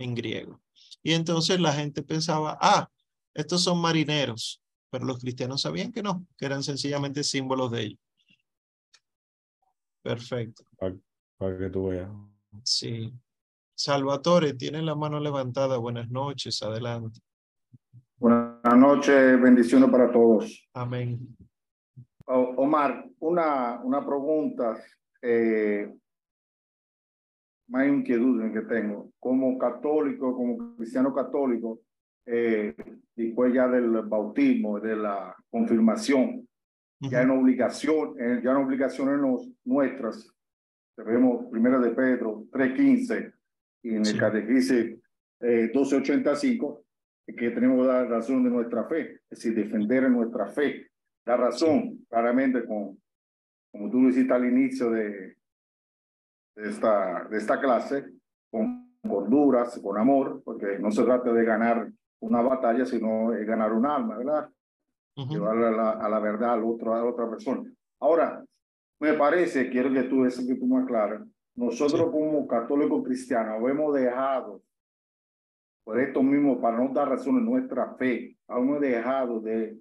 en 0.00 0.14
griego. 0.14 0.60
Y 1.02 1.12
entonces 1.12 1.60
la 1.60 1.72
gente 1.72 2.02
pensaba, 2.02 2.58
ah, 2.60 2.88
estos 3.34 3.62
son 3.62 3.80
marineros, 3.80 4.62
pero 4.90 5.04
los 5.04 5.18
cristianos 5.20 5.62
sabían 5.62 5.92
que 5.92 6.02
no, 6.02 6.26
que 6.36 6.46
eran 6.46 6.62
sencillamente 6.62 7.22
símbolos 7.22 7.70
de 7.70 7.82
ellos. 7.82 8.00
Perfecto. 10.02 10.64
Para, 11.38 11.58
que 11.58 11.70
tú 11.70 11.88
veas. 11.88 12.10
Sí. 12.64 13.12
Salvatore, 13.74 14.54
tiene 14.54 14.82
la 14.82 14.94
mano 14.94 15.20
levantada. 15.20 15.76
Buenas 15.78 16.10
noches, 16.10 16.62
adelante. 16.62 17.20
Buenas 18.18 18.76
noches, 18.76 19.40
bendiciones 19.40 19.90
para 19.90 20.10
todos. 20.10 20.68
Amén. 20.74 21.36
Omar, 22.26 23.06
una, 23.18 23.80
una 23.82 24.04
pregunta 24.04 24.82
eh, 25.22 25.92
más 27.70 27.86
inquietud 27.86 28.52
que 28.52 28.62
tengo. 28.62 29.12
Como 29.18 29.56
católico, 29.56 30.34
como 30.36 30.76
cristiano 30.76 31.14
católico, 31.14 31.80
eh, 32.26 32.74
después 33.16 33.54
ya 33.54 33.68
del 33.68 34.02
bautismo, 34.02 34.78
de 34.80 34.96
la 34.96 35.34
confirmación, 35.48 36.46
ya 37.00 37.22
en 37.22 37.30
obligación, 37.30 38.14
eh, 38.20 38.40
ya 38.44 38.50
en 38.50 38.56
obligaciones 38.58 39.20
nuestras, 39.64 40.30
vemos 40.96 41.46
primero 41.50 41.80
de 41.80 41.90
Pedro 41.90 42.44
3.15 42.50 43.32
y 43.82 43.94
en 43.94 44.04
el 44.04 44.18
catequismo 44.18 45.00
12.85, 45.40 46.82
que 47.26 47.50
tenemos 47.50 47.86
la 47.86 48.04
razón 48.04 48.44
de 48.44 48.50
nuestra 48.50 48.84
fe, 48.84 49.20
es 49.30 49.38
decir, 49.38 49.54
defender 49.54 50.10
nuestra 50.10 50.46
fe. 50.48 50.88
La 51.24 51.36
razón, 51.36 52.04
claramente, 52.08 52.66
con, 52.66 52.98
como 53.70 53.90
tú 53.90 54.02
lo 54.02 54.10
hiciste 54.10 54.34
al 54.34 54.44
inicio 54.44 54.90
de, 54.90 55.36
de, 56.60 56.70
esta, 56.70 57.24
de 57.24 57.38
esta 57.38 57.60
clase, 57.60 58.12
con 58.50 58.96
corduras, 59.06 59.78
con 59.82 59.98
amor, 59.98 60.42
porque 60.44 60.78
no 60.78 60.90
se 60.90 61.02
trata 61.04 61.32
de 61.32 61.44
ganar 61.44 61.90
una 62.20 62.42
batalla, 62.42 62.84
sino 62.84 63.30
de 63.30 63.44
ganar 63.44 63.72
un 63.72 63.86
alma, 63.86 64.18
¿verdad? 64.18 64.50
Llevarla 65.16 65.68
a 65.68 65.72
la, 65.72 65.90
a 65.90 66.08
la 66.08 66.18
verdad 66.18 66.54
al 66.54 66.64
otro, 66.64 66.94
a 66.94 66.98
la 66.98 67.04
otra 67.04 67.28
persona. 67.28 67.70
Ahora, 68.00 68.44
me 69.00 69.14
parece, 69.14 69.68
quiero 69.70 69.92
que 69.92 70.04
tú, 70.04 70.24
eso 70.24 70.46
que 70.46 70.54
tú 70.54 70.66
me 70.66 70.82
aclares, 70.82 71.20
nosotros 71.56 72.10
como 72.10 72.46
católicos 72.46 73.02
cristianos 73.04 73.68
hemos 73.68 73.94
dejado 73.94 74.62
por 75.84 75.98
esto 75.98 76.22
mismo, 76.22 76.60
para 76.60 76.78
no 76.78 76.92
dar 76.92 77.08
razón 77.08 77.38
a 77.38 77.40
nuestra 77.40 77.94
fe, 77.94 78.36
hemos 78.48 78.80
dejado 78.80 79.40
de, 79.40 79.78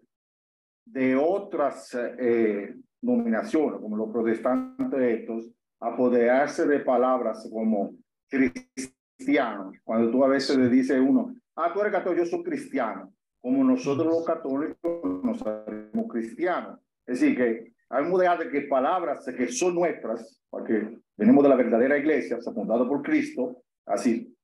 de 0.86 1.16
otras 1.16 1.96
eh, 2.18 2.74
nominaciones, 3.02 3.80
como 3.80 3.96
los 3.96 4.10
protestantes 4.10 5.00
estos, 5.00 5.52
apoderarse 5.80 6.68
de 6.68 6.80
palabras 6.80 7.48
como 7.52 7.96
cristiano. 8.28 9.72
Cuando 9.84 10.12
tú 10.12 10.24
a 10.24 10.28
veces 10.28 10.58
le 10.58 10.70
dices 10.70 11.00
uno, 11.00 11.34
ah, 11.56 11.72
tú 11.74 11.82
eres 11.82 11.94
católico, 11.94 12.24
yo 12.24 12.30
soy 12.30 12.44
cristiano. 12.44 13.14
Como 13.42 13.64
nosotros 13.64 14.08
los 14.08 14.26
católicos 14.26 15.24
nos 15.24 15.40
sabemos 15.40 16.08
cristianos. 16.10 16.80
Es 17.06 17.20
decir, 17.20 17.38
que 17.38 17.74
hemos 17.90 18.20
dejado 18.20 18.44
de 18.44 18.50
que 18.50 18.62
palabras 18.62 19.26
que 19.26 19.48
son 19.48 19.76
nuestras, 19.76 20.42
porque 20.50 21.00
venimos 21.18 21.44
de 21.44 21.50
la 21.50 21.56
verdadera 21.56 21.98
iglesia, 21.98 22.38
fundada 22.42 22.88
por 22.88 23.02
Cristo, 23.02 23.64
así 23.86 24.36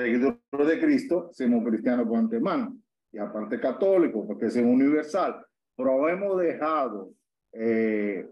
seguidores 0.00 0.38
de 0.50 0.80
Cristo, 0.80 1.30
somos 1.32 1.64
cristianos 1.64 2.08
por 2.08 2.18
antemano, 2.18 2.76
y 3.12 3.18
aparte 3.18 3.60
católicos, 3.60 4.24
porque 4.26 4.46
es 4.46 4.56
universal. 4.56 5.44
Pero 5.76 6.08
hemos 6.08 6.38
dejado 6.38 7.12
eh, 7.52 8.26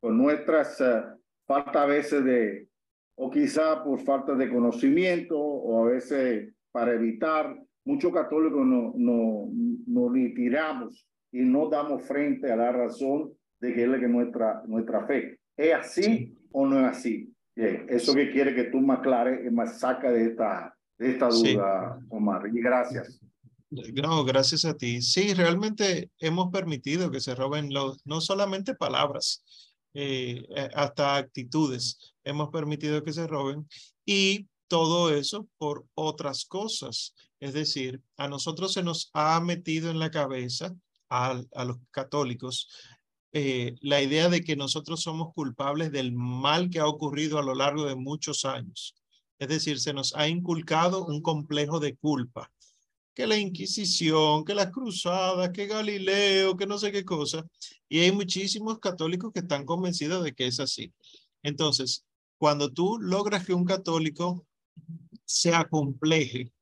con 0.00 0.18
nuestras 0.18 0.80
eh, 0.80 1.02
falta 1.46 1.82
a 1.82 1.86
veces 1.86 2.24
de, 2.24 2.68
o 3.16 3.30
quizá 3.30 3.82
por 3.82 4.00
falta 4.00 4.34
de 4.34 4.50
conocimiento, 4.50 5.38
o 5.38 5.86
a 5.86 5.90
veces 5.90 6.52
para 6.72 6.92
evitar, 6.94 7.56
muchos 7.84 8.12
católicos 8.12 8.66
no, 8.66 8.92
no, 8.96 9.48
nos 9.86 10.12
retiramos 10.12 11.06
y 11.32 11.40
no 11.40 11.68
damos 11.68 12.02
frente 12.02 12.50
a 12.52 12.56
la 12.56 12.72
razón 12.72 13.32
de 13.60 13.72
que 13.72 13.84
es 13.84 14.00
que 14.00 14.08
nuestra, 14.08 14.62
nuestra 14.66 15.06
fe. 15.06 15.38
¿Es 15.56 15.74
así 15.74 16.34
o 16.52 16.66
no 16.66 16.80
es 16.80 16.96
así? 16.96 17.32
eso 17.56 18.14
que 18.14 18.30
quiere 18.30 18.54
que 18.54 18.64
tú 18.64 18.80
me 18.80 18.92
aclares 18.92 19.50
me 19.50 19.66
saca 19.66 20.10
de 20.10 20.26
esta, 20.26 20.76
esta 20.98 21.28
duda, 21.28 21.98
Omar. 22.10 22.42
Y 22.52 22.60
gracias. 22.60 23.18
No, 23.70 24.24
gracias 24.24 24.64
a 24.64 24.76
ti. 24.76 25.00
Sí, 25.00 25.32
realmente 25.34 26.10
hemos 26.18 26.50
permitido 26.52 27.10
que 27.10 27.20
se 27.20 27.34
roben 27.34 27.72
los, 27.72 28.06
no 28.06 28.20
solamente 28.20 28.74
palabras, 28.74 29.42
eh, 29.98 30.46
eh, 30.54 30.68
hasta 30.74 31.16
actitudes. 31.16 32.14
Hemos 32.22 32.50
permitido 32.50 33.02
que 33.02 33.14
se 33.14 33.26
roben 33.26 33.66
y 34.04 34.46
todo 34.68 35.14
eso 35.14 35.48
por 35.56 35.86
otras 35.94 36.44
cosas. 36.44 37.14
Es 37.40 37.54
decir, 37.54 38.02
a 38.18 38.28
nosotros 38.28 38.74
se 38.74 38.82
nos 38.82 39.10
ha 39.14 39.40
metido 39.40 39.90
en 39.90 39.98
la 39.98 40.10
cabeza, 40.10 40.74
a, 41.08 41.40
a 41.54 41.64
los 41.64 41.78
católicos, 41.90 42.68
eh, 43.32 43.74
la 43.80 44.02
idea 44.02 44.28
de 44.28 44.42
que 44.42 44.54
nosotros 44.54 45.02
somos 45.02 45.32
culpables 45.32 45.92
del 45.92 46.12
mal 46.12 46.68
que 46.68 46.78
ha 46.78 46.86
ocurrido 46.86 47.38
a 47.38 47.42
lo 47.42 47.54
largo 47.54 47.86
de 47.86 47.96
muchos 47.96 48.44
años. 48.44 48.94
Es 49.38 49.48
decir, 49.48 49.80
se 49.80 49.94
nos 49.94 50.14
ha 50.14 50.28
inculcado 50.28 51.06
un 51.06 51.22
complejo 51.22 51.80
de 51.80 51.96
culpa. 51.96 52.50
Que 53.16 53.26
la 53.26 53.38
Inquisición, 53.38 54.44
que 54.44 54.54
las 54.54 54.70
cruzadas, 54.70 55.48
que 55.48 55.66
Galileo, 55.66 56.54
que 56.54 56.66
no 56.66 56.76
sé 56.76 56.92
qué 56.92 57.02
cosa. 57.02 57.46
Y 57.88 58.00
hay 58.00 58.12
muchísimos 58.12 58.78
católicos 58.78 59.32
que 59.32 59.40
están 59.40 59.64
convencidos 59.64 60.22
de 60.22 60.34
que 60.34 60.46
es 60.46 60.60
así. 60.60 60.92
Entonces, 61.42 62.04
cuando 62.36 62.70
tú 62.70 62.98
logras 63.00 63.46
que 63.46 63.54
un 63.54 63.64
católico 63.64 64.46
se 65.24 65.54
acompleje, 65.54 66.52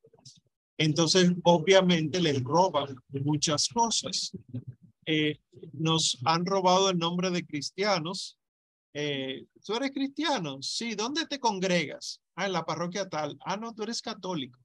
entonces 0.77 1.33
obviamente 1.43 2.21
les 2.21 2.41
roban 2.41 2.95
muchas 3.09 3.67
cosas. 3.67 4.31
Eh, 5.05 5.39
nos 5.73 6.17
han 6.23 6.45
robado 6.45 6.89
el 6.89 6.97
nombre 6.97 7.31
de 7.31 7.45
cristianos. 7.45 8.37
Eh, 8.93 9.45
¿Tú 9.65 9.75
eres 9.75 9.91
cristiano? 9.91 10.61
Sí, 10.61 10.95
¿dónde 10.95 11.27
te 11.27 11.37
congregas? 11.37 12.21
Ah, 12.35 12.45
en 12.45 12.53
la 12.53 12.65
parroquia 12.65 13.09
tal. 13.09 13.37
Ah, 13.45 13.57
no, 13.57 13.73
tú 13.73 13.83
eres 13.83 14.01
católico. 14.01 14.64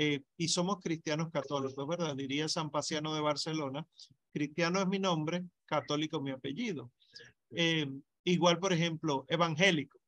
Eh, 0.00 0.22
y 0.36 0.46
somos 0.46 0.78
cristianos 0.78 1.28
católicos, 1.32 1.84
¿verdad? 1.88 2.14
Diría 2.14 2.48
San 2.48 2.70
Paciano 2.70 3.16
de 3.16 3.20
Barcelona. 3.20 3.84
Cristiano 4.32 4.80
es 4.80 4.86
mi 4.86 5.00
nombre, 5.00 5.44
católico 5.66 6.20
mi 6.20 6.30
apellido. 6.30 6.92
Eh, 7.50 7.90
igual, 8.22 8.60
por 8.60 8.72
ejemplo, 8.72 9.24
evangélico. 9.26 9.98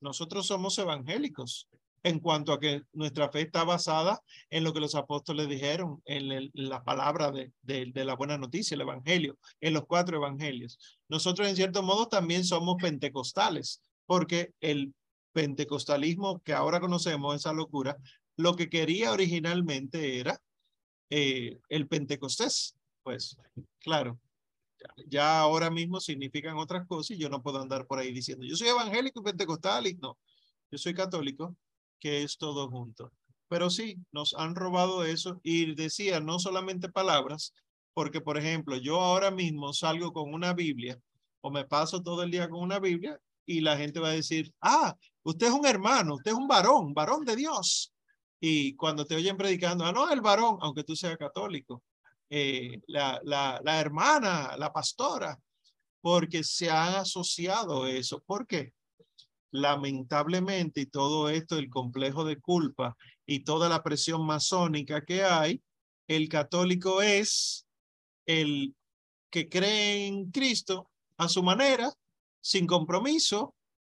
Nosotros 0.00 0.46
somos 0.46 0.78
evangélicos 0.78 1.68
en 2.04 2.20
cuanto 2.20 2.54
a 2.54 2.58
que 2.58 2.84
nuestra 2.94 3.28
fe 3.28 3.42
está 3.42 3.64
basada 3.64 4.22
en 4.48 4.64
lo 4.64 4.72
que 4.72 4.80
los 4.80 4.94
apóstoles 4.94 5.46
dijeron, 5.46 6.00
en, 6.06 6.50
la 6.54 6.82
palabra 6.82 7.30
de, 7.30 7.52
de, 7.62 8.04
la 8.06 8.16
buena 8.16 8.38
noticia, 8.38 8.76
el 8.76 8.80
evangelio, 8.80 9.36
en 9.60 9.74
los 9.74 9.84
cuatro 9.84 10.16
evangelios. 10.16 10.78
Nosotros, 11.06 11.46
en 11.46 11.56
cierto 11.56 11.82
modo, 11.82 12.08
también 12.08 12.44
somos 12.44 12.76
pentecostales, 12.80 13.82
porque 14.06 14.54
el 14.60 14.94
pentecostalismo 15.34 16.40
que 16.40 16.54
ahora 16.54 16.80
conocemos, 16.80 17.36
esa 17.36 17.52
locura, 17.52 17.98
lo 18.36 18.54
que 18.54 18.68
quería 18.68 19.12
originalmente 19.12 20.20
era 20.20 20.40
eh, 21.10 21.58
el 21.68 21.88
pentecostés. 21.88 22.76
Pues 23.02 23.36
claro, 23.78 24.18
ya, 25.06 25.40
ahora 25.40 25.70
mismo 25.70 26.00
significan 26.00 26.56
otras 26.56 26.86
cosas 26.86 27.12
y 27.12 27.18
yo 27.18 27.28
no 27.28 27.42
puedo 27.42 27.60
andar 27.60 27.86
por 27.86 27.98
ahí 27.98 28.12
diciendo, 28.12 28.44
yo 28.44 28.56
soy 28.56 28.68
evangélico 28.68 29.20
y 29.20 29.24
pentecostal 29.24 29.86
y 29.86 29.94
no, 29.94 30.18
yo 30.70 30.78
soy 30.78 30.94
católico, 30.94 31.56
que 31.98 32.22
es 32.22 32.36
todo 32.36 32.68
junto. 32.68 33.12
Pero 33.48 33.70
sí, 33.70 33.96
nos 34.12 34.34
han 34.34 34.54
robado 34.54 35.04
eso 35.04 35.40
y 35.42 35.74
decía 35.74 36.20
no 36.20 36.38
solamente 36.38 36.88
palabras, 36.88 37.52
porque 37.94 38.20
por 38.20 38.38
ejemplo, 38.38 38.76
yo 38.76 39.00
ahora 39.00 39.30
mismo 39.30 39.72
salgo 39.72 40.12
con 40.12 40.34
una 40.34 40.52
Biblia 40.52 41.00
o 41.40 41.50
me 41.50 41.64
paso 41.64 42.02
todo 42.02 42.22
el 42.24 42.30
día 42.30 42.48
con 42.48 42.60
una 42.60 42.80
Biblia 42.80 43.20
y 43.46 43.60
la 43.60 43.76
gente 43.76 44.00
va 44.00 44.08
a 44.08 44.12
decir, 44.12 44.52
ah, 44.60 44.96
usted 45.22 45.46
es 45.46 45.52
un 45.52 45.64
hermano, 45.64 46.16
usted 46.16 46.32
es 46.32 46.36
un 46.36 46.48
varón, 46.48 46.92
varón 46.92 47.24
de 47.24 47.36
Dios. 47.36 47.92
Y 48.40 48.74
cuando 48.76 49.06
te 49.06 49.16
oyen 49.16 49.36
predicando, 49.36 49.84
ah, 49.84 49.92
no, 49.92 50.10
el 50.10 50.20
varón, 50.20 50.58
aunque 50.60 50.84
tú 50.84 50.94
seas 50.94 51.16
católico, 51.16 51.82
eh, 52.28 52.80
la, 52.86 53.20
la, 53.24 53.60
la 53.64 53.80
hermana, 53.80 54.56
la 54.56 54.72
pastora, 54.72 55.38
porque 56.00 56.44
se 56.44 56.70
ha 56.70 57.00
asociado 57.00 57.86
eso. 57.86 58.22
¿Por 58.24 58.46
qué? 58.46 58.72
Lamentablemente, 59.50 60.82
y 60.82 60.86
todo 60.86 61.28
esto, 61.30 61.58
el 61.58 61.70
complejo 61.70 62.24
de 62.24 62.38
culpa 62.38 62.96
y 63.26 63.40
toda 63.40 63.68
la 63.68 63.82
presión 63.82 64.24
masónica 64.24 65.04
que 65.04 65.24
hay, 65.24 65.62
el 66.06 66.28
católico 66.28 67.02
es 67.02 67.66
el 68.26 68.76
que 69.30 69.48
cree 69.48 70.06
en 70.06 70.30
Cristo 70.30 70.90
a 71.16 71.28
su 71.28 71.42
manera, 71.42 71.92
sin 72.40 72.66
compromiso, 72.66 73.55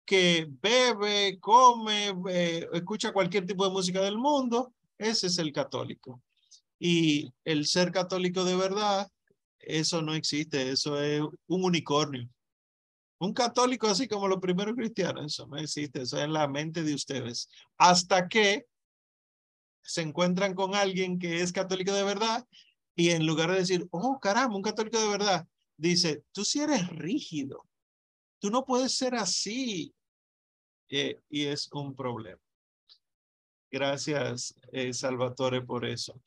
que 0.07 0.47
bebe, 0.49 1.37
come, 1.37 2.15
eh, 2.29 2.65
escucha 2.71 3.11
cualquier 3.11 3.45
tipo 3.45 3.65
de 3.65 3.71
música 3.71 3.99
del 3.99 4.17
mundo, 4.17 4.73
ese 4.97 5.27
es 5.27 5.37
el 5.37 5.51
católico. 5.51 6.23
Y 6.79 7.29
el 7.43 7.67
ser 7.67 7.91
católico 7.91 8.45
de 8.45 8.55
verdad, 8.55 9.11
eso 9.59 10.01
no 10.01 10.13
existe, 10.15 10.71
eso 10.71 11.01
es 11.01 11.21
un 11.47 11.63
unicornio. 11.65 12.29
Un 13.19 13.33
católico 13.33 13.87
así 13.87 14.07
como 14.07 14.29
los 14.29 14.39
primeros 14.39 14.75
cristianos, 14.75 15.25
eso 15.25 15.45
no 15.45 15.57
existe, 15.57 16.03
eso 16.03 16.17
es 16.17 16.23
en 16.23 16.31
la 16.31 16.47
mente 16.47 16.83
de 16.83 16.93
ustedes. 16.93 17.49
Hasta 17.77 18.29
que 18.29 18.65
se 19.81 20.03
encuentran 20.03 20.53
con 20.53 20.73
alguien 20.73 21.19
que 21.19 21.41
es 21.41 21.51
católico 21.51 21.91
de 21.91 22.03
verdad 22.03 22.47
y 22.95 23.09
en 23.09 23.25
lugar 23.25 23.51
de 23.51 23.57
decir, 23.57 23.87
oh 23.91 24.19
caramba, 24.21 24.55
un 24.55 24.61
católico 24.61 25.01
de 25.01 25.09
verdad, 25.09 25.47
dice, 25.75 26.23
tú 26.31 26.45
sí 26.45 26.61
eres 26.61 26.87
rígido, 26.87 27.65
Tú 28.39 28.49
no 28.49 28.65
puedes 28.65 28.95
ser 28.95 29.15
así. 29.15 29.93
Eh, 30.89 31.19
y 31.29 31.45
es 31.45 31.69
un 31.73 31.95
problema. 31.95 32.39
Gracias, 33.69 34.55
eh, 34.71 34.93
Salvatore, 34.93 35.61
por 35.61 35.85
eso. 35.85 36.19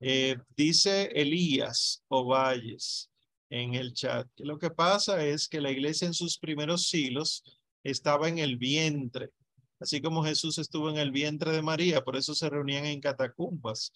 Eh, 0.00 0.36
dice 0.56 1.04
Elías 1.14 2.02
Ovalles, 2.08 3.10
en 3.52 3.74
el 3.74 3.92
chat. 3.92 4.26
Que 4.34 4.44
lo 4.44 4.58
que 4.58 4.70
pasa 4.70 5.24
es 5.24 5.48
que 5.48 5.60
la 5.60 5.70
iglesia 5.70 6.06
en 6.06 6.14
sus 6.14 6.38
primeros 6.38 6.88
siglos 6.88 7.44
estaba 7.84 8.28
en 8.28 8.38
el 8.38 8.56
vientre, 8.56 9.30
así 9.78 10.00
como 10.00 10.24
Jesús 10.24 10.58
estuvo 10.58 10.88
en 10.90 10.96
el 10.96 11.10
vientre 11.10 11.52
de 11.52 11.62
María, 11.62 12.02
por 12.02 12.16
eso 12.16 12.34
se 12.34 12.48
reunían 12.48 12.86
en 12.86 13.00
catacumbas. 13.00 13.92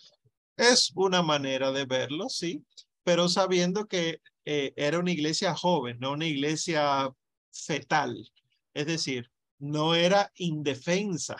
Es 0.56 0.92
una 0.94 1.22
manera 1.22 1.72
de 1.72 1.86
verlo, 1.86 2.28
sí, 2.28 2.64
pero 3.02 3.28
sabiendo 3.28 3.86
que 3.86 4.20
eh, 4.44 4.72
era 4.76 4.98
una 4.98 5.12
iglesia 5.12 5.54
joven, 5.54 5.98
no 6.00 6.12
una 6.12 6.26
iglesia 6.26 7.10
fetal. 7.64 8.30
Es 8.74 8.86
decir, 8.86 9.30
no 9.58 9.94
era 9.94 10.32
indefensa. 10.36 11.36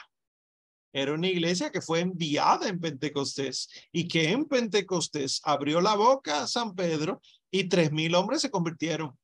Era 0.92 1.12
una 1.12 1.28
iglesia 1.28 1.70
que 1.70 1.82
fue 1.82 2.00
enviada 2.00 2.68
en 2.68 2.80
Pentecostés 2.80 3.68
y 3.92 4.08
que 4.08 4.30
en 4.30 4.46
Pentecostés 4.46 5.42
abrió 5.44 5.80
la 5.80 5.94
boca 5.94 6.42
a 6.42 6.46
San 6.46 6.74
Pedro 6.74 7.20
y 7.50 7.68
tres 7.68 7.92
mil 7.92 8.14
hombres 8.14 8.40
se 8.40 8.50
convirtieron. 8.50 9.18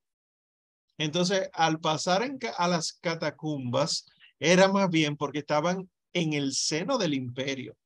Entonces, 0.98 1.48
al 1.54 1.80
pasar 1.80 2.22
en, 2.22 2.38
a 2.58 2.68
las 2.68 2.92
catacumbas, 2.92 4.04
era 4.38 4.68
más 4.68 4.90
bien 4.90 5.16
porque 5.16 5.38
estaban 5.38 5.90
en 6.12 6.34
el 6.34 6.52
seno 6.52 6.98
del 6.98 7.14
imperio. 7.14 7.76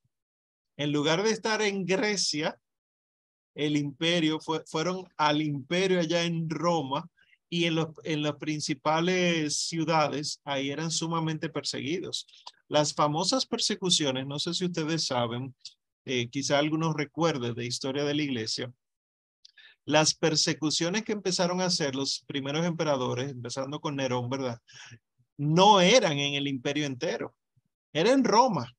En 0.75 0.91
lugar 0.91 1.23
de 1.23 1.31
estar 1.31 1.61
en 1.61 1.85
Grecia, 1.85 2.59
el 3.55 3.77
imperio 3.77 4.39
fue, 4.39 4.63
fueron 4.65 5.07
al 5.15 5.41
imperio 5.41 5.99
allá 5.99 6.23
en 6.23 6.49
Roma 6.49 7.09
y 7.49 7.65
en, 7.65 7.75
los, 7.75 7.89
en 8.03 8.23
las 8.23 8.35
principales 8.35 9.57
ciudades, 9.57 10.41
ahí 10.43 10.69
eran 10.69 10.91
sumamente 10.91 11.49
perseguidos. 11.49 12.27
Las 12.67 12.93
famosas 12.93 13.45
persecuciones, 13.45 14.27
no 14.27 14.39
sé 14.39 14.53
si 14.53 14.65
ustedes 14.65 15.05
saben, 15.05 15.55
eh, 16.05 16.29
quizá 16.29 16.59
algunos 16.59 16.95
recuerden 16.95 17.53
de 17.53 17.65
historia 17.65 18.03
de 18.03 18.15
la 18.15 18.23
iglesia, 18.23 18.71
las 19.85 20.13
persecuciones 20.13 21.03
que 21.03 21.13
empezaron 21.13 21.61
a 21.61 21.65
hacer 21.65 21.95
los 21.95 22.23
primeros 22.27 22.65
emperadores, 22.65 23.31
empezando 23.31 23.79
con 23.79 23.95
Nerón, 23.95 24.29
¿verdad? 24.29 24.59
No 25.37 25.79
eran 25.79 26.17
en 26.19 26.33
el 26.33 26.47
imperio 26.47 26.85
entero, 26.85 27.33
era 27.93 28.11
en 28.11 28.25
Roma. 28.25 28.73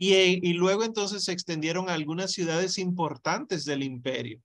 Y, 0.00 0.14
y 0.14 0.52
luego 0.52 0.84
entonces 0.84 1.24
se 1.24 1.32
extendieron 1.32 1.90
a 1.90 1.94
algunas 1.94 2.30
ciudades 2.30 2.78
importantes 2.78 3.64
del 3.64 3.82
imperio, 3.82 4.40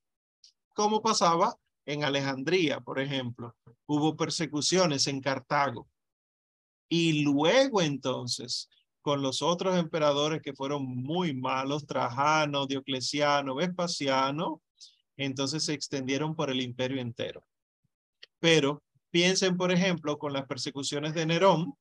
como 0.74 1.04
pasaba 1.04 1.56
en 1.86 2.04
Alejandría, 2.04 2.80
por 2.80 3.00
ejemplo. 3.00 3.56
Hubo 3.86 4.16
persecuciones 4.16 5.08
en 5.08 5.22
Cartago. 5.22 5.88
Y 6.90 7.24
luego 7.24 7.82
entonces, 7.82 8.70
con 9.02 9.22
los 9.22 9.42
otros 9.42 9.78
emperadores 9.78 10.42
que 10.42 10.54
fueron 10.54 10.86
muy 10.86 11.34
malos, 11.34 11.86
Trajano, 11.86 12.68
Diocleciano, 12.68 13.56
Vespasiano, 13.56 14.62
entonces 15.18 15.66
se 15.66 15.74
extendieron 15.74 16.36
por 16.36 16.50
el 16.50 16.62
imperio 16.62 17.02
entero. 17.02 17.46
Pero 18.40 18.82
piensen, 19.12 19.58
por 19.58 19.72
ejemplo, 19.72 20.18
con 20.18 20.34
las 20.34 20.46
persecuciones 20.46 21.14
de 21.14 21.26
Nerón, 21.26 21.74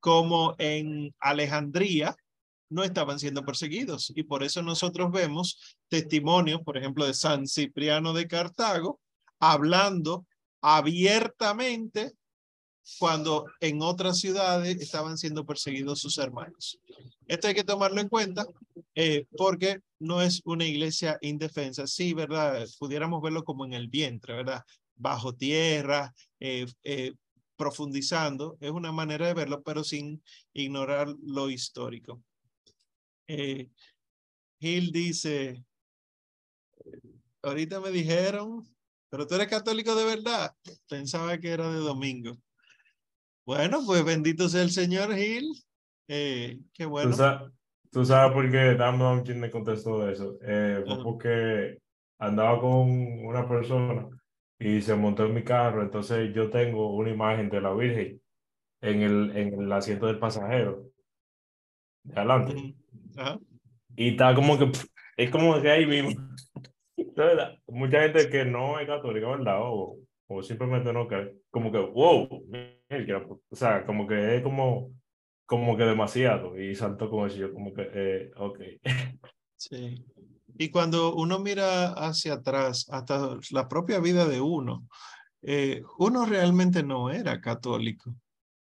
como 0.00 0.54
en 0.58 1.14
Alejandría 1.18 2.16
no 2.70 2.84
estaban 2.84 3.18
siendo 3.18 3.44
perseguidos. 3.44 4.12
Y 4.14 4.22
por 4.22 4.42
eso 4.42 4.62
nosotros 4.62 5.10
vemos 5.10 5.78
testimonios, 5.88 6.60
por 6.62 6.76
ejemplo, 6.76 7.06
de 7.06 7.14
San 7.14 7.46
Cipriano 7.46 8.12
de 8.12 8.26
Cartago, 8.26 9.00
hablando 9.38 10.26
abiertamente 10.60 12.12
cuando 12.98 13.46
en 13.60 13.82
otras 13.82 14.18
ciudades 14.18 14.80
estaban 14.80 15.18
siendo 15.18 15.44
perseguidos 15.44 16.00
sus 16.00 16.16
hermanos. 16.18 16.80
Esto 17.26 17.48
hay 17.48 17.54
que 17.54 17.64
tomarlo 17.64 18.00
en 18.00 18.08
cuenta 18.08 18.46
eh, 18.94 19.26
porque 19.36 19.80
no 19.98 20.22
es 20.22 20.40
una 20.44 20.64
iglesia 20.64 21.18
indefensa. 21.20 21.86
Sí, 21.86 22.14
¿verdad? 22.14 22.66
Pudiéramos 22.78 23.20
verlo 23.20 23.44
como 23.44 23.66
en 23.66 23.74
el 23.74 23.88
vientre, 23.88 24.34
¿verdad? 24.34 24.62
Bajo 24.96 25.34
tierra, 25.34 26.14
eh, 26.40 26.66
eh, 26.82 27.12
profundizando. 27.56 28.56
Es 28.60 28.70
una 28.70 28.92
manera 28.92 29.26
de 29.26 29.34
verlo, 29.34 29.62
pero 29.62 29.84
sin 29.84 30.22
ignorar 30.54 31.08
lo 31.22 31.50
histórico. 31.50 32.22
Gil 34.60 34.90
dice, 34.90 35.62
ahorita 37.42 37.80
me 37.80 37.90
dijeron, 37.90 38.66
pero 39.10 39.26
tú 39.26 39.34
eres 39.34 39.48
católico 39.48 39.94
de 39.94 40.04
verdad. 40.04 40.54
Pensaba 40.88 41.38
que 41.38 41.50
era 41.50 41.70
de 41.70 41.78
domingo. 41.78 42.36
Bueno, 43.46 43.80
pues 43.86 44.04
bendito 44.04 44.48
sea 44.48 44.62
el 44.62 44.70
Señor 44.70 45.14
Gil. 45.14 45.52
Eh, 46.08 46.58
qué 46.74 46.86
bueno. 46.86 47.10
¿Tú 47.90 48.04
sabes, 48.04 48.32
por 48.32 48.50
qué 48.50 48.76
quien 49.24 49.40
me 49.40 49.50
contestó 49.50 50.08
eso? 50.08 50.38
Eh, 50.42 50.82
fue 50.86 51.02
porque 51.02 51.78
andaba 52.18 52.60
con 52.60 52.90
una 53.24 53.48
persona 53.48 54.08
y 54.58 54.82
se 54.82 54.94
montó 54.94 55.24
en 55.24 55.34
mi 55.34 55.42
carro. 55.42 55.82
Entonces 55.82 56.34
yo 56.34 56.50
tengo 56.50 56.94
una 56.94 57.10
imagen 57.10 57.48
de 57.48 57.60
la 57.60 57.72
Virgen 57.72 58.20
en 58.82 59.02
el, 59.02 59.36
en 59.36 59.62
el 59.62 59.72
asiento 59.72 60.06
del 60.06 60.18
pasajero. 60.18 60.90
De 62.02 62.14
adelante. 62.14 62.74
Y 63.96 64.10
está 64.10 64.34
como 64.34 64.58
que, 64.58 64.70
es 65.16 65.30
como 65.30 65.60
que 65.60 65.70
ahí 65.70 65.86
mismo. 65.86 66.28
Mucha 67.68 68.02
gente 68.02 68.28
que 68.30 68.44
no 68.44 68.78
es 68.78 68.86
católica, 68.86 69.28
¿verdad? 69.28 69.58
O, 69.62 69.98
o 70.28 70.42
simplemente 70.42 70.92
no 70.92 71.08
que 71.08 71.34
como 71.50 71.72
que, 71.72 71.78
wow, 71.78 72.44
o 73.50 73.56
sea, 73.56 73.84
como 73.86 74.06
que 74.06 74.36
es 74.36 74.42
como, 74.42 74.92
como 75.46 75.76
que 75.76 75.84
demasiado 75.84 76.58
y 76.58 76.74
saltó 76.74 77.08
con 77.08 77.26
eso, 77.26 77.36
yo 77.36 77.52
como 77.52 77.72
que, 77.72 77.88
eh, 77.92 78.30
ok. 78.36 78.58
Sí. 79.56 80.04
Y 80.56 80.70
cuando 80.70 81.14
uno 81.14 81.38
mira 81.38 81.92
hacia 81.92 82.34
atrás, 82.34 82.86
hasta 82.90 83.36
la 83.50 83.68
propia 83.68 84.00
vida 84.00 84.26
de 84.26 84.40
uno, 84.40 84.86
eh, 85.42 85.82
uno 85.98 86.26
realmente 86.26 86.82
no 86.82 87.10
era 87.10 87.40
católico 87.40 88.14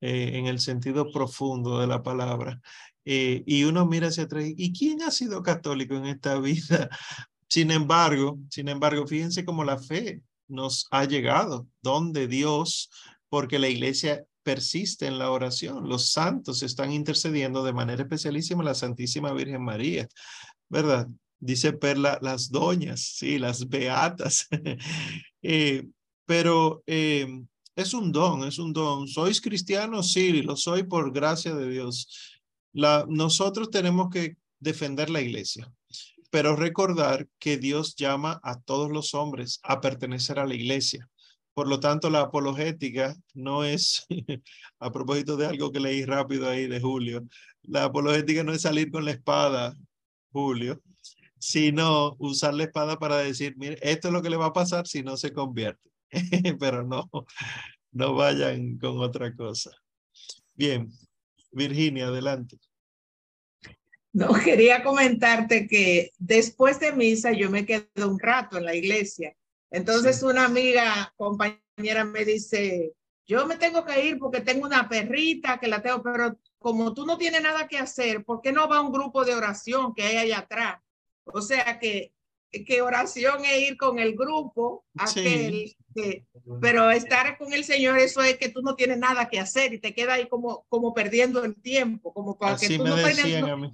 eh, 0.01 0.33
en 0.35 0.47
el 0.47 0.59
sentido 0.59 1.13
profundo 1.13 1.81
de 1.81 1.87
la 1.87 2.03
palabra. 2.03 2.61
Eh, 3.05 3.43
y 3.47 3.65
uno 3.65 3.87
mira 3.87 4.09
hacia 4.09 4.25
atrás, 4.25 4.45
¿y 4.47 4.73
quién 4.73 5.03
ha 5.03 5.11
sido 5.11 5.43
católico 5.43 5.95
en 5.95 6.07
esta 6.07 6.39
vida? 6.41 6.89
Sin 7.53 7.71
embargo, 7.71 8.39
sin 8.49 8.71
embargo, 8.71 9.07
fíjense 9.07 9.45
cómo 9.45 9.63
la 9.63 9.77
fe 9.77 10.23
nos 10.49 10.87
ha 10.91 11.05
llegado, 11.05 11.69
donde 11.83 12.27
Dios, 12.27 12.89
porque 13.29 13.59
la 13.59 13.69
iglesia 13.69 14.25
persiste 14.43 15.07
en 15.07 15.19
la 15.19 15.31
oración, 15.31 15.87
los 15.87 16.13
santos 16.13 16.63
están 16.63 16.93
intercediendo 16.93 17.63
de 17.63 17.75
manera 17.75 18.05
especialísima 18.05 18.65
la 18.65 18.75
Santísima 18.75 19.35
Virgen 19.35 19.63
María, 19.63 20.09
¿verdad? 20.71 21.09
Dice 21.41 21.75
Perla, 21.75 22.19
las 22.23 22.51
doñas, 22.51 23.17
sí, 23.19 23.39
las 23.39 23.69
beatas. 23.69 24.49
Eh, 25.45 25.89
pero 26.25 26.83
eh, 26.87 27.27
es 27.77 27.93
un 27.93 28.13
don, 28.13 28.45
es 28.45 28.59
un 28.61 28.73
don. 28.73 29.09
¿Sois 29.09 29.41
cristianos? 29.41 30.13
Sí, 30.13 30.41
lo 30.41 30.57
soy 30.57 30.85
por 30.85 31.13
gracia 31.13 31.53
de 31.55 31.69
Dios. 31.69 32.41
Nosotros 32.73 33.71
tenemos 33.71 34.09
que 34.09 34.37
defender 34.61 35.11
la 35.11 35.21
iglesia 35.21 35.71
pero 36.33 36.57
recordar 36.57 37.29
que 37.39 37.59
Dios 37.59 37.95
llama 37.95 38.41
a 38.43 38.59
todos 38.59 38.91
los 38.91 39.13
hombres 39.13 39.61
a 39.63 39.83
pertenecer 39.83 40.39
a 40.39 40.47
la 40.47 40.55
iglesia. 40.55 41.07
Por 41.53 41.69
lo 41.69 41.79
tanto, 41.79 42.09
la 42.09 42.23
apologética 42.23 43.15
no 43.35 43.65
es, 43.65 44.07
a 44.81 44.91
propósito 44.91 45.37
de 45.37 45.45
algo 45.45 45.71
que 45.71 45.79
leí 45.79 46.07
rápido 46.07 46.49
ahí 46.49 46.69
de 46.69 46.81
Julio, 46.81 47.23
la 47.61 47.85
apologética 47.85 48.43
no 48.45 48.55
es 48.55 48.63
salir 48.63 48.91
con 48.91 49.05
la 49.05 49.11
espada, 49.11 49.77
Julio, 50.33 50.81
sino 51.39 52.17
usar 52.19 52.55
la 52.55 52.65
espada 52.65 52.99
para 52.99 53.19
decir, 53.19 53.55
mire, 53.59 53.77
esto 53.83 54.09
es 54.09 54.15
lo 54.15 54.23
que 54.23 54.31
le 54.31 54.39
va 54.39 54.47
a 54.47 54.53
pasar 54.55 54.87
si 54.87 55.03
no 55.03 55.19
se 55.19 55.35
convierte. 55.35 55.91
Pero 56.59 56.83
no, 56.83 57.11
no 57.91 58.15
vayan 58.15 58.79
con 58.79 59.01
otra 59.01 59.37
cosa. 59.37 59.71
Bien, 60.55 60.91
Virginia, 61.51 62.07
adelante. 62.07 62.59
No, 64.13 64.29
quería 64.45 64.83
comentarte 64.83 65.67
que 65.67 66.13
después 66.19 66.79
de 66.81 66.93
misa 66.93 67.33
yo 67.33 67.51
me 67.51 67.67
quedo 67.67 68.09
un 68.09 68.19
rato 68.19 68.59
en 68.59 68.65
la 68.65 68.75
iglesia. 68.75 69.35
Entonces 69.71 70.23
una 70.23 70.45
amiga, 70.45 71.13
compañera 71.17 72.05
me 72.05 72.25
dice, 72.25 72.93
yo 73.27 73.47
me 73.47 73.57
tengo 73.57 73.85
que 73.85 74.07
ir 74.07 74.19
porque 74.19 74.41
tengo 74.41 74.67
una 74.67 74.89
perrita 74.89 75.59
que 75.59 75.69
la 75.69 75.81
tengo, 75.81 76.03
pero 76.03 76.37
como 76.59 76.93
tú 76.93 77.07
no 77.07 77.17
tienes 77.17 77.43
nada 77.43 77.67
que 77.67 77.79
hacer, 77.79 78.25
¿por 78.25 78.43
qué 78.43 78.53
no 78.53 78.69
va 78.69 78.79
a 78.79 78.83
un 78.83 78.93
grupo 78.93 79.25
de 79.25 79.35
oración 79.35 79.95
que 79.95 80.03
hay 80.03 80.17
allá 80.19 80.41
atrás? 80.41 80.81
O 81.25 81.41
sea 81.41 81.79
que, 81.79 82.13
que 82.51 82.83
oración 82.83 83.45
es 83.47 83.71
ir 83.71 83.77
con 83.79 83.99
el 83.99 84.15
grupo, 84.15 84.85
aquel, 84.95 85.75
que, 85.95 86.27
pero 86.61 86.91
estar 86.91 87.39
con 87.39 87.55
el 87.55 87.65
Señor, 87.65 87.99
eso 87.99 88.21
es 88.23 88.37
que 88.37 88.51
tú 88.51 88.61
no 88.61 88.75
tienes 88.75 88.99
nada 88.99 89.29
que 89.31 89.41
hacer 89.41 89.73
y 89.73 89.79
te 89.79 89.95
queda 89.95 90.15
ahí 90.15 90.29
como, 90.29 90.67
como 90.69 90.93
perdiendo 90.93 91.43
el 91.45 91.55
tiempo, 91.55 92.13
como 92.13 92.37
para 92.37 92.57
que 92.57 92.77
tú 92.77 92.85
no 92.85 92.97
tengas 92.97 93.73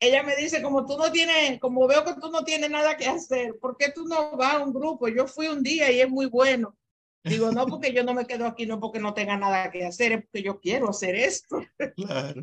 ella 0.00 0.22
me 0.22 0.36
dice, 0.36 0.62
como 0.62 0.86
tú 0.86 0.96
no 0.96 1.10
tienes, 1.10 1.58
como 1.60 1.86
veo 1.86 2.04
que 2.04 2.14
tú 2.20 2.30
no 2.30 2.44
tienes 2.44 2.70
nada 2.70 2.96
que 2.96 3.06
hacer, 3.06 3.56
¿por 3.60 3.76
qué 3.76 3.90
tú 3.92 4.04
no 4.06 4.36
vas 4.36 4.54
a 4.54 4.58
un 4.60 4.72
grupo? 4.72 5.08
Yo 5.08 5.26
fui 5.26 5.48
un 5.48 5.62
día 5.62 5.90
y 5.90 6.00
es 6.00 6.08
muy 6.08 6.26
bueno. 6.26 6.76
Digo, 7.24 7.50
no, 7.50 7.66
porque 7.66 7.92
yo 7.92 8.04
no 8.04 8.14
me 8.14 8.26
quedo 8.26 8.46
aquí, 8.46 8.66
no 8.66 8.78
porque 8.78 9.00
no 9.00 9.12
tenga 9.12 9.36
nada 9.36 9.70
que 9.70 9.84
hacer, 9.84 10.12
es 10.12 10.22
porque 10.22 10.42
yo 10.42 10.60
quiero 10.60 10.90
hacer 10.90 11.14
esto. 11.14 11.64
Claro. 11.96 12.42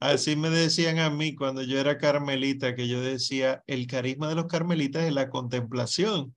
Así 0.00 0.36
me 0.36 0.48
decían 0.48 0.98
a 0.98 1.10
mí 1.10 1.34
cuando 1.34 1.62
yo 1.62 1.78
era 1.78 1.98
carmelita, 1.98 2.74
que 2.74 2.88
yo 2.88 3.00
decía, 3.00 3.62
el 3.66 3.86
carisma 3.86 4.28
de 4.28 4.34
los 4.34 4.46
carmelitas 4.46 5.04
es 5.04 5.12
la 5.12 5.28
contemplación. 5.28 6.34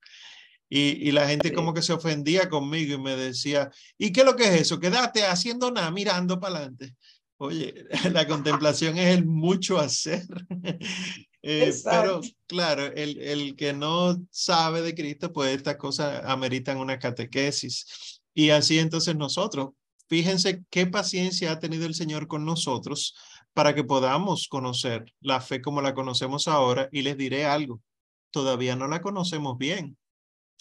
Y, 0.71 1.07
y 1.07 1.11
la 1.11 1.27
gente 1.27 1.53
como 1.53 1.73
que 1.73 1.81
se 1.81 1.93
ofendía 1.93 2.49
conmigo 2.49 2.95
y 2.95 3.01
me 3.01 3.15
decía, 3.15 3.71
¿y 3.97 4.11
qué 4.11 4.19
es 4.19 4.25
lo 4.25 4.35
que 4.35 4.43
es 4.43 4.61
eso? 4.61 4.79
Quédate 4.79 5.25
haciendo 5.25 5.71
nada, 5.71 5.89
mirando 5.89 6.39
para 6.39 6.57
adelante. 6.57 6.95
Oye, 7.41 7.85
la 8.11 8.27
contemplación 8.27 8.97
es 8.97 9.17
el 9.17 9.25
mucho 9.25 9.79
hacer. 9.79 10.25
Eh, 11.41 11.71
pero 11.85 12.19
claro, 12.47 12.87
el, 12.87 13.17
el 13.17 13.55
que 13.55 13.71
no 13.71 14.17
sabe 14.29 14.81
de 14.81 14.93
Cristo, 14.93 15.31
pues 15.31 15.55
estas 15.55 15.77
cosas 15.77 16.21
ameritan 16.25 16.75
una 16.75 16.99
catequesis. 16.99 18.21
Y 18.33 18.49
así 18.49 18.77
entonces 18.77 19.15
nosotros, 19.15 19.69
fíjense 20.09 20.65
qué 20.69 20.85
paciencia 20.85 21.53
ha 21.53 21.59
tenido 21.59 21.85
el 21.85 21.95
Señor 21.95 22.27
con 22.27 22.43
nosotros 22.43 23.15
para 23.53 23.73
que 23.73 23.85
podamos 23.85 24.49
conocer 24.49 25.13
la 25.21 25.39
fe 25.39 25.61
como 25.61 25.81
la 25.81 25.93
conocemos 25.93 26.49
ahora. 26.49 26.89
Y 26.91 27.03
les 27.03 27.15
diré 27.15 27.45
algo, 27.45 27.81
todavía 28.31 28.75
no 28.75 28.89
la 28.89 28.99
conocemos 29.01 29.57
bien. 29.57 29.97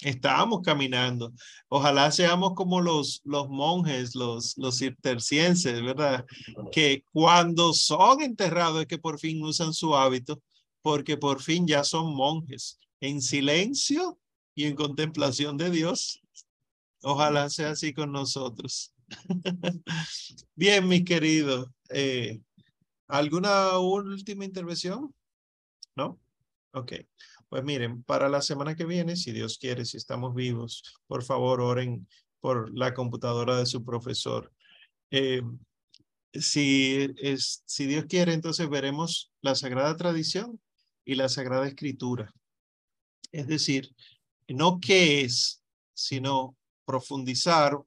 Estábamos 0.00 0.60
caminando. 0.62 1.32
Ojalá 1.68 2.10
seamos 2.12 2.54
como 2.54 2.80
los, 2.80 3.20
los 3.24 3.48
monjes, 3.48 4.14
los, 4.14 4.56
los 4.56 4.78
cistercienses, 4.78 5.82
¿verdad? 5.82 6.24
Que 6.70 7.02
cuando 7.12 7.72
son 7.72 8.22
enterrados 8.22 8.82
es 8.82 8.86
que 8.86 8.98
por 8.98 9.18
fin 9.18 9.42
usan 9.42 9.74
su 9.74 9.96
hábito, 9.96 10.40
porque 10.82 11.16
por 11.16 11.42
fin 11.42 11.66
ya 11.66 11.82
son 11.82 12.14
monjes 12.14 12.78
en 13.00 13.20
silencio 13.20 14.18
y 14.54 14.64
en 14.66 14.76
contemplación 14.76 15.56
de 15.56 15.70
Dios. 15.70 16.20
Ojalá 17.02 17.50
sea 17.50 17.70
así 17.70 17.92
con 17.92 18.12
nosotros. 18.12 18.92
Bien, 20.54 20.86
mis 20.86 21.04
queridos. 21.04 21.68
Eh, 21.90 22.40
¿Alguna 23.08 23.78
última 23.78 24.44
intervención? 24.44 25.14
¿No? 25.96 26.20
Ok. 26.72 26.92
Pues 27.48 27.64
miren, 27.64 28.02
para 28.02 28.28
la 28.28 28.42
semana 28.42 28.74
que 28.76 28.84
viene, 28.84 29.16
si 29.16 29.32
Dios 29.32 29.58
quiere, 29.58 29.86
si 29.86 29.96
estamos 29.96 30.34
vivos, 30.34 30.82
por 31.06 31.22
favor, 31.22 31.60
oren 31.62 32.06
por 32.40 32.76
la 32.76 32.92
computadora 32.92 33.56
de 33.56 33.64
su 33.64 33.84
profesor. 33.84 34.52
Eh, 35.10 35.42
si, 36.34 37.08
es, 37.16 37.62
si 37.64 37.86
Dios 37.86 38.04
quiere, 38.06 38.34
entonces 38.34 38.68
veremos 38.68 39.32
la 39.40 39.54
Sagrada 39.54 39.96
Tradición 39.96 40.60
y 41.06 41.14
la 41.14 41.30
Sagrada 41.30 41.66
Escritura. 41.66 42.30
Es 43.32 43.46
decir, 43.46 43.94
no 44.46 44.78
qué 44.78 45.22
es, 45.22 45.62
sino 45.94 46.54
profundizar 46.84 47.78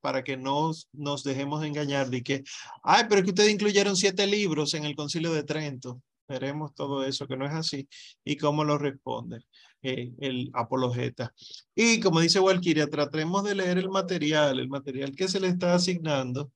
para 0.00 0.24
que 0.24 0.38
no 0.38 0.72
nos 0.92 1.24
dejemos 1.24 1.64
engañar 1.64 2.08
de 2.08 2.22
que, 2.22 2.42
ay, 2.82 3.04
pero 3.08 3.22
que 3.22 3.30
ustedes 3.30 3.52
incluyeron 3.52 3.96
siete 3.96 4.26
libros 4.26 4.72
en 4.74 4.84
el 4.84 4.96
Concilio 4.96 5.32
de 5.32 5.44
Trento 5.44 6.02
veremos 6.30 6.74
todo 6.74 7.04
eso 7.04 7.26
que 7.26 7.36
no 7.36 7.44
es 7.44 7.52
así 7.52 7.88
y 8.24 8.36
cómo 8.36 8.64
lo 8.64 8.78
responde 8.78 9.40
eh, 9.82 10.12
el 10.20 10.50
apologeta. 10.54 11.34
Y 11.74 12.00
como 12.00 12.20
dice 12.20 12.38
Walkiria, 12.38 12.88
tratemos 12.88 13.44
de 13.44 13.56
leer 13.56 13.78
el 13.78 13.90
material, 13.90 14.60
el 14.60 14.68
material 14.68 15.14
que 15.16 15.28
se 15.28 15.40
le 15.40 15.48
está 15.48 15.74
asignando 15.74 16.52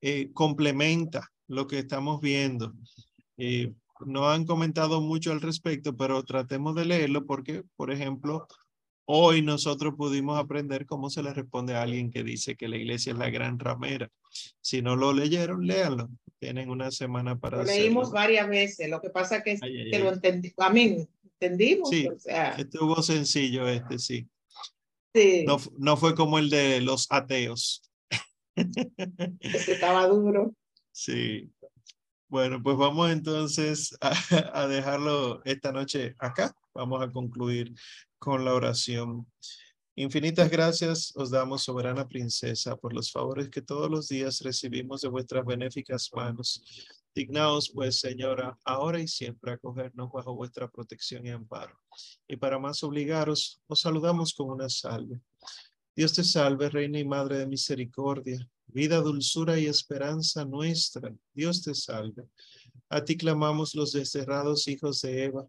eh, 0.00 0.30
complementa 0.32 1.28
lo 1.46 1.66
que 1.66 1.78
estamos 1.78 2.20
viendo. 2.20 2.72
Eh, 3.36 3.72
no 4.06 4.30
han 4.30 4.46
comentado 4.46 5.00
mucho 5.00 5.32
al 5.32 5.40
respecto, 5.40 5.96
pero 5.96 6.22
tratemos 6.22 6.74
de 6.74 6.86
leerlo 6.86 7.26
porque, 7.26 7.64
por 7.76 7.90
ejemplo, 7.90 8.46
hoy 9.10 9.40
nosotros 9.40 9.94
pudimos 9.96 10.38
aprender 10.38 10.84
cómo 10.84 11.08
se 11.08 11.22
le 11.22 11.32
responde 11.32 11.74
a 11.74 11.82
alguien 11.82 12.10
que 12.10 12.22
dice 12.22 12.56
que 12.56 12.68
la 12.68 12.76
iglesia 12.76 13.12
es 13.12 13.18
la 13.18 13.30
gran 13.30 13.58
ramera. 13.58 14.10
Si 14.60 14.82
no 14.82 14.96
lo 14.96 15.14
leyeron, 15.14 15.66
léanlo. 15.66 16.10
Tienen 16.38 16.68
una 16.68 16.90
semana 16.90 17.38
para 17.38 17.58
Lo 17.58 17.64
leímos 17.64 18.12
varias 18.12 18.46
veces. 18.48 18.88
Lo 18.90 19.00
que 19.00 19.08
pasa 19.08 19.42
que, 19.42 19.58
que 19.58 19.98
lo 19.98 20.12
entendí. 20.12 20.52
A 20.58 20.70
mí, 20.70 21.08
entendimos. 21.24 21.88
Sí, 21.88 22.06
o 22.06 22.18
sea. 22.18 22.50
estuvo 22.50 23.02
sencillo 23.02 23.66
este, 23.66 23.98
sí. 23.98 24.28
Sí. 25.14 25.44
No, 25.46 25.56
no 25.78 25.96
fue 25.96 26.14
como 26.14 26.38
el 26.38 26.50
de 26.50 26.82
los 26.82 27.06
ateos. 27.10 27.90
Este 28.54 29.72
estaba 29.72 30.06
duro. 30.06 30.54
Sí. 30.92 31.50
Bueno, 32.28 32.62
pues 32.62 32.76
vamos 32.76 33.10
entonces 33.10 33.96
a, 34.02 34.12
a 34.52 34.68
dejarlo 34.68 35.42
esta 35.46 35.72
noche 35.72 36.14
acá. 36.18 36.52
Vamos 36.74 37.02
a 37.02 37.10
concluir 37.10 37.72
con 38.18 38.44
la 38.44 38.54
oración. 38.54 39.26
Infinitas 39.94 40.48
gracias 40.50 41.12
os 41.16 41.30
damos, 41.30 41.64
soberana 41.64 42.06
princesa, 42.06 42.76
por 42.76 42.92
los 42.92 43.10
favores 43.10 43.50
que 43.50 43.62
todos 43.62 43.90
los 43.90 44.08
días 44.08 44.40
recibimos 44.42 45.00
de 45.00 45.08
vuestras 45.08 45.44
benéficas 45.44 46.10
manos. 46.14 46.62
Dignaos, 47.14 47.72
pues, 47.74 47.98
Señora, 47.98 48.56
ahora 48.64 49.00
y 49.00 49.08
siempre 49.08 49.52
acogernos 49.52 50.12
bajo 50.12 50.36
vuestra 50.36 50.68
protección 50.70 51.26
y 51.26 51.30
amparo. 51.30 51.76
Y 52.28 52.36
para 52.36 52.60
más 52.60 52.84
obligaros, 52.84 53.60
os 53.66 53.80
saludamos 53.80 54.34
con 54.34 54.50
una 54.50 54.68
salve. 54.68 55.20
Dios 55.96 56.12
te 56.12 56.22
salve, 56.22 56.70
Reina 56.70 57.00
y 57.00 57.04
Madre 57.04 57.38
de 57.38 57.48
Misericordia, 57.48 58.48
vida, 58.68 59.00
dulzura 59.00 59.58
y 59.58 59.66
esperanza 59.66 60.44
nuestra. 60.44 61.12
Dios 61.34 61.62
te 61.62 61.74
salve. 61.74 62.28
A 62.88 63.04
ti 63.04 63.16
clamamos 63.16 63.74
los 63.74 63.92
desterrados 63.92 64.68
hijos 64.68 65.00
de 65.02 65.24
Eva. 65.24 65.48